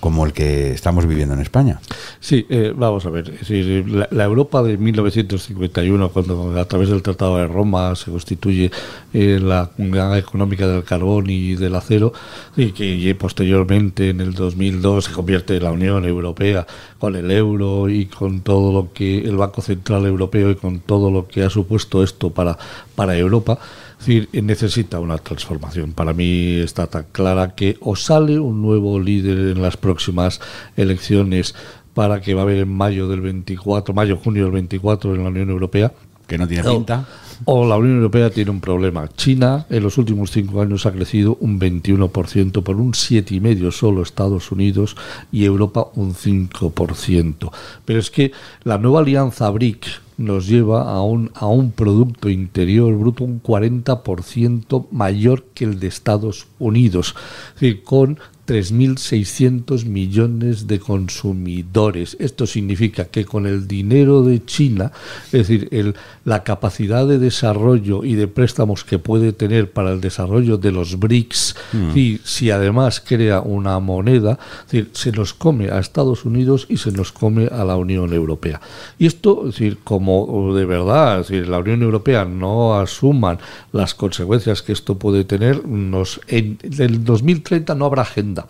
como 0.00 0.24
el 0.24 0.32
que 0.32 0.72
estamos 0.72 1.06
viviendo 1.06 1.34
en 1.34 1.40
España. 1.40 1.80
Sí, 2.18 2.46
eh, 2.48 2.72
vamos 2.74 3.06
a 3.06 3.10
ver. 3.10 3.30
Decir, 3.30 3.88
la, 3.88 4.08
la 4.10 4.24
Europa 4.24 4.62
de 4.62 4.76
1951, 4.76 6.08
cuando 6.08 6.58
a 6.58 6.64
través 6.64 6.88
del 6.88 7.02
Tratado 7.02 7.36
de 7.36 7.46
Roma 7.46 7.94
se 7.94 8.10
constituye 8.10 8.70
eh, 9.12 9.38
la 9.40 9.70
Comunidad 9.76 10.18
Económica 10.18 10.66
del 10.66 10.84
Carbón 10.84 11.28
y 11.28 11.54
del 11.54 11.74
Acero, 11.74 12.12
y 12.56 12.72
que 12.72 13.14
posteriormente 13.14 14.10
en 14.10 14.20
el 14.20 14.34
2002 14.34 15.04
se 15.04 15.12
convierte 15.12 15.56
en 15.56 15.64
la 15.64 15.72
Unión 15.72 16.04
Europea 16.04 16.66
con 16.98 17.16
el 17.16 17.30
euro 17.30 17.88
y 17.88 18.06
con 18.06 18.40
todo 18.40 18.72
lo 18.72 18.92
que 18.92 19.18
el 19.20 19.36
Banco 19.36 19.62
Central 19.62 20.06
Europeo 20.06 20.50
y 20.50 20.54
con 20.54 20.80
todo 20.80 21.10
lo 21.10 21.28
que 21.28 21.42
ha 21.42 21.50
supuesto 21.50 22.02
esto 22.02 22.30
para, 22.30 22.56
para 22.94 23.16
Europa. 23.16 23.58
Es 24.00 24.06
decir, 24.06 24.28
necesita 24.42 24.98
una 24.98 25.18
transformación. 25.18 25.92
Para 25.92 26.14
mí 26.14 26.54
está 26.58 26.86
tan 26.86 27.04
clara 27.12 27.54
que 27.54 27.76
o 27.80 27.94
sale 27.96 28.38
un 28.38 28.62
nuevo 28.62 28.98
líder 28.98 29.38
en 29.56 29.60
las 29.62 29.76
próximas 29.76 30.40
elecciones 30.76 31.54
para 31.92 32.20
que 32.22 32.32
va 32.34 32.40
a 32.40 32.44
haber 32.44 32.58
en 32.58 32.72
mayo 32.72 33.08
del 33.08 33.20
24, 33.20 33.92
mayo, 33.94 34.16
junio 34.16 34.44
del 34.44 34.52
24 34.52 35.14
en 35.14 35.22
la 35.22 35.28
Unión 35.28 35.50
Europea. 35.50 35.92
Que 36.26 36.38
no 36.38 36.46
tiene 36.48 36.66
O- 36.68 36.72
pinta. 36.76 37.06
O 37.44 37.66
la 37.66 37.76
Unión 37.76 37.96
Europea 37.96 38.30
tiene 38.30 38.50
un 38.50 38.60
problema. 38.60 39.08
China 39.16 39.66
en 39.68 39.82
los 39.82 39.98
últimos 39.98 40.30
cinco 40.30 40.62
años 40.62 40.86
ha 40.86 40.92
crecido 40.92 41.36
un 41.40 41.58
21%, 41.58 42.62
por 42.62 42.76
un 42.76 42.92
7,5% 42.92 43.70
solo 43.72 44.02
Estados 44.02 44.52
Unidos 44.52 44.96
y 45.32 45.44
Europa 45.44 45.86
un 45.94 46.14
5%. 46.14 47.50
Pero 47.84 47.98
es 47.98 48.10
que 48.10 48.32
la 48.64 48.78
nueva 48.78 49.00
alianza 49.00 49.48
BRIC 49.50 49.86
nos 50.20 50.46
lleva 50.46 50.92
a 50.92 51.02
un, 51.02 51.30
a 51.34 51.46
un 51.46 51.72
Producto 51.72 52.28
Interior 52.28 52.94
Bruto 52.96 53.24
un 53.24 53.42
40% 53.42 54.86
mayor 54.90 55.44
que 55.54 55.64
el 55.64 55.80
de 55.80 55.88
Estados 55.88 56.46
Unidos, 56.58 57.14
es 57.54 57.60
decir, 57.60 57.82
con 57.82 58.18
3.600 58.46 59.84
millones 59.84 60.66
de 60.66 60.80
consumidores. 60.80 62.16
Esto 62.18 62.48
significa 62.48 63.04
que 63.04 63.24
con 63.24 63.46
el 63.46 63.68
dinero 63.68 64.24
de 64.24 64.44
China, 64.44 64.90
es 65.26 65.46
decir, 65.46 65.68
el, 65.70 65.94
la 66.24 66.42
capacidad 66.42 67.06
de 67.06 67.20
desarrollo 67.20 68.02
y 68.04 68.14
de 68.14 68.26
préstamos 68.26 68.82
que 68.82 68.98
puede 68.98 69.32
tener 69.32 69.70
para 69.70 69.92
el 69.92 70.00
desarrollo 70.00 70.58
de 70.58 70.72
los 70.72 70.98
BRICS, 70.98 71.54
Mm. 71.72 71.96
y 71.96 72.20
si 72.24 72.50
además 72.50 73.00
crea 73.00 73.40
una 73.40 73.78
moneda, 73.78 74.38
es 74.66 74.72
decir, 74.72 74.90
se 74.92 75.12
nos 75.12 75.34
come 75.34 75.70
a 75.70 75.78
Estados 75.78 76.24
Unidos 76.24 76.66
y 76.68 76.78
se 76.78 76.90
nos 76.90 77.12
come 77.12 77.46
a 77.46 77.64
la 77.64 77.76
Unión 77.76 78.12
Europea. 78.12 78.60
Y 78.98 79.06
esto, 79.06 79.48
es 79.48 79.54
decir, 79.54 79.78
como 79.84 80.09
de 80.54 80.64
verdad, 80.64 81.18
decir, 81.18 81.48
la 81.48 81.58
Unión 81.58 81.82
Europea 81.82 82.24
no 82.24 82.78
asuman 82.78 83.38
las 83.72 83.94
consecuencias 83.94 84.62
que 84.62 84.72
esto 84.72 84.96
puede 84.96 85.24
tener, 85.24 85.66
nos, 85.66 86.20
en 86.28 86.58
el 86.78 87.04
2030 87.04 87.74
no 87.74 87.86
habrá 87.86 88.02
agenda. 88.02 88.46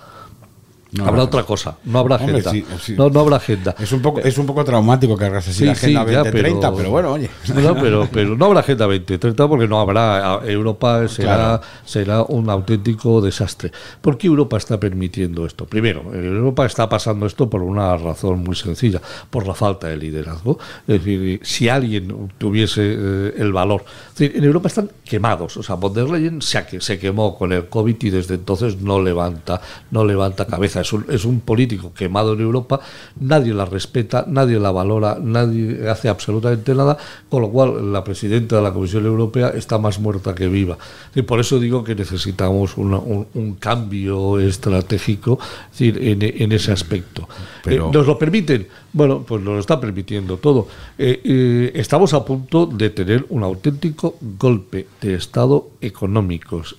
No 0.93 1.03
habrá 1.05 1.11
habrá 1.11 1.23
otra 1.25 1.43
cosa, 1.45 1.77
no 1.85 1.99
habrá 2.01 2.17
Hombre, 2.17 2.41
agenda. 2.41 2.51
sí, 2.51 2.65
sí. 2.83 2.95
No, 2.97 3.09
no 3.11 3.21
habrá 3.21 3.37
agenda. 3.37 3.75
Es 3.79 3.93
un 3.93 4.03
poco, 4.03 4.21
es 4.21 4.37
un 4.39 4.47
poco 4.47 4.65
traumático 4.65 5.17
que 5.17 5.25
hagas 5.25 5.47
así 5.47 5.59
Sí, 5.59 5.65
la 5.67 5.73
agenda 5.73 6.05
sí, 6.05 6.11
ya, 6.13 6.19
2030, 6.25 6.75
pero, 6.77 6.91
bueno, 6.91 7.13
oye. 7.13 7.31
No, 7.55 7.75
pero, 7.75 8.09
pero 8.13 8.37
no 8.37 8.45
habrá 8.47 8.61
agenda 8.61 8.87
2030 8.87 9.49
porque 9.49 9.69
no 9.69 9.79
habrá. 9.81 10.41
Europa 10.45 11.07
será, 11.09 11.35
Claro. 11.37 11.61
será 11.85 12.23
un 12.23 12.51
auténtico 12.51 13.21
desastre. 13.21 13.71
¿Por 14.01 14.19
qué 14.19 14.27
Europa 14.27 14.57
está 14.57 14.81
permitiendo 14.81 15.47
esto? 15.47 15.65
Primero, 15.67 16.13
Europa 16.13 16.67
está 16.67 16.89
pasando 16.89 17.27
esto 17.27 17.49
por 17.49 17.63
una 17.63 17.97
razón 17.97 18.43
muy 18.43 18.57
sencilla, 18.57 19.01
por 19.31 19.47
la 19.47 19.55
falta 19.55 19.87
de 19.89 19.97
liderazgo. 19.97 20.59
Es 20.89 21.05
decir, 21.05 21.41
si 21.45 21.69
alguien 21.69 22.33
tuviese 22.39 22.81
eh, 22.83 23.35
el 23.39 23.53
valor. 23.53 23.85
Es 24.13 24.19
decir, 24.19 24.37
en 24.37 24.45
Europa 24.45 24.69
están 24.69 24.91
quemados. 25.05 25.57
O 25.57 25.63
sea, 25.63 25.77
von 25.77 25.93
der 25.95 26.09
Leyen 26.09 26.43
se, 26.43 26.81
se 26.81 26.99
quemó 26.99 27.37
con 27.39 27.53
el 27.53 27.69
COVID 27.69 27.97
y 28.01 28.11
desde 28.11 28.35
entonces 28.35 28.81
no 28.81 29.01
levanta, 29.01 29.61
no 29.91 30.05
levanta 30.05 30.47
cabeza. 30.47 30.80
Es 30.81 30.93
un, 30.93 31.05
es 31.09 31.25
un 31.25 31.41
político 31.41 31.93
quemado 31.95 32.35
en 32.35 32.41
Europa, 32.41 32.81
nadie 33.21 33.53
la 33.55 33.65
respeta, 33.65 34.25
nadie 34.29 34.59
la 34.59 34.71
valora, 34.71 35.19
nadie 35.21 35.89
hace 35.89 36.09
absolutamente 36.09 36.75
nada, 36.75 36.97
con 37.29 37.43
lo 37.43 37.51
cual 37.51 37.93
la 37.93 38.03
presidenta 38.05 38.57
de 38.57 38.63
la 38.63 38.73
Comisión 38.73 39.05
Europea 39.07 39.51
está 39.51 39.79
más 39.79 39.99
muerta 39.99 40.35
que 40.35 40.49
viva. 40.49 40.77
Y 41.15 41.23
por 41.23 41.41
eso 41.41 41.59
digo 41.59 41.85
que 41.85 41.95
necesitamos 41.95 42.77
una- 42.77 42.99
un, 42.99 43.27
un 43.35 43.55
cambio 43.55 44.39
estratégico 44.39 45.39
es 45.73 45.79
decir, 45.79 45.99
en, 46.03 46.23
en 46.23 46.53
ese 46.53 46.73
aspecto. 46.73 47.29
Pero- 47.65 47.89
Eh, 47.89 47.91
¿Nos 47.93 48.07
lo 48.07 48.19
permiten? 48.19 48.67
Bueno, 48.93 49.23
pues 49.27 49.41
nos 49.43 49.55
lo 49.55 49.61
está 49.61 49.79
permitiendo 49.81 50.37
todo. 50.39 50.67
Eh, 50.99 51.21
eh, 51.25 51.73
estamos 51.75 52.13
a 52.15 52.25
punto 52.25 52.67
de 52.67 52.91
tener 52.91 53.25
un 53.29 53.43
auténtico 53.43 54.17
golpe 54.39 54.87
de 55.01 55.15
Estado 55.15 55.71
económicos. 55.81 56.77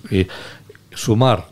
Sumar 0.94 1.48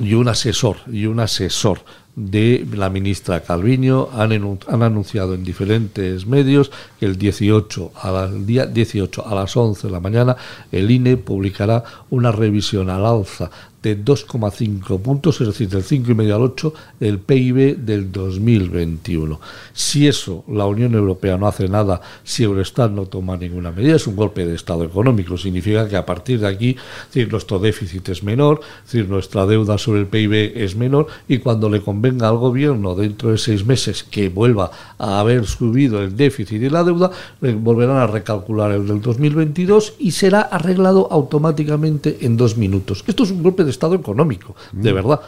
y 0.00 0.14
un 0.14 0.28
asesor 0.28 0.76
y 0.90 1.06
un 1.06 1.20
asesor 1.20 1.80
de 2.16 2.66
la 2.72 2.90
ministra 2.90 3.42
Calviño. 3.42 4.08
Han, 4.12 4.32
han 4.68 4.82
anunciado 4.82 5.34
en 5.34 5.44
diferentes 5.44 6.26
medios 6.26 6.70
que 6.98 7.06
el 7.06 7.16
18 7.16 7.92
a 7.94 8.28
día 8.28 8.66
18 8.66 9.26
a 9.26 9.34
las 9.34 9.56
11 9.56 9.86
de 9.86 9.92
la 9.92 10.00
mañana 10.00 10.36
el 10.70 10.90
INE 10.90 11.16
publicará 11.16 11.84
una 12.10 12.32
revisión 12.32 12.90
al 12.90 13.04
alza 13.04 13.50
de 13.84 14.02
2,5 14.02 14.98
puntos, 15.00 15.40
es 15.42 15.46
decir, 15.46 15.68
del 15.68 15.84
5,5 15.84 16.34
al 16.34 16.42
8 16.42 16.74
del 16.98 17.18
PIB 17.18 17.76
del 17.76 18.10
2021. 18.10 19.38
Si 19.74 20.08
eso 20.08 20.42
la 20.48 20.64
Unión 20.64 20.94
Europea 20.94 21.36
no 21.36 21.46
hace 21.46 21.68
nada, 21.68 22.00
si 22.24 22.44
Eurostat 22.44 22.90
no 22.90 23.04
toma 23.04 23.36
ninguna 23.36 23.70
medida, 23.70 23.96
es 23.96 24.06
un 24.06 24.16
golpe 24.16 24.46
de 24.46 24.54
Estado 24.54 24.84
económico. 24.84 25.36
Significa 25.36 25.86
que 25.86 25.96
a 25.96 26.06
partir 26.06 26.40
de 26.40 26.48
aquí 26.48 26.76
decir, 27.08 27.30
nuestro 27.30 27.58
déficit 27.58 28.08
es 28.08 28.22
menor, 28.22 28.62
decir, 28.84 29.06
nuestra 29.06 29.44
deuda 29.44 29.76
sobre 29.76 30.00
el 30.00 30.06
PIB 30.06 30.52
es 30.56 30.76
menor 30.76 31.08
y 31.28 31.38
cuando 31.38 31.68
le 31.68 31.82
convenga 31.82 32.28
al 32.28 32.38
gobierno 32.38 32.94
dentro 32.94 33.32
de 33.32 33.38
seis 33.38 33.66
meses 33.66 34.02
que 34.02 34.30
vuelva 34.30 34.70
a 34.96 35.20
haber 35.20 35.44
subido 35.44 36.02
el 36.02 36.16
déficit 36.16 36.62
y 36.62 36.70
la 36.70 36.84
deuda, 36.84 37.10
volverán 37.40 37.98
a 37.98 38.06
recalcular 38.06 38.72
el 38.72 38.86
del 38.86 39.02
2022 39.02 39.94
y 39.98 40.12
será 40.12 40.40
arreglado 40.40 41.08
automáticamente 41.10 42.18
en 42.22 42.38
dos 42.38 42.56
minutos. 42.56 43.04
Esto 43.06 43.24
es 43.24 43.30
un 43.30 43.42
golpe 43.42 43.64
de 43.64 43.73
Estado 43.74 43.94
económico, 43.94 44.54
de 44.72 44.90
Mm. 44.92 44.94
verdad. 44.94 45.20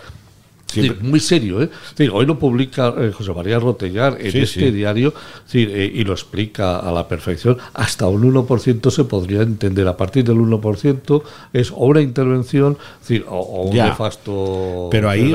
Decir, 0.74 0.98
muy 1.00 1.20
serio, 1.20 1.62
¿eh? 1.62 1.70
Decir, 1.96 2.10
hoy 2.12 2.26
lo 2.26 2.38
publica 2.40 2.92
eh, 2.98 3.12
José 3.16 3.32
María 3.32 3.58
Rotellar 3.60 4.18
en 4.20 4.32
Sí, 4.32 4.38
este 4.40 4.60
sí. 4.66 4.70
diario 4.72 5.14
decir, 5.46 5.70
eh, 5.72 5.90
y 5.94 6.02
lo 6.04 6.12
explica 6.12 6.80
a 6.80 6.90
la 6.92 7.06
perfección. 7.06 7.56
Hasta 7.72 8.08
un 8.08 8.24
1% 8.24 8.90
se 8.90 9.04
podría 9.04 9.42
entender. 9.42 9.86
A 9.86 9.96
partir 9.96 10.24
del 10.24 10.36
1% 10.38 11.22
es 11.52 11.70
o 11.70 11.86
una 11.86 12.00
intervención 12.02 12.76
o, 13.28 13.36
o 13.38 13.62
un 13.68 13.76
Ya. 13.76 13.86
nefasto. 13.86 14.88
Pero 14.90 15.08
ahí, 15.08 15.32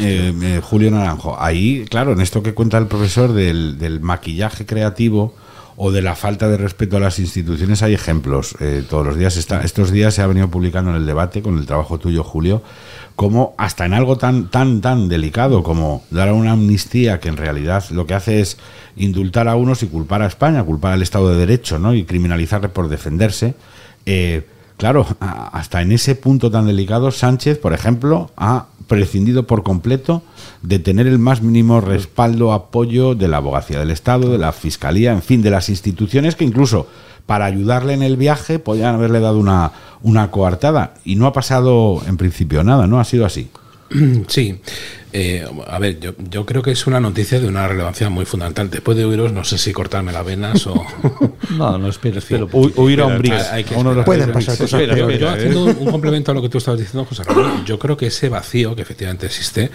eh, 0.00 0.60
Julio 0.62 0.90
Naranjo, 0.90 1.36
ahí, 1.38 1.84
claro, 1.88 2.12
en 2.12 2.20
esto 2.22 2.42
que 2.42 2.54
cuenta 2.54 2.78
el 2.78 2.86
profesor 2.86 3.32
del, 3.34 3.78
del 3.78 4.00
maquillaje 4.00 4.64
creativo 4.64 5.34
o 5.82 5.90
de 5.90 6.02
la 6.02 6.14
falta 6.14 6.46
de 6.46 6.58
respeto 6.58 6.98
a 6.98 7.00
las 7.00 7.18
instituciones, 7.18 7.82
hay 7.82 7.94
ejemplos. 7.94 8.54
eh, 8.60 8.84
todos 8.86 9.06
los 9.06 9.16
días, 9.16 9.38
está, 9.38 9.62
estos 9.62 9.90
días 9.90 10.12
se 10.12 10.20
ha 10.20 10.26
venido 10.26 10.50
publicando 10.50 10.90
en 10.90 10.96
el 10.98 11.06
debate, 11.06 11.40
con 11.40 11.56
el 11.56 11.64
trabajo 11.64 11.98
tuyo, 11.98 12.22
Julio, 12.22 12.62
como 13.16 13.54
hasta 13.56 13.86
en 13.86 13.94
algo 13.94 14.18
tan, 14.18 14.50
tan, 14.50 14.82
tan 14.82 15.08
delicado 15.08 15.62
como 15.62 16.04
dar 16.10 16.34
una 16.34 16.52
amnistía 16.52 17.18
que 17.18 17.30
en 17.30 17.38
realidad 17.38 17.82
lo 17.92 18.06
que 18.06 18.12
hace 18.12 18.40
es 18.40 18.58
indultar 18.94 19.48
a 19.48 19.56
unos 19.56 19.82
y 19.82 19.86
culpar 19.86 20.20
a 20.20 20.26
España, 20.26 20.62
culpar 20.62 20.92
al 20.92 21.00
Estado 21.00 21.30
de 21.30 21.38
Derecho, 21.38 21.78
¿no? 21.78 21.94
Y 21.94 22.04
criminalizarle 22.04 22.68
por 22.68 22.90
defenderse. 22.90 23.54
Eh, 24.04 24.46
Claro, 24.80 25.06
hasta 25.20 25.82
en 25.82 25.92
ese 25.92 26.14
punto 26.14 26.50
tan 26.50 26.66
delicado, 26.66 27.10
Sánchez, 27.10 27.58
por 27.58 27.74
ejemplo, 27.74 28.30
ha 28.38 28.64
prescindido 28.90 29.46
por 29.46 29.62
completo 29.62 30.20
de 30.62 30.80
tener 30.80 31.06
el 31.06 31.20
más 31.20 31.42
mínimo 31.42 31.80
respaldo, 31.80 32.52
apoyo 32.52 33.14
de 33.14 33.28
la 33.28 33.36
abogacía 33.36 33.78
del 33.78 33.92
Estado, 33.92 34.32
de 34.32 34.36
la 34.36 34.50
Fiscalía, 34.50 35.12
en 35.12 35.22
fin, 35.22 35.42
de 35.42 35.50
las 35.50 35.68
instituciones 35.68 36.34
que 36.34 36.44
incluso 36.44 36.88
para 37.24 37.44
ayudarle 37.44 37.94
en 37.94 38.02
el 38.02 38.16
viaje 38.16 38.58
podían 38.58 38.96
haberle 38.96 39.20
dado 39.20 39.38
una, 39.38 39.70
una 40.02 40.32
coartada. 40.32 40.94
Y 41.04 41.14
no 41.14 41.26
ha 41.26 41.32
pasado 41.32 42.02
en 42.08 42.16
principio 42.16 42.64
nada, 42.64 42.88
¿no? 42.88 42.98
Ha 42.98 43.04
sido 43.04 43.24
así. 43.24 43.48
Sí, 44.28 44.60
eh, 45.12 45.44
a 45.66 45.78
ver, 45.80 45.98
yo, 45.98 46.14
yo, 46.30 46.46
creo 46.46 46.62
que 46.62 46.70
es 46.70 46.86
una 46.86 47.00
noticia 47.00 47.40
de 47.40 47.48
una 47.48 47.66
relevancia 47.66 48.08
muy 48.10 48.24
fundamental. 48.24 48.70
Después 48.70 48.96
de 48.96 49.04
oíros, 49.04 49.32
no 49.32 49.42
sé 49.42 49.58
si 49.58 49.72
cortarme 49.72 50.12
las 50.12 50.24
venas 50.24 50.66
o. 50.68 50.84
no, 51.50 51.78
no 51.78 51.88
esperes. 51.88 52.24
pero 52.28 52.48
huir 52.52 53.00
a 53.00 53.06
un 53.06 53.22
Pueden 54.04 54.32
pasar 54.32 54.56
cosas 54.56 54.82
peores. 54.82 55.18
Yo, 55.18 55.28
haciendo 55.28 55.64
un, 55.64 55.90
complemento 55.90 56.30
a 56.30 56.34
lo 56.34 56.42
que 56.42 56.48
tú 56.48 56.58
estabas 56.58 56.78
diciendo, 56.78 57.04
José 57.04 57.24
Ramón, 57.24 57.64
yo 57.64 57.78
creo 57.78 57.96
que 57.96 58.06
ese 58.06 58.28
vacío 58.28 58.76
que 58.76 58.82
efectivamente 58.82 59.26
existe, 59.26 59.70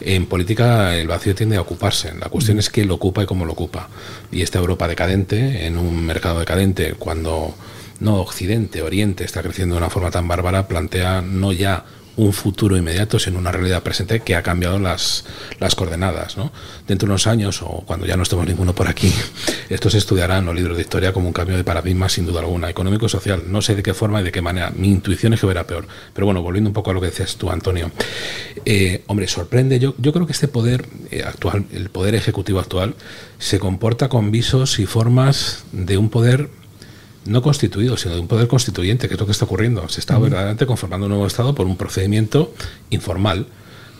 en 0.00 0.26
política 0.26 0.96
el 0.96 1.06
vacío 1.06 1.34
tiende 1.34 1.56
a 1.56 1.60
ocuparse. 1.60 2.12
La 2.18 2.28
cuestión 2.28 2.58
es 2.58 2.68
quién 2.68 2.88
lo 2.88 2.94
ocupa 2.94 3.22
y 3.22 3.26
cómo 3.26 3.44
lo 3.44 3.52
ocupa. 3.52 3.88
Y 4.32 4.42
esta 4.42 4.58
Europa 4.58 4.88
decadente, 4.88 5.66
en 5.66 5.78
un 5.78 6.04
mercado 6.04 6.40
decadente, 6.40 6.94
cuando 6.98 7.54
no 8.00 8.16
Occidente, 8.16 8.82
Oriente 8.82 9.24
está 9.24 9.42
creciendo 9.42 9.76
de 9.76 9.78
una 9.78 9.90
forma 9.90 10.10
tan 10.10 10.26
bárbara, 10.26 10.66
plantea 10.66 11.20
no 11.20 11.52
ya 11.52 11.84
un 12.16 12.32
futuro 12.32 12.76
inmediato, 12.76 13.18
sino 13.18 13.38
una 13.38 13.52
realidad 13.52 13.82
presente 13.82 14.20
que 14.20 14.36
ha 14.36 14.42
cambiado 14.42 14.78
las, 14.78 15.24
las 15.58 15.74
coordenadas. 15.74 16.36
¿no? 16.36 16.52
Dentro 16.86 17.06
de 17.06 17.12
unos 17.12 17.26
años, 17.26 17.62
o 17.62 17.82
cuando 17.86 18.06
ya 18.06 18.16
no 18.16 18.22
estemos 18.22 18.46
ninguno 18.46 18.74
por 18.74 18.88
aquí, 18.88 19.12
esto 19.68 19.90
se 19.90 19.98
estudiará 19.98 20.40
los 20.40 20.54
libros 20.54 20.76
de 20.76 20.82
historia 20.82 21.12
como 21.12 21.28
un 21.28 21.32
cambio 21.32 21.56
de 21.56 21.64
paradigma, 21.64 22.08
sin 22.08 22.26
duda 22.26 22.40
alguna, 22.40 22.68
económico 22.68 23.06
y 23.06 23.08
social. 23.08 23.44
No 23.46 23.62
sé 23.62 23.74
de 23.74 23.82
qué 23.82 23.94
forma 23.94 24.20
y 24.20 24.24
de 24.24 24.32
qué 24.32 24.42
manera. 24.42 24.72
Mi 24.74 24.88
intuición 24.88 25.32
es 25.34 25.40
que 25.40 25.46
verá 25.46 25.66
peor. 25.66 25.86
Pero 26.12 26.26
bueno, 26.26 26.42
volviendo 26.42 26.70
un 26.70 26.74
poco 26.74 26.90
a 26.90 26.94
lo 26.94 27.00
que 27.00 27.06
decías 27.06 27.36
tú, 27.36 27.50
Antonio. 27.50 27.90
Eh, 28.64 29.02
hombre, 29.06 29.26
sorprende. 29.28 29.78
Yo, 29.78 29.94
yo 29.98 30.12
creo 30.12 30.26
que 30.26 30.32
este 30.32 30.48
poder 30.48 30.86
eh, 31.10 31.22
actual, 31.24 31.66
el 31.72 31.90
poder 31.90 32.14
ejecutivo 32.14 32.60
actual, 32.60 32.94
se 33.38 33.58
comporta 33.58 34.08
con 34.08 34.30
visos 34.30 34.78
y 34.78 34.86
formas 34.86 35.64
de 35.72 35.96
un 35.96 36.10
poder 36.10 36.50
no 37.24 37.42
constituido, 37.42 37.96
sino 37.96 38.14
de 38.14 38.20
un 38.20 38.28
poder 38.28 38.48
constituyente, 38.48 39.08
que 39.08 39.14
es 39.14 39.20
lo 39.20 39.26
que 39.26 39.32
está 39.32 39.44
ocurriendo. 39.44 39.88
Se 39.88 40.00
está 40.00 40.18
verdaderamente 40.18 40.66
conformando 40.66 41.06
un 41.06 41.10
nuevo 41.10 41.26
Estado 41.26 41.54
por 41.54 41.66
un 41.66 41.76
procedimiento 41.76 42.52
informal. 42.90 43.46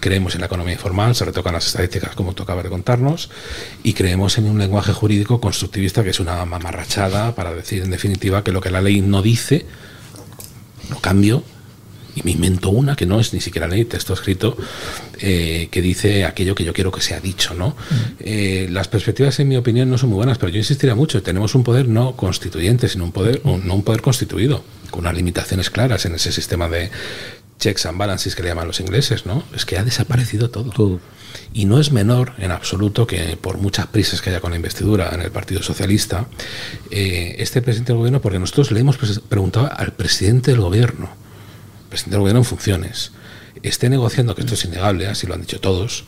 Creemos 0.01 0.35
en 0.35 0.41
la 0.41 0.47
economía 0.47 0.73
informal, 0.73 1.15
se 1.15 1.27
retocan 1.27 1.53
las 1.53 1.67
estadísticas 1.67 2.15
como 2.15 2.33
tú 2.33 2.43
acabas 2.43 2.65
de 2.65 2.71
contarnos, 2.71 3.31
y 3.83 3.93
creemos 3.93 4.39
en 4.39 4.47
un 4.47 4.59
lenguaje 4.59 4.95
jurídico 4.95 5.41
constructivista 5.41 6.03
que 6.03 6.11
es 6.11 6.21
una 6.21 6.43
mamarrachada 6.47 7.35
para 7.35 7.53
decir, 7.53 7.83
en 7.83 7.91
definitiva, 7.91 8.43
que 8.43 8.53
lo 8.53 8.63
que 8.63 8.71
la 8.71 8.81
ley 8.81 9.03
no 9.03 9.21
dice, 9.21 9.67
lo 10.89 10.99
cambio 11.01 11.45
y 12.15 12.23
me 12.23 12.33
invento 12.33 12.71
una 12.71 12.97
que 12.97 13.07
no 13.07 13.21
es 13.21 13.33
ni 13.33 13.41
siquiera 13.41 13.67
ley, 13.67 13.85
texto 13.85 14.15
escrito, 14.15 14.57
eh, 15.21 15.69
que 15.71 15.83
dice 15.83 16.25
aquello 16.25 16.55
que 16.55 16.65
yo 16.65 16.73
quiero 16.73 16.91
que 16.91 17.01
sea 17.01 17.21
dicho. 17.21 17.55
¿no? 17.55 17.77
Eh, 18.19 18.69
las 18.71 18.89
perspectivas, 18.89 19.39
en 19.41 19.49
mi 19.49 19.57
opinión, 19.57 19.91
no 19.91 19.99
son 19.99 20.11
muy 20.11 20.17
buenas, 20.17 20.39
pero 20.39 20.51
yo 20.51 20.59
insistiría 20.59 20.95
mucho, 20.95 21.23
tenemos 21.23 21.55
un 21.55 21.65
poder 21.65 21.89
no 21.89 22.17
constituyente, 22.17 22.89
sino 22.89 23.05
un 23.05 23.13
poder, 23.13 23.43
no 23.45 23.75
un 23.75 23.83
poder 23.83 24.03
constituido, 24.03 24.65
con 24.91 25.01
unas 25.01 25.15
limitaciones 25.15 25.71
claras 25.71 26.05
en 26.07 26.15
ese 26.15 26.33
sistema 26.33 26.69
de 26.69 26.91
checks 27.61 27.87
and 27.87 27.99
balances 27.99 28.35
que 28.35 28.43
le 28.43 28.49
llaman 28.49 28.67
los 28.67 28.81
ingleses, 28.81 29.27
¿no? 29.27 29.45
Es 29.55 29.65
que 29.65 29.79
ha 29.79 29.85
desaparecido 29.85 30.51
todo. 30.51 30.71
todo. 30.71 31.01
Y 31.53 31.67
no 31.67 31.79
es 31.79 31.93
menor 31.93 32.33
en 32.39 32.51
absoluto 32.51 33.07
que 33.07 33.37
por 33.37 33.59
muchas 33.59 33.87
prisas 33.87 34.21
que 34.21 34.31
haya 34.31 34.41
con 34.41 34.51
la 34.51 34.57
investidura 34.57 35.11
en 35.13 35.21
el 35.21 35.31
Partido 35.31 35.63
Socialista, 35.63 36.27
eh, 36.91 37.37
este 37.39 37.63
presidente 37.63 37.93
del 37.93 37.99
gobierno, 37.99 38.21
porque 38.21 38.39
nosotros 38.39 38.73
le 38.73 38.81
hemos 38.81 38.97
preguntado 38.97 39.71
al 39.73 39.93
presidente 39.93 40.51
del 40.51 40.61
gobierno, 40.61 41.11
presidente 41.91 42.13
del 42.13 42.21
gobierno 42.21 42.41
en 42.41 42.45
funciones, 42.47 43.13
esté 43.63 43.91
negociando, 43.91 44.35
que 44.35 44.41
esto 44.41 44.55
es 44.55 44.65
innegable, 44.65 45.07
así 45.07 45.27
lo 45.27 45.35
han 45.35 45.43
dicho 45.43 45.61
todos, 45.61 46.05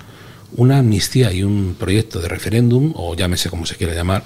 una 0.54 0.78
amnistía 0.78 1.32
y 1.32 1.42
un 1.42 1.76
proyecto 1.78 2.20
de 2.20 2.28
referéndum, 2.28 2.92
o 2.96 3.14
llámese 3.14 3.50
como 3.50 3.66
se 3.66 3.76
quiera 3.76 3.94
llamar, 3.94 4.24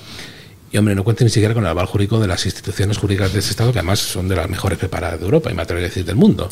y 0.72 0.78
hombre, 0.78 0.94
no 0.94 1.04
cuente 1.04 1.24
ni 1.24 1.30
siquiera 1.30 1.54
con 1.54 1.64
el 1.64 1.70
aval 1.70 1.86
jurídico 1.86 2.20
de 2.20 2.26
las 2.26 2.44
instituciones 2.44 2.98
jurídicas 2.98 3.32
de 3.32 3.38
ese 3.38 3.50
Estado, 3.50 3.72
que 3.72 3.78
además 3.78 4.00
son 4.00 4.28
de 4.28 4.36
las 4.36 4.48
mejores 4.48 4.78
preparadas 4.78 5.18
de 5.18 5.24
Europa, 5.24 5.50
y 5.50 5.54
me 5.54 5.62
atrevo 5.62 5.80
a 5.80 5.84
decir 5.84 6.04
del 6.04 6.16
mundo. 6.16 6.48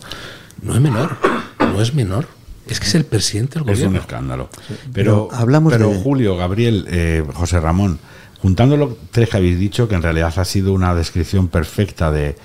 No 0.62 0.74
es 0.74 0.80
menor, 0.80 1.16
no 1.58 1.80
es 1.82 1.94
menor. 1.94 2.28
Es 2.66 2.80
que 2.80 2.86
es 2.86 2.94
el 2.94 3.04
presidente 3.04 3.54
del 3.54 3.64
gobierno. 3.64 3.84
Es 3.84 3.90
un 3.90 3.96
escándalo. 3.96 4.48
Pero, 4.92 5.28
hablamos 5.32 5.72
pero 5.72 5.92
Julio, 5.92 6.36
Gabriel, 6.36 6.86
eh, 6.88 7.22
José 7.34 7.60
Ramón, 7.60 7.98
juntando 8.38 8.76
lo 8.76 8.96
tres 9.10 9.28
que 9.28 9.36
habéis 9.36 9.58
dicho, 9.58 9.88
que 9.88 9.96
en 9.96 10.02
realidad 10.02 10.32
ha 10.36 10.44
sido 10.46 10.72
una 10.72 10.94
descripción 10.94 11.48
perfecta 11.48 12.10
de, 12.10 12.36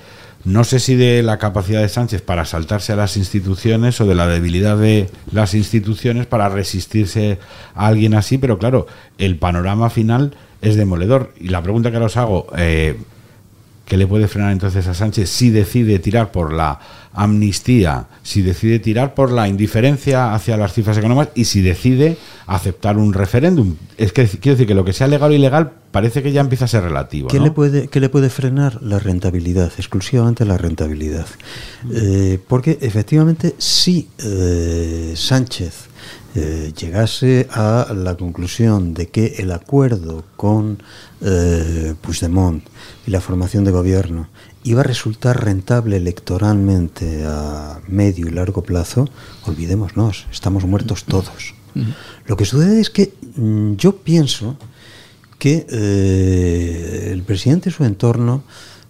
no 0.45 0.64
sé 0.64 0.80
si 0.80 0.95
de 0.95 1.22
la 1.22 1.38
capacidad 1.38 1.82
de 1.82 1.90
Sánchez 1.90 2.22
para 2.22 2.45
saltarse 2.45 2.94
a 2.94 2.95
las 2.95 3.18
instituciones 3.18 3.99
o 3.99 4.06
de 4.06 4.16
la 4.16 4.28
debilidad 4.28 4.78
de 4.78 5.10
las 5.32 5.53
instituciones 5.53 6.26
para 6.28 6.49
resistirse 6.49 7.40
a 7.76 7.88
alguien 7.88 8.14
así, 8.14 8.38
pero 8.38 8.57
claro, 8.57 8.88
el 9.18 9.38
panorama 9.38 9.90
final 9.90 10.36
es 10.61 10.76
demoledor. 10.76 11.34
Y 11.40 11.49
la 11.49 11.61
pregunta 11.61 11.91
que 11.91 11.98
os 11.98 12.18
hago, 12.18 12.48
eh, 12.57 12.98
¿qué 13.90 13.98
le 13.98 14.07
puede 14.07 14.28
frenar 14.28 14.52
entonces 14.52 14.88
a 14.88 14.94
Sánchez 14.94 15.30
si 15.30 15.49
decide 15.49 15.98
tirar 15.98 16.32
por 16.32 16.53
la 16.53 16.80
amnistía, 17.11 18.06
si 18.22 18.44
decide 18.44 18.78
tirar 18.80 19.16
por 19.16 19.32
la 19.32 19.48
indiferencia 19.48 20.34
hacia 20.34 20.56
las 20.57 20.74
cifras 20.74 20.98
económicas 20.98 21.30
y 21.36 21.45
si 21.45 21.61
decide 21.61 22.16
aceptar 22.45 22.98
un 22.98 23.14
referéndum. 23.14 23.76
Es 23.98 24.14
que 24.14 24.28
quiero 24.28 24.56
decir 24.56 24.68
que 24.68 24.76
lo 24.76 24.86
que 24.86 24.94
sea 24.94 25.07
legal 25.07 25.32
o 25.32 25.34
ilegal 25.34 25.72
parece 25.91 26.22
que 26.22 26.32
ya 26.32 26.41
empieza 26.41 26.66
a 26.66 26.68
ser 26.68 26.84
relativo. 26.84 27.30
¿Qué, 27.30 27.40
le, 27.40 27.49
puede, 27.49 27.88
qué 27.88 27.99
le 27.99 28.10
puede 28.10 28.30
frenar? 28.30 28.82
La 28.84 28.99
rentabilidad, 28.99 29.72
exclusivamente 29.78 30.45
la 30.45 30.57
rentabilidad. 30.57 31.26
Eh, 31.91 32.40
porque 32.48 32.78
efectivamente 32.82 33.56
si 33.57 34.07
eh, 34.20 35.14
Sánchez 35.16 35.90
eh, 36.36 36.72
llegase 36.80 37.48
a 37.52 37.91
la 37.95 38.16
conclusión 38.16 38.94
de 38.94 39.07
que 39.07 39.38
el 39.40 39.52
acuerdo 39.52 40.24
con 40.36 40.82
Puigdemont 42.02 42.64
y 43.10 43.11
la 43.11 43.22
formación 43.22 43.64
de 43.64 43.72
gobierno 43.72 44.27
iba 44.64 44.81
a 44.81 44.84
resultar 44.84 45.44
rentable 45.44 45.98
electoralmente 45.98 47.26
a 47.26 47.80
medio 47.88 48.27
y 48.27 48.31
largo 48.31 48.61
plazo, 48.61 49.10
olvidémonos, 49.48 50.27
estamos 50.31 50.64
muertos 50.65 51.06
todos. 51.06 51.56
Lo 52.27 52.38
que 52.38 52.45
sucede 52.45 52.80
es 52.80 52.91
que 52.91 53.11
mm, 53.36 53.73
yo 53.77 53.95
pienso 53.95 54.57
que 55.40 55.65
eh, 55.72 57.10
el 57.11 57.23
presidente 57.23 57.69
y 57.69 57.72
su 57.72 57.84
entorno 57.84 58.44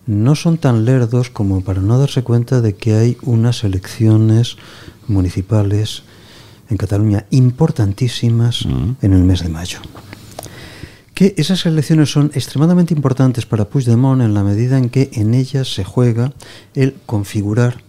no 0.06 0.36
son 0.36 0.58
tan 0.58 0.84
lerdos 0.84 1.30
como 1.30 1.64
para 1.64 1.80
no 1.82 1.98
darse 1.98 2.22
cuenta 2.22 2.60
de 2.60 2.76
que 2.76 2.96
hay 2.96 3.18
unas 3.22 3.64
elecciones 3.64 4.58
municipales 5.08 6.04
en 6.70 6.76
Cataluña 6.76 7.26
importantísimas 7.30 8.66
en 9.02 9.14
el 9.14 9.24
mes 9.24 9.44
de 9.44 9.50
mayo 9.50 9.80
que 11.20 11.34
esas 11.36 11.66
elecciones 11.66 12.10
son 12.10 12.32
extremadamente 12.34 12.94
importantes 12.94 13.46
para 13.46 13.66
Puigdemont 13.66 14.22
en 14.22 14.34
la 14.34 14.41
medida 14.41 14.78
en 14.78 14.90
que 14.90 15.10
en 15.12 15.34
ellas 15.34 15.74
se 15.74 15.84
juega 15.84 16.32
el 16.76 16.96
configurar 17.06 17.82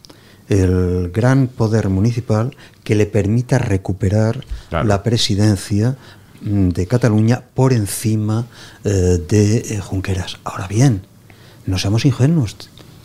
el 0.48 1.12
gran 1.14 1.46
poder 1.46 1.90
municipal 1.90 2.56
que 2.82 2.96
le 2.96 3.06
permita 3.06 3.58
recuperar 3.58 4.44
la 4.72 5.04
presidencia 5.04 5.96
mm, 6.42 6.70
de 6.70 6.88
Cataluña 6.88 7.44
por 7.54 7.72
encima 7.72 8.46
eh, 8.82 9.22
de 9.28 9.58
eh, 9.58 9.78
Junqueras. 9.80 10.38
Ahora 10.42 10.66
bien, 10.66 11.02
no 11.66 11.78
seamos 11.78 12.04
ingenuos. 12.04 12.56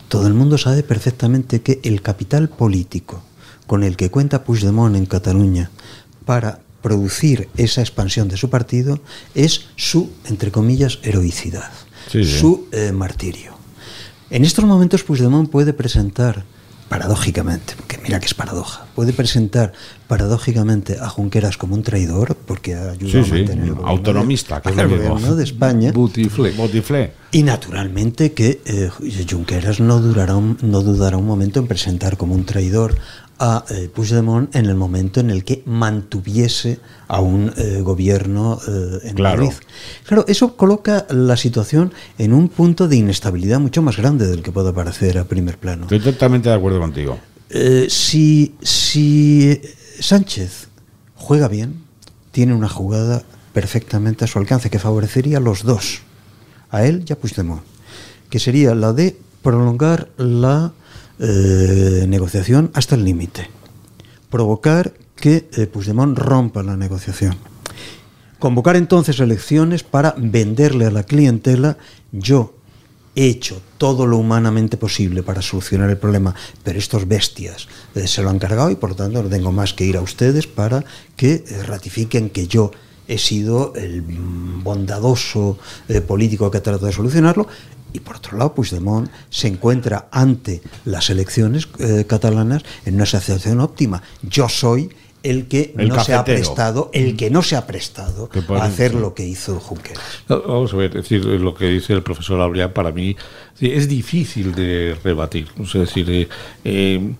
Todo 0.08 0.26
el 0.26 0.34
mundo 0.34 0.58
sabe 0.58 0.82
perfectamente 0.82 1.62
que 1.62 1.78
el 1.84 2.02
capital 2.02 2.48
político 2.48 3.22
con 3.68 3.84
el 3.84 3.96
que 3.96 4.10
cuenta 4.10 4.42
Puigdemont 4.42 4.96
en 4.96 5.06
Cataluña 5.06 5.70
para 6.24 6.65
producir 6.86 7.48
esa 7.56 7.80
expansión 7.80 8.28
de 8.28 8.36
su 8.36 8.48
partido 8.48 9.00
es 9.34 9.62
su, 9.74 10.08
entre 10.26 10.52
comillas, 10.52 11.00
heroicidad, 11.02 11.72
su 12.08 12.68
eh, 12.70 12.92
martirio. 12.92 13.58
En 14.30 14.44
estos 14.44 14.64
momentos 14.64 15.02
Puigdemont 15.02 15.50
puede 15.50 15.72
presentar, 15.72 16.44
paradójicamente, 16.88 17.74
porque 17.76 17.98
mira 18.04 18.20
que 18.20 18.26
es 18.26 18.34
paradoja, 18.34 18.86
puede 18.94 19.12
presentar 19.12 19.72
paradójicamente 20.06 20.98
a 21.00 21.08
Junqueras 21.08 21.56
como 21.56 21.74
un 21.74 21.82
traidor, 21.82 22.36
porque 22.46 22.76
ha 22.76 22.92
ayudado 22.92 23.24
a 23.24 23.28
mantener 23.30 23.64
el 23.64 23.74
autonomista, 23.82 24.62
que 24.62 24.68
el 24.68 24.88
gobierno 24.88 25.34
de 25.34 25.42
España. 25.42 25.90
Y 27.32 27.42
naturalmente 27.42 28.30
que 28.30 28.60
eh, 28.64 28.90
Junqueras 29.28 29.80
no, 29.80 30.00
durará 30.00 30.34
no 30.34 30.82
dudará 30.82 31.16
un 31.16 31.26
momento 31.26 31.58
en 31.58 31.66
presentar 31.66 32.16
como 32.16 32.36
un 32.36 32.44
traidor 32.44 32.94
a 33.38 33.64
eh, 33.70 33.90
Puigdemont 33.92 34.54
en 34.54 34.66
el 34.66 34.74
momento 34.74 35.20
en 35.20 35.30
el 35.30 35.44
que 35.44 35.62
mantuviese 35.66 36.78
a 37.08 37.20
un 37.20 37.52
eh, 37.56 37.80
gobierno 37.82 38.58
eh, 38.66 39.08
en 39.08 39.14
claro. 39.14 39.42
Madrid. 39.42 39.56
Claro, 40.06 40.24
eso 40.28 40.56
coloca 40.56 41.06
la 41.10 41.36
situación 41.36 41.92
en 42.18 42.32
un 42.32 42.48
punto 42.48 42.88
de 42.88 42.96
inestabilidad 42.96 43.60
mucho 43.60 43.82
más 43.82 43.96
grande 43.96 44.26
del 44.26 44.42
que 44.42 44.52
puede 44.52 44.72
parecer 44.72 45.18
a 45.18 45.24
primer 45.24 45.58
plano. 45.58 45.82
Estoy 45.82 46.00
totalmente 46.00 46.48
de 46.48 46.54
acuerdo 46.54 46.80
contigo. 46.80 47.18
si, 47.88 48.54
si 48.62 49.60
Sánchez 50.00 50.68
juega 51.14 51.48
bien, 51.48 51.82
tiene 52.32 52.54
una 52.54 52.68
jugada 52.68 53.22
perfectamente 53.52 54.24
a 54.24 54.28
su 54.28 54.38
alcance 54.38 54.70
que 54.70 54.78
favorecería 54.78 55.38
a 55.38 55.40
los 55.40 55.62
dos, 55.62 56.00
a 56.70 56.84
él 56.84 57.04
y 57.08 57.12
a 57.12 57.16
Puigdemont, 57.16 57.62
que 58.28 58.38
sería 58.38 58.74
la 58.74 58.92
de 58.92 59.16
prolongar 59.42 60.08
la 60.16 60.72
eh, 61.18 62.04
negociación 62.08 62.70
hasta 62.74 62.94
el 62.94 63.04
límite. 63.04 63.48
Provocar 64.30 64.92
que 65.16 65.48
eh, 65.52 65.66
Puigdemont 65.66 66.16
rompa 66.16 66.62
la 66.62 66.76
negociación. 66.76 67.34
Convocar 68.38 68.76
entonces 68.76 69.18
elecciones 69.18 69.82
para 69.82 70.14
venderle 70.16 70.84
a 70.84 70.90
la 70.90 71.04
clientela 71.04 71.78
yo 72.12 72.54
he 73.14 73.28
hecho 73.28 73.62
todo 73.78 74.06
lo 74.06 74.18
humanamente 74.18 74.76
posible 74.76 75.22
para 75.22 75.40
solucionar 75.40 75.88
el 75.88 75.96
problema, 75.96 76.34
pero 76.62 76.78
estos 76.78 77.08
bestias 77.08 77.66
eh, 77.94 78.06
se 78.06 78.22
lo 78.22 78.28
han 78.28 78.38
cargado 78.38 78.70
y 78.70 78.76
por 78.76 78.90
lo 78.90 78.96
tanto 78.96 79.22
no 79.22 79.28
tengo 79.30 79.52
más 79.52 79.72
que 79.72 79.86
ir 79.86 79.96
a 79.96 80.02
ustedes 80.02 80.46
para 80.46 80.84
que 81.16 81.44
eh, 81.48 81.62
ratifiquen 81.62 82.28
que 82.28 82.46
yo 82.46 82.72
he 83.08 83.16
sido 83.16 83.72
el 83.76 84.02
bondadoso 84.02 85.58
político 86.08 86.50
que 86.50 86.58
ha 86.58 86.62
tratado 86.62 86.86
de 86.86 86.92
solucionarlo. 86.92 87.46
Y 87.96 88.00
por 88.00 88.16
otro 88.16 88.36
lado, 88.36 88.52
Puigdemont 88.52 89.10
se 89.30 89.48
encuentra 89.48 90.08
ante 90.10 90.60
las 90.84 91.08
elecciones 91.08 91.66
eh, 91.78 92.04
catalanas 92.06 92.62
en 92.84 92.96
una 92.96 93.06
situación 93.06 93.58
óptima. 93.60 94.02
Yo 94.20 94.50
soy 94.50 94.90
el 95.22 95.48
que 95.48 95.72
El 95.78 95.88
no 95.88 96.04
se 96.04 96.12
ha 96.12 96.22
prestado, 96.22 96.90
el 96.92 97.16
que 97.16 97.30
no 97.30 97.42
se 97.42 97.56
ha 97.56 97.66
prestado 97.66 98.28
a 98.50 98.64
hacer 98.64 98.92
lo 98.92 99.14
que 99.14 99.24
hizo 99.24 99.58
Junqueras. 99.58 100.02
No, 100.28 100.42
Vamos 100.42 100.74
a 100.74 100.76
ver, 100.76 100.90
es 100.90 101.08
decir, 101.08 101.24
lo 101.24 101.54
que 101.54 101.68
dice 101.68 101.94
el 101.94 102.02
profesor 102.02 102.38
Abrián 102.38 102.74
para 102.74 102.92
mí 102.92 103.16
es 103.58 103.88
difícil 103.88 104.54
de 104.54 104.94
rebatir. 105.02 105.48
Es 105.58 105.72
decir, 105.72 106.10
eh, 106.10 106.28
eh, 106.64 107.14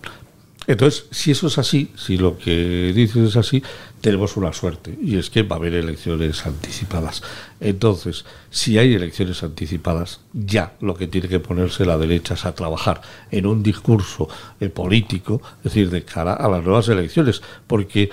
entonces, 0.67 1.05
si 1.11 1.31
eso 1.31 1.47
es 1.47 1.57
así, 1.57 1.91
si 1.95 2.17
lo 2.17 2.37
que 2.37 2.91
dices 2.93 3.29
es 3.29 3.35
así, 3.37 3.63
tenemos 4.01 4.35
una 4.35 4.51
suerte, 4.51 4.97
y 5.01 5.17
es 5.17 5.29
que 5.29 5.43
va 5.43 5.55
a 5.55 5.59
haber 5.59 5.73
elecciones 5.73 6.45
anticipadas. 6.45 7.23
Entonces, 7.61 8.25
si 8.49 8.77
hay 8.77 8.93
elecciones 8.93 9.41
anticipadas, 9.43 10.19
ya 10.33 10.73
lo 10.81 10.95
que 10.95 11.07
tiene 11.07 11.29
que 11.29 11.39
ponerse 11.39 11.85
la 11.85 11.97
derecha 11.97 12.33
es 12.33 12.45
a 12.45 12.53
trabajar 12.53 13.01
en 13.31 13.45
un 13.45 13.63
discurso 13.63 14.27
eh, 14.59 14.67
político, 14.67 15.41
es 15.59 15.63
decir, 15.63 15.89
de 15.89 16.03
cara 16.03 16.33
a 16.33 16.49
las 16.49 16.63
nuevas 16.63 16.89
elecciones, 16.89 17.41
porque, 17.65 18.09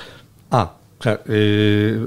ah, 0.52 0.74
sea, 1.04 1.20
eh, 1.28 2.06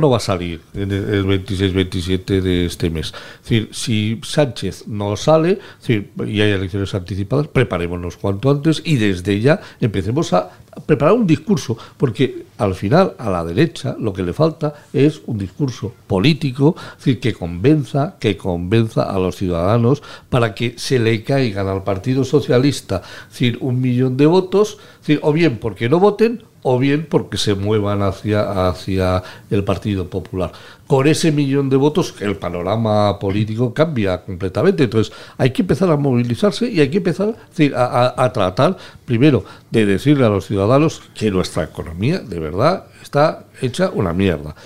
no 0.00 0.10
va 0.10 0.16
a 0.18 0.20
salir 0.20 0.60
en 0.74 0.92
el, 0.92 1.04
el 1.14 1.24
26-27 1.24 2.40
de 2.40 2.66
este 2.66 2.90
mes. 2.90 3.06
Es 3.06 3.42
decir, 3.42 3.68
si 3.72 4.20
Sánchez 4.22 4.86
no 4.86 5.16
sale 5.16 5.58
y 5.88 6.40
hay 6.40 6.50
elecciones 6.50 6.94
anticipadas, 6.94 7.48
preparémonos 7.48 8.16
cuanto 8.16 8.50
antes 8.50 8.82
y 8.84 8.96
desde 8.96 9.40
ya 9.40 9.60
empecemos 9.80 10.32
a 10.32 10.50
preparar 10.84 11.14
un 11.14 11.26
discurso, 11.26 11.78
porque 11.96 12.44
al 12.58 12.74
final 12.74 13.14
a 13.18 13.30
la 13.30 13.44
derecha 13.44 13.96
lo 13.98 14.12
que 14.12 14.22
le 14.22 14.32
falta 14.32 14.74
es 14.92 15.22
un 15.26 15.38
discurso 15.38 15.94
político, 16.06 16.76
es 16.76 16.98
decir, 16.98 17.20
que 17.20 17.32
convenza, 17.32 18.16
que 18.18 18.36
convenza 18.36 19.04
a 19.04 19.18
los 19.18 19.36
ciudadanos 19.36 20.02
para 20.28 20.54
que 20.54 20.74
se 20.76 20.98
le 20.98 21.22
caigan 21.22 21.68
al 21.68 21.84
Partido 21.84 22.24
Socialista, 22.24 23.02
decir, 23.30 23.58
un 23.60 23.80
millón 23.80 24.16
de 24.16 24.26
votos, 24.26 24.78
o 25.22 25.32
bien 25.32 25.58
porque 25.58 25.88
no 25.88 25.98
voten 25.98 26.42
o 26.68 26.80
bien 26.80 27.06
porque 27.08 27.36
se 27.36 27.54
muevan 27.54 28.02
hacia, 28.02 28.68
hacia 28.68 29.22
el 29.50 29.62
Partido 29.62 30.10
Popular. 30.10 30.50
Con 30.88 31.06
ese 31.06 31.30
millón 31.30 31.68
de 31.70 31.76
votos, 31.76 32.14
el 32.20 32.36
panorama 32.36 33.18
político 33.20 33.72
cambia 33.72 34.22
completamente. 34.24 34.82
Entonces, 34.84 35.12
hay 35.38 35.50
que 35.50 35.62
empezar 35.62 35.90
a 35.90 35.96
movilizarse 35.96 36.68
y 36.68 36.80
hay 36.80 36.88
que 36.90 36.96
empezar 36.98 37.36
decir, 37.50 37.72
a, 37.76 37.84
a- 37.86 38.24
a 38.24 38.32
tratar, 38.32 38.76
primero, 39.04 39.44
de 39.70 39.86
decirle 39.86 40.26
a 40.26 40.28
los 40.28 40.46
ciudadanos 40.46 41.02
que 41.14 41.30
nuestra 41.30 41.62
economía, 41.62 42.18
de 42.18 42.40
verdad, 42.40 42.86
está 43.00 43.44
hecha 43.62 43.90
una 43.94 44.12
mierda. 44.12 44.56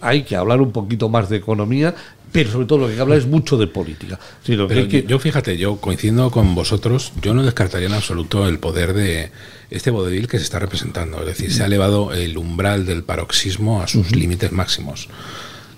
Hay 0.00 0.22
que 0.22 0.36
hablar 0.36 0.60
un 0.60 0.70
poquito 0.70 1.08
más 1.08 1.28
de 1.28 1.38
economía, 1.38 1.92
pero 2.30 2.50
sobre 2.52 2.66
todo 2.66 2.78
lo 2.80 2.88
que 2.88 3.00
hablar 3.00 3.18
es 3.18 3.26
mucho 3.26 3.56
de 3.56 3.66
política. 3.66 4.16
Decir, 4.42 4.58
lo 4.58 4.68
que- 4.68 5.02
yo, 5.08 5.18
fíjate, 5.18 5.56
yo 5.58 5.76
coincido 5.76 6.30
con 6.30 6.54
vosotros, 6.54 7.12
yo 7.20 7.34
no 7.34 7.42
descartaría 7.42 7.88
en 7.88 7.94
absoluto 7.94 8.46
el 8.46 8.58
poder 8.60 8.92
de 8.94 9.30
este 9.70 9.90
vodevil 9.90 10.28
que 10.28 10.38
se 10.38 10.44
está 10.44 10.58
representando. 10.58 11.20
Es 11.20 11.26
decir, 11.26 11.52
se 11.52 11.62
ha 11.62 11.66
elevado 11.66 12.12
el 12.12 12.36
umbral 12.38 12.86
del 12.86 13.04
paroxismo 13.04 13.82
a 13.82 13.88
sus 13.88 14.14
límites 14.14 14.52
máximos. 14.52 15.08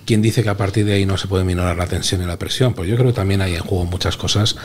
¿Quién 0.06 0.22
dice 0.22 0.42
que 0.42 0.48
a 0.48 0.56
partir 0.56 0.84
de 0.86 0.94
ahí 0.94 1.06
no 1.06 1.16
se 1.16 1.28
puede 1.28 1.44
minorar 1.44 1.76
la 1.76 1.86
tensión 1.86 2.22
y 2.22 2.26
la 2.26 2.38
presión? 2.38 2.74
Pues 2.74 2.88
yo 2.88 2.96
creo 2.96 3.08
que 3.08 3.14
también 3.14 3.42
hay 3.42 3.54
en 3.54 3.62
juego 3.62 3.84
muchas 3.84 4.16
cosas 4.16 4.56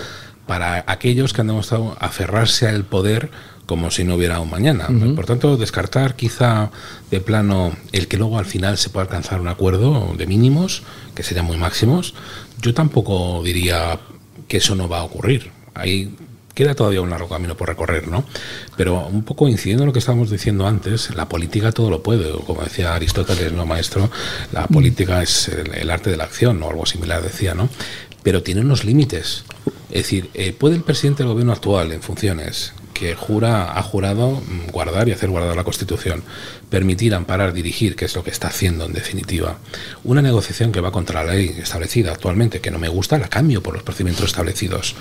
para 0.48 0.84
aquellos 0.88 1.34
que 1.34 1.42
han 1.42 1.48
demostrado 1.48 1.98
aferrarse 2.00 2.68
al 2.68 2.84
poder 2.84 3.30
como 3.66 3.90
si 3.90 4.04
no 4.04 4.16
hubiera 4.16 4.40
un 4.40 4.50
mañana. 4.50 4.88
Ujú. 4.90 5.16
Por 5.16 5.26
tanto, 5.26 5.58
descartar 5.58 6.16
quizá 6.16 6.72
de 7.10 7.20
plano 7.20 7.76
el 7.92 8.08
que 8.08 8.18
luego 8.18 8.38
al 8.38 8.46
final 8.46 8.78
se 8.78 8.90
pueda 8.90 9.06
alcanzar 9.06 9.42
un 9.42 9.48
acuerdo 9.48 10.14
de 10.18 10.28
mínimos, 10.28 10.84
que 11.16 11.24
serían 11.24 11.46
muy 11.46 11.58
máximos, 11.58 12.14
yo 12.62 12.74
tampoco 12.74 13.42
diría 13.44 14.00
que 14.48 14.58
eso 14.58 14.76
no 14.76 14.88
va 14.88 15.00
a 15.00 15.04
ocurrir. 15.04 15.52
Ahí 15.74 16.16
queda 16.56 16.74
todavía 16.74 17.02
un 17.02 17.12
largo 17.12 17.30
camino 17.30 17.56
por 17.56 17.68
recorrer, 17.68 18.08
¿no? 18.08 18.26
Pero 18.76 19.06
un 19.06 19.24
poco 19.24 19.48
incidiendo 19.48 19.84
en 19.84 19.88
lo 19.88 19.94
que 19.94 20.00
estábamos 20.00 20.32
diciendo 20.32 20.66
antes, 20.66 21.14
la 21.14 21.30
política 21.30 21.72
todo 21.72 21.92
lo 21.92 22.02
puede, 22.02 22.32
como 22.32 22.64
decía 22.64 22.96
Aristóteles, 22.96 23.52
¿no, 23.52 23.68
maestro? 23.68 24.10
La 24.52 24.66
política 24.66 25.22
es 25.22 25.50
el, 25.50 25.76
el 25.76 25.92
arte 25.92 26.10
de 26.10 26.18
la 26.18 26.24
acción, 26.24 26.64
o 26.64 26.70
algo 26.70 26.88
similar 26.88 27.22
decía, 27.22 27.54
¿no? 27.54 27.70
Pero 28.24 28.42
tiene 28.42 28.62
unos 28.62 28.86
límites. 28.86 29.44
Es 29.90 30.04
decir, 30.04 30.32
eh, 30.34 30.54
¿puede 30.54 30.76
el 30.76 30.84
presidente 30.84 31.24
del 31.24 31.32
gobierno 31.32 31.54
actual 31.54 31.92
en 31.92 32.02
funciones, 32.02 32.74
que 32.96 33.14
jura, 33.14 33.78
ha 33.78 33.84
jurado 33.84 34.32
mm, 34.32 34.72
guardar 34.72 35.08
y 35.08 35.12
hacer 35.12 35.30
guardar 35.30 35.56
la 35.56 35.64
Constitución, 35.64 36.24
permitir, 36.70 37.14
amparar, 37.14 37.54
dirigir, 37.54 37.96
que 37.96 38.06
es 38.06 38.16
lo 38.16 38.24
que 38.24 38.32
está 38.32 38.48
haciendo 38.48 38.86
en 38.86 38.94
definitiva, 38.94 39.60
una 40.04 40.22
negociación 40.22 40.72
que 40.72 40.82
va 40.82 40.92
contra 40.92 41.24
la 41.24 41.34
ley 41.34 41.56
establecida 41.62 42.14
actualmente, 42.14 42.62
que 42.62 42.72
no 42.72 42.80
me 42.80 42.88
gusta, 42.88 43.20
la 43.20 43.28
cambio 43.28 43.62
por 43.62 43.74
los 43.74 43.84
procedimientos 43.84 44.26
establecidos? 44.26 44.96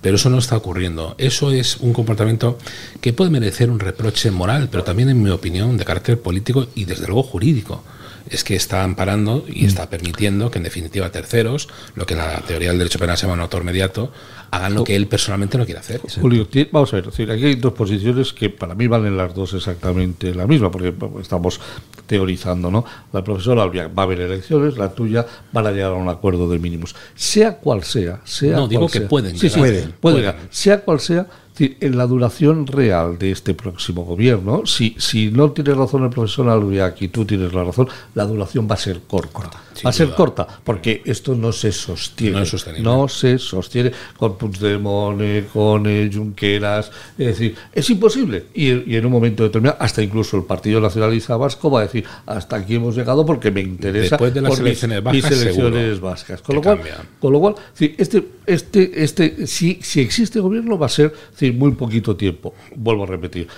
Pero 0.00 0.16
eso 0.16 0.30
no 0.30 0.38
está 0.38 0.56
ocurriendo. 0.56 1.14
Eso 1.18 1.50
es 1.50 1.78
un 1.78 1.92
comportamiento 1.92 2.58
que 3.00 3.12
puede 3.12 3.30
merecer 3.30 3.70
un 3.70 3.80
reproche 3.80 4.30
moral, 4.30 4.68
pero 4.70 4.84
también, 4.84 5.08
en 5.08 5.22
mi 5.22 5.30
opinión, 5.30 5.76
de 5.76 5.84
carácter 5.84 6.20
político 6.20 6.68
y, 6.74 6.84
desde 6.84 7.06
luego, 7.06 7.22
jurídico. 7.22 7.82
Es 8.30 8.44
que 8.44 8.54
está 8.56 8.84
amparando 8.84 9.44
y 9.48 9.64
está 9.64 9.88
permitiendo 9.90 10.50
que, 10.50 10.58
en 10.58 10.64
definitiva, 10.64 11.10
terceros, 11.10 11.68
lo 11.94 12.06
que 12.06 12.14
en 12.14 12.20
la 12.20 12.40
teoría 12.40 12.68
del 12.68 12.78
derecho 12.78 12.98
penal 12.98 13.16
se 13.16 13.22
llama 13.22 13.34
un 13.34 13.40
autor 13.40 13.64
mediato, 13.64 14.12
hagan 14.50 14.74
lo 14.74 14.84
que 14.84 14.96
él 14.96 15.06
personalmente 15.06 15.58
no 15.58 15.64
quiere 15.64 15.80
hacer. 15.80 16.00
Julio, 16.20 16.48
vamos 16.72 16.92
a 16.92 16.96
ver, 16.96 17.06
decir, 17.06 17.30
aquí 17.30 17.44
hay 17.44 17.54
dos 17.56 17.72
posiciones 17.72 18.32
que 18.32 18.50
para 18.50 18.74
mí 18.74 18.86
valen 18.86 19.16
las 19.16 19.34
dos 19.34 19.54
exactamente 19.54 20.34
la 20.34 20.46
misma, 20.46 20.70
porque 20.70 20.94
estamos 21.20 21.60
teorizando, 22.06 22.70
¿no? 22.70 22.84
La 23.12 23.22
profesora 23.22 23.62
Albiac 23.62 23.90
va 23.96 24.02
a 24.02 24.06
haber 24.06 24.20
elecciones, 24.20 24.78
la 24.78 24.90
tuya 24.94 25.26
van 25.52 25.66
a 25.66 25.70
llegar 25.70 25.92
a 25.92 25.94
un 25.94 26.08
acuerdo 26.08 26.48
de 26.48 26.58
mínimos. 26.58 26.94
Sea 27.14 27.56
cual 27.56 27.84
sea, 27.84 28.20
sea 28.24 28.56
No, 28.56 28.68
digo 28.68 28.82
cual 28.82 28.92
que 28.92 28.98
sea. 28.98 29.08
pueden 29.08 29.38
Sí, 29.38 29.48
pueden, 29.50 29.92
Pueden. 30.00 30.18
llegar. 30.20 30.38
Sea 30.50 30.80
cual 30.80 31.00
sea, 31.00 31.26
en 31.80 31.96
la 31.98 32.06
duración 32.06 32.66
real 32.66 33.18
de 33.18 33.30
este 33.32 33.54
próximo 33.54 34.04
gobierno, 34.04 34.64
si, 34.66 34.94
si 34.98 35.30
no 35.30 35.50
tiene 35.52 35.74
razón 35.74 36.04
el 36.04 36.10
profesor 36.10 36.48
Albiac 36.48 37.00
y 37.02 37.08
tú 37.08 37.24
tienes 37.24 37.52
la 37.52 37.64
razón, 37.64 37.88
la 38.14 38.24
duración 38.24 38.68
va 38.70 38.74
a 38.74 38.78
ser 38.78 39.00
corta. 39.06 39.50
va 39.84 39.90
a 39.90 39.92
ser 39.92 40.06
duda. 40.08 40.16
corta, 40.16 40.46
porque 40.64 41.02
esto 41.04 41.34
no 41.34 41.52
se 41.52 41.72
sostiene. 41.72 42.36
No 42.38 42.42
es. 42.42 42.66
No 42.80 43.08
se 43.08 43.38
sostiene 43.38 43.92
con 44.16 44.36
Puigdemont, 44.38 45.20
eh, 45.20 45.46
con 45.52 45.86
eh, 45.86 46.10
Junqueras. 46.12 46.90
Es 47.16 47.26
decir, 47.26 47.54
es 47.72 47.88
imposible. 47.90 48.46
Y, 48.54 48.90
y 48.92 48.96
en 48.96 49.06
un 49.06 49.12
momento 49.12 49.42
determinado, 49.42 49.76
hasta 49.80 50.02
incluso 50.02 50.36
el 50.36 50.44
Partido 50.44 50.80
Nacionalista 50.80 51.36
Vasco 51.36 51.70
va 51.70 51.80
a 51.80 51.82
decir, 51.84 52.04
hasta 52.26 52.56
aquí 52.56 52.76
hemos 52.76 52.96
llegado 52.96 53.24
porque 53.26 53.50
me 53.50 53.60
interesa 53.60 54.10
Después 54.16 54.34
de 54.34 54.40
las 54.42 54.50
por 54.50 54.58
mis- 54.62 54.82
elecciones 54.82 55.04
mis, 55.12 55.22
vascas, 55.22 55.42
elecciones 55.42 56.00
vascas. 56.00 56.42
Con 56.42 56.56
lo 56.56 56.62
cual, 56.62 56.80
con 57.20 57.32
lo 57.32 57.40
cual 57.40 57.54
este, 57.78 58.24
este, 58.46 59.02
este, 59.04 59.46
si, 59.46 59.78
si 59.82 60.00
existe 60.00 60.40
gobierno 60.40 60.78
va 60.78 60.86
a 60.86 60.90
ser 60.90 61.12
muy 61.52 61.72
poquito 61.72 62.16
tiempo. 62.16 62.54
Vuelvo 62.74 63.04
a 63.04 63.06
repetir. 63.06 63.48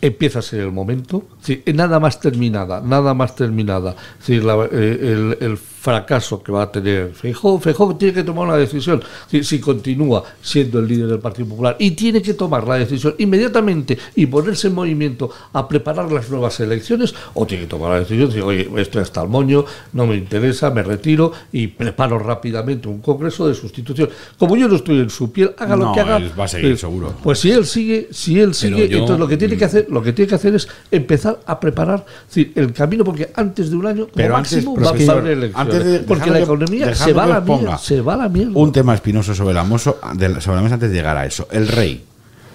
Empieza 0.00 0.40
a 0.40 0.42
ser 0.42 0.60
el 0.60 0.72
momento, 0.72 1.22
sí, 1.40 1.62
nada 1.74 2.00
más 2.00 2.18
terminada, 2.18 2.80
nada 2.84 3.14
más 3.14 3.36
terminada. 3.36 3.94
Sí, 4.18 4.40
la- 4.40 4.68
eh, 4.72 4.98
el, 5.00 5.36
el 5.40 5.56
fracaso 5.58 6.42
que 6.42 6.50
va 6.52 6.62
a 6.64 6.72
tener 6.72 7.14
Feijóo, 7.14 7.58
Feijóo 7.58 7.94
tiene 7.96 8.12
que 8.12 8.24
tomar 8.24 8.48
una 8.48 8.56
decisión. 8.56 9.00
Si, 9.30 9.44
si 9.44 9.60
continúa 9.60 10.24
siendo 10.42 10.80
el 10.80 10.88
líder 10.88 11.06
del 11.06 11.20
Partido 11.20 11.48
Popular 11.48 11.76
y 11.78 11.92
tiene 11.92 12.20
que 12.20 12.34
tomar 12.34 12.66
la 12.66 12.74
decisión 12.74 13.14
inmediatamente 13.18 13.96
y 14.16 14.26
ponerse 14.26 14.66
en 14.68 14.74
movimiento 14.74 15.30
a 15.52 15.66
preparar 15.68 16.10
las 16.12 16.28
nuevas 16.28 16.58
elecciones, 16.60 17.14
o 17.34 17.46
tiene 17.46 17.64
que 17.64 17.70
tomar 17.70 17.90
la 17.92 18.00
decisión, 18.00 18.26
decir, 18.28 18.42
oye, 18.42 18.68
esto 18.76 19.00
está 19.00 19.20
al 19.22 19.28
moño, 19.28 19.64
no 19.92 20.06
me 20.06 20.16
interesa, 20.16 20.70
me 20.70 20.82
retiro 20.82 21.32
y 21.52 21.68
preparo 21.68 22.18
rápidamente 22.18 22.88
un 22.88 23.00
congreso 23.00 23.46
de 23.48 23.54
sustitución. 23.54 24.10
Como 24.36 24.56
yo 24.56 24.66
no 24.68 24.76
estoy 24.76 24.98
en 24.98 25.10
su 25.10 25.30
piel, 25.32 25.52
haga 25.56 25.76
lo 25.76 25.92
que 25.92 26.00
haga. 26.00 26.16
él 26.16 26.32
va 26.38 26.44
a 26.44 26.48
seguir, 26.48 26.72
eh, 26.72 26.76
seguro. 26.76 27.14
Pues 27.22 27.38
si 27.38 27.52
él 27.52 27.64
sigue, 27.64 28.08
si 28.10 28.38
él 28.40 28.52
sigue, 28.52 28.88
yo- 28.88 28.98
entonces 28.98 29.18
lo 29.18 29.28
que 29.28 29.36
tiene 29.38 29.56
que 29.60 29.64
hacer, 29.66 29.86
lo 29.88 30.02
que 30.02 30.12
tiene 30.12 30.28
que 30.28 30.34
hacer 30.34 30.54
es 30.56 30.66
empezar 30.90 31.38
a 31.46 31.60
preparar 31.60 32.04
decir, 32.26 32.52
el 32.56 32.72
camino, 32.72 33.04
porque 33.04 33.30
antes 33.36 33.70
de 33.70 33.76
un 33.76 33.86
año, 33.86 34.04
como 34.06 34.14
Pero 34.16 34.36
antes, 34.36 34.64
máximo, 34.66 34.76
va 34.76 34.88
a 34.88 35.18
haber 35.18 35.32
elecciones. 35.32 35.54
antes 35.56 35.84
de- 35.84 35.98
porque 36.00 36.30
la 36.30 36.40
economía 36.40 36.94
se 36.94 37.12
va 37.12 37.26
la 37.26 37.40
mierda, 37.40 37.78
se 37.78 38.00
va 38.00 38.14
a 38.14 38.16
la 38.16 38.28
mierda. 38.28 38.52
Un 38.54 38.72
tema 38.72 38.94
espinoso 38.94 39.34
sobre 39.34 39.54
la 39.54 39.62
mozo, 39.62 39.98
sobre 40.40 40.56
la 40.56 40.62
mesa 40.62 40.74
antes 40.74 40.90
de 40.90 40.96
llegar 40.96 41.16
a 41.16 41.26
eso. 41.26 41.46
El 41.52 41.68
rey. 41.68 42.04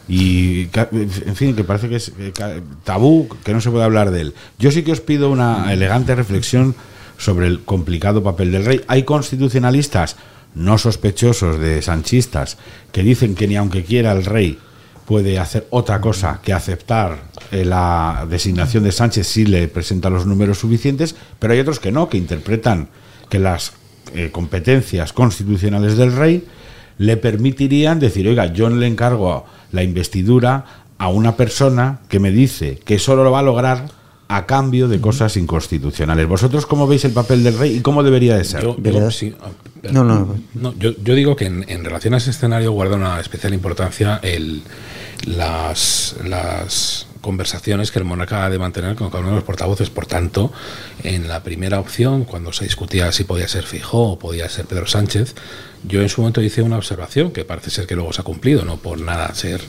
Y, 0.07 0.67
en 0.91 1.35
fin, 1.35 1.55
que 1.55 1.63
parece 1.63 1.89
que 1.89 1.95
es 1.95 2.11
eh, 2.19 2.31
tabú, 2.83 3.27
que 3.43 3.53
no 3.53 3.61
se 3.61 3.71
puede 3.71 3.85
hablar 3.85 4.11
de 4.11 4.21
él. 4.21 4.33
Yo 4.59 4.69
sí 4.69 4.83
que 4.83 4.91
os 4.91 5.01
pido 5.01 5.31
una 5.31 5.73
elegante 5.73 6.13
reflexión 6.13 6.75
sobre 7.17 7.47
el 7.47 7.61
complicado 7.61 8.21
papel 8.21 8.51
del 8.51 8.65
rey. 8.65 8.81
Hay 8.87 9.03
constitucionalistas 9.03 10.15
no 10.53 10.77
sospechosos 10.77 11.59
de 11.59 11.81
sanchistas 11.81 12.57
que 12.91 13.03
dicen 13.03 13.35
que 13.35 13.47
ni 13.47 13.55
aunque 13.55 13.83
quiera 13.83 14.11
el 14.11 14.25
rey 14.25 14.57
puede 15.05 15.39
hacer 15.39 15.67
otra 15.69 16.01
cosa 16.01 16.39
que 16.43 16.53
aceptar 16.53 17.29
eh, 17.51 17.63
la 17.63 18.25
designación 18.29 18.83
de 18.83 18.91
Sánchez 18.91 19.27
si 19.27 19.45
le 19.45 19.67
presenta 19.67 20.09
los 20.09 20.25
números 20.25 20.59
suficientes, 20.59 21.15
pero 21.39 21.53
hay 21.53 21.59
otros 21.59 21.79
que 21.79 21.91
no, 21.91 22.09
que 22.09 22.17
interpretan 22.17 22.89
que 23.29 23.39
las 23.39 23.73
eh, 24.13 24.29
competencias 24.31 25.13
constitucionales 25.13 25.97
del 25.97 26.15
rey 26.15 26.45
le 26.97 27.17
permitirían 27.17 27.99
decir, 27.99 28.27
oiga, 28.27 28.47
yo 28.47 28.69
le 28.69 28.87
encargo 28.87 29.45
la 29.71 29.83
investidura 29.83 30.65
a 30.97 31.09
una 31.09 31.35
persona 31.35 31.99
que 32.07 32.19
me 32.19 32.31
dice 32.31 32.79
que 32.85 32.99
solo 32.99 33.23
lo 33.23 33.31
va 33.31 33.39
a 33.39 33.43
lograr 33.43 33.85
a 34.27 34.45
cambio 34.45 34.87
de 34.87 34.99
cosas 34.99 35.37
inconstitucionales. 35.37 36.27
¿Vosotros 36.27 36.65
cómo 36.65 36.87
veis 36.87 37.05
el 37.05 37.11
papel 37.11 37.43
del 37.43 37.57
rey 37.57 37.77
y 37.77 37.81
cómo 37.81 38.03
debería 38.03 38.35
de 38.35 38.43
ser? 38.43 38.63
Yo, 38.63 38.75
yo, 38.77 39.11
sí, 39.11 39.35
no, 39.91 40.03
no, 40.03 40.35
no. 40.53 40.73
Yo, 40.77 40.91
yo, 41.03 41.13
digo 41.13 41.35
que 41.35 41.45
en, 41.45 41.65
en, 41.67 41.83
relación 41.83 42.13
a 42.15 42.17
ese 42.17 42.31
escenario 42.31 42.71
guarda 42.71 42.95
una 42.95 43.19
especial 43.19 43.53
importancia 43.53 44.19
el, 44.23 44.63
las, 45.25 46.15
las 46.25 47.07
conversaciones 47.21 47.91
que 47.91 47.99
el 47.99 48.05
monarca 48.05 48.45
ha 48.45 48.49
de 48.49 48.59
mantener 48.59 48.95
con 48.95 49.09
cada 49.09 49.21
uno 49.21 49.29
de 49.31 49.35
los 49.37 49.43
portavoces. 49.43 49.89
Por 49.89 50.05
tanto, 50.05 50.51
en 51.03 51.27
la 51.27 51.43
primera 51.43 51.79
opción, 51.79 52.23
cuando 52.23 52.53
se 52.53 52.65
discutía 52.65 53.11
si 53.11 53.23
podía 53.23 53.47
ser 53.47 53.63
Fijó 53.63 54.11
o 54.11 54.19
podía 54.19 54.49
ser 54.49 54.65
Pedro 54.65 54.85
Sánchez, 54.85 55.35
yo 55.87 56.01
en 56.01 56.09
su 56.09 56.21
momento 56.21 56.41
hice 56.41 56.61
una 56.61 56.77
observación 56.77 57.31
que 57.31 57.45
parece 57.45 57.69
ser 57.69 57.87
que 57.87 57.95
luego 57.95 58.13
se 58.13 58.21
ha 58.21 58.23
cumplido, 58.23 58.65
no 58.65 58.77
por 58.77 58.99
nada 58.99 59.33
ser 59.33 59.61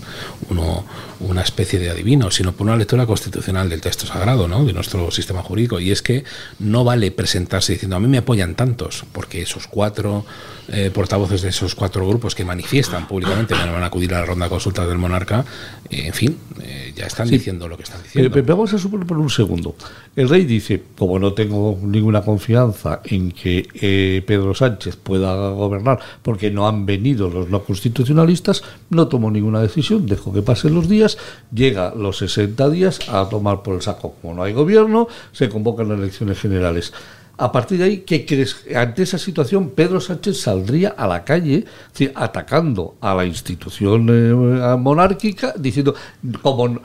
uno 0.51 0.85
una 1.21 1.43
especie 1.43 1.79
de 1.79 1.91
adivino, 1.91 2.31
sino 2.31 2.53
por 2.53 2.67
una 2.67 2.77
lectura 2.77 3.07
constitucional 3.07 3.69
del 3.69 3.81
texto 3.81 4.07
sagrado, 4.07 4.49
¿no? 4.49 4.65
de 4.65 4.73
nuestro 4.73 5.11
sistema 5.11 5.43
jurídico. 5.43 5.81
Y 5.81 5.91
es 5.91 6.03
que 6.03 6.25
no 6.59 6.85
vale 6.85 7.11
presentarse 7.11 7.73
diciendo 7.73 7.97
a 7.97 8.01
mí 8.01 8.09
me 8.09 8.19
apoyan 8.19 8.55
tantos, 8.55 9.05
porque 9.13 9.43
esos 9.43 9.67
cuatro 9.67 10.27
eh, 10.69 10.91
portavoces 10.93 11.43
de 11.43 11.49
esos 11.49 11.75
cuatro 11.75 12.07
grupos 12.07 12.35
que 12.35 12.45
manifiestan 12.45 13.09
públicamente 13.09 13.55
que 13.55 13.65
no 13.65 13.73
van 13.73 13.83
a 13.83 13.87
acudir 13.87 14.13
a 14.15 14.21
la 14.21 14.27
ronda 14.27 14.47
de 14.47 14.51
consultas 14.51 14.89
del 14.89 14.99
monarca, 14.99 15.45
eh, 15.91 16.07
en 16.07 16.13
fin, 16.13 16.39
eh, 16.61 16.93
ya 16.95 17.07
están 17.07 17.29
sí. 17.29 17.39
diciendo 17.39 17.69
lo 17.69 17.77
que 17.77 17.85
están 17.85 18.03
diciendo. 18.03 18.31
Pero, 18.31 18.45
pero 18.45 18.57
vamos 18.57 18.73
a 18.75 18.79
suponer 18.79 19.07
por 19.07 19.19
un 19.19 19.31
segundo. 19.31 19.75
El 20.15 20.29
rey 20.29 20.45
dice, 20.45 20.83
como 20.97 21.19
no 21.19 21.33
tengo 21.33 21.79
ninguna 21.83 22.23
confianza 22.23 23.01
en 23.05 23.33
que 23.33 23.69
eh, 23.75 24.23
Pedro 24.27 24.55
Sánchez 24.55 24.97
pueda 24.97 25.51
gobernar 25.51 25.99
porque 26.23 26.51
no 26.51 26.69
han 26.69 26.87
venido 26.87 27.29
los 27.29 27.49
no 27.49 27.63
constitucionalistas, 27.65 28.63
no 28.91 29.09
tomo 29.09 29.31
ninguna 29.31 29.61
decisión, 29.61 30.07
dejo 30.07 30.33
que 30.33 30.43
pasen 30.43 30.75
los 30.75 30.89
días, 30.89 31.19
llega 31.53 31.95
los 31.95 32.19
60 32.19 32.69
días 32.71 33.09
a 33.09 33.29
tomar 33.29 33.63
por 33.63 33.75
el 33.75 33.83
saco. 33.83 34.15
Como 34.21 34.35
no 34.35 34.43
hay 34.43 34.53
gobierno, 34.53 35.09
se 35.33 35.49
convocan 35.49 35.89
las 35.89 35.99
elecciones 35.99 36.39
generales. 36.39 36.93
A 37.39 37.53
partir 37.53 37.79
de 37.79 37.85
ahí, 37.85 37.99
¿qué 37.99 38.25
crees? 38.25 38.65
Ante 38.75 39.03
esa 39.03 39.19
situación, 39.19 39.71
Pedro 39.71 40.01
Sánchez 40.01 40.41
saldría 40.41 40.95
a 40.97 41.07
la 41.07 41.23
calle 41.23 41.67
atacando 42.15 42.97
a 43.01 43.15
la 43.15 43.27
institución 43.27 44.09
eh, 44.09 44.77
monárquica, 44.79 45.53
diciendo, 45.59 45.95
como 46.41 46.81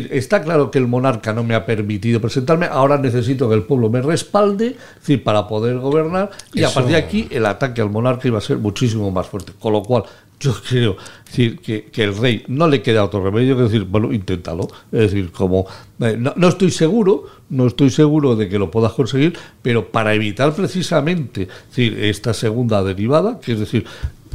decir, 0.00 0.16
está 0.16 0.42
claro 0.42 0.70
que 0.70 0.78
el 0.78 0.86
monarca 0.86 1.32
no 1.32 1.44
me 1.44 1.54
ha 1.54 1.66
permitido 1.66 2.20
presentarme, 2.20 2.66
ahora 2.66 2.98
necesito 2.98 3.48
que 3.48 3.54
el 3.54 3.62
pueblo 3.62 3.90
me 3.90 4.02
respalde 4.02 4.76
decir, 5.00 5.22
para 5.22 5.46
poder 5.46 5.78
gobernar 5.78 6.30
y 6.52 6.60
Eso... 6.60 6.68
a 6.68 6.74
partir 6.74 6.92
de 6.92 6.98
aquí 6.98 7.28
el 7.30 7.46
ataque 7.46 7.80
al 7.80 7.90
monarca 7.90 8.28
iba 8.28 8.38
a 8.38 8.42
ser 8.42 8.58
muchísimo 8.58 9.10
más 9.10 9.26
fuerte. 9.26 9.52
Con 9.58 9.72
lo 9.72 9.82
cual, 9.82 10.04
yo 10.40 10.54
creo 10.68 10.96
decir, 11.26 11.58
que, 11.60 11.86
que, 11.86 12.04
el 12.04 12.16
rey 12.16 12.44
no 12.48 12.68
le 12.68 12.82
queda 12.82 13.04
otro 13.04 13.22
remedio 13.22 13.56
que 13.56 13.62
decir, 13.64 13.84
bueno, 13.84 14.12
inténtalo. 14.12 14.68
Es 14.92 15.00
decir, 15.00 15.30
como 15.30 15.66
eh, 16.00 16.16
no, 16.18 16.32
no, 16.36 16.48
estoy 16.48 16.70
seguro, 16.70 17.24
no 17.50 17.66
estoy 17.66 17.90
seguro 17.90 18.36
de 18.36 18.48
que 18.48 18.58
lo 18.58 18.70
puedas 18.70 18.92
conseguir, 18.92 19.36
pero 19.62 19.90
para 19.90 20.14
evitar 20.14 20.52
precisamente 20.54 21.48
decir, 21.68 21.98
esta 22.02 22.34
segunda 22.34 22.82
derivada, 22.82 23.40
que 23.40 23.52
es 23.52 23.60
decir, 23.60 23.84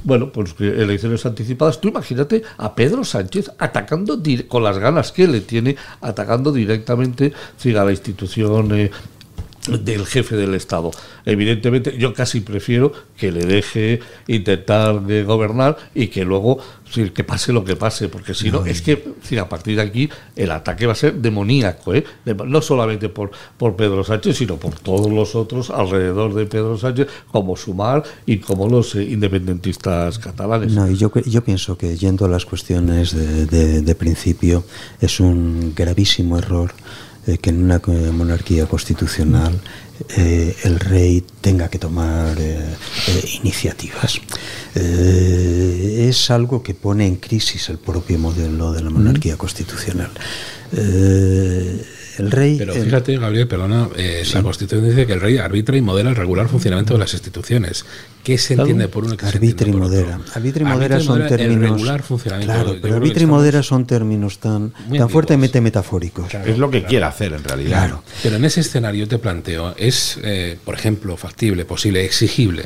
bueno, 0.03 0.31
pues 0.31 0.55
elecciones 0.59 1.25
anticipadas. 1.25 1.81
Tú 1.81 1.89
imagínate 1.89 2.43
a 2.57 2.75
Pedro 2.75 3.03
Sánchez 3.03 3.51
atacando 3.57 4.21
con 4.47 4.63
las 4.63 4.77
ganas 4.77 5.11
que 5.11 5.27
le 5.27 5.41
tiene, 5.41 5.75
atacando 6.01 6.51
directamente 6.51 7.33
a 7.77 7.85
la 7.85 7.91
institución 7.91 8.73
eh, 8.73 8.91
del 9.77 10.05
jefe 10.05 10.35
del 10.35 10.55
Estado. 10.55 10.91
Evidentemente, 11.25 11.97
yo 11.97 12.13
casi 12.13 12.41
prefiero 12.41 12.91
que 13.17 13.31
le 13.31 13.45
deje 13.45 13.99
intentar 14.27 15.01
de 15.01 15.23
gobernar 15.23 15.77
y 15.93 16.07
que 16.07 16.25
luego 16.25 16.59
que 17.13 17.23
pase 17.23 17.53
lo 17.53 17.63
que 17.63 17.75
pase, 17.75 18.09
porque 18.09 18.33
si 18.33 18.49
no, 18.49 18.61
no 18.61 18.65
es 18.65 18.81
que 18.81 19.03
a 19.39 19.47
partir 19.47 19.75
de 19.75 19.81
aquí 19.83 20.09
el 20.35 20.51
ataque 20.51 20.87
va 20.87 20.93
a 20.93 20.95
ser 20.95 21.13
demoníaco, 21.15 21.93
¿eh? 21.93 22.03
no 22.45 22.61
solamente 22.61 23.09
por, 23.09 23.31
por 23.57 23.75
Pedro 23.75 24.03
Sánchez, 24.03 24.37
sino 24.37 24.57
por 24.57 24.73
todos 24.75 25.11
los 25.11 25.35
otros 25.35 25.69
alrededor 25.69 26.33
de 26.33 26.45
Pedro 26.45 26.77
Sánchez, 26.77 27.07
como 27.31 27.55
Sumar 27.55 28.03
y 28.25 28.37
como 28.37 28.67
los 28.67 28.95
eh, 28.95 29.03
independentistas 29.03 30.17
catalanes. 30.17 30.73
No, 30.73 30.89
y 30.89 30.95
yo, 30.95 31.11
yo 31.25 31.43
pienso 31.43 31.77
que 31.77 31.95
yendo 31.95 32.25
a 32.25 32.27
las 32.27 32.45
cuestiones 32.45 33.15
de, 33.15 33.45
de, 33.45 33.81
de 33.81 33.95
principio, 33.95 34.63
es 34.99 35.19
un 35.19 35.73
gravísimo 35.75 36.37
error 36.37 36.73
eh, 37.29 37.37
que 37.37 37.49
en 37.49 37.63
una 37.63 37.81
monarquía 38.11 38.65
constitucional 38.65 39.59
eh, 40.17 40.55
el 40.63 40.79
rey 40.79 41.23
tenga 41.41 41.69
que 41.69 41.77
tomar 41.77 42.39
eh, 42.39 42.63
eh, 43.07 43.29
iniciativas. 43.41 44.19
Eh, 44.75 46.07
es 46.09 46.31
algo 46.31 46.63
que 46.63 46.73
pone 46.73 47.05
en 47.05 47.17
crisis 47.17 47.69
el 47.69 47.77
propio 47.77 48.17
modelo 48.17 48.71
de 48.71 48.81
la 48.81 48.89
monarquía 48.89 49.35
mm. 49.35 49.37
Constitucional. 50.71 51.85
el 52.19 52.31
rey. 52.31 52.57
Pero 52.57 52.73
fíjate, 52.73 53.17
Gabriel, 53.17 53.47
perdona, 53.47 53.89
sí. 53.95 54.33
la 54.33 54.43
Constitución 54.43 54.89
dice 54.89 55.07
que 55.07 55.13
el 55.13 55.21
rey 55.21 55.37
arbitra 55.37 55.77
y 55.77 55.81
modela 55.81 56.09
el 56.09 56.15
regular 56.15 56.47
funcionamiento 56.49 56.93
de 56.93 56.99
las 56.99 57.13
instituciones. 57.13 57.85
¿Qué 58.23 58.37
se 58.37 58.55
entiende 58.55 58.87
por 58.89 59.05
uno 59.05 59.15
que 59.15 59.25
arbitra 59.25 59.67
y 59.67 59.71
modera? 59.71 60.19
Arbitra 60.33 60.63
y 60.63 60.65
modera 60.65 60.99
son 60.99 61.27
términos. 61.27 61.71
regular 61.71 62.03
funcionamiento. 62.03 62.53
Claro, 62.53 62.75
pero 62.81 62.95
arbitra 62.95 63.23
y 63.23 63.25
modera 63.25 63.63
son 63.63 63.85
términos 63.85 64.39
tan, 64.39 64.73
tan 64.95 65.09
fuertemente 65.09 65.61
metafóricos. 65.61 66.27
Claro. 66.27 66.51
Es 66.51 66.57
lo 66.57 66.69
que 66.69 66.83
quiere 66.83 67.05
hacer 67.05 67.33
en 67.33 67.43
realidad. 67.43 67.85
Claro. 67.85 68.03
Pero 68.21 68.35
en 68.35 68.45
ese 68.45 68.59
escenario 68.59 69.07
te 69.07 69.17
planteo, 69.17 69.73
es, 69.77 70.19
eh, 70.23 70.57
por 70.65 70.75
ejemplo, 70.75 71.15
factible, 71.15 71.65
posible, 71.65 72.03
exigible 72.03 72.65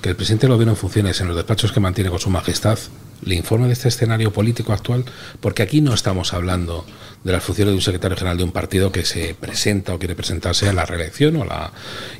que 0.00 0.10
el 0.10 0.16
presidente 0.16 0.46
del 0.46 0.54
gobierno 0.54 0.72
en 0.72 0.76
funciones 0.76 1.20
en 1.20 1.28
los 1.28 1.36
despachos 1.36 1.72
que 1.72 1.80
mantiene 1.80 2.10
con 2.10 2.18
su 2.18 2.30
majestad 2.30 2.78
le 3.22 3.34
informe 3.34 3.66
de 3.66 3.72
este 3.72 3.88
escenario 3.88 4.32
político 4.32 4.72
actual, 4.72 5.04
porque 5.40 5.62
aquí 5.62 5.80
no 5.80 5.94
estamos 5.94 6.32
hablando 6.32 6.86
de 7.24 7.32
las 7.32 7.42
funciones 7.42 7.72
de 7.72 7.76
un 7.76 7.82
secretario 7.82 8.16
general 8.16 8.38
de 8.38 8.44
un 8.44 8.52
partido 8.52 8.92
que 8.92 9.04
se 9.04 9.34
presenta 9.34 9.94
o 9.94 9.98
quiere 9.98 10.14
presentarse 10.14 10.68
a 10.68 10.72
la 10.72 10.86
reelección 10.86 11.36
o 11.36 11.42
a 11.42 11.46
la 11.46 11.72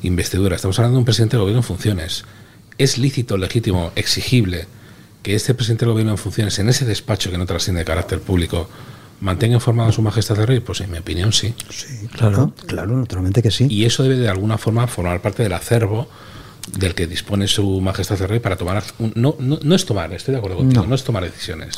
investidura. 0.03 0.57
Estamos 0.57 0.79
hablando 0.79 0.97
de 0.97 1.01
un 1.01 1.05
presidente 1.05 1.37
del 1.37 1.43
gobierno 1.43 1.61
en 1.61 1.65
funciones. 1.65 2.25
Es 2.79 2.99
lícito, 2.99 3.37
legítimo, 3.37 3.93
exigible 3.97 4.67
que 5.23 5.35
este 5.35 5.55
presidente 5.55 5.85
del 5.85 5.93
gobierno 5.93 6.13
en 6.13 6.19
funciones, 6.19 6.59
en 6.59 6.69
ese 6.69 6.85
despacho 6.85 7.31
que 7.31 7.39
no 7.39 7.47
trasciende 7.47 7.81
de 7.81 7.85
carácter 7.85 8.21
público, 8.21 8.69
mantenga 9.21 9.55
informado 9.55 9.91
a 9.91 9.93
su 9.93 10.03
majestad 10.03 10.37
de 10.37 10.47
rey? 10.47 10.61
Pues 10.61 10.81
en 10.81 10.91
mi 10.91 10.99
opinión 10.99 11.33
sí. 11.33 11.55
Sí, 11.69 12.09
claro, 12.09 12.55
claro, 12.67 12.97
naturalmente 12.97 13.43
que 13.43 13.51
sí. 13.51 13.67
Y 13.69 13.85
eso 13.85 14.03
debe 14.03 14.17
de 14.17 14.29
alguna 14.29 14.59
forma 14.59 14.87
formar 14.87 15.21
parte 15.21 15.43
del 15.43 15.53
acervo 15.53 16.09
del 16.79 16.95
que 16.95 17.07
dispone 17.07 17.47
su 17.49 17.81
majestad 17.81 18.19
de 18.19 18.27
rey 18.27 18.41
para 18.41 18.57
tomar 18.57 18.83
no, 19.15 19.37
no, 19.39 19.59
no, 19.63 19.75
es 19.75 19.85
tomar 19.85 20.13
estoy 20.13 20.33
de 20.33 20.39
acuerdo 20.39 20.59
contigo 20.59 20.83
no, 20.83 20.89
no 20.89 20.95
es 20.95 21.05
tomar 21.05 21.23
decisiones. 21.25 21.77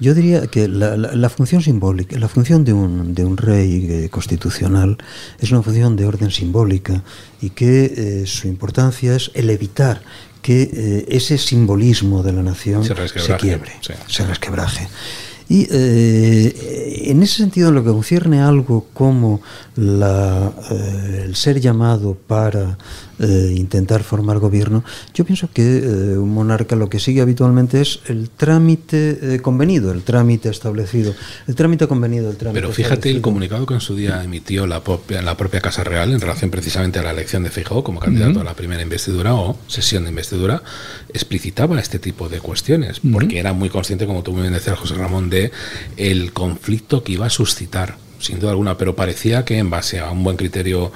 Yo 0.00 0.14
diría 0.14 0.46
que 0.46 0.68
la, 0.68 0.96
la, 0.96 1.14
la, 1.14 1.28
función 1.28 1.62
simbólica 1.62 2.18
la 2.18 2.28
función 2.28 2.64
de 2.64 2.72
un, 2.72 3.14
de 3.14 3.24
un 3.24 3.36
rey 3.36 3.86
eh, 3.88 4.08
constitucional 4.10 4.98
es 5.38 5.50
una 5.50 5.62
función 5.62 5.96
de 5.96 6.06
orden 6.06 6.30
simbólica 6.30 7.02
y 7.40 7.50
que 7.50 7.84
eh, 7.84 8.26
su 8.26 8.48
importancia 8.48 9.14
es 9.16 9.30
el 9.34 9.50
evitar 9.50 10.02
que 10.42 10.62
eh, 10.62 11.06
ese 11.08 11.38
simbolismo 11.38 12.22
de 12.22 12.32
la 12.32 12.42
nación 12.42 12.84
se, 12.84 12.94
se 13.08 13.36
quiebre 13.36 13.72
sí. 13.80 13.94
se 14.08 14.26
resquebraje. 14.26 14.88
Y 15.52 15.66
eh, 15.70 17.10
en 17.10 17.22
ese 17.22 17.36
sentido, 17.36 17.68
en 17.68 17.74
lo 17.74 17.84
que 17.84 17.90
concierne 17.90 18.40
a 18.40 18.48
algo 18.48 18.86
como 18.94 19.42
la, 19.76 20.50
eh, 20.70 21.22
el 21.26 21.36
ser 21.36 21.60
llamado 21.60 22.14
para 22.14 22.78
eh, 23.22 23.54
intentar 23.56 24.02
formar 24.02 24.38
gobierno, 24.40 24.84
yo 25.14 25.24
pienso 25.24 25.48
que 25.52 25.62
eh, 25.78 26.18
un 26.18 26.34
monarca 26.34 26.76
lo 26.76 26.88
que 26.88 26.98
sigue 26.98 27.20
habitualmente 27.20 27.80
es 27.80 28.00
el 28.08 28.30
trámite 28.30 29.34
eh, 29.34 29.40
convenido, 29.40 29.92
el 29.92 30.02
trámite 30.02 30.48
establecido, 30.48 31.14
el 31.46 31.54
trámite 31.54 31.86
convenido. 31.86 32.30
El 32.30 32.36
trámite 32.36 32.60
Pero 32.60 32.72
fíjate 32.72 33.10
el 33.10 33.20
comunicado 33.20 33.64
que 33.64 33.74
en 33.74 33.80
su 33.80 33.94
día 33.94 34.22
emitió 34.24 34.66
la 34.66 34.82
propia, 34.82 35.22
la 35.22 35.36
propia 35.36 35.60
Casa 35.60 35.84
Real 35.84 36.12
en 36.12 36.20
relación 36.20 36.50
precisamente 36.50 36.98
a 36.98 37.02
la 37.04 37.12
elección 37.12 37.44
de 37.44 37.50
Feijóo 37.50 37.84
como 37.84 38.00
candidato 38.00 38.32
uh 38.32 38.34
-huh. 38.38 38.40
a 38.40 38.44
la 38.44 38.54
primera 38.54 38.82
investidura 38.82 39.34
o 39.34 39.56
sesión 39.68 40.02
de 40.02 40.10
investidura, 40.10 40.62
explicitaba 41.12 41.78
este 41.78 41.98
tipo 41.98 42.28
de 42.28 42.40
cuestiones, 42.40 42.98
uh 42.98 43.06
-huh. 43.06 43.12
porque 43.12 43.38
era 43.38 43.52
muy 43.52 43.68
consciente, 43.68 44.06
como 44.06 44.22
tú 44.22 44.32
muy 44.32 44.42
bien 44.42 44.52
decías, 44.52 44.78
José 44.78 44.94
Ramón, 44.94 45.30
de 45.30 45.52
el 45.96 46.32
conflicto 46.32 47.04
que 47.04 47.12
iba 47.12 47.26
a 47.26 47.30
suscitar 47.30 47.96
sin 48.22 48.38
duda 48.38 48.52
alguna, 48.52 48.78
pero 48.78 48.94
parecía 48.94 49.44
que 49.44 49.58
en 49.58 49.68
base 49.68 49.98
a 49.98 50.10
un 50.10 50.22
buen 50.22 50.36
criterio 50.36 50.92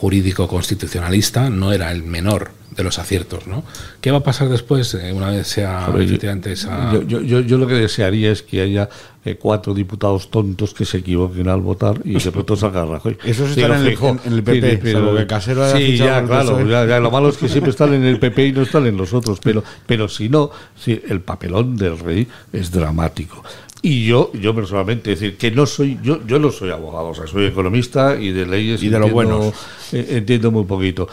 jurídico 0.00 0.48
constitucionalista 0.48 1.50
no 1.50 1.74
era 1.74 1.92
el 1.92 2.02
menor 2.02 2.52
de 2.74 2.82
los 2.82 2.98
aciertos, 2.98 3.46
¿no? 3.46 3.64
¿Qué 4.00 4.10
va 4.10 4.18
a 4.18 4.22
pasar 4.22 4.48
después 4.48 4.94
eh, 4.94 5.12
una 5.12 5.28
vez 5.28 5.46
sea 5.46 5.92
efectivamente 5.94 6.52
esa... 6.52 6.90
Yo, 6.94 7.02
yo, 7.02 7.20
yo, 7.20 7.40
yo, 7.40 7.58
lo 7.58 7.66
que 7.66 7.74
desearía 7.74 8.32
es 8.32 8.42
que 8.42 8.62
haya 8.62 8.88
eh, 9.26 9.34
cuatro 9.34 9.74
diputados 9.74 10.30
tontos 10.30 10.72
que 10.72 10.86
se 10.86 10.98
equivoquen 10.98 11.48
al 11.48 11.60
votar 11.60 12.00
y 12.02 12.14
de 12.14 12.32
pronto 12.32 12.56
salga 12.56 12.86
Rajoy. 12.86 13.18
Eso 13.24 13.44
sí 13.46 13.60
está 13.60 13.78
en, 13.78 13.86
en, 13.88 14.20
en, 14.24 14.32
el 14.32 14.42
PP, 14.42 14.70
sí, 14.70 14.78
pero, 14.82 15.14
que 15.14 15.26
Casero 15.26 15.68
Sí, 15.76 15.98
ya, 15.98 16.24
claro, 16.24 16.66
ya, 16.66 16.86
ya, 16.86 16.98
lo 16.98 17.10
malo 17.10 17.28
es 17.28 17.36
que 17.36 17.48
siempre 17.48 17.70
están 17.70 17.92
en 17.92 18.04
el 18.04 18.18
PP 18.18 18.46
y 18.46 18.52
no 18.52 18.62
están 18.62 18.86
en 18.86 18.96
los 18.96 19.12
otros, 19.12 19.38
pero, 19.42 19.62
pero 19.86 20.08
si 20.08 20.30
no, 20.30 20.50
sí, 20.74 20.98
el 21.08 21.20
papelón 21.20 21.76
del 21.76 21.98
rey 21.98 22.26
es 22.54 22.70
dramático. 22.70 23.44
Y 23.82 24.06
yo, 24.06 24.30
yo 24.34 24.54
personalmente, 24.54 25.12
es 25.12 25.20
decir, 25.20 25.38
que 25.38 25.50
no 25.50 25.64
soy, 25.66 25.98
yo, 26.02 26.24
yo 26.26 26.38
no 26.38 26.50
soy 26.50 26.70
abogado, 26.70 27.08
o 27.08 27.14
sea, 27.14 27.26
soy 27.26 27.46
economista 27.46 28.20
y 28.20 28.30
de 28.30 28.46
leyes 28.46 28.82
y 28.82 28.90
de 28.90 28.98
lo 28.98 29.08
bueno 29.08 29.52
eh, 29.92 30.06
entiendo 30.10 30.50
muy 30.50 30.64
poquito. 30.64 31.08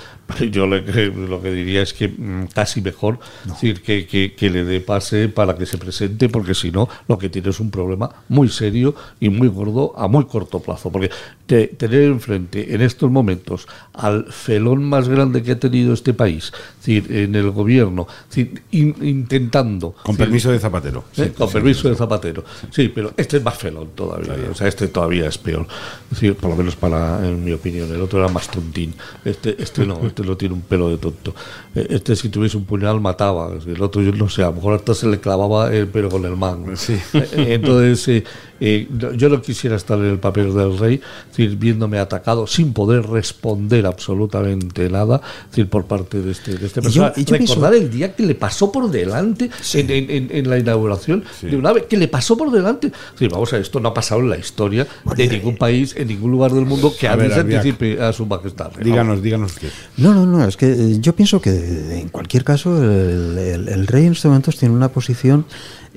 Yo 0.51 0.67
le- 0.67 0.81
lo 1.11 1.41
que 1.41 1.51
diría 1.51 1.81
es 1.81 1.93
que 1.93 2.07
mm, 2.09 2.47
casi 2.53 2.81
mejor 2.81 3.19
decir, 3.45 3.81
que, 3.81 4.05
que- 4.05 4.33
que 4.33 4.49
le 4.49 4.63
dé 4.63 4.81
pase 4.81 5.29
para 5.29 5.55
que 5.57 5.65
se 5.65 5.77
presente, 5.77 6.29
porque 6.29 6.53
si 6.53 6.71
no, 6.71 6.87
lo 7.07 7.17
que 7.17 7.29
tiene 7.29 7.49
es 7.49 7.59
un 7.59 7.71
problema 7.71 8.09
muy 8.29 8.49
serio 8.49 8.93
y 9.19 9.29
muy 9.29 9.47
gordo 9.47 9.93
a 9.97 10.07
muy 10.07 10.25
corto 10.25 10.59
plazo. 10.59 10.91
Porque 10.91 11.09
te- 11.45 11.67
tener 11.67 12.03
enfrente 12.03 12.73
en 12.75 12.81
estos 12.81 13.09
momentos 13.09 13.67
al 13.93 14.25
felón 14.31 14.83
más 14.83 15.07
grande 15.07 15.41
que 15.43 15.51
ha 15.53 15.59
tenido 15.59 15.93
este 15.93 16.13
país, 16.13 16.51
es 16.79 16.85
decir, 16.85 17.07
en 17.15 17.35
el 17.35 17.51
gobierno, 17.51 18.07
es 18.29 18.35
decir, 18.35 18.61
in- 18.71 18.95
intentando. 19.01 19.91
Con 20.03 20.15
decir, 20.15 20.25
permiso 20.25 20.51
de 20.51 20.59
Zapatero. 20.59 21.05
¿eh? 21.15 21.25
Sí, 21.25 21.29
con 21.31 21.47
sí, 21.47 21.53
permiso 21.53 21.89
de 21.89 21.95
Zapatero. 21.95 22.43
Sí, 22.71 22.89
pero 22.93 23.13
este 23.17 23.37
es 23.37 23.43
más 23.43 23.57
felón 23.57 23.89
todavía. 23.95 24.33
O 24.51 24.55
sea, 24.55 24.67
este 24.67 24.87
todavía 24.87 25.27
es 25.27 25.37
peor. 25.37 25.67
Es 26.11 26.19
decir, 26.21 26.35
por 26.35 26.49
lo 26.49 26.55
menos 26.55 26.75
para, 26.75 27.25
en 27.27 27.43
mi 27.43 27.51
opinión, 27.51 27.89
el 27.93 28.01
otro 28.01 28.19
era 28.19 28.27
más 28.27 28.47
tontín. 28.67 28.93
Este, 29.25 29.55
este 29.61 29.85
no, 29.85 29.99
este 30.05 30.23
no 30.23 30.35
tiene 30.37 30.53
un 30.55 30.61
pelo 30.61 30.89
de 30.89 30.97
tonto. 30.97 31.33
Eh, 31.75 31.87
Este 31.89 32.15
si 32.15 32.29
tuviese 32.29 32.57
un 32.57 32.65
puñal 32.65 32.99
mataba. 33.01 33.51
El 33.65 33.81
otro 33.81 34.01
yo 34.01 34.11
no 34.11 34.29
sé, 34.29 34.43
a 34.43 34.47
lo 34.47 34.53
mejor 34.53 34.75
hasta 34.75 34.93
se 34.93 35.07
le 35.07 35.19
clavaba 35.19 35.73
el 35.73 35.87
pelo 35.87 36.09
con 36.09 36.25
el 36.25 36.35
mango. 36.35 36.71
Eh, 36.71 37.53
Entonces, 37.53 38.07
eh, 38.07 38.23
eh, 38.59 38.87
yo 39.15 39.29
no 39.29 39.39
quisiera 39.41 39.75
estar 39.75 39.97
en 39.99 40.05
el 40.05 40.19
papel 40.19 40.53
del 40.53 40.77
rey, 40.79 40.95
es 40.95 41.37
decir, 41.37 41.55
viéndome 41.57 41.99
atacado 41.99 42.47
sin 42.47 42.73
poder 42.73 43.05
responder 43.07 43.85
absolutamente 43.85 44.89
nada, 44.89 45.21
es 45.45 45.51
decir, 45.51 45.69
por 45.69 45.85
parte 45.85 46.21
de 46.21 46.31
este, 46.31 46.55
de 46.57 46.65
este 46.65 46.81
personaje. 46.81 47.21
y 47.21 47.25
yo 47.25 47.37
pienso- 47.37 47.53
Recordar 47.53 47.75
el 47.75 47.89
día 47.91 48.15
que 48.15 48.23
le 48.23 48.33
pasó 48.35 48.71
por 48.71 48.89
delante 48.89 49.49
en, 49.73 49.89
en- 49.91 50.09
en- 50.09 50.29
en 50.31 50.49
la 50.49 50.57
inauguración 50.57 51.23
de 51.41 51.55
un 51.55 51.65
ave, 51.67 51.85
que 51.85 51.97
le 51.97 52.07
pasó 52.07 52.35
por 52.35 52.49
delante. 52.51 52.91
Decir, 53.13 53.29
vamos 53.29 53.53
a 53.53 53.57
ver, 53.57 53.61
esto 53.61 53.79
no 53.79 53.89
ha 53.89 53.93
pasado 53.93 54.21
en 54.21 54.29
la 54.31 54.37
historia 54.37 54.87
de 55.15 55.27
ningún 55.27 55.55
país, 55.57 55.95
en 55.95 56.07
ningún 56.07 56.31
lugar 56.31 56.51
del 56.51 56.65
mundo 56.65 56.91
que 56.99 57.07
A 57.07 57.13
alguien 57.13 57.29
ver, 57.29 57.39
anticipe 57.57 58.01
a 58.01 58.11
su 58.11 58.25
majestad. 58.25 58.56
Díganos, 58.83 59.21
díganos 59.21 59.53
usted. 59.53 59.69
No, 59.97 60.13
no, 60.13 60.25
no, 60.25 60.45
es 60.47 60.57
que 60.57 60.71
eh, 60.71 60.97
yo 60.99 61.15
pienso 61.15 61.39
que 61.41 61.99
en 62.01 62.09
cualquier 62.09 62.43
caso 62.43 62.77
el, 62.81 63.37
el- 63.37 63.67
el 63.69 63.87
rey 63.87 64.05
en 64.05 64.13
estos 64.13 64.25
momentos 64.29 64.57
tiene 64.57 64.73
una 64.75 64.89
posición, 64.89 65.45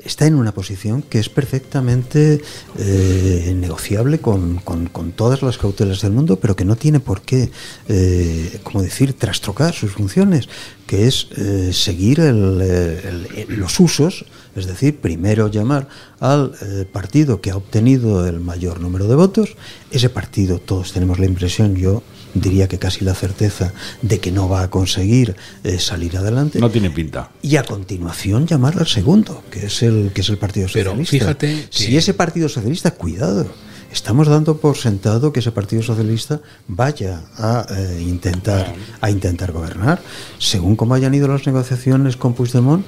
está 0.05 0.27
en 0.27 0.35
una 0.35 0.53
posición 0.53 1.03
que 1.03 1.19
es 1.19 1.29
perfectamente 1.29 2.41
eh, 2.79 3.55
negociable 3.57 4.19
con, 4.19 4.57
con- 4.59 4.87
con 4.87 5.13
todas 5.13 5.43
las 5.43 5.59
cautelas 5.59 6.01
del 6.03 6.13
mundo, 6.13 6.37
pero 6.37 6.57
que 6.57 6.65
no 6.65 6.77
tiene 6.77 7.01
por 7.01 7.23
qué, 7.23 7.51
eh, 7.89 8.61
como 8.63 8.83
decir, 8.83 9.13
trastrocar 9.15 9.75
sus 9.75 9.93
funciones, 9.93 10.49
que 10.87 11.07
es 11.07 11.29
eh, 11.37 11.71
seguir 11.73 12.21
el, 12.21 12.61
eh, 12.63 13.01
el- 13.09 13.29
el- 13.51 13.57
los 13.61 13.79
usos, 13.81 14.25
es 14.57 14.67
decir, 14.67 14.97
primero 14.99 15.49
llamar 15.49 15.89
al 16.19 16.53
eh, 16.63 16.85
partido 16.91 17.41
que 17.41 17.51
ha 17.51 17.57
obtenido 17.57 18.27
el 18.27 18.41
mayor 18.41 18.81
número 18.81 19.07
de 19.07 19.15
votos, 19.15 19.57
ese 19.91 20.09
partido 20.11 20.59
todos 20.59 20.93
tenemos 20.93 21.19
la 21.19 21.27
impresión, 21.27 21.77
yo 21.77 22.03
diría 22.35 22.69
que 22.69 22.79
casi 22.79 23.05
la 23.05 23.15
certeza 23.15 23.73
de 24.03 24.19
que 24.21 24.31
no 24.33 24.49
va 24.49 24.63
a 24.63 24.71
conseguir 24.71 25.37
eh, 25.65 25.79
salir 25.79 26.17
adelante. 26.17 26.59
No 26.61 26.71
tiene 26.71 26.91
pinta. 26.91 27.31
Y 27.43 27.57
a 27.57 27.65
continuación 27.65 28.47
llamar 28.47 28.79
al 28.79 28.87
segundo, 28.87 29.43
que 29.51 29.67
es 29.67 29.83
el 29.83 30.11
que 30.15 30.21
es 30.21 30.29
el 30.29 30.39
Partido 30.39 30.69
Pero 30.73 30.91
Socialista. 30.93 31.11
fíjate 31.19 31.67
si 31.71 31.97
ese 31.97 32.15
Partido 32.15 32.49
Socialista, 32.49 32.93
cuidado, 32.93 33.47
estamos 33.93 34.29
dando 34.29 34.57
por 34.59 34.77
sentado 34.77 35.33
que 35.33 35.41
ese 35.41 35.53
Partido 35.53 35.83
Socialista 35.83 36.41
vaya 36.69 37.23
a 37.37 37.67
eh, 37.71 38.03
intentar 38.07 38.73
a 39.01 39.11
intentar 39.11 39.53
gobernar. 39.53 40.01
Según 40.39 40.77
como 40.77 40.95
hayan 40.95 41.15
ido 41.15 41.29
las 41.29 41.47
negociaciones 41.47 42.17
con 42.17 42.35
Puigdemont, 42.35 42.87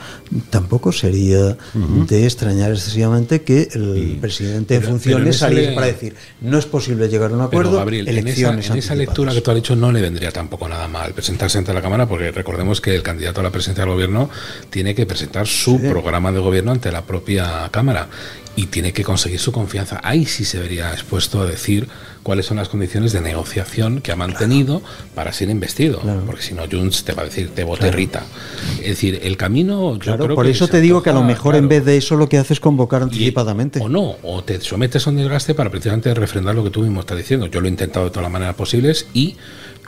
tampoco 0.50 0.92
sería 0.92 1.56
de 1.74 2.24
extrañar 2.24 2.70
excesivamente 2.72 3.42
que 3.42 3.68
el 3.72 4.18
presidente 4.20 4.74
en 4.76 4.80
pero- 4.80 4.92
funciones 4.92 5.22
en 5.26 5.28
esa 5.30 5.46
saliera 5.46 5.74
para 5.74 5.86
decir 5.88 6.14
no 6.40 6.58
es 6.58 6.66
posible 6.66 7.08
llegar 7.08 7.30
a 7.30 7.34
un 7.34 7.40
acuerdo. 7.42 7.70
Pero 7.70 7.78
Gabriel, 7.78 8.08
en 8.08 8.14
esa, 8.18 8.20
elecciones 8.20 8.54
en 8.54 8.60
esa 8.60 8.72
anticipadas". 8.72 8.98
lectura 8.98 9.32
que 9.34 9.40
tú 9.40 9.50
has 9.50 9.54
dicho 9.56 9.76
no 9.76 9.90
le 9.92 10.00
vendría 10.00 10.30
tampoco 10.30 10.68
nada 10.68 10.88
mal 10.88 11.12
presentarse 11.12 11.58
ante 11.58 11.72
la 11.74 11.82
Cámara, 11.82 12.06
porque 12.08 12.30
recordemos 12.30 12.80
que 12.80 12.94
el 12.94 13.02
candidato 13.02 13.40
a 13.40 13.44
la 13.44 13.50
presidencia 13.50 13.84
del 13.84 13.92
gobierno 13.94 14.30
tiene 14.70 14.94
que 14.94 15.06
presentar 15.06 15.46
su 15.46 15.78
Sí. 15.78 15.88
programa 15.88 16.30
de 16.32 16.38
gobierno 16.40 16.72
ante 16.72 16.90
la 16.92 17.02
propia 17.02 17.68
Cámara 17.70 18.08
y 18.56 18.66
tiene 18.66 18.92
que 18.92 19.02
conseguir 19.02 19.38
su 19.38 19.50
confianza. 19.52 20.00
Ahí 20.02 20.26
sí 20.26 20.44
se 20.44 20.58
vería 20.58 20.92
expuesto 20.92 21.40
a 21.40 21.46
decir 21.46 21.88
cuáles 22.22 22.46
son 22.46 22.58
las 22.58 22.68
condiciones 22.68 23.12
de 23.12 23.20
negociación 23.20 24.00
que 24.00 24.12
ha 24.12 24.16
mantenido 24.16 24.82
para 25.14 25.32
ser 25.32 25.48
investido, 25.50 26.00
porque 26.26 26.42
si 26.42 26.54
no 26.54 26.62
Junts 26.70 27.02
te 27.04 27.12
va 27.14 27.22
a 27.22 27.24
decir 27.24 27.50
te 27.54 27.64
voté 27.64 27.80
Claro. 27.82 27.96
Rita. 27.96 28.22
Es 28.80 28.88
decir, 28.88 29.20
el 29.24 29.36
camino 29.36 29.94
yo 29.94 29.98
Claro, 29.98 30.24
creo 30.24 30.36
por 30.36 30.44
que 30.44 30.52
eso 30.52 30.68
te 30.68 30.80
digo 30.80 31.02
que 31.02 31.10
a 31.10 31.14
lo 31.14 31.24
mejor 31.24 31.56
en 31.56 31.68
vez 31.68 31.84
de 31.84 31.96
eso 31.96 32.14
lo 32.16 32.28
que 32.28 32.38
hace 32.38 32.52
es 32.52 32.60
convocar 32.60 33.02
anticipadamente. 33.02 33.80
o 33.80 33.88
no, 33.88 34.16
o 34.22 34.44
te 34.44 34.60
sometes 34.60 35.06
a 35.06 35.10
un 35.10 35.16
desgaste 35.16 35.54
para 35.54 35.70
precisamente 35.70 36.12
refrendar 36.14 36.54
lo 36.54 36.62
que 36.62 36.70
tú 36.70 36.82
mismo 36.82 37.00
estás 37.00 37.16
diciendo. 37.18 37.46
Yo 37.46 37.60
lo 37.60 37.66
he 37.66 37.70
intentado 37.70 38.04
de 38.04 38.10
todas 38.10 38.22
las 38.24 38.32
maneras 38.32 38.54
posibles 38.54 39.06
y 39.14 39.36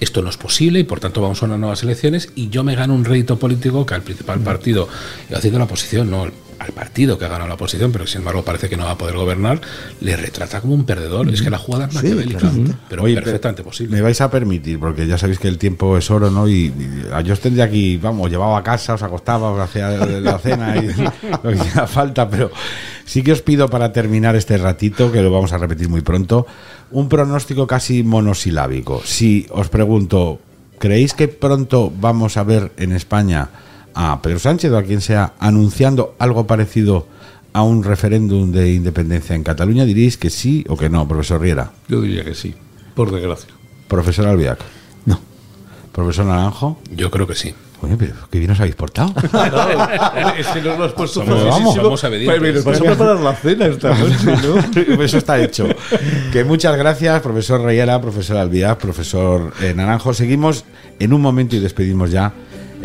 esto 0.00 0.22
no 0.22 0.28
es 0.30 0.36
posible 0.36 0.80
y 0.80 0.84
por 0.84 0.98
tanto 0.98 1.20
vamos 1.22 1.40
a 1.42 1.46
unas 1.46 1.58
nuevas 1.60 1.82
elecciones 1.84 2.30
y 2.34 2.48
yo 2.48 2.64
me 2.64 2.74
gano 2.74 2.94
un 2.94 3.04
rédito 3.04 3.38
político 3.38 3.86
que 3.86 3.94
al 3.94 4.02
principal 4.02 4.40
partido, 4.40 4.88
haciendo 5.32 5.58
la 5.60 5.66
oposición, 5.66 6.10
no 6.10 6.26
al 6.58 6.72
partido 6.72 7.18
que 7.18 7.24
ha 7.24 7.28
ganado 7.28 7.48
la 7.48 7.54
oposición, 7.54 7.92
pero 7.92 8.04
que 8.04 8.10
sin 8.10 8.20
embargo 8.20 8.42
parece 8.44 8.68
que 8.68 8.76
no 8.76 8.84
va 8.84 8.92
a 8.92 8.98
poder 8.98 9.16
gobernar, 9.16 9.60
le 10.00 10.16
retrata 10.16 10.60
como 10.60 10.74
un 10.74 10.84
perdedor. 10.84 11.28
Es 11.28 11.42
que 11.42 11.50
la 11.50 11.58
jugada 11.58 11.86
es 11.86 11.90
Sí, 11.92 11.96
maquiavélica, 11.96 12.38
claramente. 12.38 12.74
pero 12.88 13.02
Oye, 13.02 13.14
perfectamente 13.14 13.62
posible. 13.62 13.96
Me 13.96 14.02
vais 14.02 14.20
a 14.20 14.30
permitir, 14.30 14.78
porque 14.78 15.06
ya 15.06 15.18
sabéis 15.18 15.38
que 15.38 15.48
el 15.48 15.58
tiempo 15.58 15.96
es 15.96 16.10
oro, 16.10 16.30
¿no? 16.30 16.48
Y, 16.48 16.66
y 16.66 17.02
yo 17.24 17.32
os 17.32 17.40
tendría 17.40 17.64
aquí, 17.64 17.96
vamos, 17.96 18.30
llevaba 18.30 18.58
a 18.58 18.62
casa, 18.62 18.94
os 18.94 19.02
acostaba, 19.02 19.50
os 19.50 19.60
hacía 19.60 19.90
la 19.90 20.38
cena 20.38 20.76
y 20.76 20.86
lo 21.42 21.42
que 21.50 21.56
hiciera 21.56 21.86
falta, 21.86 22.28
pero 22.28 22.50
sí 23.04 23.22
que 23.22 23.32
os 23.32 23.42
pido 23.42 23.68
para 23.68 23.92
terminar 23.92 24.36
este 24.36 24.56
ratito, 24.56 25.10
que 25.12 25.22
lo 25.22 25.30
vamos 25.30 25.52
a 25.52 25.58
repetir 25.58 25.88
muy 25.88 26.00
pronto, 26.00 26.46
un 26.90 27.08
pronóstico 27.08 27.66
casi 27.66 28.02
monosilábico. 28.02 29.02
Si 29.04 29.46
os 29.50 29.68
pregunto, 29.68 30.40
¿creéis 30.78 31.14
que 31.14 31.28
pronto 31.28 31.92
vamos 31.98 32.36
a 32.36 32.44
ver 32.44 32.72
en 32.76 32.92
España 32.92 33.48
a 33.94 34.20
Pedro 34.22 34.38
Sánchez 34.38 34.70
o 34.72 34.78
a 34.78 34.82
quien 34.82 35.00
sea 35.00 35.34
anunciando 35.38 36.14
algo 36.18 36.46
parecido 36.46 37.06
a 37.52 37.62
un 37.62 37.84
referéndum 37.84 38.50
de 38.52 38.72
independencia 38.72 39.34
en 39.36 39.44
Cataluña? 39.44 39.84
Diréis 39.84 40.16
que 40.18 40.30
sí 40.30 40.64
o 40.68 40.76
que 40.76 40.90
no, 40.90 41.06
profesor 41.06 41.40
Riera. 41.40 41.70
Yo 41.88 42.00
diría 42.00 42.24
que 42.24 42.34
sí, 42.34 42.54
por 42.94 43.12
desgracia. 43.12 43.50
Profesor 43.88 44.26
Albiac. 44.26 44.58
No. 45.06 45.20
Profesor 45.92 46.26
Naranjo. 46.26 46.78
Yo 46.94 47.10
creo 47.10 47.26
que 47.26 47.34
sí. 47.34 47.54
Oye, 47.80 47.96
pero 47.98 48.14
qué 48.30 48.38
bien 48.38 48.50
os 48.50 48.58
habéis 48.60 48.76
portado. 48.76 49.12
es 50.38 50.46
que 50.46 50.62
nos 50.62 50.78
lo 50.78 50.84
has 50.84 50.92
puesto 50.94 51.22
Somos- 51.24 51.76
obedientes. 52.04 52.24
Pues 52.24 52.40
mira, 52.40 52.54
Nos 52.54 52.64
vas 52.64 52.80
a 52.80 52.84
preparar 52.84 53.20
la 53.20 53.34
cena 53.34 53.66
esta 53.66 53.94
noche, 53.94 54.96
¿no? 54.96 55.02
Eso 55.04 55.18
está 55.18 55.38
hecho. 55.42 55.68
Que 56.32 56.44
muchas 56.44 56.76
gracias, 56.78 57.20
profesor 57.20 57.60
Rayera, 57.60 58.00
profesor 58.00 58.38
Albiac, 58.38 58.78
profesor 58.78 59.52
eh, 59.60 59.74
Naranjo. 59.76 60.14
Seguimos 60.14 60.64
en 60.98 61.12
un 61.12 61.20
momento 61.20 61.56
y 61.56 61.60
despedimos 61.60 62.10
ya 62.10 62.32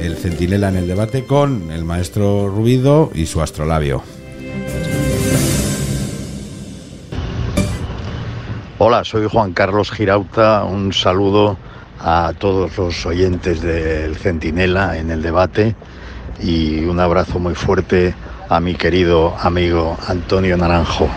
el 0.02 0.16
centinela 0.16 0.70
en 0.70 0.78
el 0.78 0.88
debate 0.88 1.26
con 1.26 1.72
el 1.72 1.84
maestro 1.84 2.48
Rubido 2.50 3.12
y 3.14 3.26
su 3.26 3.42
astrolabio. 3.42 4.02
Hola, 8.78 9.04
soy 9.04 9.28
Juan 9.28 9.54
Carlos 9.54 9.92
Girauta. 9.92 10.64
Un 10.64 10.94
saludo 10.94 11.58
a 12.00 12.34
todos 12.38 12.78
los 12.78 13.06
oyentes 13.06 13.62
del 13.62 14.16
Centinela 14.16 14.98
en 14.98 15.12
el 15.12 15.22
debate 15.22 15.76
y 16.42 16.86
un 16.86 17.00
abrazo 17.00 17.40
muy 17.40 17.56
fuerte 17.56 18.16
a 18.48 18.60
mi 18.62 18.76
querido 18.76 19.36
amigo 19.38 19.98
Antonio 20.08 20.56
Naranjo. 20.56 21.10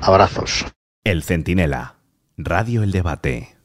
Abrazos. 0.00 0.64
El 1.02 1.24
Centinela. 1.24 1.96
Radio 2.36 2.84
El 2.84 2.92
Debate. 2.92 3.56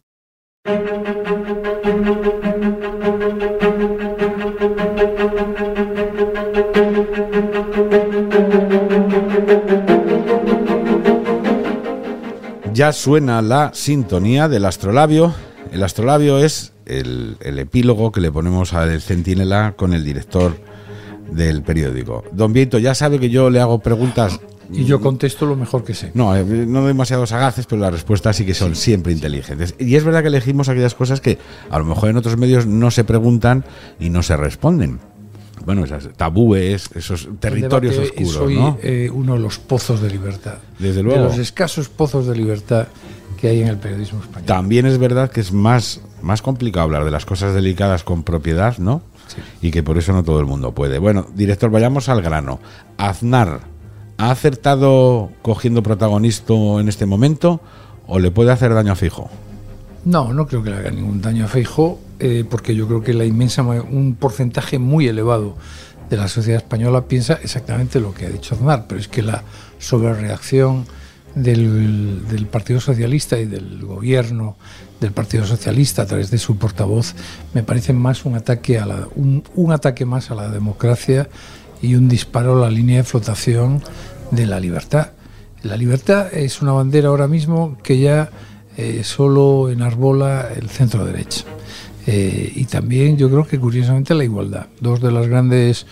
Ya 12.78 12.94
suena 12.94 13.42
la 13.42 13.72
sintonía 13.74 14.48
del 14.48 14.64
astrolabio. 14.64 15.34
El 15.72 15.82
astrolabio 15.82 16.38
es 16.38 16.74
el, 16.86 17.38
el 17.42 17.58
epílogo 17.58 18.12
que 18.12 18.22
le 18.22 18.32
ponemos 18.32 18.72
al 18.74 19.02
centinela 19.02 19.74
con 19.76 19.94
el 19.94 20.04
director 20.04 20.56
del 21.32 21.64
periódico. 21.64 22.24
Don 22.34 22.54
Vieto 22.54 22.78
ya 22.78 22.94
sabe 22.94 23.20
que 23.20 23.32
yo 23.32 23.50
le 23.50 23.62
hago 23.62 23.80
preguntas 23.80 24.40
Y 24.72 24.86
yo 24.86 25.02
contesto 25.02 25.48
lo 25.48 25.56
mejor 25.56 25.84
que 25.84 25.96
sé. 25.96 26.12
No, 26.14 26.36
eh, 26.36 26.46
no 26.46 26.86
demasiado 26.86 27.26
sagaces, 27.26 27.66
pero 27.66 27.82
las 27.82 27.92
respuestas 27.92 28.36
sí 28.36 28.46
que 28.46 28.54
son 28.54 28.76
siempre 28.76 29.12
inteligentes. 29.12 29.74
Y 29.80 29.96
es 29.96 30.04
verdad 30.04 30.22
que 30.22 30.28
elegimos 30.28 30.70
aquellas 30.70 30.94
cosas 30.94 31.20
que 31.20 31.40
a 31.72 31.80
lo 31.80 31.86
mejor 31.86 32.10
en 32.10 32.18
otros 32.18 32.38
medios 32.38 32.68
no 32.68 32.92
se 32.92 33.04
preguntan 33.04 33.66
y 34.00 34.12
no 34.12 34.22
se 34.22 34.38
responden. 34.38 35.00
Bueno, 35.66 35.84
esas 35.86 36.10
tabúes, 36.16 36.90
esos 36.96 37.28
territorios 37.40 37.96
debate 37.96 38.24
oscuros, 38.24 38.38
hoy, 38.38 38.56
¿no? 38.56 38.78
eh, 38.82 39.10
uno 39.14 39.34
de 39.34 39.40
los 39.40 39.60
pozos 39.60 40.02
de 40.02 40.10
libertad. 40.10 40.56
Desde 40.80 40.98
De 40.98 41.04
luego. 41.04 41.24
los 41.26 41.38
escasos 41.38 41.90
pozos 41.90 42.28
de 42.28 42.36
libertad 42.36 42.88
que 43.40 43.50
hay 43.50 43.62
en 43.62 43.68
el 43.68 43.78
periodismo 43.78 44.20
español. 44.22 44.46
También 44.46 44.86
es 44.86 44.98
verdad 44.98 45.30
que 45.30 45.42
es 45.42 45.52
más, 45.52 46.02
más 46.22 46.42
complicado 46.42 46.84
hablar 46.86 47.06
de 47.06 47.12
las 47.12 47.26
cosas 47.26 47.54
delicadas 47.54 48.04
con 48.04 48.24
propiedad, 48.24 48.78
¿no? 48.78 49.02
Y 49.62 49.72
que 49.72 49.84
por 49.84 49.98
eso 49.98 50.14
no 50.14 50.24
todo 50.24 50.40
el 50.40 50.46
mundo 50.46 50.72
puede. 50.74 51.00
Bueno, 51.00 51.28
director, 51.36 51.70
vayamos 51.70 52.08
al 52.10 52.22
grano. 52.22 52.60
Aznar, 52.98 53.60
¿ha 54.18 54.32
acertado 54.32 55.30
cogiendo 55.42 55.84
protagonismo 55.84 56.80
en 56.80 56.88
este 56.88 57.06
momento 57.06 57.60
o 58.08 58.20
le 58.20 58.32
puede 58.32 58.52
hacer 58.52 58.74
daño 58.74 58.94
a 58.94 58.96
Fijo? 58.96 59.30
No, 60.06 60.32
no 60.34 60.48
creo 60.48 60.64
que 60.64 60.70
le 60.70 60.78
haga 60.78 60.90
ningún 60.92 61.22
daño 61.22 61.44
a 61.46 61.48
Feijóo, 61.50 62.00
eh, 62.20 62.44
porque 62.50 62.76
yo 62.76 62.88
creo 62.88 63.02
que 63.02 63.14
la 63.14 63.26
inmensa, 63.26 63.64
un 63.64 64.16
porcentaje 64.16 64.80
muy 64.80 65.08
elevado 65.08 65.56
de 66.10 66.18
la 66.18 66.28
sociedad 66.28 66.62
española 66.62 67.06
piensa 67.08 67.34
exactamente 67.44 68.00
lo 68.00 68.14
que 68.14 68.26
ha 68.26 68.30
dicho 68.30 68.56
Aznar, 68.56 68.86
pero 68.88 69.00
es 69.00 69.08
que 69.08 69.22
la 69.22 69.44
sobrereacción 69.78 70.86
del, 71.36 72.28
del 72.28 72.48
Partido 72.48 72.80
Socialista 72.80 73.38
y 73.38 73.46
del 73.46 73.86
gobierno 73.86 74.56
del 75.00 75.12
Partido 75.12 75.46
Socialista 75.46 76.04
a 76.04 76.06
través 76.06 76.32
de 76.32 76.38
su 76.38 76.58
portavoz 76.58 77.14
me 77.54 77.64
parece 77.64 77.94
más 77.94 78.26
un 78.26 78.36
ataque 78.36 78.80
a 78.80 78.86
la, 78.86 79.08
un, 79.16 79.72
ataque 79.72 80.06
más 80.06 80.32
a 80.32 80.36
la 80.36 80.50
democracia 80.50 81.30
y 81.82 81.96
un 81.96 82.10
disparo 82.10 82.58
a 82.58 82.62
la 82.62 82.72
línea 82.72 82.98
de 82.98 83.04
flotación 83.04 83.84
de 84.32 84.46
la 84.46 84.60
libertad. 84.60 85.12
La 85.64 85.78
libertad 85.78 86.34
es 86.34 86.62
una 86.62 86.72
bandera 86.72 87.10
ahora 87.10 87.28
mismo 87.28 87.78
que 87.84 88.00
ya 88.00 88.32
eh, 88.78 89.02
solo 89.04 89.70
enarbola 89.70 90.50
el 90.56 90.70
centro 90.70 91.06
derecha. 91.06 91.46
Eh, 92.10 92.54
y 92.56 92.66
también 92.66 93.18
yo 93.18 93.30
creo 93.30 93.46
que 93.46 93.60
curiosamente 93.60 94.16
la 94.16 94.24
igualdad. 94.24 94.68
Dos 94.80 95.02
de 95.02 95.12
las 95.12 95.28
grandes, 95.28 95.86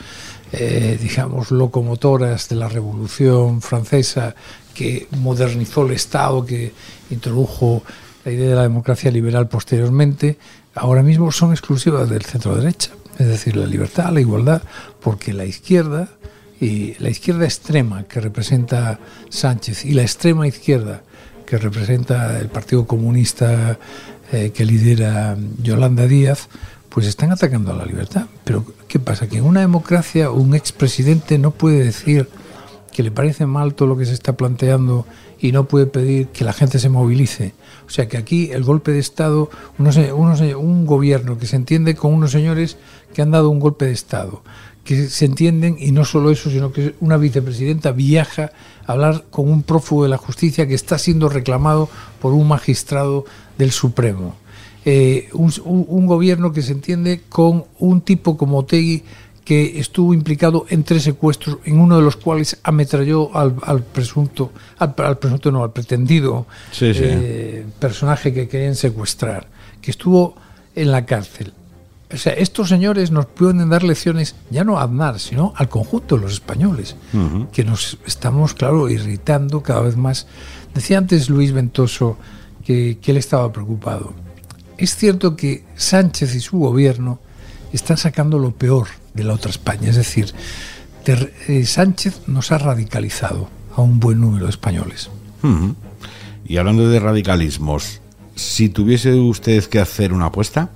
eh, 0.53 0.97
digamos, 1.01 1.51
locomotoras 1.51 2.47
de 2.47 2.55
la 2.55 2.69
Revolución 2.69 3.61
Francesa 3.61 4.33
que 4.73 5.07
modernizó 5.19 5.85
el 5.85 5.91
Estado, 5.91 6.45
que 6.45 6.71
introdujo 7.09 7.83
la 8.23 8.31
idea 8.31 8.49
de 8.49 8.55
la 8.55 8.61
democracia 8.63 9.11
liberal 9.11 9.49
posteriormente, 9.49 10.37
ahora 10.73 11.03
mismo 11.03 11.31
son 11.31 11.51
exclusivas 11.51 12.09
del 12.09 12.23
centro 12.23 12.55
derecha. 12.55 12.91
Es 13.19 13.27
decir, 13.27 13.55
la 13.57 13.65
libertad, 13.65 14.11
la 14.11 14.21
igualdad, 14.21 14.61
porque 15.01 15.33
la 15.33 15.45
izquierda 15.45 16.09
y 16.59 16.95
la 16.99 17.09
izquierda 17.09 17.45
extrema 17.45 18.03
que 18.03 18.21
representa 18.21 18.99
Sánchez 19.29 19.85
y 19.85 19.91
la 19.91 20.01
extrema 20.03 20.47
izquierda 20.47 21.03
que 21.45 21.57
representa 21.57 22.39
el 22.39 22.47
Partido 22.47 22.85
Comunista 22.87 23.77
eh, 24.31 24.51
que 24.53 24.65
lidera 24.65 25.37
Yolanda 25.61 26.07
Díaz, 26.07 26.49
pues 26.89 27.07
están 27.07 27.31
atacando 27.31 27.71
a 27.71 27.75
la 27.75 27.85
libertad. 27.85 28.25
Pero 28.43 28.65
¿qué 28.87 28.99
pasa? 28.99 29.27
Que 29.27 29.37
en 29.37 29.45
una 29.45 29.61
democracia 29.61 30.31
un 30.31 30.55
expresidente 30.55 31.37
no 31.37 31.51
puede 31.51 31.83
decir 31.83 32.29
que 32.93 33.03
le 33.03 33.11
parece 33.11 33.45
mal 33.45 33.75
todo 33.75 33.89
lo 33.89 33.97
que 33.97 34.05
se 34.05 34.13
está 34.13 34.37
planteando 34.37 35.05
y 35.37 35.51
no 35.51 35.67
puede 35.67 35.85
pedir 35.85 36.29
que 36.29 36.45
la 36.45 36.53
gente 36.53 36.79
se 36.79 36.87
movilice. 36.87 37.53
O 37.85 37.89
sea 37.89 38.07
que 38.07 38.15
aquí 38.15 38.51
el 38.51 38.63
golpe 38.63 38.91
de 38.91 38.99
Estado, 38.99 39.49
unos, 39.77 39.97
unos, 39.97 40.39
un 40.39 40.85
gobierno 40.85 41.37
que 41.37 41.45
se 41.45 41.57
entiende 41.57 41.95
con 41.95 42.13
unos 42.13 42.31
señores 42.31 42.77
que 43.13 43.21
han 43.21 43.31
dado 43.31 43.49
un 43.49 43.59
golpe 43.59 43.85
de 43.85 43.91
Estado, 43.91 44.43
que 44.85 45.09
se 45.09 45.25
entienden, 45.25 45.77
y 45.79 45.91
no 45.91 46.05
solo 46.05 46.29
eso, 46.29 46.49
sino 46.51 46.71
que 46.71 46.93
una 47.01 47.17
vicepresidenta 47.17 47.91
viaja 47.91 48.51
a 48.85 48.91
hablar 48.93 49.25
con 49.31 49.49
un 49.49 49.63
prófugo 49.63 50.03
de 50.03 50.09
la 50.09 50.17
justicia 50.17 50.67
que 50.67 50.75
está 50.75 50.99
siendo 50.99 51.27
reclamado 51.27 51.89
por 52.21 52.33
un 52.33 52.47
magistrado 52.47 53.25
del 53.57 53.71
Supremo. 53.71 54.35
Eh, 54.85 55.29
un, 55.33 56.05
gobierno 56.05 56.53
que 56.53 56.61
se 56.61 56.73
entiende 56.73 57.21
con 57.27 57.65
un 57.79 58.01
tipo 58.01 58.37
como 58.37 58.59
Otegui 58.59 59.03
que 59.43 59.79
estuvo 59.79 60.13
implicado 60.13 60.67
en 60.69 60.83
tres 60.83 61.01
secuestros, 61.01 61.57
en 61.65 61.79
uno 61.79 61.97
de 61.97 62.03
los 62.03 62.15
cuales 62.15 62.59
ametralló 62.61 63.35
al, 63.35 63.55
al 63.63 63.81
presunto, 63.81 64.51
al, 64.77 64.93
al, 64.97 65.17
presunto 65.17 65.51
no, 65.51 65.63
al 65.63 65.71
pretendido 65.71 66.45
sí, 66.71 66.93
sí. 66.93 67.01
Eh, 67.03 67.65
personaje 67.79 68.31
que 68.31 68.47
querían 68.47 68.75
secuestrar, 68.75 69.47
que 69.81 69.89
estuvo 69.89 70.35
en 70.75 70.91
la 70.91 71.07
cárcel. 71.07 71.53
O 72.15 72.17
sea, 72.17 72.33
estos 72.33 72.69
señores 72.69 73.11
nos 73.11 73.25
pueden 73.25 73.69
dar 73.69 73.83
lecciones, 73.83 74.35
ya 74.49 74.63
no 74.63 74.79
a 74.79 74.83
Aznar, 74.83 75.19
sino 75.19 75.53
al 75.57 75.67
conjunto 75.67 76.15
de 76.15 76.21
los 76.21 76.31
españoles, 76.33 76.95
uh 77.13 77.17
-huh. 77.17 77.49
que 77.51 77.65
nos 77.65 77.97
estamos, 78.07 78.53
claro, 78.53 78.89
irritando 78.89 79.61
cada 79.61 79.81
vez 79.81 79.97
más. 79.97 80.25
Decía 80.73 80.97
antes 80.97 81.29
Luis 81.29 81.51
Ventoso 81.51 82.17
que, 82.63 82.97
que 83.01 83.11
él 83.11 83.17
estaba 83.17 83.51
preocupado. 83.51 84.13
Es 84.77 84.95
cierto 84.95 85.35
que 85.35 85.65
Sánchez 85.75 86.35
y 86.35 86.39
su 86.39 86.57
gobierno 86.57 87.19
están 87.73 87.97
sacando 87.97 88.39
lo 88.39 88.51
peor 88.51 88.87
de 89.13 89.23
la 89.25 89.33
otra 89.33 89.51
España. 89.51 89.89
Es 89.89 89.97
decir, 89.97 90.33
de, 91.05 91.33
eh, 91.47 91.65
Sánchez 91.65 92.21
nos 92.27 92.51
ha 92.53 92.57
radicalizado 92.57 93.49
a 93.75 93.81
un 93.81 93.99
buen 93.99 94.21
número 94.21 94.45
de 94.45 94.51
españoles. 94.51 95.09
Uh 95.43 95.47
-huh. 95.47 95.75
Y 96.45 96.57
hablando 96.57 96.87
de 96.87 96.99
radicalismos, 96.99 97.99
si 98.35 98.69
tuviese 98.69 99.13
usted 99.13 99.65
que 99.65 99.79
hacer 99.79 100.13
una 100.13 100.27
apuesta, 100.27 100.69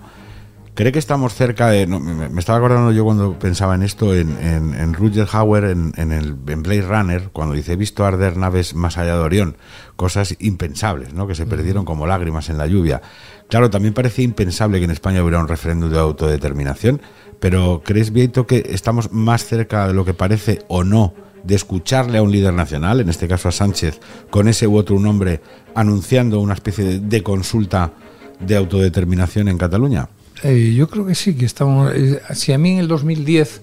¿cree 0.79 0.93
que 0.93 0.99
estamos 0.99 1.33
cerca 1.35 1.67
de.? 1.67 1.85
No, 1.87 1.99
me, 1.99 2.29
me, 2.29 2.39
estaba 2.39 2.57
acordando 2.57 2.93
yo 2.93 3.03
cuando 3.03 3.37
pensaba 3.37 3.75
en 3.75 3.83
esto, 3.83 4.15
en, 4.15 4.37
en, 4.41 4.73
en 4.73 4.93
Rutger 4.93 5.27
Hauer, 5.29 5.65
en, 5.65 5.91
en, 5.97 6.13
el, 6.13 6.37
en 6.47 6.63
Blade 6.63 6.83
Runner, 6.83 7.29
cuando 7.33 7.53
dice: 7.53 7.73
He 7.73 7.75
visto 7.75 8.05
arder 8.05 8.37
naves 8.37 8.73
más 8.75 8.97
allá 8.97 9.15
de 9.15 9.19
Orión, 9.19 9.57
cosas 9.97 10.37
impensables, 10.39 11.13
¿no? 11.13 11.27
que 11.27 11.35
se 11.35 11.45
perdieron 11.45 11.83
como 11.83 12.07
lágrimas 12.07 12.47
en 12.49 12.57
la 12.57 12.65
lluvia. 12.65 13.01
Claro, 13.49 13.69
también 13.69 13.93
parecía 13.93 14.23
impensable 14.23 14.79
que 14.79 14.85
en 14.85 14.91
España 14.91 15.21
hubiera 15.21 15.39
un 15.39 15.49
referéndum 15.49 15.91
de 15.91 15.99
autodeterminación, 15.99 17.01
pero 17.41 17.81
¿crees, 17.83 18.13
Vieito, 18.13 18.47
que 18.47 18.65
estamos 18.69 19.11
más 19.11 19.43
cerca 19.43 19.85
de 19.85 19.93
lo 19.93 20.05
que 20.05 20.13
parece 20.13 20.61
o 20.69 20.85
no 20.85 21.13
de 21.43 21.55
escucharle 21.55 22.19
a 22.19 22.21
un 22.21 22.31
líder 22.31 22.53
nacional, 22.53 23.01
en 23.01 23.09
este 23.09 23.27
caso 23.27 23.49
a 23.49 23.51
Sánchez, 23.51 23.99
con 24.29 24.47
ese 24.47 24.65
u 24.65 24.77
otro 24.77 24.97
nombre, 24.97 25.41
anunciando 25.75 26.39
una 26.39 26.53
especie 26.53 26.85
de, 26.85 26.99
de 27.01 27.21
consulta 27.21 27.91
de 28.39 28.55
autodeterminación 28.55 29.49
en 29.49 29.57
Cataluña? 29.57 30.07
Eh, 30.43 30.73
yo 30.75 30.89
creo 30.89 31.05
que 31.05 31.15
sí, 31.15 31.35
que 31.35 31.45
estamos. 31.45 31.93
Eh, 31.93 32.21
si 32.33 32.53
a 32.53 32.57
mí 32.57 32.71
en 32.71 32.79
el 32.79 32.87
2010 32.87 33.61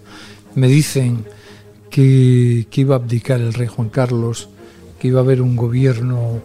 me 0.54 0.68
dicen 0.68 1.24
que, 1.90 2.66
que, 2.70 2.80
iba 2.82 2.96
a 2.96 2.98
abdicar 2.98 3.40
el 3.40 3.54
rey 3.54 3.66
Juan 3.66 3.88
Carlos, 3.88 4.48
que 4.98 5.08
iba 5.08 5.20
a 5.20 5.22
haber 5.22 5.42
un 5.42 5.56
gobierno 5.56 6.42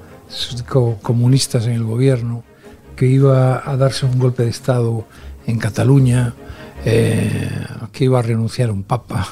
co 0.68 0.98
comunistas 1.02 1.68
en 1.68 1.74
el 1.74 1.84
gobierno, 1.84 2.44
que 2.95 3.08
iba 3.08 3.70
a 3.70 3.78
darse 3.78 4.06
un 4.06 4.18
golpe 4.20 4.44
de 4.44 4.49
Estado 4.49 5.06
en 5.48 5.58
Cataluña, 5.60 6.34
eh, 6.86 7.66
que 7.91 8.06
iba 8.06 8.20
a 8.20 8.22
renunciar 8.22 8.72
un 8.72 8.84
papa, 8.84 9.28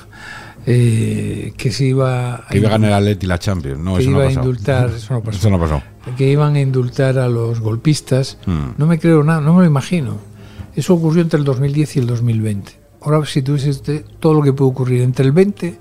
eh, 0.66 1.54
que 1.58 1.72
se 1.72 1.86
iba 1.86 2.36
a, 2.36 2.48
que 2.48 2.58
iba 2.58 2.68
a 2.68 2.72
ganar 2.72 3.00
el 3.00 3.06
Leti 3.06 3.26
la 3.26 3.40
Champions, 3.40 3.80
no, 3.80 3.96
que 3.96 4.02
eso 4.02 4.12
iba 4.12 4.24
no 4.24 4.30
a 4.30 4.32
indultar, 4.32 4.90
eso 4.90 5.14
no, 5.14 5.24
pasó, 5.24 5.38
eso 5.38 5.50
no 5.50 5.60
pasó, 5.60 5.82
que 6.18 6.30
iban 6.30 6.56
a 6.56 6.62
indultar 6.62 7.18
a 7.18 7.28
los 7.28 7.60
golpistas, 7.60 8.38
hmm. 8.46 8.72
no 8.78 8.86
me 8.88 9.00
creo 9.00 9.24
nada, 9.24 9.42
no 9.42 9.54
me 9.54 9.62
lo 9.62 9.68
imagino. 9.68 10.29
Eso 10.80 10.94
ocurrió 10.94 11.22
entre 11.22 11.38
el 11.38 11.44
2010 11.44 11.98
y 11.98 12.00
el 12.00 12.08
2020. 12.08 12.72
Ahora, 13.02 13.26
si 13.26 13.42
tuviese 13.42 14.06
todo 14.22 14.34
lo 14.34 14.42
que 14.42 14.54
puede 14.54 14.72
ocurrir 14.72 15.02
entre 15.02 15.26
el 15.26 15.34
20 15.34 15.78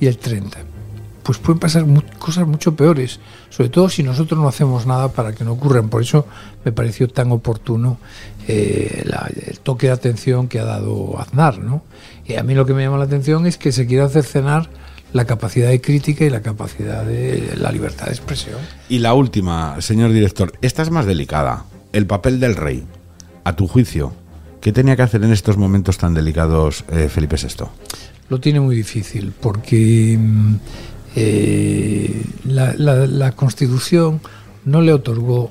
y 0.00 0.06
el 0.06 0.16
30, 0.16 0.58
pues 1.22 1.36
pueden 1.36 1.58
pasar 1.58 1.84
cosas 2.18 2.46
mucho 2.46 2.74
peores, 2.74 3.20
sobre 3.50 3.68
todo 3.68 3.90
si 3.90 4.02
nosotros 4.02 4.40
no 4.40 4.48
hacemos 4.48 4.86
nada 4.86 5.12
para 5.12 5.34
que 5.34 5.44
no 5.44 5.52
ocurran. 5.52 5.90
Por 5.90 6.00
eso 6.00 6.26
me 6.64 6.72
pareció 6.72 7.08
tan 7.08 7.30
oportuno 7.30 7.98
eh, 8.46 9.04
el 9.48 9.58
toque 9.58 9.88
de 9.88 9.92
atención 9.92 10.48
que 10.48 10.60
ha 10.60 10.64
dado 10.64 11.20
Aznar. 11.20 11.58
¿no? 11.58 11.82
Y 12.24 12.36
a 12.36 12.42
mí 12.42 12.54
lo 12.54 12.64
que 12.64 12.72
me 12.72 12.82
llama 12.82 12.96
la 12.96 13.04
atención 13.04 13.46
es 13.46 13.58
que 13.58 13.70
se 13.70 13.86
quiera 13.86 14.06
hacer 14.06 14.24
cenar 14.24 14.70
la 15.12 15.26
capacidad 15.26 15.68
de 15.68 15.82
crítica 15.82 16.24
y 16.24 16.30
la 16.30 16.40
capacidad 16.40 17.04
de 17.04 17.54
la 17.58 17.70
libertad 17.70 18.06
de 18.06 18.12
expresión. 18.12 18.56
Y 18.88 19.00
la 19.00 19.12
última, 19.12 19.78
señor 19.82 20.10
director, 20.10 20.54
esta 20.62 20.80
es 20.80 20.90
más 20.90 21.04
delicada. 21.04 21.66
El 21.92 22.06
papel 22.06 22.40
del 22.40 22.56
rey, 22.56 22.86
a 23.44 23.54
tu 23.54 23.68
juicio, 23.68 24.14
¿qué 24.60 24.72
tenía 24.72 24.96
que 24.96 25.02
hacer 25.02 25.22
en 25.24 25.32
estos 25.32 25.56
momentos 25.56 25.98
tan 25.98 26.14
delicados 26.14 26.84
eh, 26.90 27.08
Felipe 27.08 27.36
VI? 27.36 27.66
Lo 28.28 28.40
tiene 28.40 28.60
muy 28.60 28.76
difícil 28.76 29.32
porque 29.40 30.18
eh, 31.16 32.24
la, 32.44 33.32
Constitución 33.32 34.20
no 34.64 34.82
le 34.82 34.92
otorgó 34.92 35.50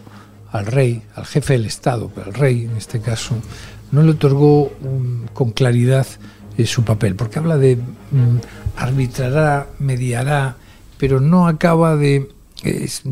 al 0.51 0.65
rey, 0.65 1.01
al 1.15 1.25
jefe 1.25 1.53
del 1.53 1.65
Estado, 1.65 2.11
pero 2.13 2.27
al 2.27 2.33
rey 2.33 2.65
en 2.65 2.77
este 2.77 2.99
caso, 2.99 3.35
no 3.91 4.03
le 4.03 4.11
otorgó 4.11 4.71
con 5.33 5.51
claridad 5.51 6.05
eh, 6.57 6.65
su 6.65 6.83
papel, 6.83 7.15
porque 7.15 7.39
habla 7.39 7.57
de 7.57 7.75
um, 8.11 8.39
arbitrará, 8.75 9.67
mediará, 9.79 10.57
pero 10.97 11.19
no 11.19 11.47
acaba 11.47 11.95
de... 11.95 12.29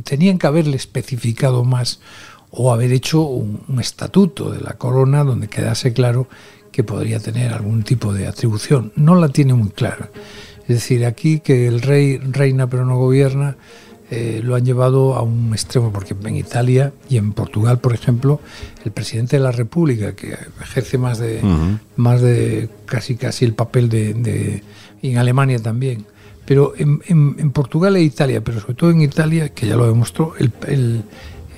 Tenían 0.03 0.39
que 0.39 0.47
haberle 0.47 0.75
especificado 0.75 1.63
más 1.63 1.99
o 2.55 2.71
haber 2.73 2.91
hecho 2.91 3.21
un, 3.21 3.61
un, 3.67 3.79
estatuto 3.79 4.51
de 4.51 4.61
la 4.61 4.73
corona 4.73 5.23
donde 5.23 5.47
quedase 5.47 5.93
claro 5.93 6.27
que 6.71 6.83
podría 6.83 7.19
tener 7.19 7.53
algún 7.53 7.83
tipo 7.83 8.13
de 8.13 8.27
atribución. 8.27 8.91
No 8.95 9.15
la 9.15 9.29
tiene 9.29 9.53
muy 9.53 9.69
clara. 9.69 10.09
Es 10.61 10.75
decir, 10.75 11.05
aquí 11.05 11.39
que 11.39 11.67
el 11.67 11.81
rey 11.81 12.17
reina 12.17 12.67
pero 12.67 12.85
no 12.85 12.97
gobierna, 12.97 13.55
eh, 14.11 14.41
lo 14.43 14.55
han 14.55 14.63
llevado 14.65 15.15
a 15.15 15.23
un 15.23 15.51
extremo, 15.53 15.91
porque 15.91 16.15
en 16.23 16.35
Italia 16.35 16.93
y 17.09 17.17
en 17.17 17.33
Portugal, 17.33 17.79
por 17.79 17.93
ejemplo, 17.93 18.39
el 18.83 18.91
presidente 18.91 19.37
de 19.37 19.43
la 19.43 19.51
República, 19.51 20.15
que 20.15 20.37
ejerce 20.61 20.97
más 20.97 21.17
de, 21.17 21.39
uh 21.41 21.47
-huh. 21.47 21.79
más 21.95 22.21
de 22.21 22.69
casi 22.85 23.15
casi 23.15 23.45
el 23.45 23.53
papel 23.53 23.89
de, 23.89 24.13
de 24.13 24.63
en 25.01 25.17
Alemania 25.17 25.59
también, 25.59 26.05
pero 26.45 26.73
en, 26.77 27.01
en, 27.07 27.35
en, 27.39 27.51
Portugal 27.51 27.95
e 27.95 28.01
Italia, 28.03 28.43
pero 28.43 28.59
sobre 28.59 28.75
todo 28.75 28.91
en 28.91 29.01
Italia, 29.01 29.49
que 29.49 29.67
ya 29.67 29.75
lo 29.75 29.87
demostró, 29.87 30.33
el, 30.37 30.51
el, 30.67 31.03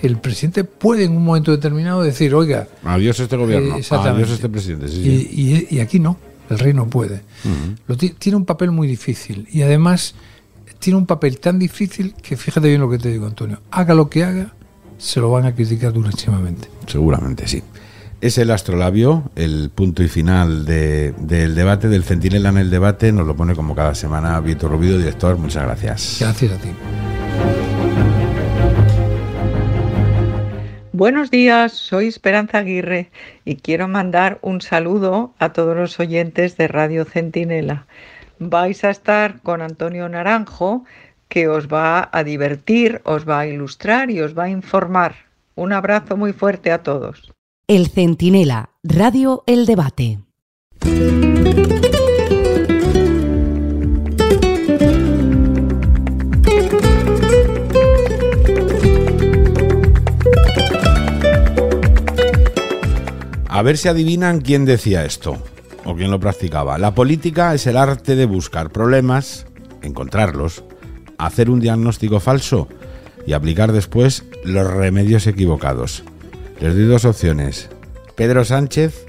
el 0.04 0.18
presidente 0.18 0.64
puede 0.64 1.06
en 1.06 1.16
un 1.16 1.24
momento 1.24 1.52
determinado 1.52 2.02
decir, 2.04 2.34
oiga, 2.36 2.68
adiós 2.84 3.20
este 3.20 3.36
gobierno, 3.36 3.78
eh, 3.78 3.84
adiós 3.92 4.30
este 4.30 4.50
presidente. 4.50 4.88
Sí, 4.90 5.04
sí. 5.04 5.30
Y, 5.32 5.56
y, 5.74 5.78
y, 5.78 5.80
aquí 5.80 6.00
no, 6.00 6.18
el 6.50 6.60
rey 6.60 6.74
no 6.74 6.88
puede. 6.88 7.16
Uh 7.46 7.48
-huh. 7.50 7.78
Lo 7.88 7.98
tiene 7.98 8.36
un 8.36 8.46
papel 8.46 8.72
muy 8.72 8.88
difícil 8.88 9.48
y 9.52 9.62
además 9.64 10.16
tiene 10.80 10.98
un 11.00 11.06
papel 11.06 11.40
tan 11.40 11.58
difícil 11.60 12.14
que 12.22 12.38
fíjate 12.38 12.68
bien 12.68 12.82
lo 12.82 12.90
que 12.90 12.98
te 13.00 13.10
digo, 13.10 13.26
Antonio, 13.26 13.62
haga 13.72 13.94
lo 13.96 14.10
que 14.10 14.24
haga, 14.24 14.54
se 14.98 15.20
lo 15.20 15.32
van 15.32 15.46
a 15.46 15.54
criticar 15.56 15.92
durísimamente. 15.94 16.70
Seguramente 16.88 17.48
sí. 17.48 17.64
Es 18.20 18.40
el 18.40 18.50
astrolabio, 18.50 19.30
el 19.36 19.70
punto 19.74 20.02
y 20.02 20.08
final 20.08 20.66
de- 20.66 21.14
del 21.20 21.54
debate, 21.54 21.88
del 21.88 22.04
centinela 22.04 22.50
en 22.50 22.58
el 22.58 22.72
debate. 22.72 23.12
Nos 23.12 23.28
lo 23.28 23.36
pone 23.36 23.54
como 23.54 23.76
cada 23.76 23.94
semana 23.94 24.40
Víctor 24.42 24.72
Rubido, 24.72 24.98
director. 24.98 25.38
Muchas 25.38 25.64
gracias. 25.66 26.18
Gracias 26.20 26.52
a 26.52 26.58
ti. 26.58 26.70
Buenos 30.98 31.30
días, 31.30 31.74
soy 31.74 32.08
Esperanza 32.08 32.58
Aguirre 32.58 33.12
y 33.46 33.58
quiero 33.58 33.88
mandar 33.88 34.40
un 34.42 34.62
saludo 34.62 35.32
a 35.38 35.54
todos 35.54 35.78
los 35.78 36.00
oyentes 36.00 36.58
de 36.58 36.68
Radio 36.68 37.06
Centinela. 37.06 37.86
Vais 38.40 38.84
a 38.84 38.90
estar 38.90 39.40
con 39.44 39.62
Antonio 39.62 40.10
Naranjo, 40.10 40.86
que 41.28 41.50
os 41.50 41.68
va 41.68 42.10
a 42.12 42.24
divertir, 42.24 43.02
os 43.04 43.30
va 43.30 43.42
a 43.42 43.46
ilustrar 43.46 44.10
y 44.10 44.22
os 44.22 44.36
va 44.36 44.46
a 44.46 44.50
informar. 44.50 45.28
Un 45.54 45.72
abrazo 45.72 46.18
muy 46.18 46.34
fuerte 46.34 46.72
a 46.72 46.82
todos. 46.82 47.32
El 47.68 47.90
Centinela, 47.90 48.72
Radio 48.82 49.44
El 49.46 49.68
Debate. 49.68 50.18
A 63.58 63.64
ver 63.64 63.80
si 63.80 63.88
adivinan 63.88 64.42
quién 64.42 64.66
decía 64.66 65.04
esto 65.04 65.36
o 65.84 65.96
quién 65.96 66.12
lo 66.12 66.20
practicaba. 66.20 66.78
La 66.78 66.94
política 66.94 67.56
es 67.56 67.66
el 67.66 67.76
arte 67.76 68.16
de 68.16 68.28
buscar 68.28 68.70
problemas, 68.70 69.48
encontrarlos, 69.82 70.64
hacer 71.18 71.50
un 71.50 71.60
diagnóstico 71.60 72.20
falso 72.20 72.68
y 73.26 73.34
aplicar 73.34 73.72
después 73.72 74.26
los 74.44 74.70
remedios 74.70 75.26
equivocados. 75.26 76.04
Les 76.60 76.76
doy 76.76 76.86
dos 76.86 77.04
opciones. 77.06 77.68
Pedro 78.14 78.46
Sánchez 78.46 79.08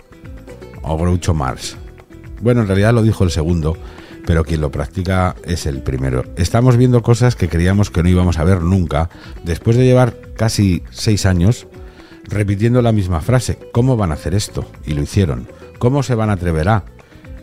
o 0.80 0.96
Groucho 0.96 1.34
Marx. 1.34 1.76
Bueno, 2.40 2.62
en 2.62 2.68
realidad 2.68 2.94
lo 2.94 3.02
dijo 3.02 3.24
el 3.24 3.30
segundo, 3.30 3.76
pero 4.24 4.44
quien 4.44 4.62
lo 4.62 4.70
practica 4.70 5.36
es 5.44 5.66
el 5.66 5.82
primero. 5.82 6.24
Estamos 6.36 6.78
viendo 6.78 7.02
cosas 7.02 7.36
que 7.36 7.50
creíamos 7.50 7.90
que 7.90 8.02
no 8.02 8.08
íbamos 8.08 8.38
a 8.38 8.44
ver 8.44 8.62
nunca, 8.62 9.10
después 9.44 9.76
de 9.76 9.84
llevar 9.84 10.14
casi 10.38 10.84
seis 10.90 11.26
años 11.26 11.66
repitiendo 12.28 12.82
la 12.82 12.92
misma 12.92 13.20
frase. 13.20 13.58
¿Cómo 13.72 13.96
van 13.96 14.10
a 14.10 14.14
hacer 14.14 14.34
esto? 14.34 14.66
Y 14.86 14.94
lo 14.94 15.02
hicieron. 15.02 15.48
¿Cómo 15.78 16.02
se 16.02 16.14
van 16.14 16.30
a 16.30 16.34
atrever 16.34 16.68
a? 16.68 16.84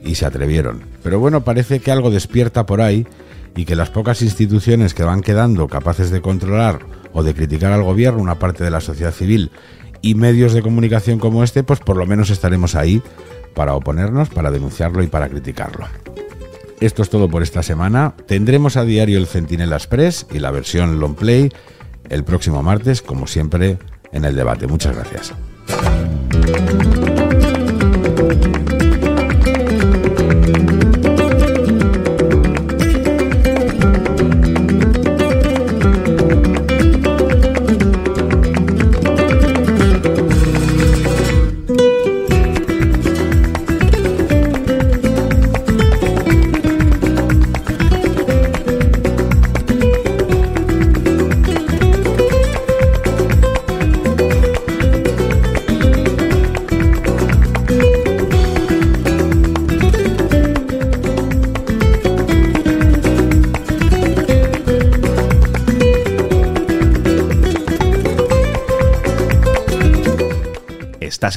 Y 0.04 0.16
se 0.16 0.26
atrevieron. 0.26 0.84
Pero 1.04 1.20
bueno, 1.20 1.44
parece 1.44 1.80
que 1.80 1.92
algo 1.92 2.12
despierta 2.12 2.66
por 2.66 2.82
ahí 2.82 3.08
y 3.56 3.66
que 3.66 3.76
las 3.76 3.90
pocas 3.90 4.22
instituciones 4.22 4.94
que 4.94 5.04
van 5.04 5.22
quedando 5.22 5.68
capaces 5.68 6.12
de 6.12 6.22
controlar 6.22 6.80
o 7.14 7.24
de 7.24 7.34
criticar 7.34 7.72
al 7.72 7.84
gobierno, 7.84 8.22
una 8.22 8.40
parte 8.40 8.64
de 8.64 8.72
la 8.72 8.82
sociedad 8.82 9.14
civil 9.14 9.52
y 10.02 10.16
medios 10.16 10.54
de 10.54 10.62
comunicación 10.62 11.18
como 11.18 11.44
este, 11.44 11.64
pues 11.64 11.80
por 11.80 11.98
lo 11.98 12.06
menos 12.06 12.30
estaremos 12.30 12.76
ahí 12.76 13.02
para 13.56 13.74
oponernos, 13.74 14.30
para 14.30 14.52
denunciarlo 14.52 15.02
y 15.02 15.08
para 15.08 15.30
criticarlo. 15.30 15.88
Esto 16.82 17.02
es 17.02 17.10
todo 17.10 17.30
por 17.30 17.42
esta 17.42 17.64
semana. 17.64 18.14
Tendremos 18.28 18.76
a 18.76 18.84
diario 18.84 19.18
el 19.18 19.28
Centinela 19.28 19.78
Express 19.78 20.28
y 20.32 20.40
la 20.40 20.52
versión 20.52 21.00
long 21.00 21.16
play 21.16 21.50
el 22.10 22.24
próximo 22.24 22.62
martes, 22.62 23.02
como 23.02 23.28
siempre, 23.28 23.78
en 24.16 24.26
el 24.26 24.36
debate. 24.36 24.66
Muchas 24.66 24.96
gracias. 24.96 25.34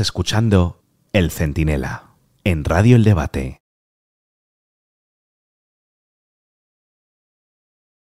Escuchando 0.00 0.82
El 1.12 1.30
Centinela 1.30 2.14
en 2.44 2.64
Radio 2.64 2.96
El 2.96 3.04
Debate. 3.04 3.62